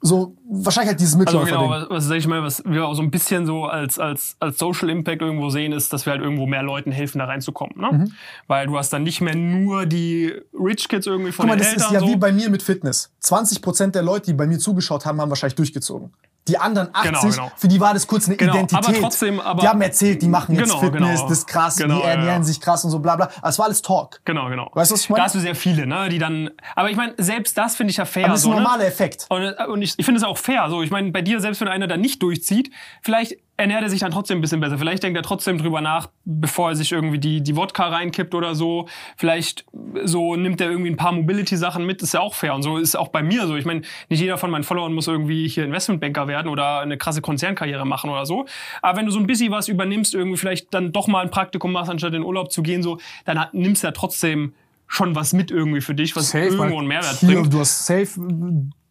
[0.00, 1.68] So wahrscheinlich halt dieses Also Mitläufer-Ding.
[1.68, 4.36] genau, was, was sag ich mal, was wir auch so ein bisschen so als, als,
[4.38, 7.76] als Social Impact irgendwo sehen, ist, dass wir halt irgendwo mehr Leuten helfen, da reinzukommen.
[7.78, 7.88] Ne?
[7.92, 8.12] Mhm.
[8.46, 11.64] Weil du hast dann nicht mehr nur die Rich Kids irgendwie von Guck mal, den
[11.64, 12.08] das Eltern ist ja so.
[12.08, 13.10] wie bei mir mit Fitness.
[13.20, 16.12] 20 Prozent der Leute, die bei mir zugeschaut haben, haben wahrscheinlich durchgezogen.
[16.48, 17.52] Die anderen 80, Genau, genau.
[17.56, 18.88] für die war das kurz eine Genau, Identität.
[18.88, 21.28] aber trotzdem, aber- die haben erzählt, die machen jetzt Genau, Fitness, genau.
[21.28, 22.42] das ist krass, Genau, die ernähren ja.
[22.42, 23.30] sich krass und so bla bla.
[23.40, 24.20] Aber es war alles Talk.
[24.24, 24.70] Genau, genau.
[24.74, 25.20] Weißt du, was ich meine?
[25.20, 26.50] Da hast du sehr viele, ne, die dann.
[26.74, 28.24] Aber ich meine, selbst das finde ich ja fair.
[28.24, 28.62] Aber das ist so, ein ne?
[28.62, 29.26] normaler Effekt.
[29.28, 30.66] Und, äh, und ich, ich finde es auch fair.
[30.70, 32.70] So, ich meine, bei dir, selbst wenn einer da nicht durchzieht,
[33.02, 34.78] vielleicht ernährt er sich dann trotzdem ein bisschen besser.
[34.78, 38.54] Vielleicht denkt er trotzdem drüber nach, bevor er sich irgendwie die, die Wodka reinkippt oder
[38.54, 38.88] so.
[39.16, 39.66] Vielleicht
[40.04, 42.00] so nimmt er irgendwie ein paar Mobility-Sachen mit.
[42.00, 42.54] ist ja auch fair.
[42.54, 43.56] Und so ist auch bei mir so.
[43.56, 47.20] Ich meine, nicht jeder von meinen Followern muss irgendwie hier Investmentbanker werden oder eine krasse
[47.20, 48.46] Konzernkarriere machen oder so.
[48.80, 51.72] Aber wenn du so ein bisschen was übernimmst, irgendwie vielleicht dann doch mal ein Praktikum
[51.72, 54.54] machst, anstatt in den Urlaub zu gehen, so, dann hat, nimmst du ja trotzdem
[54.86, 57.52] schon was mit irgendwie für dich, was irgendwo weil einen Mehrwert hier, bringt.
[57.52, 58.20] Du hast safe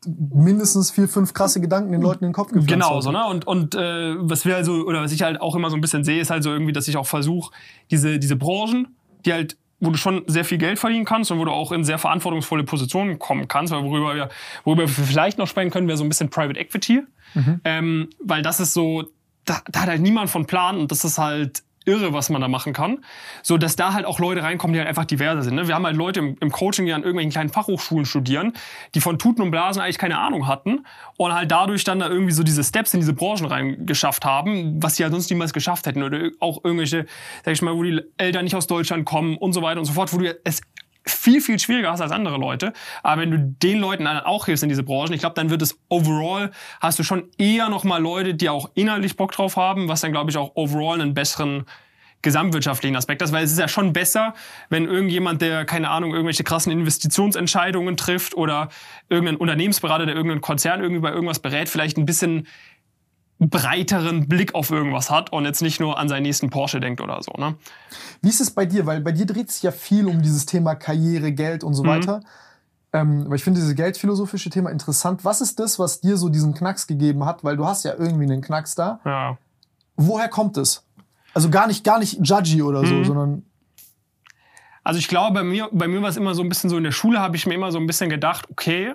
[0.05, 2.69] mindestens vier, fünf krasse Gedanken den Leuten in den Kopf gepflanzt.
[2.69, 3.25] Genau, so, ne?
[3.25, 6.03] Und, und äh, was wir also, oder was ich halt auch immer so ein bisschen
[6.03, 7.51] sehe, ist halt so irgendwie, dass ich auch versuche,
[7.91, 8.95] diese, diese Branchen,
[9.25, 11.83] die halt, wo du schon sehr viel Geld verdienen kannst und wo du auch in
[11.83, 14.29] sehr verantwortungsvolle Positionen kommen kannst, weil worüber wir,
[14.63, 17.03] worüber wir vielleicht noch sprechen können, wäre so ein bisschen Private Equity.
[17.63, 19.03] Ähm, weil das ist so,
[19.45, 22.47] da, da hat halt niemand von Plan und das ist halt irre, was man da
[22.47, 22.99] machen kann.
[23.41, 25.55] So, dass da halt auch Leute reinkommen, die halt einfach diverser sind.
[25.55, 25.67] Ne?
[25.67, 28.53] Wir haben halt Leute im, im Coaching, die an irgendwelchen kleinen Fachhochschulen studieren,
[28.93, 30.85] die von Tuten und Blasen eigentlich keine Ahnung hatten
[31.17, 34.97] und halt dadurch dann da irgendwie so diese Steps in diese Branchen reingeschafft haben, was
[34.97, 36.03] sie halt sonst niemals geschafft hätten.
[36.03, 37.05] Oder auch irgendwelche,
[37.43, 39.93] sag ich mal, wo die Eltern nicht aus Deutschland kommen und so weiter und so
[39.93, 40.61] fort, wo du es
[41.07, 42.73] viel, viel schwieriger hast als andere Leute.
[43.03, 45.61] Aber wenn du den Leuten dann auch hilfst in diese Branchen, ich glaube, dann wird
[45.61, 50.01] es overall, hast du schon eher nochmal Leute, die auch inhaltlich Bock drauf haben, was
[50.01, 51.65] dann, glaube ich, auch overall einen besseren
[52.21, 54.33] gesamtwirtschaftlichen Aspekt ist, weil es ist ja schon besser,
[54.69, 58.69] wenn irgendjemand, der, keine Ahnung, irgendwelche krassen Investitionsentscheidungen trifft oder
[59.07, 62.47] irgendein Unternehmensberater, der irgendeinen Konzern irgendwie bei irgendwas berät, vielleicht ein bisschen
[63.39, 67.21] breiteren Blick auf irgendwas hat und jetzt nicht nur an seinen nächsten Porsche denkt oder
[67.21, 67.31] so.
[67.37, 67.55] Ne?
[68.21, 68.85] Wie ist es bei dir?
[68.85, 71.87] Weil bei dir dreht sich ja viel um dieses Thema Karriere, Geld und so Mhm.
[71.87, 72.21] weiter.
[72.93, 75.23] Ähm, weil ich finde dieses geldphilosophische Thema interessant.
[75.25, 77.43] Was ist das, was dir so diesen Knacks gegeben hat?
[77.43, 79.01] Weil du hast ja irgendwie einen Knacks da.
[79.05, 79.37] Ja.
[79.97, 80.83] Woher kommt es?
[81.33, 83.05] Also gar nicht, gar nicht judgy oder so, Mhm.
[83.05, 83.43] sondern
[84.83, 86.83] Also ich glaube, bei mir, bei mir war es immer so ein bisschen so, in
[86.85, 88.93] der Schule habe ich mir immer so ein bisschen gedacht, okay,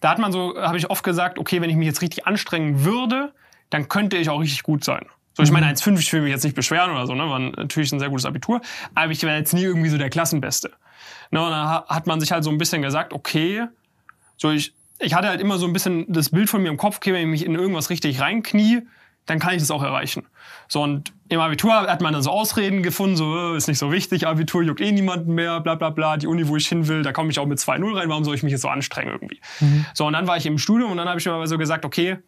[0.00, 2.84] da hat man so, habe ich oft gesagt, okay, wenn ich mich jetzt richtig anstrengen
[2.84, 3.32] würde,
[3.70, 5.06] dann könnte ich auch richtig gut sein.
[5.34, 7.28] So, ich meine, 1,5, ich will mich jetzt nicht beschweren oder so, ne?
[7.28, 8.60] War natürlich ein sehr gutes Abitur,
[8.94, 10.72] aber ich war jetzt nie irgendwie so der Klassenbeste.
[11.30, 11.40] Ne?
[11.44, 13.66] Und ha- hat man sich halt so ein bisschen gesagt, okay,
[14.36, 16.96] so ich, ich hatte halt immer so ein bisschen das Bild von mir im Kopf,
[16.96, 18.82] okay, wenn ich mich in irgendwas richtig reinknie,
[19.26, 20.26] dann kann ich das auch erreichen.
[20.66, 23.92] So, und im Abitur hat man dann so Ausreden gefunden, so, äh, ist nicht so
[23.92, 27.02] wichtig, Abitur juckt eh niemanden mehr, bla bla bla, die Uni, wo ich hin will,
[27.02, 29.40] da komme ich auch mit 2-0 rein, warum soll ich mich jetzt so anstrengen irgendwie?
[29.94, 31.84] So, und dann war ich im Studium und dann habe ich mir aber so gesagt,
[31.84, 32.18] okay,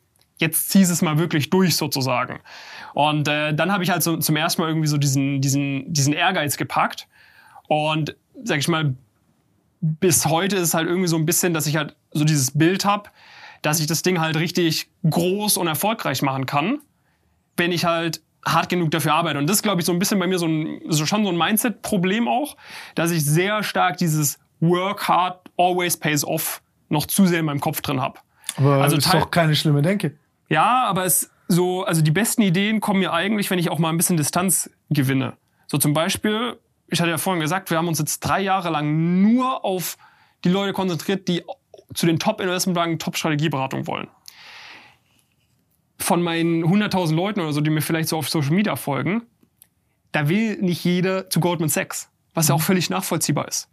[0.40, 2.40] jetzt ziehst es mal wirklich durch sozusagen.
[2.94, 6.12] Und äh, dann habe ich halt so zum ersten Mal irgendwie so diesen, diesen, diesen
[6.12, 7.06] Ehrgeiz gepackt.
[7.68, 8.94] Und sag ich mal,
[9.80, 12.84] bis heute ist es halt irgendwie so ein bisschen, dass ich halt so dieses Bild
[12.84, 13.10] habe,
[13.62, 16.78] dass ich das Ding halt richtig groß und erfolgreich machen kann,
[17.56, 19.38] wenn ich halt hart genug dafür arbeite.
[19.38, 21.30] Und das ist, glaube ich, so ein bisschen bei mir so, ein, so schon so
[21.30, 22.56] ein Mindset-Problem auch,
[22.94, 27.60] dass ich sehr stark dieses Work hard, always pays off noch zu sehr in meinem
[27.60, 28.18] Kopf drin habe.
[28.56, 30.16] Aber Also ist doch keine schlimme Denke.
[30.48, 33.88] Ja, aber es so, also die besten Ideen kommen mir eigentlich, wenn ich auch mal
[33.88, 35.34] ein bisschen Distanz gewinne.
[35.66, 36.58] So zum Beispiel,
[36.88, 39.96] ich hatte ja vorhin gesagt, wir haben uns jetzt drei Jahre lang nur auf
[40.44, 41.44] die Leute konzentriert, die
[41.94, 44.06] zu den Top-Investmentbanken Top-Strategieberatung wollen.
[46.00, 49.22] Von meinen 100.000 Leuten oder so, die mir vielleicht so auf Social Media folgen,
[50.12, 53.68] da will nicht jeder zu Goldman Sachs, was ja auch völlig nachvollziehbar ist.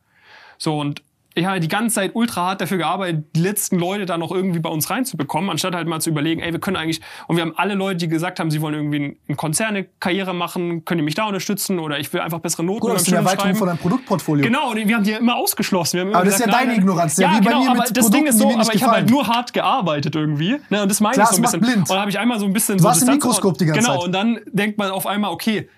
[0.57, 1.01] So, und
[1.37, 4.59] ich habe die ganze Zeit ultra hart dafür gearbeitet, die letzten Leute da noch irgendwie
[4.59, 7.53] bei uns reinzubekommen, anstatt halt mal zu überlegen, ey, wir können eigentlich, und wir haben
[7.55, 11.05] alle Leute, die gesagt haben, sie wollen irgendwie in- in Konzerne Karriere machen, können die
[11.05, 13.57] mich da unterstützen oder ich will einfach bessere Noten Gut, das ist eine Erweiterung schreiben.
[13.57, 14.43] von deinem Produktportfolio.
[14.43, 15.99] Genau, und wir haben die ja immer ausgeschlossen.
[16.13, 16.79] Aber das ist gesagt, ja nein, deine nein.
[16.81, 19.27] Ignoranz, Ja, ja, genau, aber das Ding ist Produkten, so, aber ich habe halt nur
[19.27, 20.57] hart gearbeitet irgendwie.
[20.69, 21.59] Ne, und das meine Klar, ich so ein bisschen.
[21.61, 21.77] blind.
[21.77, 23.81] Und da habe ich einmal so ein bisschen Du so warst im Mikroskop die ganze
[23.81, 24.05] genau, Zeit.
[24.05, 25.69] und dann denkt man auf einmal, okay,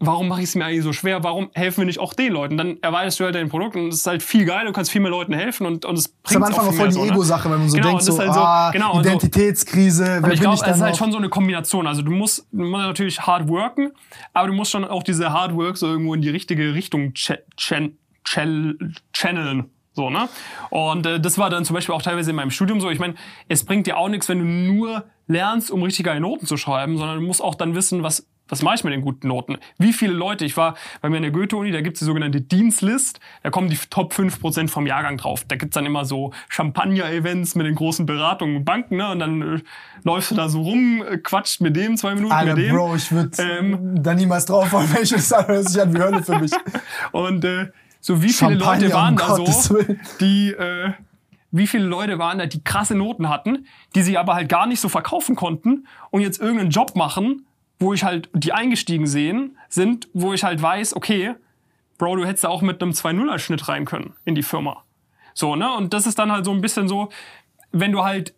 [0.00, 1.22] warum mache ich es mir eigentlich so schwer?
[1.24, 2.56] Warum helfen wir nicht auch den Leuten?
[2.56, 5.00] Dann erweiterst du halt dein Produkt und es ist halt viel geil, du kannst viel
[5.00, 7.50] mehr Leuten helfen und, und es Das ist bringt am Anfang auch voll die Ego-Sache,
[7.50, 10.32] wenn man so Genau, denkt, so, ist halt so- ah, genau, so- Identitätskrise, wer und
[10.32, 11.86] ich glaube, es ist halt schon so eine Kombination.
[11.86, 13.92] Also du musst, du musst natürlich hard worken,
[14.32, 17.92] aber du musst schon auch diese Hard Work so irgendwo in die richtige Richtung chal-
[19.12, 19.70] channeln.
[19.96, 20.28] So, ne?
[20.70, 22.90] Und äh, das war dann zum Beispiel auch teilweise in meinem Studium so.
[22.90, 23.14] Ich meine,
[23.48, 26.98] es bringt dir auch nichts, wenn du nur lernst, um richtig geile Noten zu schreiben,
[26.98, 29.56] sondern du musst auch dann wissen, was, was mache ich mit den guten Noten?
[29.78, 33.20] Wie viele Leute, ich war bei mir in der Goethe-Uni, da gibt's die sogenannte Dienstlist,
[33.42, 35.44] da kommen die Top 5% vom Jahrgang drauf.
[35.48, 39.10] Da gibt's dann immer so Champagner-Events mit den großen Beratungen und Banken, ne?
[39.10, 39.60] Und dann äh,
[40.02, 42.76] läufst du da so rum, äh, quatscht mit dem zwei Minuten Alter, mit dem.
[42.76, 45.94] Bro, ich würde Ähm, da niemals drauf wollen, wenn ich das sage, hört sich an
[45.94, 46.52] wie Hölle für mich.
[47.12, 47.68] Und äh,
[48.00, 50.00] so wie viele Champagner, Leute waren um da Gottes so, Willen.
[50.20, 50.92] die äh,
[51.50, 54.80] wie viele Leute waren da, die krasse Noten hatten, die sie aber halt gar nicht
[54.80, 57.46] so verkaufen konnten und jetzt irgendeinen Job machen,
[57.78, 61.34] wo ich halt die eingestiegen sehen sind, wo ich halt weiß, okay,
[61.98, 64.82] Bro, du hättest da auch mit einem 2-0er-Schnitt rein können in die Firma.
[65.32, 65.72] So, ne?
[65.72, 67.10] Und das ist dann halt so ein bisschen so,
[67.72, 68.34] wenn du halt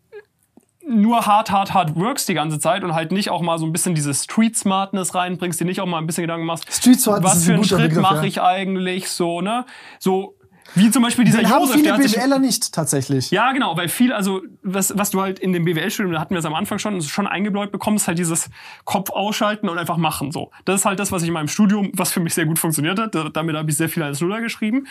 [0.87, 3.73] nur hart, hart, hart workst die ganze Zeit und halt nicht auch mal so ein
[3.73, 7.33] bisschen diese Street Smartness reinbringst, dir nicht auch mal ein bisschen Gedanken machst, Street Smartness
[7.33, 9.67] was für ein einen Schritt mache ich eigentlich so, ne?
[9.99, 10.37] So
[10.75, 13.31] wie zum Beispiel dieser Den haben Josef, viele der BWLer nicht, tatsächlich.
[13.31, 16.39] ja, genau, weil viel, also was, was du halt in dem BWL-Studium, da hatten wir
[16.39, 18.51] es am Anfang schon, schon eingebläut bekommst, ist halt dieses
[18.85, 20.51] Kopf ausschalten und einfach machen so.
[20.65, 22.99] Das ist halt das, was ich in meinem Studium, was für mich sehr gut funktioniert
[22.99, 23.15] hat.
[23.15, 24.87] Da- Damit habe ich sehr viel als Nuller geschrieben.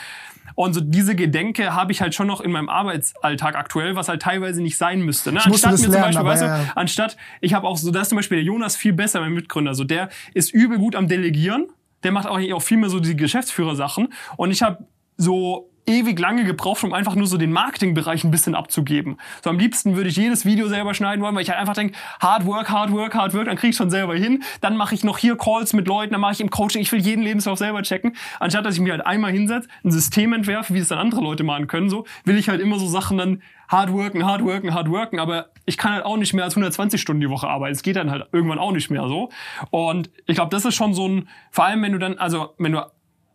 [0.56, 4.22] Und so diese Gedenke habe ich halt schon noch in meinem Arbeitsalltag aktuell, was halt
[4.22, 5.32] teilweise nicht sein müsste.
[5.32, 5.42] Ne?
[5.48, 6.66] musste das lernen, aber weißt du, ja.
[6.76, 9.74] anstatt, ich habe auch so, da ist zum Beispiel der Jonas viel besser, mein Mitgründer,
[9.76, 11.68] so der ist übel gut am Delegieren,
[12.04, 14.86] der macht auch, auch viel mehr so die Geschäftsführersachen und ich habe
[15.18, 19.18] so ewig lange gebraucht, um einfach nur so den Marketingbereich ein bisschen abzugeben.
[19.44, 21.96] So am liebsten würde ich jedes Video selber schneiden wollen, weil ich halt einfach denke,
[22.20, 24.44] hard work, hard work, hard work, dann krieg ich schon selber hin.
[24.62, 27.00] Dann mache ich noch hier Calls mit Leuten, dann mache ich im Coaching, ich will
[27.00, 28.16] jeden Lebenslauf selber checken.
[28.40, 31.44] Anstatt dass ich mir halt einmal hinsetze, ein System entwerfe, wie es dann andere Leute
[31.44, 34.90] machen können, so will ich halt immer so Sachen dann hard worken, hard worken, hard
[34.90, 37.74] worken, aber ich kann halt auch nicht mehr als 120 Stunden die Woche arbeiten.
[37.74, 39.30] Es geht dann halt irgendwann auch nicht mehr so.
[39.72, 42.74] Und ich glaube, das ist schon so ein, vor allem wenn du dann, also wenn
[42.74, 42.86] du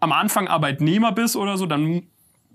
[0.01, 2.03] am Anfang Arbeitnehmer bist oder so, dann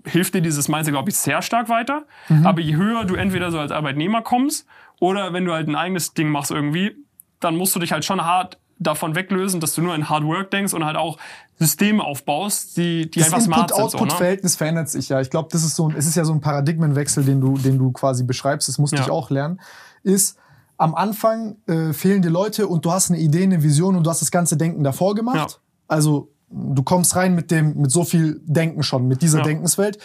[0.04, 2.04] hilft dir dieses Mindset, glaube ich, sehr stark weiter.
[2.44, 4.66] Aber je höher du entweder so als Arbeitnehmer kommst
[5.00, 6.96] oder wenn du halt ein eigenes Ding machst irgendwie,
[7.40, 10.50] dann musst du dich halt schon hart davon weglösen, dass du nur in Hard Work
[10.50, 11.18] denkst und halt auch
[11.58, 13.76] Systeme aufbaust, die, die Das einfach smart sind.
[13.76, 13.82] So, ne?
[13.84, 15.20] Input-Output-Verhältnis verändert sich ja.
[15.20, 17.78] Ich glaube, das ist so ein, es ist ja so ein Paradigmenwechsel, den du, den
[17.78, 18.68] du quasi beschreibst.
[18.68, 19.02] Das musste Ja.
[19.02, 19.60] ich auch lernen.
[20.02, 20.38] Ist,
[20.76, 24.10] am Anfang äh, fehlen dir Leute und du hast eine Idee, eine Vision und du
[24.10, 25.36] hast das ganze Denken davor gemacht.
[25.52, 25.56] Ja.
[25.88, 29.44] Also du kommst rein mit dem, mit so viel Denken schon, mit dieser Ja.
[29.44, 29.98] Denkenswelt.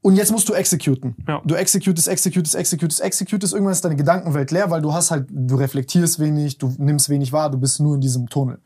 [0.00, 1.14] Und jetzt musst du executen.
[1.28, 1.40] Ja.
[1.44, 3.52] Du executest, executest, executest, executest.
[3.52, 7.32] Irgendwann ist deine Gedankenwelt leer, weil du hast halt, du reflektierst wenig, du nimmst wenig
[7.32, 8.58] wahr, du bist nur in diesem Tunnel.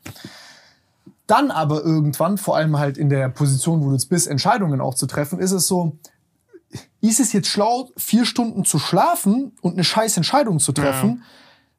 [1.27, 4.95] Dann aber irgendwann, vor allem halt in der Position, wo du jetzt bist, Entscheidungen auch
[4.95, 5.97] zu treffen, ist es so,
[7.01, 11.23] ist es jetzt schlau, vier Stunden zu schlafen und eine scheiß Entscheidung zu treffen?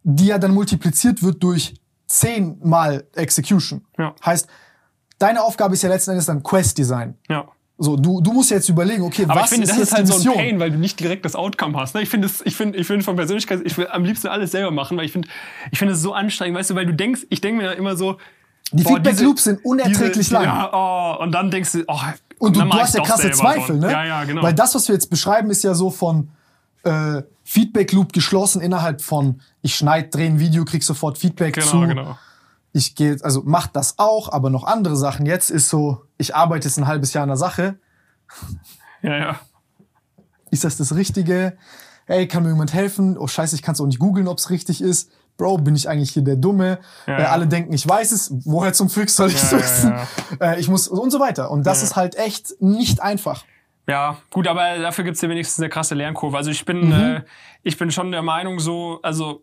[0.05, 1.75] die ja dann multipliziert wird durch
[2.07, 3.85] 10 mal Execution.
[3.99, 4.15] Ja.
[4.25, 4.49] Heißt,
[5.19, 7.15] deine Aufgabe ist ja letzten Endes dann Quest-Design.
[7.29, 7.45] Ja.
[7.81, 10.07] So, du, du musst jetzt überlegen, okay, Aber was ich finde, ist das ist halt
[10.09, 10.37] so ein?
[10.37, 11.95] Pain, weil du nicht direkt das Outcome hast.
[11.95, 12.03] Ne?
[12.03, 14.73] Ich finde, es- ich finde, ich finde von Persönlichkeit, ich will am liebsten alles selber
[14.73, 15.29] machen, weil ich finde,
[15.71, 17.97] ich finde es so anstrengend, weißt du, weil du denkst, ich denke mir ja immer
[17.97, 18.17] so,
[18.73, 20.45] Die boah, Feedback-Loops sind unerträglich diese, lang.
[20.45, 22.01] Ja, oh, und dann denkst du, oh,
[22.41, 23.87] Und du, du hast ja krasse Zweifel, so.
[23.87, 23.93] ne?
[23.93, 24.43] Ja, ja, genau.
[24.43, 26.31] Weil das, was wir jetzt beschreiben, ist ja so von
[26.83, 31.81] äh, Feedback-Loop geschlossen innerhalb von ich schneid, drehe ein Video, krieg sofort Feedback genau, zu.
[31.81, 32.19] genau.
[32.73, 35.27] Ich gehe, also macht das auch, aber noch andere Sachen.
[35.27, 37.79] Jetzt ist so, ich arbeite jetzt ein halbes Jahr an der Sache.
[39.03, 39.41] Ja, ja.
[40.51, 41.57] Ist das das Richtige?
[42.07, 43.17] Hey, kann mir jemand helfen?
[43.19, 45.11] Oh scheiße, ich kann es auch nicht googeln, ob es richtig ist.
[45.37, 46.79] Bro, bin ich eigentlich hier der Dumme?
[47.07, 48.33] Ja, äh, alle denken, ich weiß es.
[48.45, 49.95] Woher zum Fix soll ich es Ja, wissen?
[50.41, 51.51] ja, Äh, ich muss und so weiter.
[51.51, 53.45] Und das ist halt echt nicht einfach.
[53.87, 56.37] Ja, gut, aber dafür gibt's ja wenigstens eine krasse Lernkurve.
[56.37, 56.93] Also ich bin, Mhm.
[56.93, 57.23] äh,
[57.63, 59.43] ich bin schon der Meinung, so, also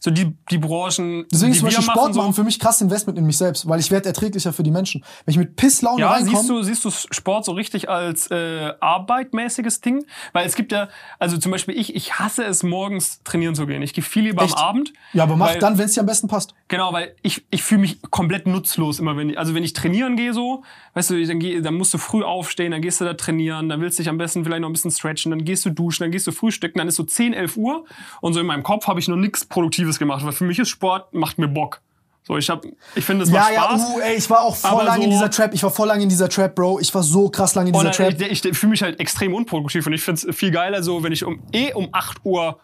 [0.00, 2.44] so die, die Branchen, Deswegen die ist zum Beispiel wir Sport machen, machen so, für
[2.44, 5.04] mich krass Investment in mich selbst, weil ich werde erträglicher für die Menschen.
[5.24, 8.72] Wenn ich mit Pisslaune Ja, reinkomme, siehst du, siehst du Sport so richtig als äh,
[8.80, 10.06] arbeitmäßiges Ding?
[10.32, 13.82] Weil es gibt ja, also zum Beispiel ich, ich hasse es morgens trainieren zu gehen.
[13.82, 14.56] Ich gehe viel lieber Echt?
[14.56, 14.92] am Abend.
[15.12, 16.54] ja, aber mach dann, wenn es dir am besten passt.
[16.70, 20.14] Genau, weil ich, ich fühle mich komplett nutzlos immer, wenn ich, also wenn ich trainieren
[20.16, 20.62] gehe so,
[20.94, 23.80] weißt du, dann, geh, dann musst du früh aufstehen, dann gehst du da trainieren, dann
[23.80, 26.12] willst du dich am besten vielleicht noch ein bisschen stretchen, dann gehst du duschen, dann
[26.12, 27.84] gehst du frühstücken, dann ist so 10, 11 Uhr
[28.20, 30.68] und so in meinem Kopf habe ich noch nichts Produktives gemacht, weil für mich ist
[30.68, 31.80] Sport, macht mir Bock.
[32.22, 32.64] So, ich hab,
[32.94, 33.88] ich finde, es Ja, macht ja, Spaß.
[33.96, 35.52] uh, ey, ich war auch voll Aber lange in so- dieser Trap.
[35.54, 36.78] Ich war voll lange in dieser Trap, Bro.
[36.78, 38.16] Ich war so krass lange in dieser Und Trap.
[38.18, 41.02] dann, ich, ich fühle mich halt extrem unproduktiv und ich finde es viel geiler, so
[41.02, 42.60] wenn ich um eh um 8 Uhr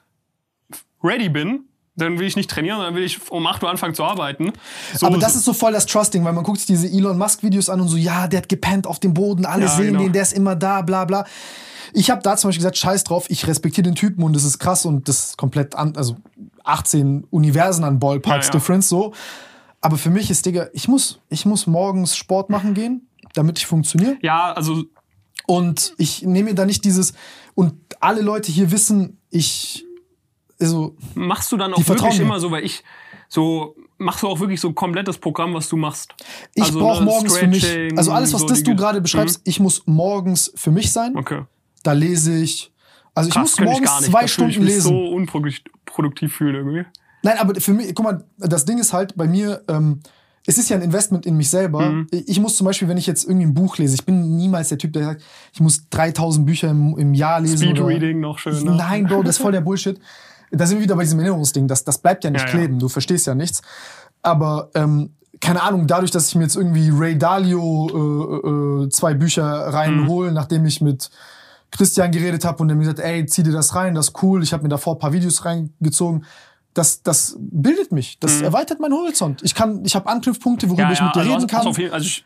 [1.03, 1.65] ready bin,
[1.97, 4.53] dann will ich nicht trainieren, dann will ich um 8 Uhr anfangen zu arbeiten.
[4.95, 7.43] So, aber das ist so voll das Trusting, weil man guckt sich diese Elon Musk
[7.43, 10.01] Videos an und so, ja, der hat gepennt auf dem Boden, alle Ja, sehen genau.
[10.01, 11.25] den, der ist immer da, bla bla.
[11.93, 14.59] Ich habe da zum Beispiel gesagt, scheiß drauf, ich respektiere den Typen und das ist
[14.59, 16.17] krass und das ist komplett an, also
[16.65, 18.59] 18 Universen an Ballparks Ja, ja.
[18.59, 19.15] Difference so.
[19.81, 23.67] Aber für mich ist, Digga, ich muss, ich muss morgens Sport machen gehen, damit ich
[23.67, 24.17] funktioniere.
[24.21, 24.83] ja, also
[25.47, 27.13] Und ich nehme mir da nicht dieses,
[27.55, 29.86] und alle Leute hier wissen, ich,
[30.61, 32.83] also, machst du dann auch wirklich immer so, weil ich
[33.29, 36.15] so machst du auch wirklich so ein komplettes Programm, was du machst.
[36.55, 37.65] ich Also, brauche ne, morgens für mich,
[37.97, 41.13] also alles, was so das du Ge- gerade beschreibst, ich muss morgens für mich sein.
[41.13, 41.19] Mhm.
[41.19, 41.43] Okay.
[41.83, 42.71] Da lese ich.
[43.15, 44.11] Also ich Krass, muss ich morgens gar nicht.
[44.11, 44.89] zwei fühle ich Stunden mich lesen.
[44.89, 46.85] so unproduktiv fühlen irgendwie.
[47.23, 50.01] Nein, aber für mich, guck mal, das Ding ist halt bei mir, ähm,
[50.47, 51.81] es ist ja ein Investment in mich selber.
[51.91, 52.07] Mhm.
[52.13, 54.79] Ich muss zum Beispiel, wenn ich jetzt irgendwie ein Buch lese, ich bin niemals der
[54.79, 55.23] Typ, der sagt,
[55.53, 57.67] ich muss 3000 Bücher im, im Jahr lesen.
[57.71, 58.63] oder- Speedreading noch schön.
[58.63, 58.77] Ne?
[58.77, 59.99] Nein, Bro, das ist voll der Bullshit.
[60.51, 61.69] Da sind wir wieder bei diesem Erinnerungsding.
[61.69, 62.55] Das, das bleibt ja nicht Ja, ja.
[62.57, 62.79] kleben.
[62.79, 63.63] Du verstehst ja nichts.
[64.23, 69.15] Aber ähm, keine Ahnung, dadurch, dass ich mir jetzt irgendwie Ray Dalio äh, äh, zwei
[69.15, 71.11] Bücher reinhole, nachdem ich mit
[71.71, 74.43] Christian geredet habe und der mir gesagt, ey, zieh dir das rein, das ist cool.
[74.43, 76.25] Ich habe mir davor ein paar Videos reingezogen.
[76.75, 78.19] Das, das bildet mich.
[78.21, 79.43] Das erweitert meinen Horizont.
[79.43, 81.73] Ich kann, ich habe Anknüpfpunkte, worüber ich mit dir also reden kann.
[81.73, 82.25] Jeden, also ich,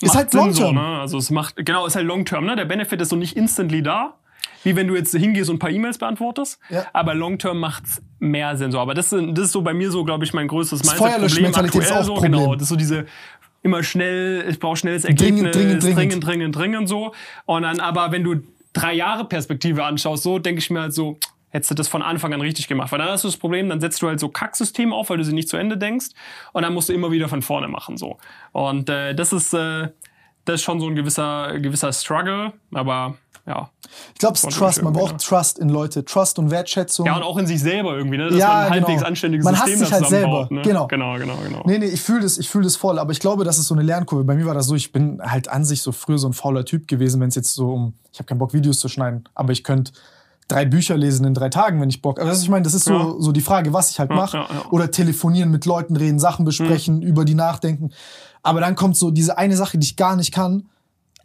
[0.00, 0.66] Ist halt Sinn long-term.
[0.66, 1.00] So, ne?
[1.00, 2.46] Also es macht, genau, ist halt long term.
[2.46, 2.56] Ne?
[2.56, 4.14] Der Benefit ist so nicht instantly da,
[4.66, 6.58] wie wenn du jetzt hingehst und ein paar E-Mails beantwortest.
[6.70, 6.84] Ja.
[6.92, 8.72] Aber long term macht's mehr Sinn.
[8.72, 8.80] So.
[8.80, 11.18] Aber das, ist- das ist so bei mir so, glaube ich, mein größtes Das Mindset-Problem
[11.20, 12.14] Feuerlöschmentalität ist aktuell auch so.
[12.14, 12.32] Problem.
[12.32, 13.06] Genau, das ist so diese
[13.62, 15.96] immer schnell, ich brauche schnelles Dringend, Ergebnis, dringend, dringend.
[15.98, 17.12] dringend, dringend, dringend so.
[17.44, 18.36] Und dann, aber wenn du
[18.72, 21.18] drei Jahre Perspektive anschaust, so denke ich mir halt so,
[21.50, 22.90] hättest du das von Anfang an richtig gemacht.
[22.92, 25.24] Weil dann hast du das Problem, dann setzt du halt so Kacksysteme auf, weil du
[25.24, 26.08] sie nicht zu Ende denkst.
[26.52, 27.96] Und dann musst du immer wieder von vorne machen.
[27.96, 28.18] so.
[28.52, 29.88] Und äh, das ist äh,
[30.44, 32.52] das ist schon so ein gewisser, gewisser Struggle.
[32.72, 33.16] Aber
[33.46, 33.70] ja.
[34.14, 34.82] Ich glaube, es ist Wollte Trust.
[34.82, 36.04] Man braucht Trust in Leute.
[36.04, 37.06] Trust und Wertschätzung.
[37.06, 38.28] Ja, und auch in sich selber irgendwie, ne?
[38.28, 39.06] dass Ja, man ein halbwegs genau.
[39.08, 40.48] anständiges Man hasst System sich halt selber.
[40.50, 40.62] Ne?
[40.62, 40.86] Genau.
[40.88, 41.62] Genau, genau, genau.
[41.64, 43.74] Nee, nee, ich fühle das, ich fühle das voll, aber ich glaube, das ist so
[43.74, 44.24] eine Lernkurve.
[44.24, 46.64] Bei mir war das so, ich bin halt an sich so früher so ein fauler
[46.64, 49.52] Typ gewesen, wenn es jetzt so um, ich habe keinen Bock, Videos zu schneiden, aber
[49.52, 49.92] ich könnte
[50.48, 52.20] drei Bücher lesen in drei Tagen, wenn ich Bock.
[52.20, 53.14] Also ich meine, das ist so, Ja.
[53.18, 54.36] so die Frage, was ich halt Ja, mache.
[54.38, 54.46] ja.
[54.70, 57.90] Oder telefonieren mit Leuten, reden, Sachen besprechen, über die nachdenken.
[58.42, 60.68] Aber dann kommt so diese eine Sache, die ich gar nicht kann.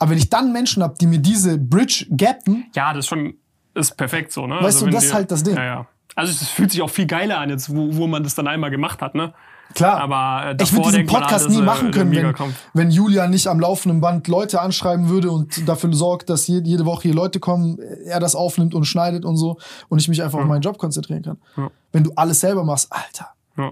[0.01, 3.35] Aber wenn ich dann Menschen habe, die mir diese Bridge gappen, Ja, das ist schon
[3.75, 4.57] ist perfekt so, ne?
[4.59, 5.55] Weißt du, wenn das ist halt das Ding.
[5.55, 5.87] Ja, ja.
[6.15, 8.69] Also es fühlt sich auch viel geiler an, jetzt, wo, wo man das dann einmal
[8.71, 9.33] gemacht hat, ne?
[9.73, 10.01] klar.
[10.01, 12.35] Aber äh, ich würde diesen Podcast ah, nie ist, machen äh, können, wenn,
[12.73, 16.85] wenn Julia nicht am laufenden Band Leute anschreiben würde und dafür sorgt, dass je- jede
[16.85, 19.57] Woche hier Leute kommen, er das aufnimmt und schneidet und so
[19.87, 21.37] und ich mich einfach auf meinen Job konzentrieren kann.
[21.55, 21.69] Ja.
[21.93, 23.29] Wenn du alles selber machst, Alter.
[23.57, 23.71] Ja.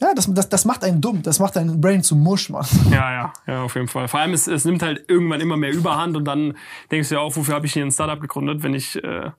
[0.00, 1.22] Ja, das, das, das macht einen dumm.
[1.22, 2.66] Das macht deinen Brain zu Musch, Mann.
[2.90, 4.08] Ja, ja, ja, auf jeden Fall.
[4.08, 6.56] Vor allem, es, es nimmt halt irgendwann immer mehr Überhand und dann
[6.90, 9.30] denkst du ja auch, wofür habe ich hier ein Startup gegründet, wenn ich, äh,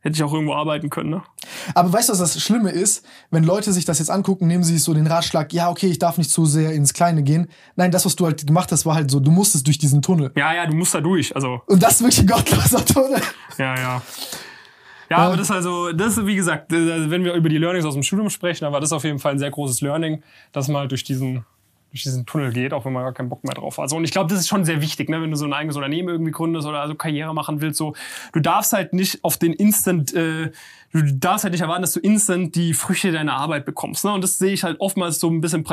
[0.00, 1.22] hätte ich auch irgendwo arbeiten können, ne?
[1.74, 3.04] Aber weißt du, was das Schlimme ist?
[3.30, 6.18] Wenn Leute sich das jetzt angucken, nehmen sie so den Ratschlag, ja, okay, ich darf
[6.18, 7.48] nicht zu sehr ins Kleine gehen.
[7.76, 10.32] Nein, das, was du halt gemacht hast, war halt so, du musstest durch diesen Tunnel.
[10.36, 13.20] Ja, ja, du musst da durch, also, Und das ist wirklich ein gottloser Tunnel.
[13.58, 14.02] ja, ja.
[15.10, 17.84] Ja, aber das ist also, das ist, wie gesagt, also wenn wir über die Learnings
[17.84, 20.22] aus dem Studium sprechen, dann war das auf jeden Fall ein sehr großes Learning,
[20.52, 21.44] dass man halt durch diesen,
[21.90, 23.84] durch diesen Tunnel geht, auch wenn man gar keinen Bock mehr drauf hat.
[23.84, 25.76] Also, und ich glaube, das ist schon sehr wichtig, ne, wenn du so ein eigenes
[25.76, 27.78] Unternehmen irgendwie gründest oder also Karriere machen willst.
[27.78, 27.94] So,
[28.32, 30.50] du darfst halt nicht auf den Instant, äh,
[30.92, 34.04] du darfst halt nicht erwarten, dass du instant die Früchte deiner Arbeit bekommst.
[34.04, 34.12] Ne?
[34.12, 35.64] Und das sehe ich halt oftmals so ein bisschen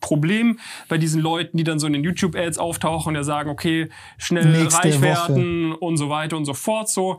[0.00, 0.58] Problem
[0.88, 4.46] bei diesen Leuten, die dann so in den YouTube-Ads auftauchen und ja sagen, okay, schnell
[4.46, 5.02] Nächste reich Woche.
[5.02, 6.88] werden und so weiter und so fort.
[6.88, 7.18] So,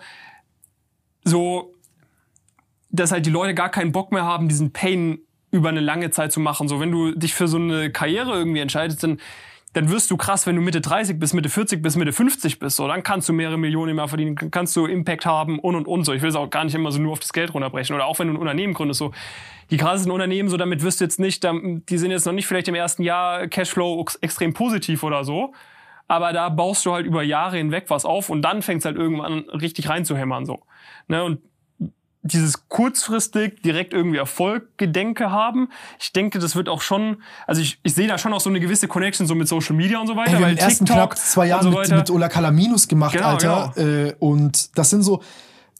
[1.30, 1.74] so,
[2.92, 5.20] dass halt die Leute gar keinen Bock mehr haben, diesen Pain
[5.52, 6.68] über eine lange Zeit zu machen.
[6.68, 9.20] So, wenn du dich für so eine Karriere irgendwie entscheidest, dann,
[9.74, 12.76] dann wirst du krass, wenn du Mitte 30 bis Mitte 40 bis Mitte 50 bist.
[12.76, 16.04] So, dann kannst du mehrere Millionen mehr verdienen, kannst du Impact haben und und und
[16.06, 16.14] so.
[16.14, 17.96] Ich will es auch gar nicht immer so nur auf das Geld runterbrechen.
[17.96, 19.12] Oder auch wenn du ein Unternehmen gründest, so
[19.72, 22.68] die krassesten Unternehmen, so damit wirst du jetzt nicht, die sind jetzt noch nicht vielleicht
[22.68, 25.54] im ersten Jahr Cashflow ex- extrem positiv oder so.
[26.08, 29.32] Aber da baust du halt über Jahre hinweg was auf und dann fängst halt irgendwann
[29.32, 30.64] an, richtig reinzuhämmern so.
[31.10, 31.24] Ne?
[31.24, 31.40] Und
[32.22, 35.70] dieses kurzfristig direkt irgendwie Erfolggedenke haben.
[36.00, 38.60] Ich denke, das wird auch schon, also ich, ich sehe da schon auch so eine
[38.60, 41.12] gewisse Connection so mit Social Media und so weiter, Ey, wir haben weil ersten TikTok
[41.12, 43.74] knapp zwei und Jahren so mit, mit Ola Kalaminus gemacht, Genau, Alter.
[43.78, 45.22] Äh, und das sind so.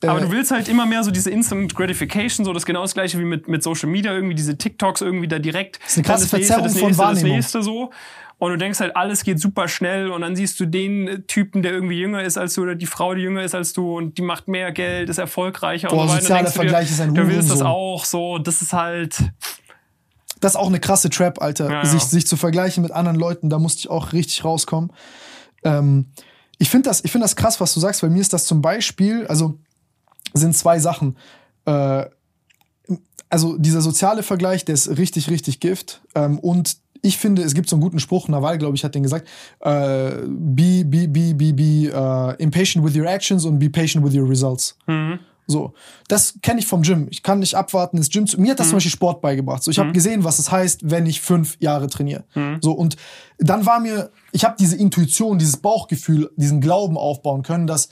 [0.02, 2.94] Äh, aber du willst halt immer mehr so diese Instant Gratification, so das genau das
[2.94, 5.80] gleiche wie mit, mit Social Media, irgendwie diese TikToks irgendwie da direkt.
[5.86, 7.36] ist eine krasse das nächste, Verzerrung das von nächste, das Wahrnehmung.
[7.36, 7.92] nächste so.
[8.40, 11.74] Und du denkst halt, alles geht super schnell und dann siehst du den Typen, der
[11.74, 14.22] irgendwie jünger ist als du oder die Frau, die jünger ist als du und die
[14.22, 16.22] macht mehr Geld, ist erfolgreicher Boah, und so weiter.
[16.22, 19.22] sozialer dir, Vergleich ist ein Du willst das auch so, das ist halt,
[20.40, 21.66] das ist auch eine krasse Trap, Alter.
[21.70, 21.86] Ja, ja.
[21.86, 24.92] Sich, sich zu vergleichen mit anderen Leuten, da musste ich auch richtig rauskommen.
[25.64, 26.06] Ähm,
[26.58, 28.62] ich finde das, ich find das krass, was du sagst, weil mir ist das zum
[28.62, 29.60] Beispiel, also
[30.34, 31.18] sind zwei Sachen.
[31.66, 32.06] Äh,
[33.30, 36.02] also dieser soziale Vergleich, der ist richtig, richtig Gift.
[36.16, 39.04] Ähm, und ich finde, es gibt so einen guten Spruch, Nawal, glaube ich, hat den
[39.04, 39.28] gesagt,
[39.62, 44.14] äh, be, be, be, be, be uh, impatient with your actions und be patient with
[44.16, 44.78] your results.
[45.48, 45.74] So,
[46.08, 47.08] das kenne ich vom Gym.
[47.10, 48.40] Ich kann nicht abwarten, ins Gym zu.
[48.40, 49.64] Mir hat das zum Beispiel Sport beigebracht.
[49.64, 52.24] So, ich habe gesehen, was es heißt, wenn ich fünf Jahre trainiere.
[52.62, 52.98] So, und
[53.40, 57.90] dann war mir, ich habe diese Intuition, dieses Bauchgefühl, diesen Glauben aufbauen können, dass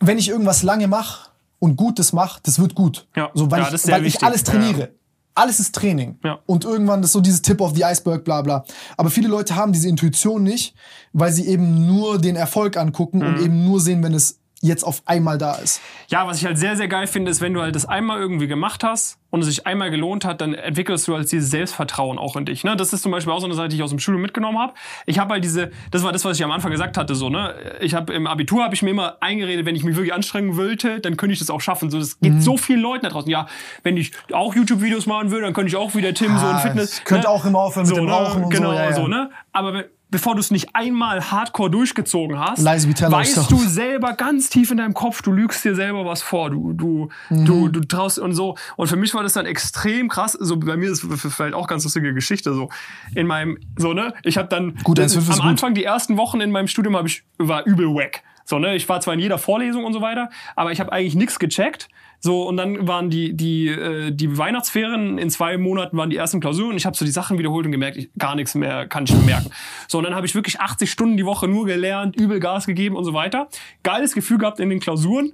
[0.00, 1.30] wenn ich irgendwas lange mache
[1.60, 3.06] und Gutes mache, das wird gut.
[3.16, 3.30] Ja.
[3.32, 4.22] So, weil, Ja, ich, das weil ich wichtig.
[4.24, 4.90] alles trainiere.
[5.34, 6.18] Alles ist Training.
[6.24, 6.38] Ja.
[6.46, 8.64] Und irgendwann ist so dieses Tip of the Iceberg, bla bla.
[8.96, 10.74] Aber viele Leute haben diese Intuition nicht,
[11.12, 13.44] weil sie eben nur den Erfolg angucken und Mhm.
[13.44, 15.80] eben nur sehen, wenn es jetzt auf einmal da ist.
[16.08, 18.46] Ja, was ich halt sehr, sehr geil finde, ist, wenn du halt das einmal irgendwie
[18.46, 22.36] gemacht hast und es sich einmal gelohnt hat, dann entwickelst du halt dieses Selbstvertrauen auch
[22.36, 22.62] in dich.
[22.64, 22.76] Ne?
[22.76, 24.72] Das ist zum Beispiel auch so eine Sache, die ich aus dem Studium mitgenommen habe.
[25.04, 27.54] Ich habe halt diese, das war das, was ich am Anfang gesagt hatte, so, ne?
[27.80, 31.00] Ich habe im Abitur habe ich mir immer eingeredet, wenn ich mich wirklich anstrengen wollte,
[31.00, 31.90] dann könnte ich das auch schaffen.
[31.90, 32.24] So, das Mhm.
[32.26, 33.30] gibt so vielen Leuten da draußen.
[33.30, 33.46] Ja,
[33.82, 36.60] wenn ich auch YouTube-Videos machen würde, dann könnte ich auch wieder Tim so Ah, ein
[36.62, 36.98] Fitness.
[36.98, 38.12] ich könnte auch immer aufhören mit dem ne?
[38.12, 38.92] Rauchen und so, genau, ja, ja.
[38.92, 39.30] so, ne?
[39.52, 42.62] Aber wenn- bevor du es nicht einmal hardcore durchgezogen hast,
[43.10, 46.72] weißt du selber ganz tief in deinem Kopf, du lügst dir selber was vor, du,
[46.72, 47.44] du, Mhm.
[47.46, 48.56] du, du traust und so.
[48.76, 50.32] Und für mich war das dann extrem krass.
[50.38, 52.68] So bei mir ist es vielleicht auch ganz lustige Geschichte so.
[53.16, 55.44] In meinem, so ne, ich habe dann Gut, das, 1,5 ist am gut.
[55.46, 58.22] Anfang die ersten Wochen in meinem Studium habe ich war übel wack.
[58.52, 61.14] So ne, ich war zwar in jeder Vorlesung und so weiter, aber ich habe eigentlich
[61.14, 61.88] nichts gecheckt.
[62.20, 66.38] So, und dann waren die, die, äh, die Weihnachtsferien, in zwei Monaten waren die ersten
[66.38, 66.76] Klausuren.
[66.76, 69.48] Ich habe so die Sachen wiederholt und gemerkt, ich, gar nichts mehr kann ich merken.
[69.88, 72.94] So, und dann habe ich wirklich 80 Stunden die Woche nur gelernt, übel Gas gegeben
[72.94, 73.48] und so weiter.
[73.84, 75.32] Geiles Gefühl gehabt in den Klausuren.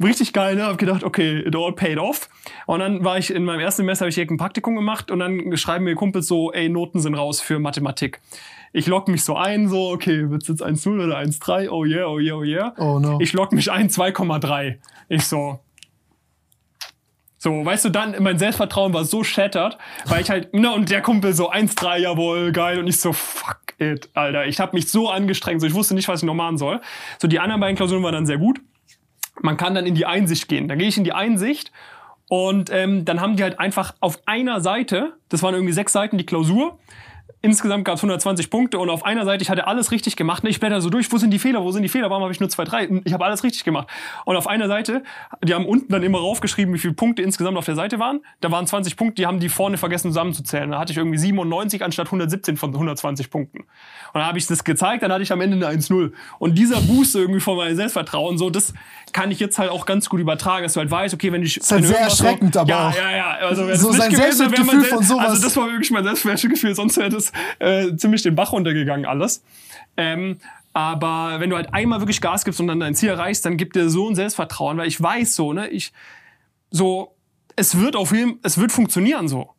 [0.00, 0.64] Richtig geil, ne?
[0.64, 2.28] Hab gedacht, okay, it all paid off.
[2.66, 5.56] Und dann war ich in meinem ersten Semester, habe ich ein Praktikum gemacht und dann
[5.56, 8.20] schreiben mir Kumpels so, ey, Noten sind raus für Mathematik.
[8.76, 11.68] Ich log mich so ein, so, okay, wird's jetzt 1,0 oder 1,3?
[11.70, 12.74] Oh yeah, oh yeah, oh yeah.
[12.76, 13.20] Oh no.
[13.20, 14.78] Ich log mich ein, 2,3.
[15.08, 15.60] Ich so,
[17.38, 21.02] so, weißt du, dann, mein Selbstvertrauen war so shattered, weil ich halt, ne, und der
[21.02, 24.46] Kumpel so 1,3, jawohl, geil, und ich so, fuck it, Alter.
[24.46, 26.80] Ich habe mich so angestrengt, so, ich wusste nicht, was ich noch machen soll.
[27.20, 28.60] So, die anderen beiden Klausuren waren dann sehr gut.
[29.40, 30.66] Man kann dann in die Einsicht gehen.
[30.66, 31.70] Dann gehe ich in die Einsicht
[32.28, 36.18] und ähm, dann haben die halt einfach auf einer Seite, das waren irgendwie sechs Seiten,
[36.18, 36.80] die Klausur.
[37.44, 40.44] Insgesamt gab es 120 Punkte und auf einer Seite, ich hatte alles richtig gemacht.
[40.44, 42.32] Ne, Ich blätter so durch, wo sind die Fehler, wo sind die Fehler, warum habe
[42.32, 42.88] ich nur zwei, drei?
[43.04, 43.86] Ich habe alles richtig gemacht.
[44.24, 45.02] Und auf einer Seite,
[45.44, 48.20] die haben unten dann immer raufgeschrieben, wie viele Punkte insgesamt auf der Seite waren.
[48.40, 50.70] Da waren 20 Punkte, die haben die vorne vergessen zusammenzuzählen.
[50.70, 53.58] Da hatte ich irgendwie 97 anstatt 117 von 120 Punkten.
[53.58, 53.66] Und
[54.14, 56.12] dann habe ich das gezeigt, dann hatte ich am Ende eine 1-0.
[56.38, 58.72] Und dieser Boost irgendwie von meinem Selbstvertrauen, so, das
[59.12, 61.58] kann ich jetzt halt auch ganz gut übertragen, dass du halt weißt, okay, wenn ich...
[61.58, 62.90] ist halt sehr irgendwas so- erschreckend aber ja.
[62.96, 65.26] Ja, ja, also So es sein gewesen Selbstwertgefühl Selbst- von sowas.
[65.28, 69.42] Also das war wirklich mein Selbstwertgefühl, sonst wäre das äh, ziemlich den Bach runtergegangen alles.
[69.96, 70.38] Ähm,
[70.72, 73.76] aber wenn du halt einmal wirklich Gas gibst und dann dein Ziel erreichst, dann gibt
[73.76, 75.92] dir so ein Selbstvertrauen, weil ich weiß so, ne, ich
[76.70, 77.14] so,
[77.54, 79.50] es wird auf jeden, es wird funktionieren so.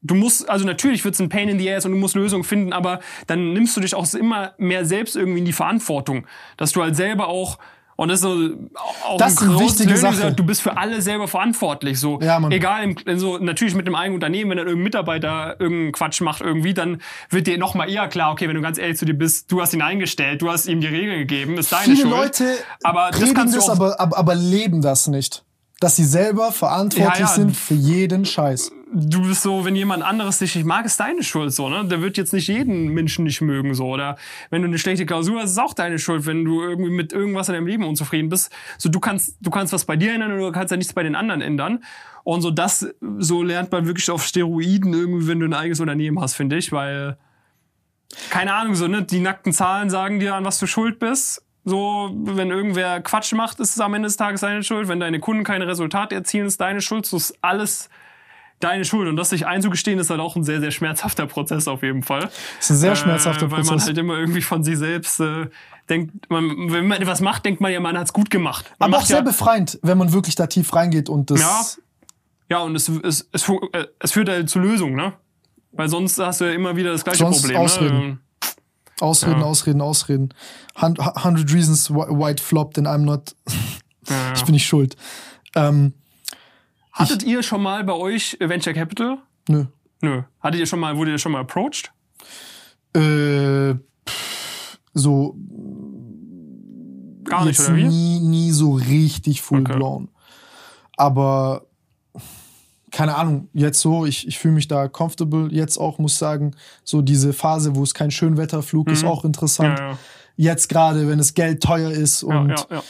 [0.00, 2.44] Du musst, also natürlich wird es ein Pain in the Ass und du musst Lösungen
[2.44, 6.26] finden, aber dann nimmst du dich auch immer mehr selbst irgendwie in die Verantwortung,
[6.56, 7.58] dass du halt selber auch
[8.00, 8.50] Und das ist so
[9.02, 10.32] auch Das ist ein eine großes wichtige Learning, Sache.
[10.32, 11.98] Du bist für alle selber verantwortlich.
[11.98, 12.52] So, Ja, Mann.
[12.52, 16.40] egal, im, so natürlich mit einem eigenen Unternehmen, wenn dann irgendein Mitarbeiter irgendeinen Quatsch macht
[16.40, 19.14] irgendwie, dann wird dir noch mal eher klar, okay, wenn du ganz ehrlich zu dir
[19.14, 22.10] bist, du hast ihn eingestellt, du hast ihm die Regeln gegeben, ist deine Viele Schuld.
[22.12, 22.44] Leute
[22.84, 25.42] aber das kannst du das, aber, aber, aber leben das nicht.
[25.80, 27.26] Dass sie selber verantwortlich Ja, ja.
[27.26, 28.70] sind für jeden Scheiß.
[28.92, 31.84] Du bist so, wenn jemand anderes dich nicht mag, ist deine Schuld so, ne?
[31.84, 34.16] Der wird jetzt nicht jeden Menschen nicht mögen so oder
[34.50, 37.48] wenn du eine schlechte Klausur hast, ist auch deine Schuld, wenn du irgendwie mit irgendwas
[37.48, 38.52] in deinem Leben unzufrieden bist.
[38.78, 41.02] So du kannst du kannst was bei dir ändern oder du kannst ja nichts bei
[41.02, 41.84] den anderen ändern.
[42.24, 42.86] Und so das
[43.18, 46.72] so lernt man wirklich auf Steroiden irgendwie, wenn du ein eigenes Unternehmen hast, finde ich,
[46.72, 47.18] weil
[48.30, 51.44] keine Ahnung, so ne, die nackten Zahlen sagen dir, an was du schuld bist.
[51.64, 54.88] So, wenn irgendwer Quatsch macht, ist es am Ende des Tages deine Schuld.
[54.88, 57.04] Wenn deine Kunden keine Resultate erzielen, ist deine Schuld.
[57.04, 57.90] So ist alles
[58.60, 59.08] deine Schuld.
[59.08, 62.20] Und das sich einzugestehen, ist halt auch ein sehr, sehr schmerzhafter Prozess auf jeden Fall.
[62.22, 62.32] Das
[62.64, 63.86] ist ein sehr schmerzhafter äh, Weil man Prozess.
[63.86, 65.46] halt immer irgendwie von sich selbst äh,
[65.88, 68.72] denkt, man, wenn man etwas macht, denkt man ja, man hat's gut gemacht.
[68.78, 71.40] Man aber auch sehr ja, befreiend, wenn man wirklich da tief reingeht und das.
[71.40, 72.58] Ja.
[72.58, 75.14] ja, und es, es, es, äh, es führt halt zu Lösungen, ne?
[75.72, 77.58] Weil sonst hast du ja immer wieder das gleiche Sonst Problem.
[77.60, 77.98] Ausreden.
[78.08, 78.18] Ne?
[79.00, 79.46] Ausreden, Ja.
[79.46, 80.34] Ausreden, Ausreden.
[80.80, 83.36] Hun- 100 Reasons why White flopped and I'm not.
[84.08, 84.96] Ja, ich bin nicht schuld.
[85.54, 85.92] Ähm,
[86.98, 89.18] Hattet ihr schon mal bei euch Venture Capital?
[89.48, 89.64] nö.
[90.00, 90.22] Nö.
[90.40, 91.92] Hattet ihr schon mal, wurde ihr schon mal approached?
[92.94, 93.74] Äh,
[94.08, 95.36] pff, so
[97.24, 97.84] Gar nicht, oder wie?
[97.84, 100.08] nie, nie so richtig full blown.
[100.96, 101.66] Aber
[102.90, 105.48] keine Ahnung, jetzt so, ich, ich fühle mich da comfortable.
[105.52, 106.54] Jetzt auch, muss ich sagen,
[106.84, 109.78] so diese Phase, wo es kein Schönwetterflug ist, auch interessant.
[109.78, 109.84] Mhm.
[109.84, 109.98] Ja, ja.
[110.36, 112.82] Jetzt gerade, wenn das Geld teuer ist und ja, ja.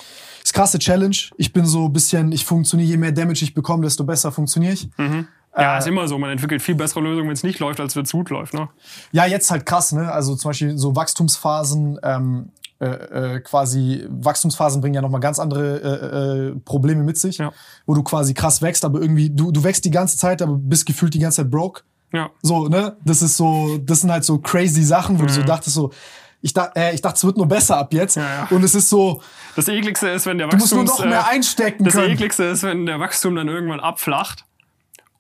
[0.49, 1.17] Ist krasse Challenge.
[1.37, 4.73] Ich bin so ein bisschen, ich funktioniere, je mehr Damage ich bekomme, desto besser funktioniere
[4.75, 4.89] ich.
[5.57, 6.19] Ja, Äh, ist immer so.
[6.19, 8.55] Man entwickelt viel bessere Lösungen, wenn es nicht läuft, als wenn es gut läuft.
[8.55, 8.69] Ne?
[9.13, 10.11] Ja, jetzt halt krass, ne?
[10.13, 12.51] Also zum Beispiel so Wachstumsphasen, ähm,
[12.81, 12.87] äh,
[13.37, 17.53] äh, quasi Wachstumsphasen bringen ja nochmal ganz andere äh, äh, Probleme mit sich, Ja.
[17.87, 20.87] wo du quasi krass wächst, aber irgendwie, du, du wächst die ganze Zeit, aber bist
[20.87, 21.83] gefühlt die ganze Zeit broke.
[22.13, 22.31] Ja.
[22.41, 22.97] So, ne?
[23.05, 25.91] Das ist so, das sind halt so crazy Sachen, wo du so dachtest so,
[26.41, 28.17] ich, dach, äh, ich dachte, es wird nur besser ab jetzt.
[28.17, 28.49] Ja, ja.
[28.51, 29.21] Und es ist so,
[29.57, 32.11] Das ekligste ist, wenn der du musst nur noch mehr äh, einstecken das können.
[32.13, 34.45] ekligste ist, wenn der Wachstum dann irgendwann abflacht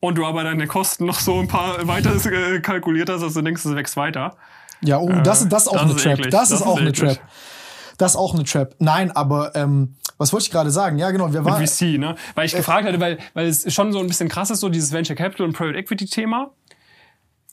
[0.01, 3.43] und du aber deine Kosten noch so ein paar weiter äh, kalkuliert hast, dass du
[3.43, 4.37] denkst, es wächst weiter.
[4.81, 6.13] Ja, oh, das, ist- das ist auch das eine ist Trap.
[6.21, 6.31] eklig.
[6.31, 7.15] Das, Das ist ist auch eine eklig.
[7.17, 7.29] Trap.
[7.99, 8.75] Das ist auch eine Trap.
[8.79, 10.99] Nein, aber ähm, was wollte ich gerade sagen?
[10.99, 11.61] Ja, genau, wir waren.
[11.61, 12.15] Mit VC, ne?
[12.37, 12.47] Weil Äh.
[12.47, 15.17] ich gefragt hatte, weil, weil es schon so ein bisschen krass ist, so dieses Venture
[15.17, 16.51] Capital und Private Equity Thema.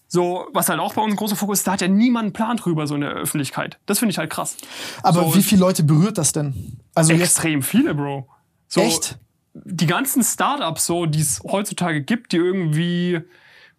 [0.08, 2.34] So, was halt auch bei uns ein großer Fokus ist, da hat ja niemand einen
[2.34, 3.80] Plan drüber, so in der Öffentlichkeit.
[3.86, 4.56] Das finde ich halt krass.
[5.02, 6.78] Aber so, wie viele Leute berührt das denn?
[6.94, 8.28] Also jetzt Extrem viele, Bro.
[8.68, 9.18] So, echt?
[9.54, 13.22] Die ganzen Startups, so, die es heutzutage gibt, die irgendwie,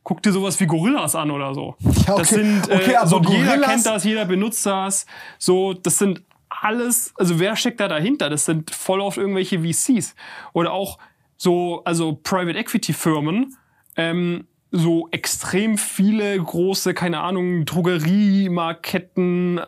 [0.02, 1.76] guck dir sowas wie Gorillas an oder so.
[1.80, 2.18] Ja, okay.
[2.18, 5.06] Das sind, äh, Okay, aber so, jeder kennt das, jeder benutzt das.
[5.38, 8.30] So, das sind alles, also wer steckt da dahinter?
[8.30, 10.14] Das sind voll oft irgendwelche VCs.
[10.52, 10.98] Oder auch
[11.36, 13.56] so, also Private Equity Firmen,
[13.96, 14.46] ähm,
[14.76, 19.60] so extrem viele große, keine Ahnung, Drogeriemarketten,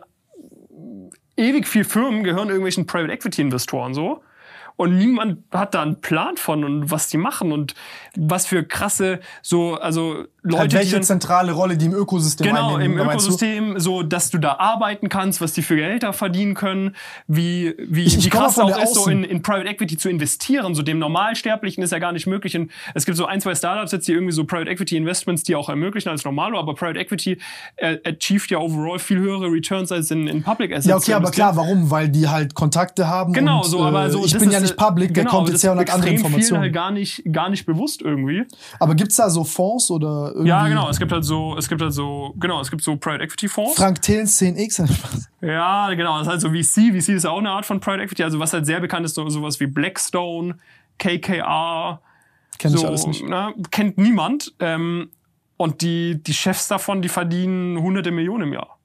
[1.35, 4.21] ewig viel Firmen gehören irgendwelchen Private Equity Investoren so.
[4.75, 7.75] Und niemand hat da einen Plan von und was die machen und
[8.15, 12.75] was für krasse, so, also Leute, die welche dann, zentrale Rolle die im Ökosystem Genau,
[12.75, 12.99] einnehmen.
[12.99, 13.29] im meinst du?
[13.31, 16.95] Ökosystem, so dass du da arbeiten kannst, was die für Gehälter verdienen können,
[17.27, 20.09] wie, wie, Ich- ich wie krass auch der ist, so in, in Private Equity zu
[20.09, 20.75] investieren.
[20.75, 22.55] So dem Normalsterblichen ist ja gar nicht möglich.
[22.57, 25.55] Und es gibt so ein, zwei Startups jetzt, die irgendwie so Private Equity Investments, die
[25.55, 27.37] auch ermöglichen als Normalo, aber Private Equity
[27.77, 30.85] äh, achieved ja overall viel höhere Returns als in, in Public Assets.
[30.87, 31.89] Ja, okay, aber klar, warum?
[31.91, 33.33] Weil die halt Kontakte haben.
[33.33, 34.21] Genau, und, so, aber so.
[34.23, 36.11] Äh, ich bin ja nicht public, der genau, kommt aber jetzt her und hat andere
[36.11, 36.61] Informationen.
[36.61, 38.43] halt gar nicht, gar nicht bewusst irgendwie.
[38.79, 40.49] aber gibt's da so Fonds oder irgendwie?
[40.49, 40.89] Ja, genau.
[40.89, 43.75] Es gibt halt so, es gibt halt so, genau, es gibt so Private Equity Fonds.
[43.75, 45.27] Frank Thelen 10x?
[45.41, 46.17] Ja, genau.
[46.17, 46.91] Das ist halt so VC.
[46.91, 48.23] VC ist ja auch eine Art von Private Equity.
[48.23, 50.55] Also was halt sehr bekannt ist, so, sowas wie Blackstone,
[50.97, 52.01] KKR.
[52.57, 53.23] Kenn ich so, alles nicht.
[53.23, 54.53] Ne, kennt niemand.
[54.59, 55.09] Ähm,
[55.57, 58.77] und die, die Chefs davon, die verdienen hunderte Millionen im Jahr.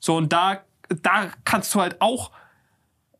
[0.00, 0.60] So, und da,
[1.02, 2.30] da kannst du halt auch,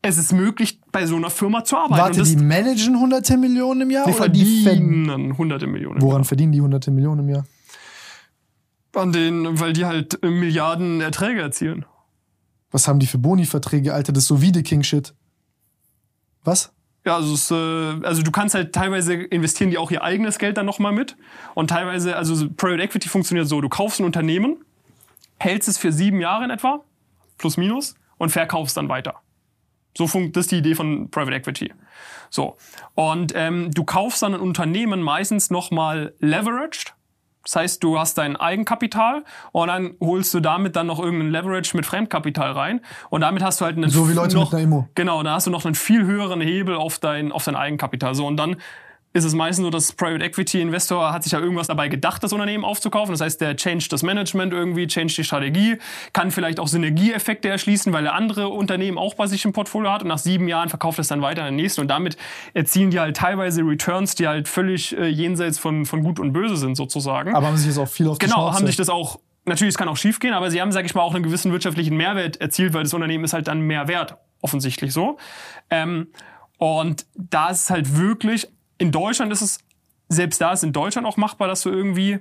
[0.01, 2.17] es ist möglich, bei so einer Firma zu arbeiten.
[2.17, 5.05] Warte, die managen hunderte Millionen im Jahr die oder die verdienen?
[5.05, 5.97] verdienen hunderte Millionen.
[5.97, 7.45] im Woran verdienen die hunderte Millionen im Jahr?
[8.95, 11.85] An den, weil die halt äh, Milliarden Erträge erzielen.
[12.71, 14.13] Was haben die für Boni-Verträge, Alter?
[14.13, 15.13] Das ist so wie The King-Shit.
[16.43, 16.71] Was?
[17.05, 20.57] Ja, also, es, äh, also du kannst halt teilweise investieren die auch ihr eigenes Geld
[20.57, 21.15] dann nochmal mit.
[21.55, 24.57] Und teilweise, also so Private Equity funktioniert so, du kaufst ein Unternehmen,
[25.39, 26.83] hältst es für sieben Jahre in etwa,
[27.37, 29.21] plus minus, und verkaufst dann weiter.
[29.97, 31.73] So funkt, das ist die Idee von Private Equity.
[32.29, 32.57] So.
[32.95, 36.93] Und ähm, du kaufst dann ein Unternehmen meistens nochmal leveraged.
[37.49, 41.75] Das heißt, du hast dein Eigenkapital und dann holst du damit dann noch irgendeinen Leverage
[41.75, 44.63] mit Fremdkapital rein und damit hast du halt einen So wie Leute noch, mit einer
[44.63, 44.87] Immo.
[44.93, 48.13] Genau, da hast du noch einen viel höheren Hebel auf dein auf dein Eigenkapital.
[48.13, 48.57] So und dann
[49.11, 52.31] ist es meistens so, dass Private Equity Investor hat sich ja irgendwas dabei gedacht, das
[52.31, 53.11] Unternehmen aufzukaufen.
[53.11, 55.77] Das heißt, der changed das Management irgendwie, changed die Strategie,
[56.13, 60.03] kann vielleicht auch Synergieeffekte erschließen, weil er andere Unternehmen auch bei sich im Portfolio hat
[60.03, 62.17] und nach sieben Jahren verkauft es dann weiter an den nächsten und damit
[62.53, 66.55] erzielen die halt teilweise Returns, die halt völlig äh, jenseits von, von Gut und Böse
[66.57, 67.33] sind sozusagen.
[67.35, 68.57] Aber haben sich jetzt auch viel auf die Genau, Schnauze.
[68.57, 70.93] haben sich das auch, natürlich, es kann auch schief gehen, aber sie haben, sag ich
[70.93, 74.17] mal, auch einen gewissen wirtschaftlichen Mehrwert erzielt, weil das Unternehmen ist halt dann mehr wert,
[74.41, 75.17] offensichtlich so.
[75.71, 76.07] Ähm,
[76.59, 78.47] und da ist es halt wirklich,
[78.79, 79.59] in Deutschland ist es,
[80.07, 82.19] selbst da ist in Deutschland auch machbar, dass du irgendwie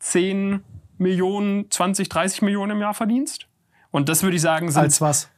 [0.00, 0.62] 10
[0.98, 3.46] Millionen, 20, 30 Millionen im Jahr verdienst.
[3.90, 5.30] Und das würde ich sagen, sind Als was?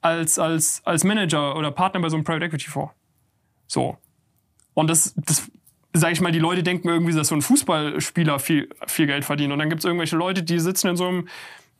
[0.00, 2.94] als, als, als Manager oder Partner bei so einem Private Equity Fonds.
[3.66, 3.98] So.
[4.74, 5.50] Und das, das
[5.92, 9.52] sage ich mal, die Leute denken irgendwie, dass so ein Fußballspieler viel, viel Geld verdient.
[9.52, 11.28] Und dann gibt es irgendwelche Leute, die sitzen in so einem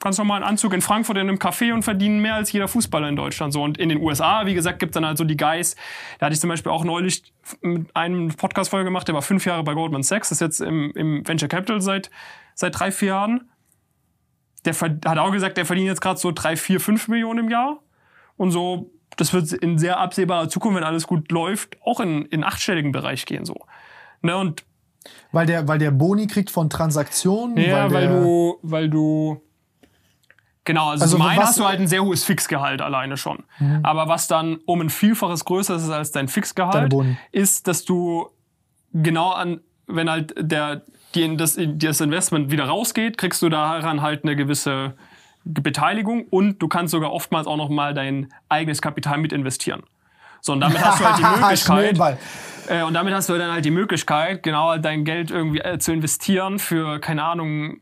[0.07, 3.17] ganz normalen Anzug in Frankfurt in einem Café und verdienen mehr als jeder Fußballer in
[3.17, 3.53] Deutschland.
[3.53, 3.61] So.
[3.61, 5.75] Und in den USA, wie gesagt, gibt es dann halt so die Guys.
[6.21, 7.25] Da hatte ich zum Beispiel auch neulich
[7.61, 11.27] mit einem Podcast-Folge gemacht, der war fünf Jahre bei Goldman Sachs, ist jetzt im, im
[11.27, 12.13] Venture Capital seit,
[12.55, 13.51] seit drei, vier Jahren.
[14.65, 17.81] Der hat auch gesagt, der verdient jetzt gerade so drei, vier, fünf Millionen im Jahr.
[18.37, 22.45] Und so, das wird in sehr absehbarer Zukunft, wenn alles gut läuft, auch in, in
[22.45, 23.45] achtstelligen Bereich gehen.
[23.45, 23.57] So.
[24.23, 24.65] Ne, und
[25.33, 27.57] Weil der, weil der Boni kriegt von Transaktionen.
[27.57, 29.43] ja, weil, der, du, weil du.
[30.67, 33.45] Genau, also, Also zum einen hast du halt ein sehr hohes Fixgehalt alleine schon.
[33.83, 36.93] Aber was dann um ein Vielfaches größer ist als dein Fixgehalt,
[37.33, 38.29] ist, dass du
[38.93, 40.83] genau an, wenn halt der,
[41.15, 44.95] die, das, das Investment wieder rausgeht, kriegst du daran halt eine gewisse
[45.45, 49.85] Beteiligung und du kannst sogar oftmals auch noch mal dein eigenes Kapital mit investieren.
[50.41, 52.19] So, und damit hast du halt die Möglichkeit,
[52.69, 55.79] äh, und damit hast du dann halt die Möglichkeit, genau halt dein Geld irgendwie äh,
[55.79, 57.79] zu investieren für, keine Ahnung,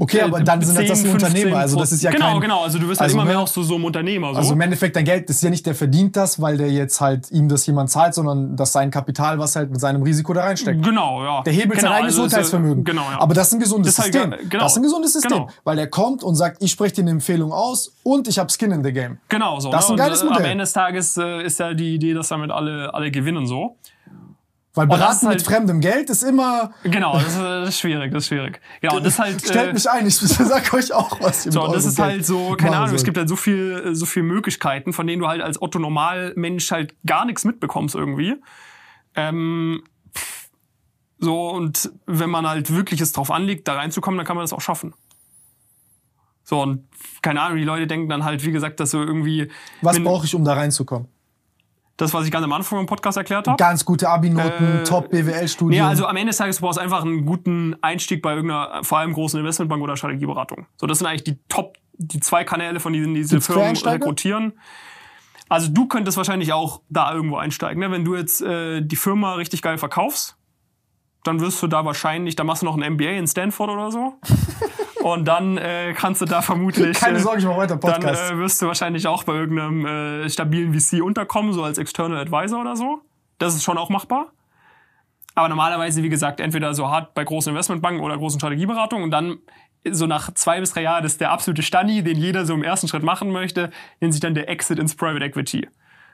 [0.00, 1.58] Okay, aber dann sind das, das 10, ein 15 Unternehmer.
[1.60, 2.62] Also das ist ja Genau, kein, genau.
[2.62, 3.40] Also du wirst halt Also, immer mehr ne?
[3.42, 4.32] auch so, so ein Unternehmer.
[4.32, 4.38] So.
[4.38, 7.02] Also im Endeffekt dein Geld, das ist ja nicht der verdient das, weil der jetzt
[7.02, 10.42] halt ihm das jemand zahlt, sondern das sein Kapital, was halt mit seinem Risiko da
[10.44, 10.82] reinsteckt.
[10.82, 11.42] genau, ja.
[11.42, 12.84] Der hebelt genau, sein eigenes also Urteilsvermögen.
[12.84, 13.20] Genau, ja.
[13.20, 14.30] Aber das ist ein gesundes Das halt System.
[14.30, 14.62] ge- genau.
[14.64, 15.30] Das ist ein gesundes System.
[15.32, 15.48] Genau.
[15.64, 18.70] Weil der kommt und sagt, ich spreche dir eine Empfehlung aus und ich habe Skin
[18.72, 19.18] in the Game.
[19.28, 19.70] Genau so.
[19.70, 19.94] Das ist ne?
[19.96, 20.46] ein geiles Und, äh, Modell.
[20.46, 23.76] Am Ende des Tages äh, ist ja die Idee, dass damit alle, alle gewinnen so.
[24.76, 28.24] Weil beraten halt- mit fremdem Geld ist immer, Genau, das ist, das ist schwierig, das
[28.24, 28.60] ist schwierig.
[28.80, 29.40] Genau, das ist halt.
[29.40, 31.44] stellt äh, mich ein, ich sag euch auch was.
[31.44, 33.04] So, das ist Geld halt so, keine Ahnung, es sollt.
[33.04, 36.94] gibt halt so viel, so viel Möglichkeiten, von denen du halt als Otto Normalmensch halt
[37.06, 38.34] gar nichts mitbekommst irgendwie.
[39.14, 39.84] Ähm,
[41.20, 44.52] so, und wenn man halt wirklich es drauf anlegt, da reinzukommen, dann kann man das
[44.52, 44.92] auch schaffen.
[46.42, 46.84] So, und
[47.22, 49.50] keine Ahnung, die Leute denken dann halt, wie gesagt, dass so irgendwie.
[49.80, 51.08] Was brauche ich, um da reinzukommen?
[51.96, 53.56] Das, was ich ganz am Anfang im Podcast erklärt habe.
[53.56, 55.80] Ganz gute Abi-Noten, Äh, top BWL-Studien.
[55.80, 58.98] Nee, also am Ende des Tages du brauchst einfach einen guten Einstieg bei irgendeiner, vor
[58.98, 60.66] allem großen Investmentbank oder Strategieberatung.
[60.76, 64.54] So, das sind eigentlich die Top, die zwei Kanäle, von denen diese Gibt's Firmen rekrutieren.
[65.48, 67.78] Also du könntest wahrscheinlich auch da irgendwo einsteigen.
[67.78, 67.90] Ne?
[67.92, 70.36] Wenn du jetzt äh, die Firma richtig geil verkaufst,
[71.22, 74.14] dann wirst du da wahrscheinlich, da machst du noch ein MBA in Stanford oder so.
[75.04, 76.98] Und dann äh, kannst du da vermutlich.
[76.98, 78.32] Keine äh, Sorge, ich mach weiter dann Podcast.
[78.32, 82.58] äh, wirst du wahrscheinlich auch bei irgendeinem äh, stabilen VC unterkommen, so als External Advisor
[82.58, 83.02] oder so.
[83.36, 84.32] Das ist schon auch machbar.
[85.34, 89.40] Aber normalerweise, wie gesagt, entweder so hart bei großen Investmentbanken oder großen Strategieberatungen und dann
[89.90, 92.62] so nach zwei bis drei Jahren, das ist der absolute Stani, den jeder so im
[92.62, 95.68] ersten Schritt machen möchte, nennt sich dann der Exit ins Private Equity.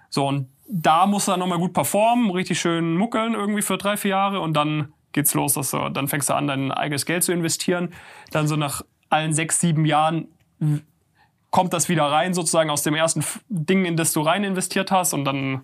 [0.09, 3.97] So, und da musst du dann nochmal gut performen, richtig schön muckeln irgendwie für drei,
[3.97, 7.23] vier Jahre und dann geht's los, dass du, dann fängst du an, dein eigenes Geld
[7.23, 7.93] zu investieren.
[8.31, 10.29] Dann so nach allen sechs, sieben Jahren
[11.51, 15.13] kommt das wieder rein, sozusagen aus dem ersten Ding, in das du rein investiert hast
[15.13, 15.63] und dann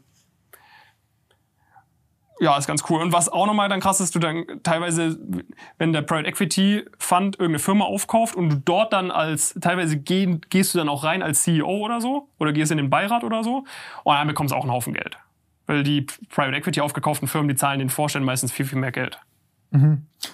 [2.39, 3.01] ja, ist ganz cool.
[3.01, 5.19] Und was auch nochmal dann krass ist, du dann teilweise,
[5.79, 10.43] wenn der Private Equity Fund irgendeine Firma aufkauft und du dort dann als, teilweise gehen,
[10.51, 13.43] gehst du dann auch rein als CEO oder so, oder gehst in den Beirat oder
[13.43, 13.65] so,
[14.05, 15.17] und dann bekommst du auch einen Haufen Geld.
[15.67, 19.19] Weil die Private Equity aufgekauften Firmen, die zahlen den Vorständen meistens viel, viel mehr Geld.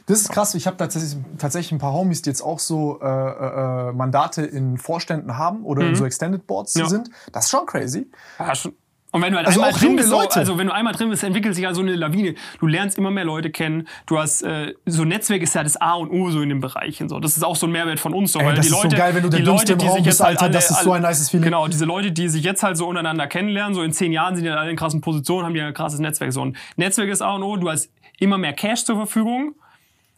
[0.06, 0.54] Das ist krass.
[0.54, 4.78] Ich habe tatsächlich, tatsächlich ein paar Homies, die jetzt auch so äh, äh, Mandate in
[4.78, 6.80] Vorständen haben oder in so Extended Boards Mhm.
[6.82, 6.88] Ja.
[6.88, 7.10] sind.
[7.32, 8.08] Das ist schon crazy.
[8.38, 8.72] Ja, schon.
[9.14, 10.36] Und wenn du halt Also einmal auch drin bist, so, Leute.
[10.38, 12.34] also wenn du einmal drin bist, entwickelt sich ja so eine Lawine.
[12.60, 13.86] Du lernst immer mehr Leute kennen.
[14.06, 17.10] Du hast äh, so Netzwerk ist ja das A und O so in den Bereichen.
[17.10, 18.32] So, das ist auch so ein Mehrwert von uns.
[18.32, 19.84] So, Ey, weil das die ist so Leute, geil, wenn du der die Leute, die
[19.86, 20.44] Raum sich bist, jetzt halt Alter.
[20.44, 21.44] alle, Das ist so ein nices Feeling.
[21.44, 24.44] Genau, diese Leute, die sich jetzt halt so untereinander kennenlernen, so in zehn Jahren sind
[24.44, 26.32] die dann alle in krassen Positionen, haben die ein krasses Netzwerk.
[26.32, 27.56] So ein Netzwerk ist A und O.
[27.58, 27.90] Du hast
[28.22, 29.54] immer mehr Cash zur Verfügung.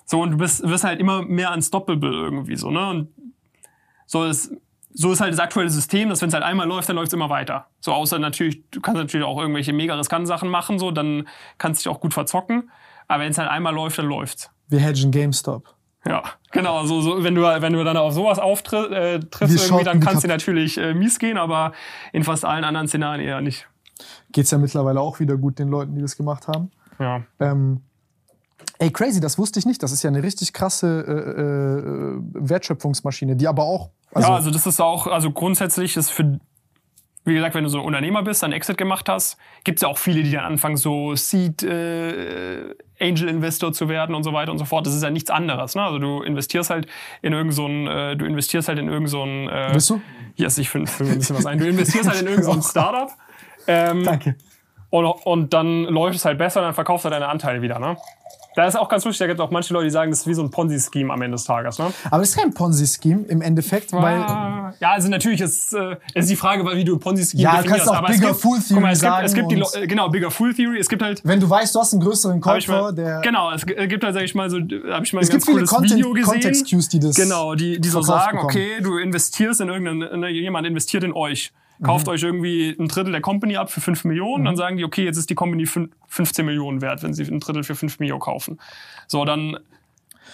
[0.05, 2.89] So und du bist, wirst halt immer mehr unstoppable irgendwie so ne.
[2.91, 3.09] Und
[4.07, 4.53] so ist,
[4.93, 7.15] so ist halt das aktuelle System, dass wenn es halt einmal läuft, dann läuft es
[7.15, 7.67] immer weiter.
[7.81, 11.27] So außer natürlich, du kannst natürlich auch irgendwelche mega riskanten Sachen machen, so, dann
[11.59, 12.71] kannst du dich auch gut verzocken.
[13.09, 14.51] Aber wenn es halt einmal läuft, dann läuft's.
[14.69, 15.75] Wir hedgen GameStop.
[16.07, 16.85] Ja, genau.
[16.85, 20.25] So, so, wenn du wenn du dann auf sowas auftriffst, äh, triffst irgendwie, dann kannst
[20.25, 21.73] du natürlich äh, mies gehen, aber
[22.13, 23.67] in fast allen anderen Szenarien eher nicht.
[24.31, 26.71] Geht's ja mittlerweile auch wieder gut den Leuten, die das gemacht haben.
[26.99, 27.23] Ja.
[27.41, 27.83] Ähm,
[28.79, 29.83] ey, crazy, das wusste ich nicht.
[29.83, 33.91] Das ist ja eine richtig krasse äh, äh, Wertschöpfungsmaschine, die aber auch.
[34.13, 36.39] Also, ja, also das ist auch, also grundsätzlich ist für,
[37.25, 39.99] wie gesagt, wenn du so ein Unternehmer bist, dann Exit gemacht hast, gibt's ja auch
[39.99, 44.59] viele, die dann anfangen, so Seed äh, Angel Investor zu werden und so weiter und
[44.59, 44.87] so fort.
[44.87, 45.75] Das ist ja nichts anderes.
[45.75, 45.83] Ne?
[45.83, 46.87] Also du investierst halt
[47.23, 50.01] in irgend so ein, äh, du investierst halt in irgend so ein, äh, Bist du?
[50.37, 51.59] Yes, ich finde find ein bisschen was ein.
[51.59, 53.11] Du investierst halt in irgend so ein Startup.
[53.67, 54.37] Ähm, Danke.
[54.91, 57.81] Und, und dann läuft es halt besser und dann verkaufst du deine Anteile wieder.
[57.81, 57.97] Ne?
[58.57, 60.27] Da ist auch ganz lustig, da gibt es auch manche Leute, die sagen, das ist
[60.27, 61.79] wie so ein Ponzi-Scheme am Ende des Tages.
[61.79, 61.93] Ne?
[62.11, 64.19] Aber das ist kein Ponzi-Scheme im Endeffekt, weil.
[64.21, 67.79] Ah, ja, also natürlich ist, äh, ist die Frage, wie du Ponzi-Scheme Ja, du definierst.
[67.87, 69.83] kannst auch aber es Bigger gibt, Fool guck mal, Theory es gibt, es sagen gibt
[69.83, 70.79] die, genau, Bigger Fool Theory.
[70.79, 73.21] Es gibt halt, Wenn du weißt, du hast einen größeren Käufer, der.
[73.23, 75.45] genau, es gibt halt, sag ich mal, so, habe ich mal ein Es ganz gibt
[75.45, 76.33] viele cooles Content- Video gesehen.
[76.33, 78.45] Context-Cues, die das Genau, die, die so sagen, bekommen.
[78.51, 81.53] okay, du investierst in irgendeinen, ne, jemand investiert in euch.
[81.79, 81.85] Mhm.
[81.87, 85.05] Kauft euch irgendwie ein Drittel der Company ab für 5 Millionen, dann sagen die, okay,
[85.05, 88.21] jetzt ist die Company fün- 15 Millionen wert, wenn sie ein Drittel für 5 Millionen
[88.21, 88.61] kaufen.
[89.09, 89.59] So, dann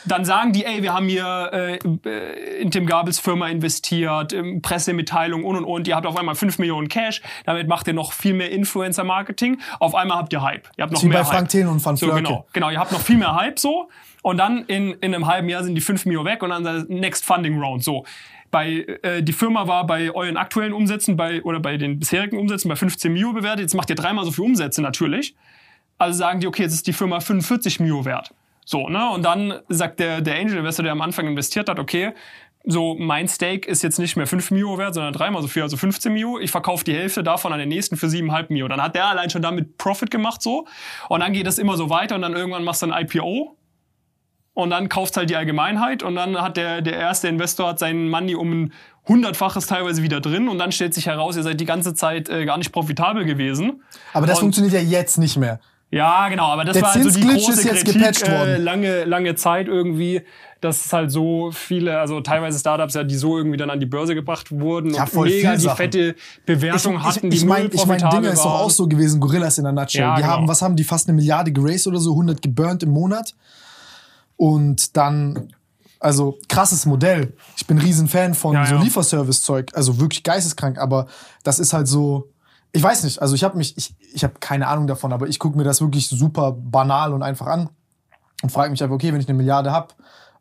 [0.06, 5.44] dann sagen die, ey, wir haben hier äh, in Tim Gabels Firma investiert, in Pressemitteilung
[5.44, 5.88] und und und.
[5.88, 9.60] Ihr habt auf einmal 5 Millionen Cash, damit macht ihr noch viel mehr Influencer-Marketing.
[9.78, 10.68] Auf einmal habt ihr Hype.
[10.78, 11.48] Ihr habt noch Wie mehr bei Frank Hype.
[11.50, 12.22] Thelen und Van so, Flörke.
[12.22, 13.90] genau, genau, ihr habt noch viel mehr Hype so.
[14.22, 16.84] Und dann in, in einem halben Jahr sind die 5 Millionen weg und dann der
[16.88, 17.82] Next Funding Round.
[17.84, 18.04] So.
[18.50, 22.68] Bei, äh, die Firma war bei euren aktuellen Umsätzen bei, oder bei den bisherigen Umsätzen
[22.68, 23.60] bei 15 Mio bewertet.
[23.60, 25.34] Jetzt macht ihr dreimal so viel Umsätze natürlich.
[25.98, 28.34] Also sagen die, okay, jetzt ist die Firma 45 Mio wert.
[28.64, 29.10] So, ne?
[29.10, 32.12] Und dann sagt der, der Angel Investor, der am Anfang investiert hat, okay,
[32.64, 35.76] so mein Stake ist jetzt nicht mehr 5 Mio wert, sondern dreimal so viel, also
[35.76, 36.38] 15 Mio.
[36.38, 38.68] Ich verkaufe die Hälfte davon an den nächsten für 7,5 Mio.
[38.68, 40.66] Dann hat der allein schon damit Profit gemacht so.
[41.08, 43.56] Und dann geht das immer so weiter und dann irgendwann machst du ein IPO.
[44.60, 48.08] Und dann kaufst halt die Allgemeinheit und dann hat der, der erste Investor hat seinen
[48.08, 48.72] Money um ein
[49.08, 52.44] hundertfaches teilweise wieder drin und dann stellt sich heraus, ihr seid die ganze Zeit äh,
[52.44, 53.82] gar nicht profitabel gewesen.
[54.12, 55.58] aber das und- funktioniert ja jetzt nicht mehr.
[55.92, 59.02] Ja, genau, aber das Der war halt so die große ist jetzt Kritik, äh, lange,
[59.06, 60.22] lange Zeit irgendwie,
[60.60, 63.86] dass es halt so viele, also teilweise Startups ja, die so irgendwie dann an die
[63.86, 65.76] Börse gebracht wurden Ja, und mega die Sachen.
[65.76, 66.14] fette
[66.46, 69.18] Bewertung hatten, die ich meine, null ich mein, profitabel Dinge ist doch auch so gewesen,
[69.18, 70.02] Gorillas in der Nutshell.
[70.02, 70.34] Ja, die genau.
[70.34, 73.34] haben, was haben die, fast eine Milliarde geraced oder so, 100 geburnt im Monat.
[74.40, 75.52] Und dann,
[75.98, 77.34] also krasses Modell.
[77.58, 78.80] Ich bin ein riesen Fan von Ja, so ja.
[78.80, 81.08] Lieferservice-Zeug, also wirklich geisteskrank, aber
[81.42, 82.30] das ist halt so,
[82.72, 85.38] ich weiß nicht, also ich habe mich, ich, ich habe keine Ahnung davon, aber ich
[85.38, 87.68] gucke mir das wirklich super banal und einfach an
[88.42, 89.88] und frage mich einfach, okay, wenn ich eine Milliarde habe,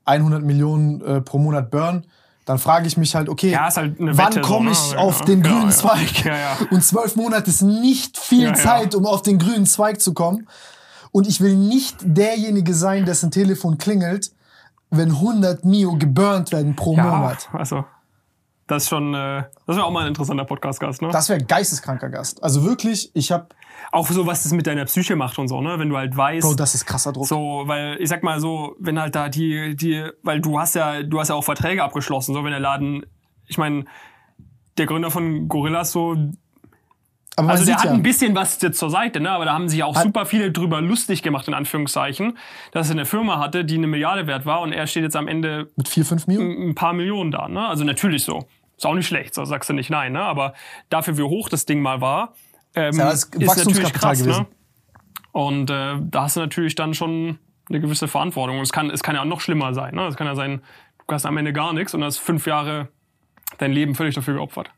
[0.06, 2.06] 100 Millionen äh, pro Monat burn,
[2.46, 4.72] dann frage ich mich halt, okay, Ja, halt wann komme ne?
[4.72, 5.26] ich auf ja.
[5.26, 5.76] den Genau, grünen ja.
[5.76, 6.72] Zweig?
[6.72, 8.56] Und zwölf Monate ist nicht viel.
[8.56, 10.48] Zeit, um auf den grünen Zweig zu kommen.
[11.20, 14.32] Und ich will nicht derjenige sein, dessen Telefon klingelt,
[14.90, 17.50] wenn 100 Mio geburnt werden pro ja, Monat.
[17.52, 17.84] also
[18.68, 21.10] das ist schon, äh, das wäre auch mal ein interessanter Podcast-Gast, ne?
[21.12, 22.42] Das wäre geisteskranker Gast.
[22.42, 23.50] Also wirklich, ich habe,
[23.92, 25.78] Auch so, was das mit deiner Psyche macht und so, ne?
[25.78, 27.28] Wenn du halt weißt, Bro, das ist krasser Druck.
[27.28, 31.04] So, weil ich sag mal so, wenn halt da die, die, weil du hast ja,
[31.04, 33.06] du hast ja auch Verträge abgeschlossen, so wenn der Laden,
[33.46, 33.84] ich meine,
[34.78, 36.16] der Gründer von Gorillas so,
[37.40, 39.32] Aber also der hat ja, ein bisschen was jetzt zur Seite, ne?
[39.32, 42.38] Aber da haben sich auch Hat- super viele drüber lustig gemacht, in Anführungszeichen,
[42.72, 45.28] dass er eine Firma hatte, die eine Milliarde wert war und er steht jetzt am
[45.28, 46.42] Ende mit 4, 5 Mio.
[46.42, 47.68] ein paar Millionen da, ne?
[47.68, 48.48] Also natürlich so.
[48.78, 50.22] Ist auch nicht schlecht, so sagst du nicht nein, ne?
[50.22, 50.54] Aber
[50.90, 52.34] dafür, wie hoch das Ding mal war,
[52.76, 54.30] ähm, Ja, ist Wachstumskapital gewesen.
[54.42, 54.48] Ne?
[55.32, 58.58] Und äh, da hast du natürlich dann schon eine gewisse Verantwortung.
[58.58, 59.96] Und es kann, es kann ja auch noch schlimmer sein.
[59.96, 60.08] Ne?
[60.08, 60.62] Es kann ja sein,
[61.08, 62.88] du hast am Ende gar nichts und hast fünf Jahre
[63.58, 64.72] dein Leben völlig dafür geopfert.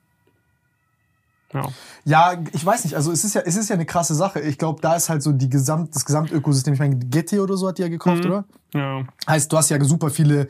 [1.54, 1.68] Ja.
[2.06, 2.96] Ja, ich weiß nicht.
[2.96, 4.40] Also es ist ja, es ist ja eine krasse Sache.
[4.40, 6.74] Ich glaube, da ist halt so die Gesamt, das Gesamtökosystem.
[6.74, 8.46] Ich meine, Getty oder so hat die ja gekauft, oder?
[8.74, 9.04] ja.
[9.28, 10.48] Heißt, du hast ja super viele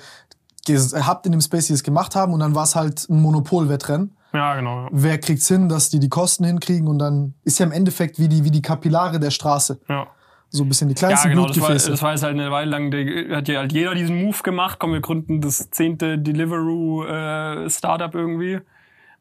[0.65, 4.15] gehabt in dem Space, die es gemacht haben, und dann war es halt ein Monopolwettrennen.
[4.33, 4.83] Ja, genau.
[4.83, 4.89] Ja.
[4.91, 8.29] Wer kriegt's hin, dass die die Kosten hinkriegen und dann ist ja im Endeffekt wie
[8.29, 9.79] die, wie die Kapillare der Straße.
[9.89, 10.07] ja.
[10.53, 11.91] So ein bisschen die Ja, kleinsten genau, das war, Blutgefäße.
[11.91, 14.79] das war jetzt halt eine Weile lang, der, hat ja halt jeder diesen Move gemacht,
[14.79, 18.59] komm, wir gründen das zehnte Deliveroo äh, Startup irgendwie,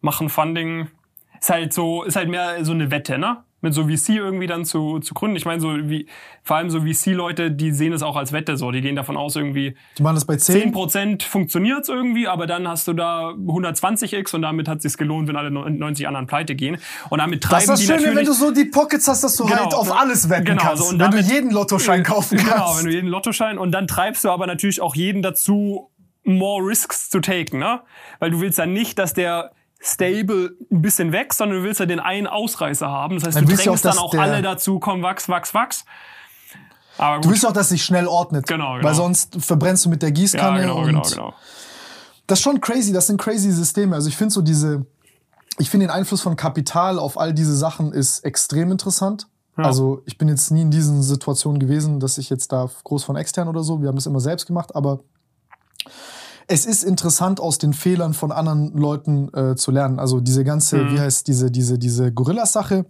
[0.01, 0.89] machen Funding.
[1.41, 3.39] Ist halt so, ist halt mehr so eine Wette, ne?
[3.63, 5.37] Mit so VC irgendwie dann zu, zu gründen.
[5.37, 6.07] Ich meine, so wie,
[6.43, 8.71] vor allem so VC-Leute, die sehen es auch als Wette so.
[8.71, 10.73] Die gehen davon aus, irgendwie die machen das bei 10.
[10.75, 15.37] 10% funktioniert's irgendwie, aber dann hast du da 120x und damit hat sich's gelohnt, wenn
[15.37, 16.79] alle 90 anderen pleite gehen.
[17.11, 19.37] Und damit treiben Das ist das die Schöne, wenn du so die Pockets hast, dass
[19.37, 20.83] du Genau, halt auf alles wetten Genau, kannst.
[20.83, 22.53] so, und wenn du damit- jeden Lottoschein kaufen kannst.
[22.55, 25.91] Genau, wenn du jeden Lottoschein und dann treibst du aber natürlich auch jeden dazu,
[26.25, 27.81] more risks zu taken, ne?
[28.21, 31.87] Weil du willst ja nicht, dass der stable ein bisschen wächst, sondern du willst ja
[31.87, 33.15] den einen Ausreißer haben.
[33.17, 35.85] Das heißt, Dann du drängst auch, dann auch alle dazu, komm, wachs, wachs, wachs.
[36.99, 38.47] Aber Du willst auch, dass sich schnell ordnet.
[38.47, 38.87] Genau, genau.
[38.87, 40.61] Weil sonst verbrennst du mit der ja, Gießkanne.
[40.61, 41.35] genau, und genau, genau.
[42.27, 43.95] Das ist schon crazy, das sind crazy Systeme.
[43.97, 44.85] Also ich finde so diese,
[45.59, 49.29] ich finde den Einfluss von Kapital auf all diese Sachen ist extrem interessant.
[49.57, 49.65] Ja.
[49.65, 53.17] Also ich bin jetzt nie in diesen Situationen gewesen, dass ich jetzt da groß von
[53.17, 55.01] extern oder so, wir haben das immer selbst gemacht, aber
[56.53, 59.99] es ist interessant, aus den Fehlern von anderen Leuten äh, zu lernen.
[60.01, 60.91] Also diese ganze, Mhm.
[60.93, 62.87] wie heißt diese, diese, diese Gorilla-Sache,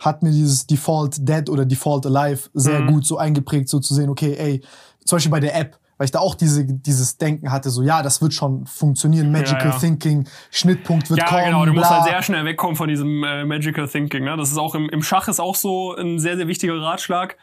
[0.00, 2.86] hat mir dieses Default Dead oder Default Alive sehr Mhm.
[2.88, 4.60] gut so eingeprägt, so zu sehen, okay, ey,
[5.04, 8.02] zum Beispiel bei der App, weil ich da auch diese, dieses Denken hatte, so ja,
[8.02, 9.78] das wird schon funktionieren, Magical ja.
[9.78, 12.00] Thinking, Schnittpunkt wird Ja, kommen, genau, du musst bla.
[12.00, 14.24] halt sehr schnell wegkommen von diesem äh, Magical Thinking.
[14.24, 14.36] Ne?
[14.36, 17.36] Das ist auch im, im Schach ist auch so ein sehr, sehr wichtiger Ratschlag.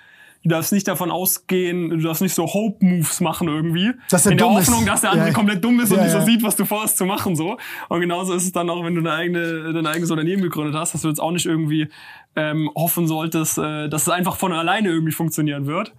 [0.43, 3.91] Du darfst nicht davon ausgehen, du darfst nicht so Hope-Moves machen irgendwie.
[4.09, 4.67] Dass er in der dumm ist.
[4.69, 5.33] Hoffnung, dass der andere Ja.
[5.33, 6.25] komplett dumm ist und Ja, nicht so ja.
[6.25, 7.35] sieht, was du vorhast zu machen.
[7.35, 7.57] so.
[7.89, 10.95] Und genauso ist es dann auch, wenn du eine eigene, dein eigenes Unternehmen gegründet hast,
[10.95, 11.89] dass du jetzt auch nicht irgendwie
[12.35, 15.93] ähm, hoffen solltest, äh, dass es einfach von alleine irgendwie funktionieren wird.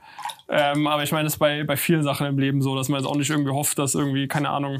[0.49, 3.01] Ähm, aber ich meine, das ist bei, bei vielen Sachen im Leben so, dass man
[3.01, 4.79] jetzt auch nicht irgendwie hofft, dass irgendwie, keine Ahnung,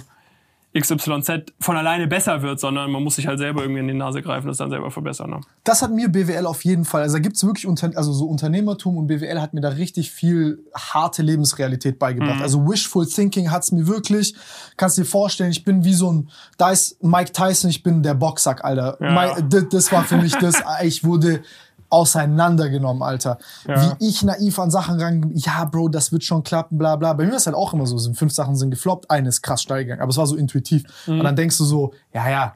[0.79, 4.23] XYZ von alleine besser wird, sondern man muss sich halt selber irgendwie in die Nase
[4.23, 5.31] greifen und es dann selber verbessern.
[5.31, 5.41] Ne?
[5.65, 7.03] Das hat mir BWL auf jeden Fall.
[7.03, 10.65] Also da gibt's wirklich Unter also so Unternehmertum und BWL hat mir da richtig viel
[10.75, 12.37] harte Lebensrealität beigebracht.
[12.37, 12.43] Mhm.
[12.43, 14.35] Also Wishful Thinking hat's mir wirklich.
[14.79, 18.15] Kannst dir vorstellen, ich bin wie so ein, da ist Mike Tyson, ich bin der
[18.15, 18.97] Boxsack, Alter.
[19.01, 19.41] Ja.
[19.43, 20.63] Das, das war für mich das.
[20.83, 21.43] Ich wurde
[21.93, 23.39] auseinandergenommen, Alter.
[23.69, 23.97] Ja.
[23.99, 27.13] Wie ich naiv an Sachen ran, ja, Bro, das wird schon klappen, bla bla.
[27.13, 29.63] Bei mir ist halt auch immer so, sind fünf Sachen sind gefloppt, eine ist krass
[29.63, 30.01] steil gegangen.
[30.01, 30.85] Aber es war so intuitiv.
[31.07, 31.19] Mhm.
[31.19, 32.55] Und dann denkst du so, ja, ja,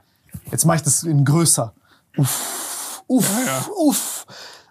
[0.50, 1.72] jetzt mache ich das in größer.
[2.16, 3.66] Uff, uff, Ja, ja.
[3.76, 4.26] uff.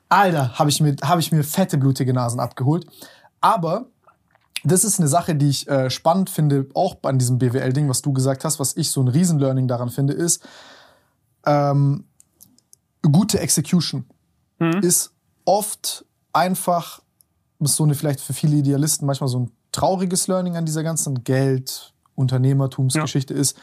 [0.09, 2.85] Alter, habe ich, mir- hab ich mir fette, blutige Nasen abgeholt.
[3.41, 3.85] Aber
[4.63, 8.13] das ist eine Sache, die ich äh, spannend finde, auch an diesem BWL-Ding, was du
[8.13, 10.43] gesagt hast, was ich so ein Riesen-Learning daran finde, ist
[11.45, 12.05] ähm,
[13.11, 14.05] gute Execution
[14.82, 15.14] ist
[15.45, 17.01] oft einfach,
[17.59, 21.24] ist so eine vielleicht für viele Idealisten manchmal so ein trauriges Learning an dieser ganzen
[21.24, 23.58] Geld, Unternehmertumsgeschichte ist,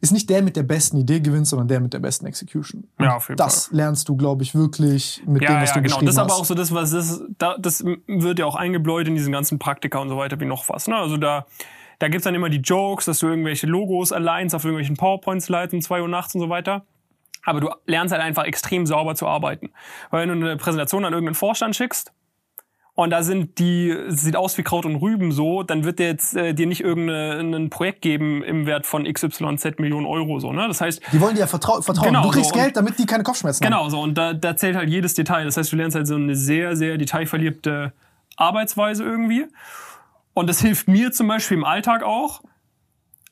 [0.00, 2.86] ist nicht der mit der besten Idee gewinnt, sondern der mit der besten Execution.
[3.00, 5.80] Ja, auf jeden das lernst du, glaube ich, wirklich mit dem, Ja, was ja, du
[5.82, 5.96] genau.
[5.96, 6.40] beschrieben Das ist aber hast.
[6.40, 9.98] auch so das, was das, da, das wird ja auch eingebläut in diesen ganzen Praktika
[10.00, 10.88] und so weiter wie noch was.
[10.88, 10.96] Ne?
[10.96, 11.46] Also da,
[12.00, 15.80] da gibt's dann immer die Jokes, dass du irgendwelche Logos alleinst auf irgendwelchen PowerPoint-Slides um
[15.80, 16.84] zwei Uhr nachts und so weiter.
[17.44, 19.70] Aber du lernst halt einfach extrem sauber zu arbeiten.
[20.10, 22.12] Weil wenn du eine Präsentation an irgendeinen Vorstand schickst,
[22.96, 26.36] und da sind die, sieht aus wie Kraut und Rüben so, dann wird der jetzt
[26.36, 30.68] äh, dir nicht irgendein Projekt geben im Wert von XYZ Millionen Euro so, ne?
[30.68, 32.06] Das heißt, Die wollen dir ja vertrau vertrauen.
[32.06, 32.54] Genau, du kriegst so.
[32.54, 33.72] Geld, damit die keine Kopfschmerzen haben.
[33.72, 34.00] Genau, so.
[34.00, 35.44] Und da, da zählt halt jedes Detail.
[35.44, 37.92] Das heißt, du lernst halt so eine sehr, sehr detailverliebte
[38.36, 39.46] Arbeitsweise irgendwie.
[40.32, 42.42] Und das hilft mir zum Beispiel im Alltag auch,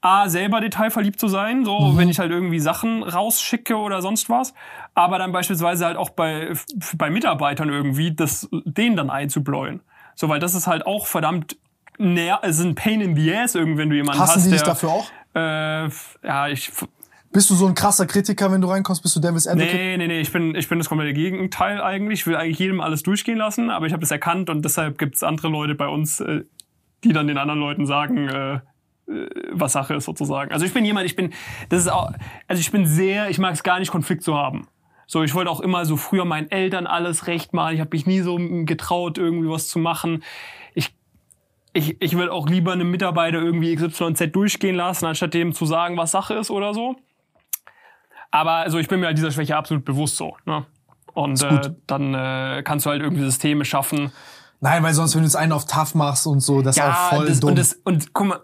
[0.03, 1.97] A, selber detailverliebt zu sein, so, Mhm.
[1.97, 4.53] wenn ich halt irgendwie Sachen rausschicke oder sonst was.
[4.95, 6.53] Aber dann beispielsweise halt auch bei,
[6.97, 9.81] bei Mitarbeitern irgendwie, das, denen dann einzubläuen.
[10.17, 11.57] So, weil das ist halt auch verdammt,
[11.99, 14.51] ner es ist ein Pain in the ass irgendwie, wenn du jemanden Hassen hast, die
[14.51, 15.07] dich dafür auch?
[15.35, 15.89] äh,
[16.27, 16.71] ja, ich,
[17.33, 19.03] Bist du so ein krasser Kritiker, wenn du reinkommst?
[19.03, 19.73] Bist du Devil's Advocate?
[19.73, 22.21] Nee, nee, nee, ich bin, ich bin das komplette Gegenteil eigentlich.
[22.21, 25.23] Ich will eigentlich jedem alles durchgehen lassen, aber ich habe das erkannt und deshalb gibt's
[25.23, 26.43] andere Leute bei uns, äh,
[27.05, 28.59] die dann den anderen Leuten sagen, äh,
[29.07, 30.53] was Sache ist sozusagen.
[30.53, 31.33] Also ich bin jemand, ich bin,
[31.69, 32.13] das ist auch,
[32.49, 34.69] also ich bin sehr, ich mag es gar nicht, Konflikt zu haben.
[35.07, 37.75] So, ich wollte auch immer so früher meinen Eltern alles recht machen.
[37.75, 40.23] Ich habe mich nie so getraut, irgendwie was zu machen.
[40.75, 40.95] Ich
[41.75, 45.97] ich, ich will auch lieber einem Mitarbeiter irgendwie XYZ durchgehen lassen, anstatt dem zu sagen,
[45.97, 46.97] was Sache ist oder so.
[48.31, 50.37] Aber also ich bin mir halt dieser Schwäche absolut bewusst so.
[50.45, 50.67] Ne?
[51.15, 54.13] Und äh, dann äh, kannst du halt irgendwie Systeme schaffen.
[54.61, 57.11] Nein, weil sonst, wenn du jetzt einen auf tough machst und so, das ist auch
[57.11, 57.51] voll das, dumm.
[57.51, 58.41] und das und guck mal,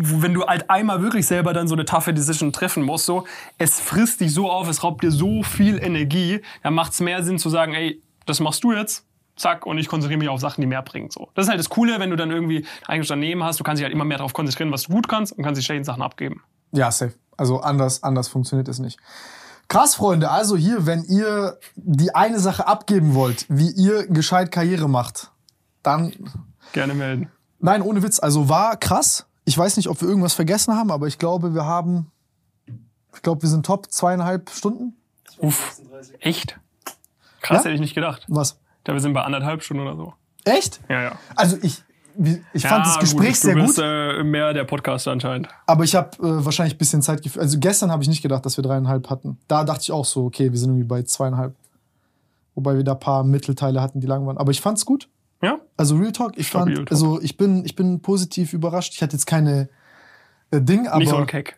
[0.00, 3.24] wenn du halt einmal wirklich selber dann so eine toughe Decision treffen musst, so,
[3.58, 7.22] es frisst dich so auf, es raubt dir so viel Energie, dann macht es mehr
[7.22, 9.04] Sinn zu sagen, ey, das machst du jetzt,
[9.36, 11.10] zack, und ich konzentriere mich auf Sachen, die mehr bringen.
[11.10, 11.28] So.
[11.34, 13.80] Das ist halt das Coole, wenn du dann irgendwie ein eigenes Unternehmen hast, du kannst
[13.80, 16.02] dich halt immer mehr darauf konzentrieren, was du gut kannst und kannst die schlechten Sachen
[16.02, 16.42] abgeben.
[16.72, 17.14] Ja, safe.
[17.36, 18.98] Also anders, anders funktioniert es nicht.
[19.68, 20.30] Krass, Freunde.
[20.30, 25.30] Also hier, wenn ihr die eine Sache abgeben wollt, wie ihr gescheit Karriere macht,
[25.82, 26.12] dann,
[26.72, 27.30] Gerne melden.
[27.60, 28.18] nein, ohne Witz.
[28.18, 29.26] Also war krass.
[29.48, 32.10] Ich weiß nicht, ob wir irgendwas vergessen haben, aber ich glaube, wir haben,
[33.14, 34.94] ich glaube, wir sind top zweieinhalb Stunden.
[35.38, 35.80] Uff.
[36.20, 36.58] Echt?
[37.40, 37.64] Krass, Ja?
[37.64, 38.26] hätte ich nicht gedacht.
[38.28, 38.58] Was?
[38.84, 40.12] Da wir sind bei anderthalb Stunden oder so.
[40.44, 40.80] Echt?
[40.90, 41.12] Ja, ja.
[41.34, 41.82] Also ich,
[42.52, 45.48] ich fand das Ja, Gespräch gut, sehr du gut, bist, äh, mehr der Podcaster anscheinend.
[45.66, 47.42] aber ich habe äh, wahrscheinlich ein bisschen Zeit gefühlt.
[47.42, 49.38] Also gestern habe ich nicht gedacht, dass wir dreieinhalb hatten.
[49.48, 51.54] Da dachte ich auch so, okay, wir sind irgendwie bei zweieinhalb.
[52.54, 54.36] Wobei wir da ein paar Mittelteile hatten, die lang waren.
[54.36, 55.08] Aber ich fand's gut.
[55.42, 55.60] Ja?
[55.76, 56.92] Also Real Talk, ich Stabil fand, Talk.
[56.92, 58.94] also ich bin, ich bin positiv überrascht.
[58.94, 59.68] Ich hatte jetzt keine
[60.50, 61.56] äh, Ding, aber Nicht so ein Keck.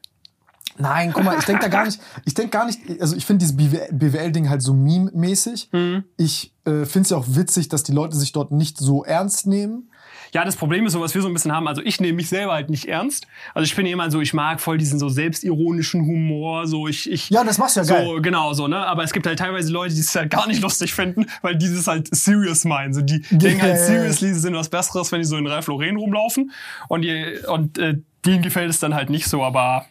[0.79, 3.45] nein, guck mal, ich denke da gar nicht, ich denke gar nicht, also ich finde
[3.45, 5.71] dieses BWL-Ding halt so meme-mäßig.
[5.73, 6.05] Mhm.
[6.17, 9.47] Ich äh, finde es ja auch witzig, dass die Leute sich dort nicht so ernst
[9.47, 9.90] nehmen.
[10.33, 11.67] Ja, das Problem ist so, was wir so ein bisschen haben.
[11.67, 13.27] Also ich nehme mich selber halt nicht ernst.
[13.55, 16.67] Also ich bin jemand so, ich mag voll diesen so selbstironischen Humor.
[16.67, 18.21] So ich, ich Ja, das machst du ja so, geil.
[18.23, 18.79] Genau so, ne?
[18.79, 21.73] Aber es gibt halt teilweise Leute, die es halt gar nicht lustig finden, weil die
[21.73, 22.95] das halt serious meinen.
[22.95, 25.97] So, die denken halt seriously, sie sind was Besseres, wenn die so in Ralph Lauren
[25.97, 26.53] rumlaufen.
[26.89, 29.87] Und, die, und äh, denen gefällt es dann halt nicht so, aber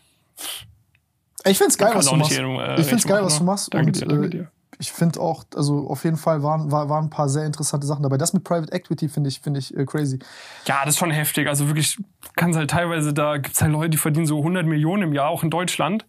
[1.45, 2.31] Ich find's geil, was du machst.
[2.31, 3.39] jedem, äh, ich find's geil, machen, was ne?
[3.39, 3.73] du machst.
[3.73, 4.51] Danke und dir, danke äh, dir.
[4.81, 8.01] Ich finde auch, also auf jeden Fall waren, war- waren ein paar sehr interessante Sachen
[8.01, 8.17] dabei.
[8.17, 10.19] Das mit Private Equity finde ich, finde ich äh, crazy.
[10.65, 11.47] Ja, das ist schon heftig.
[11.49, 11.97] Also wirklich,
[12.37, 15.43] kann halt teilweise, da gibt's halt Leute, die verdienen so 100 Millionen im Jahr, auch
[15.43, 16.05] in Deutschland.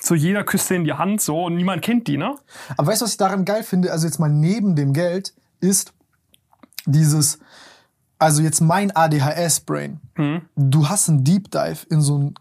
[0.00, 2.36] So jeder küsst denen die Hand so und niemand kennt die, ne?
[2.76, 3.90] Aber weißt du, was ich daran geil finde?
[3.90, 5.92] Also jetzt mal neben dem Geld ist
[6.84, 7.38] dieses,
[8.18, 10.00] also jetzt mein ADHS-Brain.
[10.54, 12.34] Du hast einen Deep Dive in so ein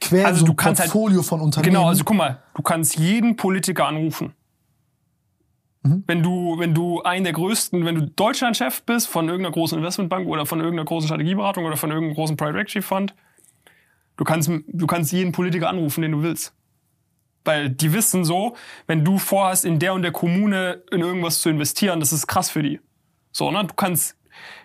[0.00, 0.26] quer.
[0.26, 1.74] Also so ein halt- Portfolio von Unternehmen.
[1.74, 4.32] Genau, also guck mal, du kannst jeden Politiker anrufen.
[5.86, 6.04] Mhm.
[6.06, 10.26] Wenn du, wenn du einen der größten, wenn du Deutschlandchef bist von irgendeiner großen Investmentbank
[10.26, 13.14] oder von irgendeiner großen Strategieberatung oder von irgendeinem großen Private Equity Fund,
[14.16, 16.54] du kannst, du kannst jeden Politiker anrufen, den du willst.
[17.44, 18.56] Weil die wissen so,
[18.86, 22.50] wenn du vorhast, in der und der Kommune in irgendwas zu investieren, das ist krass
[22.50, 22.80] für die.
[23.30, 23.64] So, ne?
[23.64, 24.16] Du kannst,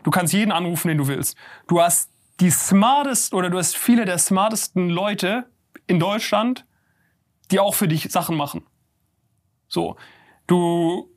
[0.04, 1.38] du kannst jeden anrufen, den du willst.
[1.68, 2.10] Du hast
[2.40, 5.46] die smartest oder du hast viele der smartesten Leute
[5.86, 6.66] in Deutschland,
[7.52, 8.64] die auch für dich Sachen machen.
[9.68, 9.96] So,
[10.48, 11.11] du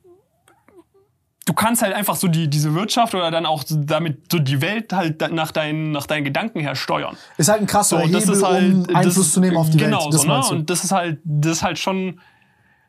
[1.47, 4.93] du kannst halt einfach so die diese Wirtschaft oder dann auch damit so die Welt
[4.93, 7.17] halt nach deinen nach deinen Gedanken her steuern.
[7.37, 9.57] ist halt ein krasser So, Hebel, das ist halt um das Einfluss ist- zu nehmen
[9.57, 10.15] auf die genau Welt.
[10.15, 10.43] Das so, ne?
[10.51, 12.21] Und das ist halt das ist halt schon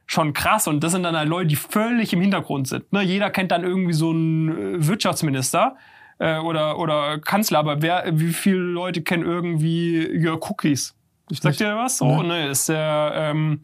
[0.07, 2.93] schon krass und das sind dann halt Leute, die völlig im Hintergrund sind.
[2.93, 3.01] Ne?
[3.01, 5.75] Jeder kennt dann irgendwie so einen äh, Wirtschaftsminister
[6.19, 10.93] äh, oder oder Kanzler, aber wer wie viele Leute kennen irgendwie Jörg Cookies?
[11.29, 11.61] Ich Sagt nicht.
[11.67, 11.97] ihr was?
[11.97, 13.61] So, ne, ist der ähm,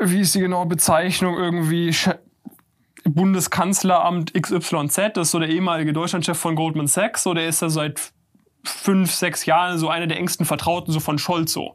[0.00, 1.94] wie ist die genaue Bezeichnung irgendwie
[3.04, 7.68] Bundeskanzleramt XYZ, das ist so der ehemalige Deutschlandchef von Goldman Sachs, so der ist ja
[7.68, 8.00] seit
[8.64, 11.74] fünf, sechs Jahren so einer der engsten Vertrauten so von Scholz so.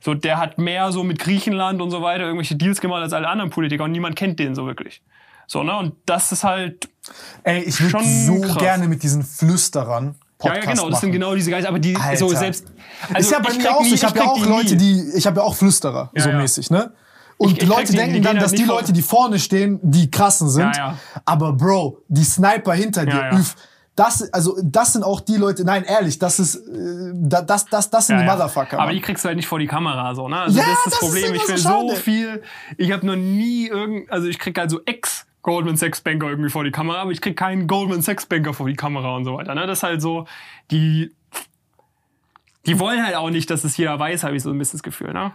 [0.00, 3.28] So, der hat mehr so mit Griechenland und so weiter irgendwelche Deals gemacht als alle
[3.28, 5.02] anderen Politiker und niemand kennt den so wirklich.
[5.46, 5.76] So, ne?
[5.76, 6.88] Und das ist halt,
[7.42, 8.58] Ey, ich würde schon so krass.
[8.58, 11.20] gerne mit diesen Flüsterern ja, Podcast ja, genau, das sind machen.
[11.20, 12.16] genau diese Geister, aber die Alter.
[12.18, 12.66] so selbst.
[13.08, 13.84] Also ist ja bei ich mir auch so.
[13.84, 14.76] nie- Ich habe ja auch Leute, nie.
[14.76, 16.36] die, ich habe ja auch Flüsterer, so ja.
[16.36, 16.92] mäßig, ne?
[17.44, 20.76] Und Ich- Leute denken dann, dass die Leute, die vorne stehen, die krassen sind.
[20.76, 20.98] Ja, ja.
[21.24, 23.54] Aber Bro, die Sniper hinter dir, Ja, üff,
[23.96, 27.90] das, also, das sind auch die Leute, nein, ehrlich, das ist, äh, da- das, das,
[27.90, 28.24] das sind die.
[28.24, 28.80] Motherfucker.
[28.80, 30.40] Aber die kriegst du halt nicht vor die Kamera, so, ne?
[30.40, 31.24] Also Ja, das ist das, das ist Problem.
[31.26, 32.42] immer ich will so viel.
[32.76, 36.50] Ich habe noch nie irgend, also ich krieg halt so Ex Goldman Sachs Banker irgendwie
[36.50, 39.36] vor die Kamera, aber ich krieg keinen Goldman Sachs Banker vor die Kamera und so
[39.36, 39.66] weiter, ne?
[39.66, 40.26] Das ist halt so,
[40.72, 41.14] die,
[42.66, 44.82] die wollen halt auch nicht, dass es jeder weiß, habe ich so ein bisschen das
[44.82, 45.32] Gefühl, ne?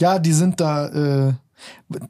[0.00, 0.86] Ja, die sind da,
[1.28, 1.32] äh,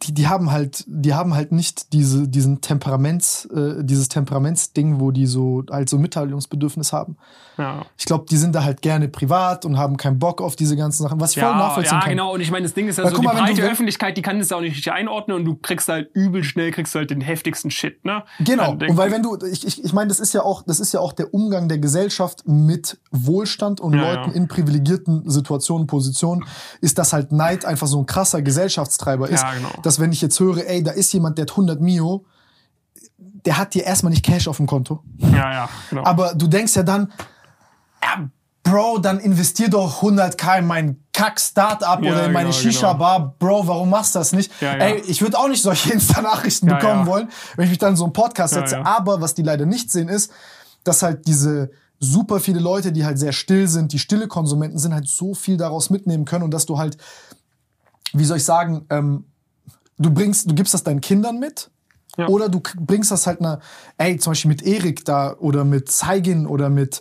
[0.03, 5.11] die, die haben halt, die haben halt nicht diese, diesen Temperaments, äh, dieses Temperamentsding, wo
[5.11, 7.17] die so halt so Mitteilungsbedürfnis haben.
[7.57, 7.85] Ja.
[7.97, 11.03] Ich glaube, die sind da halt gerne privat und haben keinen Bock auf diese ganzen
[11.03, 12.11] Sachen, was ich voll Ja, nachvollziehen ja kann.
[12.11, 12.35] genau.
[12.35, 14.17] Und ich meine, das Ding ist ja Weil so, die mal, du breite will- Öffentlichkeit,
[14.17, 16.95] die kann das ja auch nicht richtig einordnen und du kriegst halt übel schnell, kriegst
[16.95, 18.23] du halt den heftigsten Shit, ne?
[18.41, 18.73] Genau.
[18.73, 21.01] Und weil wenn du, ich, ich, ich meine, das ist ja auch, das ist ja
[21.01, 24.37] auch der Umgang der Gesellschaft mit Wohlstand und Ja, Leuten ja.
[24.37, 26.45] in privilegierten Situationen, Positionen,
[26.81, 29.73] ist das halt Neid einfach so ein krasser Gesellschaftstreiber ist, Ja, genau.
[29.83, 32.25] dass wenn ich jetzt höre, ey, da ist jemand, der hat 100 Mio,
[33.19, 35.03] der hat dir erstmal nicht Cash auf dem Konto.
[35.19, 36.05] Ja, ja, genau.
[36.05, 37.13] Aber du denkst ja dann,
[38.03, 38.29] ja,
[38.63, 43.35] Bro, dann investier doch 100k in mein Kack-Startup Ja, oder in meine genau, Shisha-Bar.
[43.39, 44.53] Bro, warum machst du das nicht?
[44.61, 44.85] Ja, ja.
[44.85, 48.05] Ey, ich würde auch nicht solche Insta-Nachrichten bekommen wollen, wenn ich mich dann in so
[48.05, 48.85] einen Podcast setze.
[48.85, 50.31] Aber was die leider nicht sehen, ist,
[50.85, 54.95] dass halt diese super viele Leute, die halt sehr still sind, die stille Konsumenten sind,
[54.95, 56.97] halt so viel daraus mitnehmen können und dass du halt,
[58.13, 59.25] wie soll ich sagen, ähm,
[59.99, 61.71] du bringst, du gibst das deinen Kindern mit.
[62.17, 62.27] Ja.
[62.29, 63.61] Oder du bringst das halt einer,
[63.97, 67.01] ey, zum Beispiel mit Erik da oder mit Zeigin oder mit,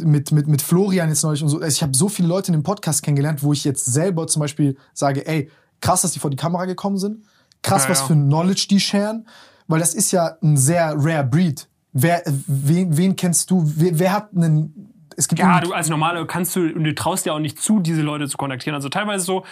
[0.00, 1.58] mit, mit, mit Florian jetzt neulich und so.
[1.60, 4.40] Also Ich habe so viele Leute in dem Podcast kennengelernt, wo ich jetzt selber zum
[4.40, 5.50] Beispiel sage, ey,
[5.80, 7.24] krass, dass die vor die Kamera gekommen sind.
[7.62, 8.06] Krass, Ja, was ja.
[8.06, 9.26] für Knowledge die sharen.
[9.68, 11.68] Weil das ist ja ein sehr rare Breed.
[11.92, 13.62] Wer, wen, wen kennst du?
[13.64, 14.92] Wer, wer hat einen.
[15.16, 17.80] Es gibt Ja, du als Normale kannst du und du traust dir auch nicht zu,
[17.80, 18.74] diese Leute zu kontaktieren.
[18.74, 19.44] Also teilweise so,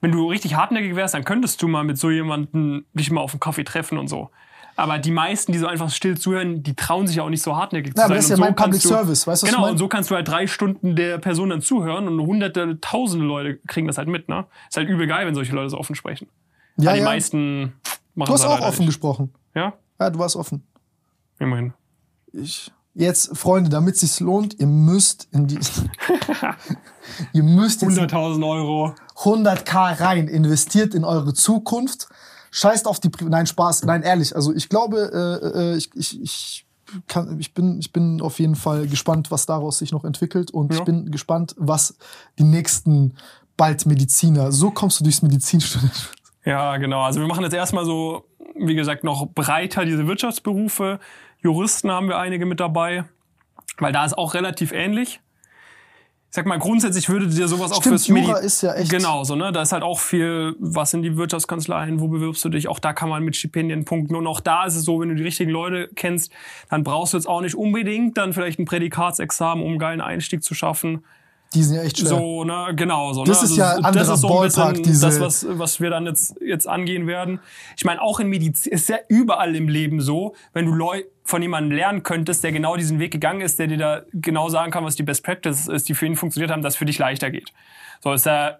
[0.00, 3.32] wenn du richtig hartnäckig wärst, dann könntest du mal mit so jemandem dich mal auf
[3.34, 4.30] einen Kaffee treffen und so.
[4.76, 7.54] Aber die meisten, die so einfach still zuhören, die trauen sich ja auch nicht so
[7.54, 8.16] hartnäckig zu Ja, aber sein.
[8.16, 10.14] das ist ja so mein Public du, Service, weißt du, Genau, und so kannst du
[10.14, 14.30] halt drei Stunden der Person dann zuhören und hunderte, tausende Leute kriegen das halt mit,
[14.30, 14.46] ne?
[14.70, 16.28] Ist halt übel geil, wenn solche Leute so offen sprechen.
[16.78, 17.08] ja, Aber die ja.
[17.10, 17.74] meisten
[18.14, 18.88] machen Du hast das auch halt offen nicht.
[18.88, 19.34] gesprochen.
[19.54, 19.74] Ja?
[19.98, 20.64] Ja, du warst offen.
[21.38, 21.74] Immerhin.
[22.32, 22.72] Ich.
[23.00, 25.58] Jetzt, Freunde, damit es sich lohnt, ihr müsst in die.
[27.32, 28.94] ihr müsst jetzt 100.000 Euro.
[29.16, 32.08] 100k rein, investiert in eure Zukunft.
[32.50, 33.08] Scheißt auf die.
[33.08, 33.84] Pri Nein, Spaß.
[33.84, 34.36] Nein, ehrlich.
[34.36, 35.10] Also ich glaube,
[35.54, 36.66] äh, äh, ich, ich, ich
[37.08, 40.50] kann, ich, bin, ich bin auf jeden Fall gespannt, was daraus sich noch entwickelt.
[40.50, 40.80] Und Ja.
[40.80, 41.96] ich bin gespannt, was
[42.38, 43.14] die nächsten
[43.56, 44.52] bald Mediziner.
[44.52, 45.90] So kommst du durchs Medizinstudium.
[46.44, 47.02] Ja, genau.
[47.02, 48.24] Also wir machen jetzt erstmal so,
[48.56, 50.98] wie gesagt, noch breiter diese Wirtschaftsberufe.
[51.42, 53.04] Juristen haben wir einige mit dabei,
[53.78, 55.20] weil da ist auch relativ ähnlich.
[56.30, 58.88] Ich sag mal, grundsätzlich würde dir sowas auch Stimmt, fürs Medi Jura ist ja echt-
[58.88, 59.50] Genau, so, ne?
[59.50, 62.68] Da ist halt auch viel, was sind die Wirtschaftskanzleien, wo bewirbst du dich?
[62.68, 64.14] Auch da kann man mit Stipendien punkten.
[64.14, 66.30] Und auch da ist es so, wenn du die richtigen Leute kennst,
[66.68, 70.44] dann brauchst du jetzt auch nicht unbedingt dann vielleicht ein Prädikatsexamen, um einen geilen Einstieg
[70.44, 71.04] zu schaffen.
[71.52, 72.10] Die sind ja echt schwer.
[72.10, 73.24] So, ne, genau so.
[73.24, 73.48] Das ne?
[73.48, 77.40] ist ja ein anderer Ballpark, das, was, was wir dann jetzt, jetzt angehen werden.
[77.76, 81.40] Ich meine, auch in Medizin ist ja überall im Leben so, wenn du Leu von
[81.40, 84.84] jemandem lernen könntest, der genau diesen Weg gegangen ist, der dir da genau sagen kann,
[84.84, 87.52] was die Best Practice ist, die für ihn funktioniert haben, dass für dich leichter geht.
[88.00, 88.58] So ist ja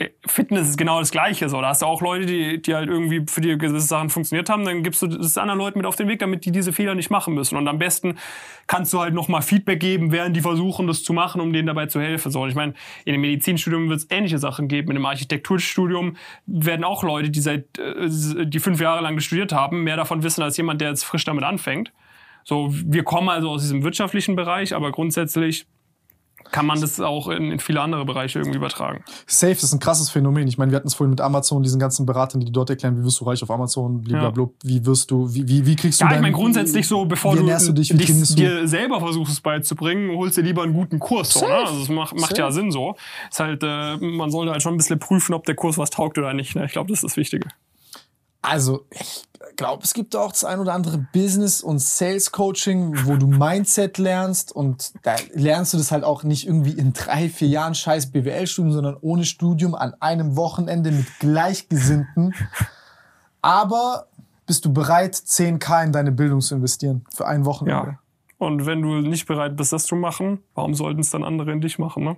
[0.00, 1.48] äh, Fitness ist genau das Gleiche.
[1.48, 4.48] So, da hast du auch Leute, die, die halt irgendwie für die gewisse Sachen funktioniert
[4.48, 4.64] haben.
[4.64, 7.10] Dann gibst du das anderen Leuten mit auf den Weg, damit die diese Fehler nicht
[7.10, 7.56] machen müssen.
[7.56, 8.16] Und am besten
[8.66, 11.66] kannst du halt noch mal Feedback geben, während die versuchen, das zu machen, um denen
[11.66, 12.32] dabei zu helfen.
[12.32, 12.74] So, und ich meine,
[13.04, 14.88] in dem Medizinstudium wird es ähnliche Sachen geben.
[14.90, 16.16] In dem Architekturstudium
[16.46, 20.42] werden auch Leute, die seit äh, die fünf Jahre lang studiert haben, mehr davon wissen
[20.42, 21.92] als jemand, der jetzt frisch damit anfängt.
[22.44, 25.66] So, wir kommen also aus diesem wirtschaftlichen Bereich, aber grundsätzlich
[26.50, 29.04] kann man das auch in, in viele andere Bereiche irgendwie übertragen.
[29.26, 30.48] Safe ist ein krasses Phänomen.
[30.48, 33.04] Ich meine, wir hatten es vorhin mit Amazon, diesen ganzen Beratern, die dort erklären, wie
[33.04, 36.14] wirst du reich auf Amazon, blablabla, wie wirst du, wie, wie, wie kriegst du Ja,
[36.14, 38.34] ich meine grundsätzlich so, bevor wie du du dich, dich du?
[38.34, 41.30] dir selber versuchst es beizubringen, holst dir lieber einen guten Kurs.
[41.30, 41.54] So, ne?
[41.54, 42.96] Also das macht, macht ja Sinn so.
[43.30, 46.18] Ist halt, äh, man sollte halt schon ein bisschen prüfen, ob der Kurs was taugt
[46.18, 46.56] oder nicht.
[46.56, 46.64] Ne?
[46.64, 47.48] Ich glaube, das ist das Wichtige.
[48.42, 49.24] Also, ich
[49.60, 54.52] glaube, es gibt auch das ein oder andere Business- und Sales-Coaching, wo du Mindset lernst
[54.52, 58.72] und da lernst du das halt auch nicht irgendwie in drei, vier Jahren scheiß BWL-Studium,
[58.72, 62.34] sondern ohne Studium an einem Wochenende mit Gleichgesinnten.
[63.42, 64.06] Aber
[64.46, 67.98] bist du bereit, 10k in deine Bildung zu investieren für ein Wochenende?
[67.98, 67.98] Ja.
[68.38, 71.60] Und wenn du nicht bereit bist, das zu machen, warum sollten es dann andere in
[71.60, 72.04] dich machen?
[72.04, 72.16] Ne?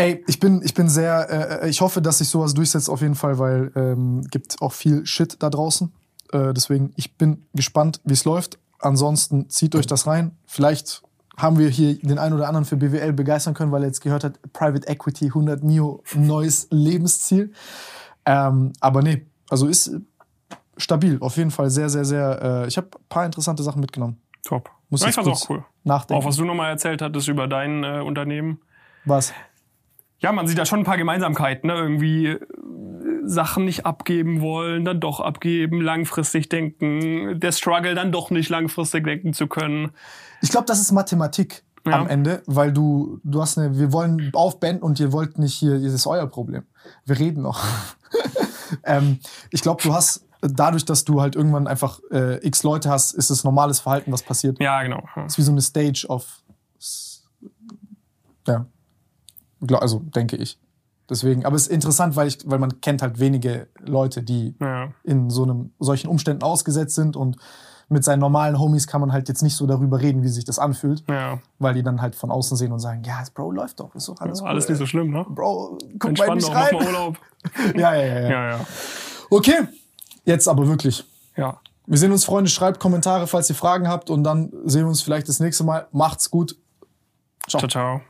[0.00, 3.14] Ey, ich bin, ich bin sehr, äh, ich hoffe, dass sich sowas durchsetzt auf jeden
[3.14, 5.92] Fall, weil ähm, gibt auch viel Shit da draußen.
[6.32, 8.58] Äh, deswegen, ich bin gespannt, wie es läuft.
[8.78, 10.38] Ansonsten zieht euch das rein.
[10.46, 11.02] Vielleicht
[11.36, 14.24] haben wir hier den einen oder anderen für BWL begeistern können, weil er jetzt gehört
[14.24, 17.52] hat, Private Equity 100 Mio, neues Lebensziel.
[18.24, 20.00] Ähm, aber nee, also ist äh,
[20.78, 22.42] stabil, auf jeden Fall sehr, sehr, sehr.
[22.42, 24.18] Äh, ich habe ein paar interessante Sachen mitgenommen.
[24.44, 24.70] Top.
[24.88, 25.64] Muss ja, ich fand's auch cool.
[25.84, 26.22] Nachdenken.
[26.22, 28.62] Auch was du nochmal erzählt hattest über dein äh, Unternehmen.
[29.04, 29.32] Was?
[30.20, 31.68] Ja, man sieht da schon ein paar Gemeinsamkeiten.
[31.68, 31.74] Ne?
[31.74, 32.40] Irgendwie äh,
[33.24, 39.04] Sachen nicht abgeben wollen, dann doch abgeben, langfristig denken, der Struggle dann doch nicht langfristig
[39.04, 39.90] denken zu können.
[40.42, 41.98] Ich glaube, das ist Mathematik Ja.
[41.98, 45.78] am Ende, weil du, du hast eine, wir wollen aufbenden und ihr wollt nicht hier,
[45.80, 46.64] das ist euer Problem.
[47.06, 47.62] Wir reden noch.
[48.84, 49.18] ähm,
[49.50, 53.30] ich glaube, du hast, dadurch, dass du halt irgendwann einfach äh, x Leute hast, ist
[53.30, 54.58] es normales Verhalten, was passiert.
[54.60, 55.02] Ja, genau.
[55.26, 56.42] ist wie so eine Stage auf,
[58.46, 58.66] ja,
[59.72, 60.58] also denke ich.
[61.08, 64.92] Deswegen, aber es ist interessant, weil ich, weil man kennt halt wenige Leute, die Ja.
[65.02, 67.36] in so einem solchen Umständen ausgesetzt sind und
[67.88, 70.60] mit seinen normalen Homies kann man halt jetzt nicht so darüber reden, wie sich das
[70.60, 71.40] anfühlt, Ja.
[71.58, 74.20] weil die dann halt von außen sehen und sagen, ja, Bro, läuft doch, ist doch
[74.20, 75.26] alles, Alles cool, nicht so schlimm, ne?
[75.28, 76.74] Bro, guck mal mich rein.
[76.76, 77.18] mal Urlaub.
[77.74, 78.28] Ja, ja, ja, ja.
[78.30, 78.60] Ja, ja.
[79.30, 79.56] Okay,
[80.24, 81.04] jetzt aber wirklich.
[81.36, 81.58] Ja.
[81.86, 82.48] Wir sehen uns, Freunde.
[82.50, 85.88] Schreibt Kommentare, falls ihr Fragen habt und dann sehen wir uns vielleicht das nächste Mal.
[85.90, 86.56] Macht's gut.
[87.48, 88.00] Ciao, ciao.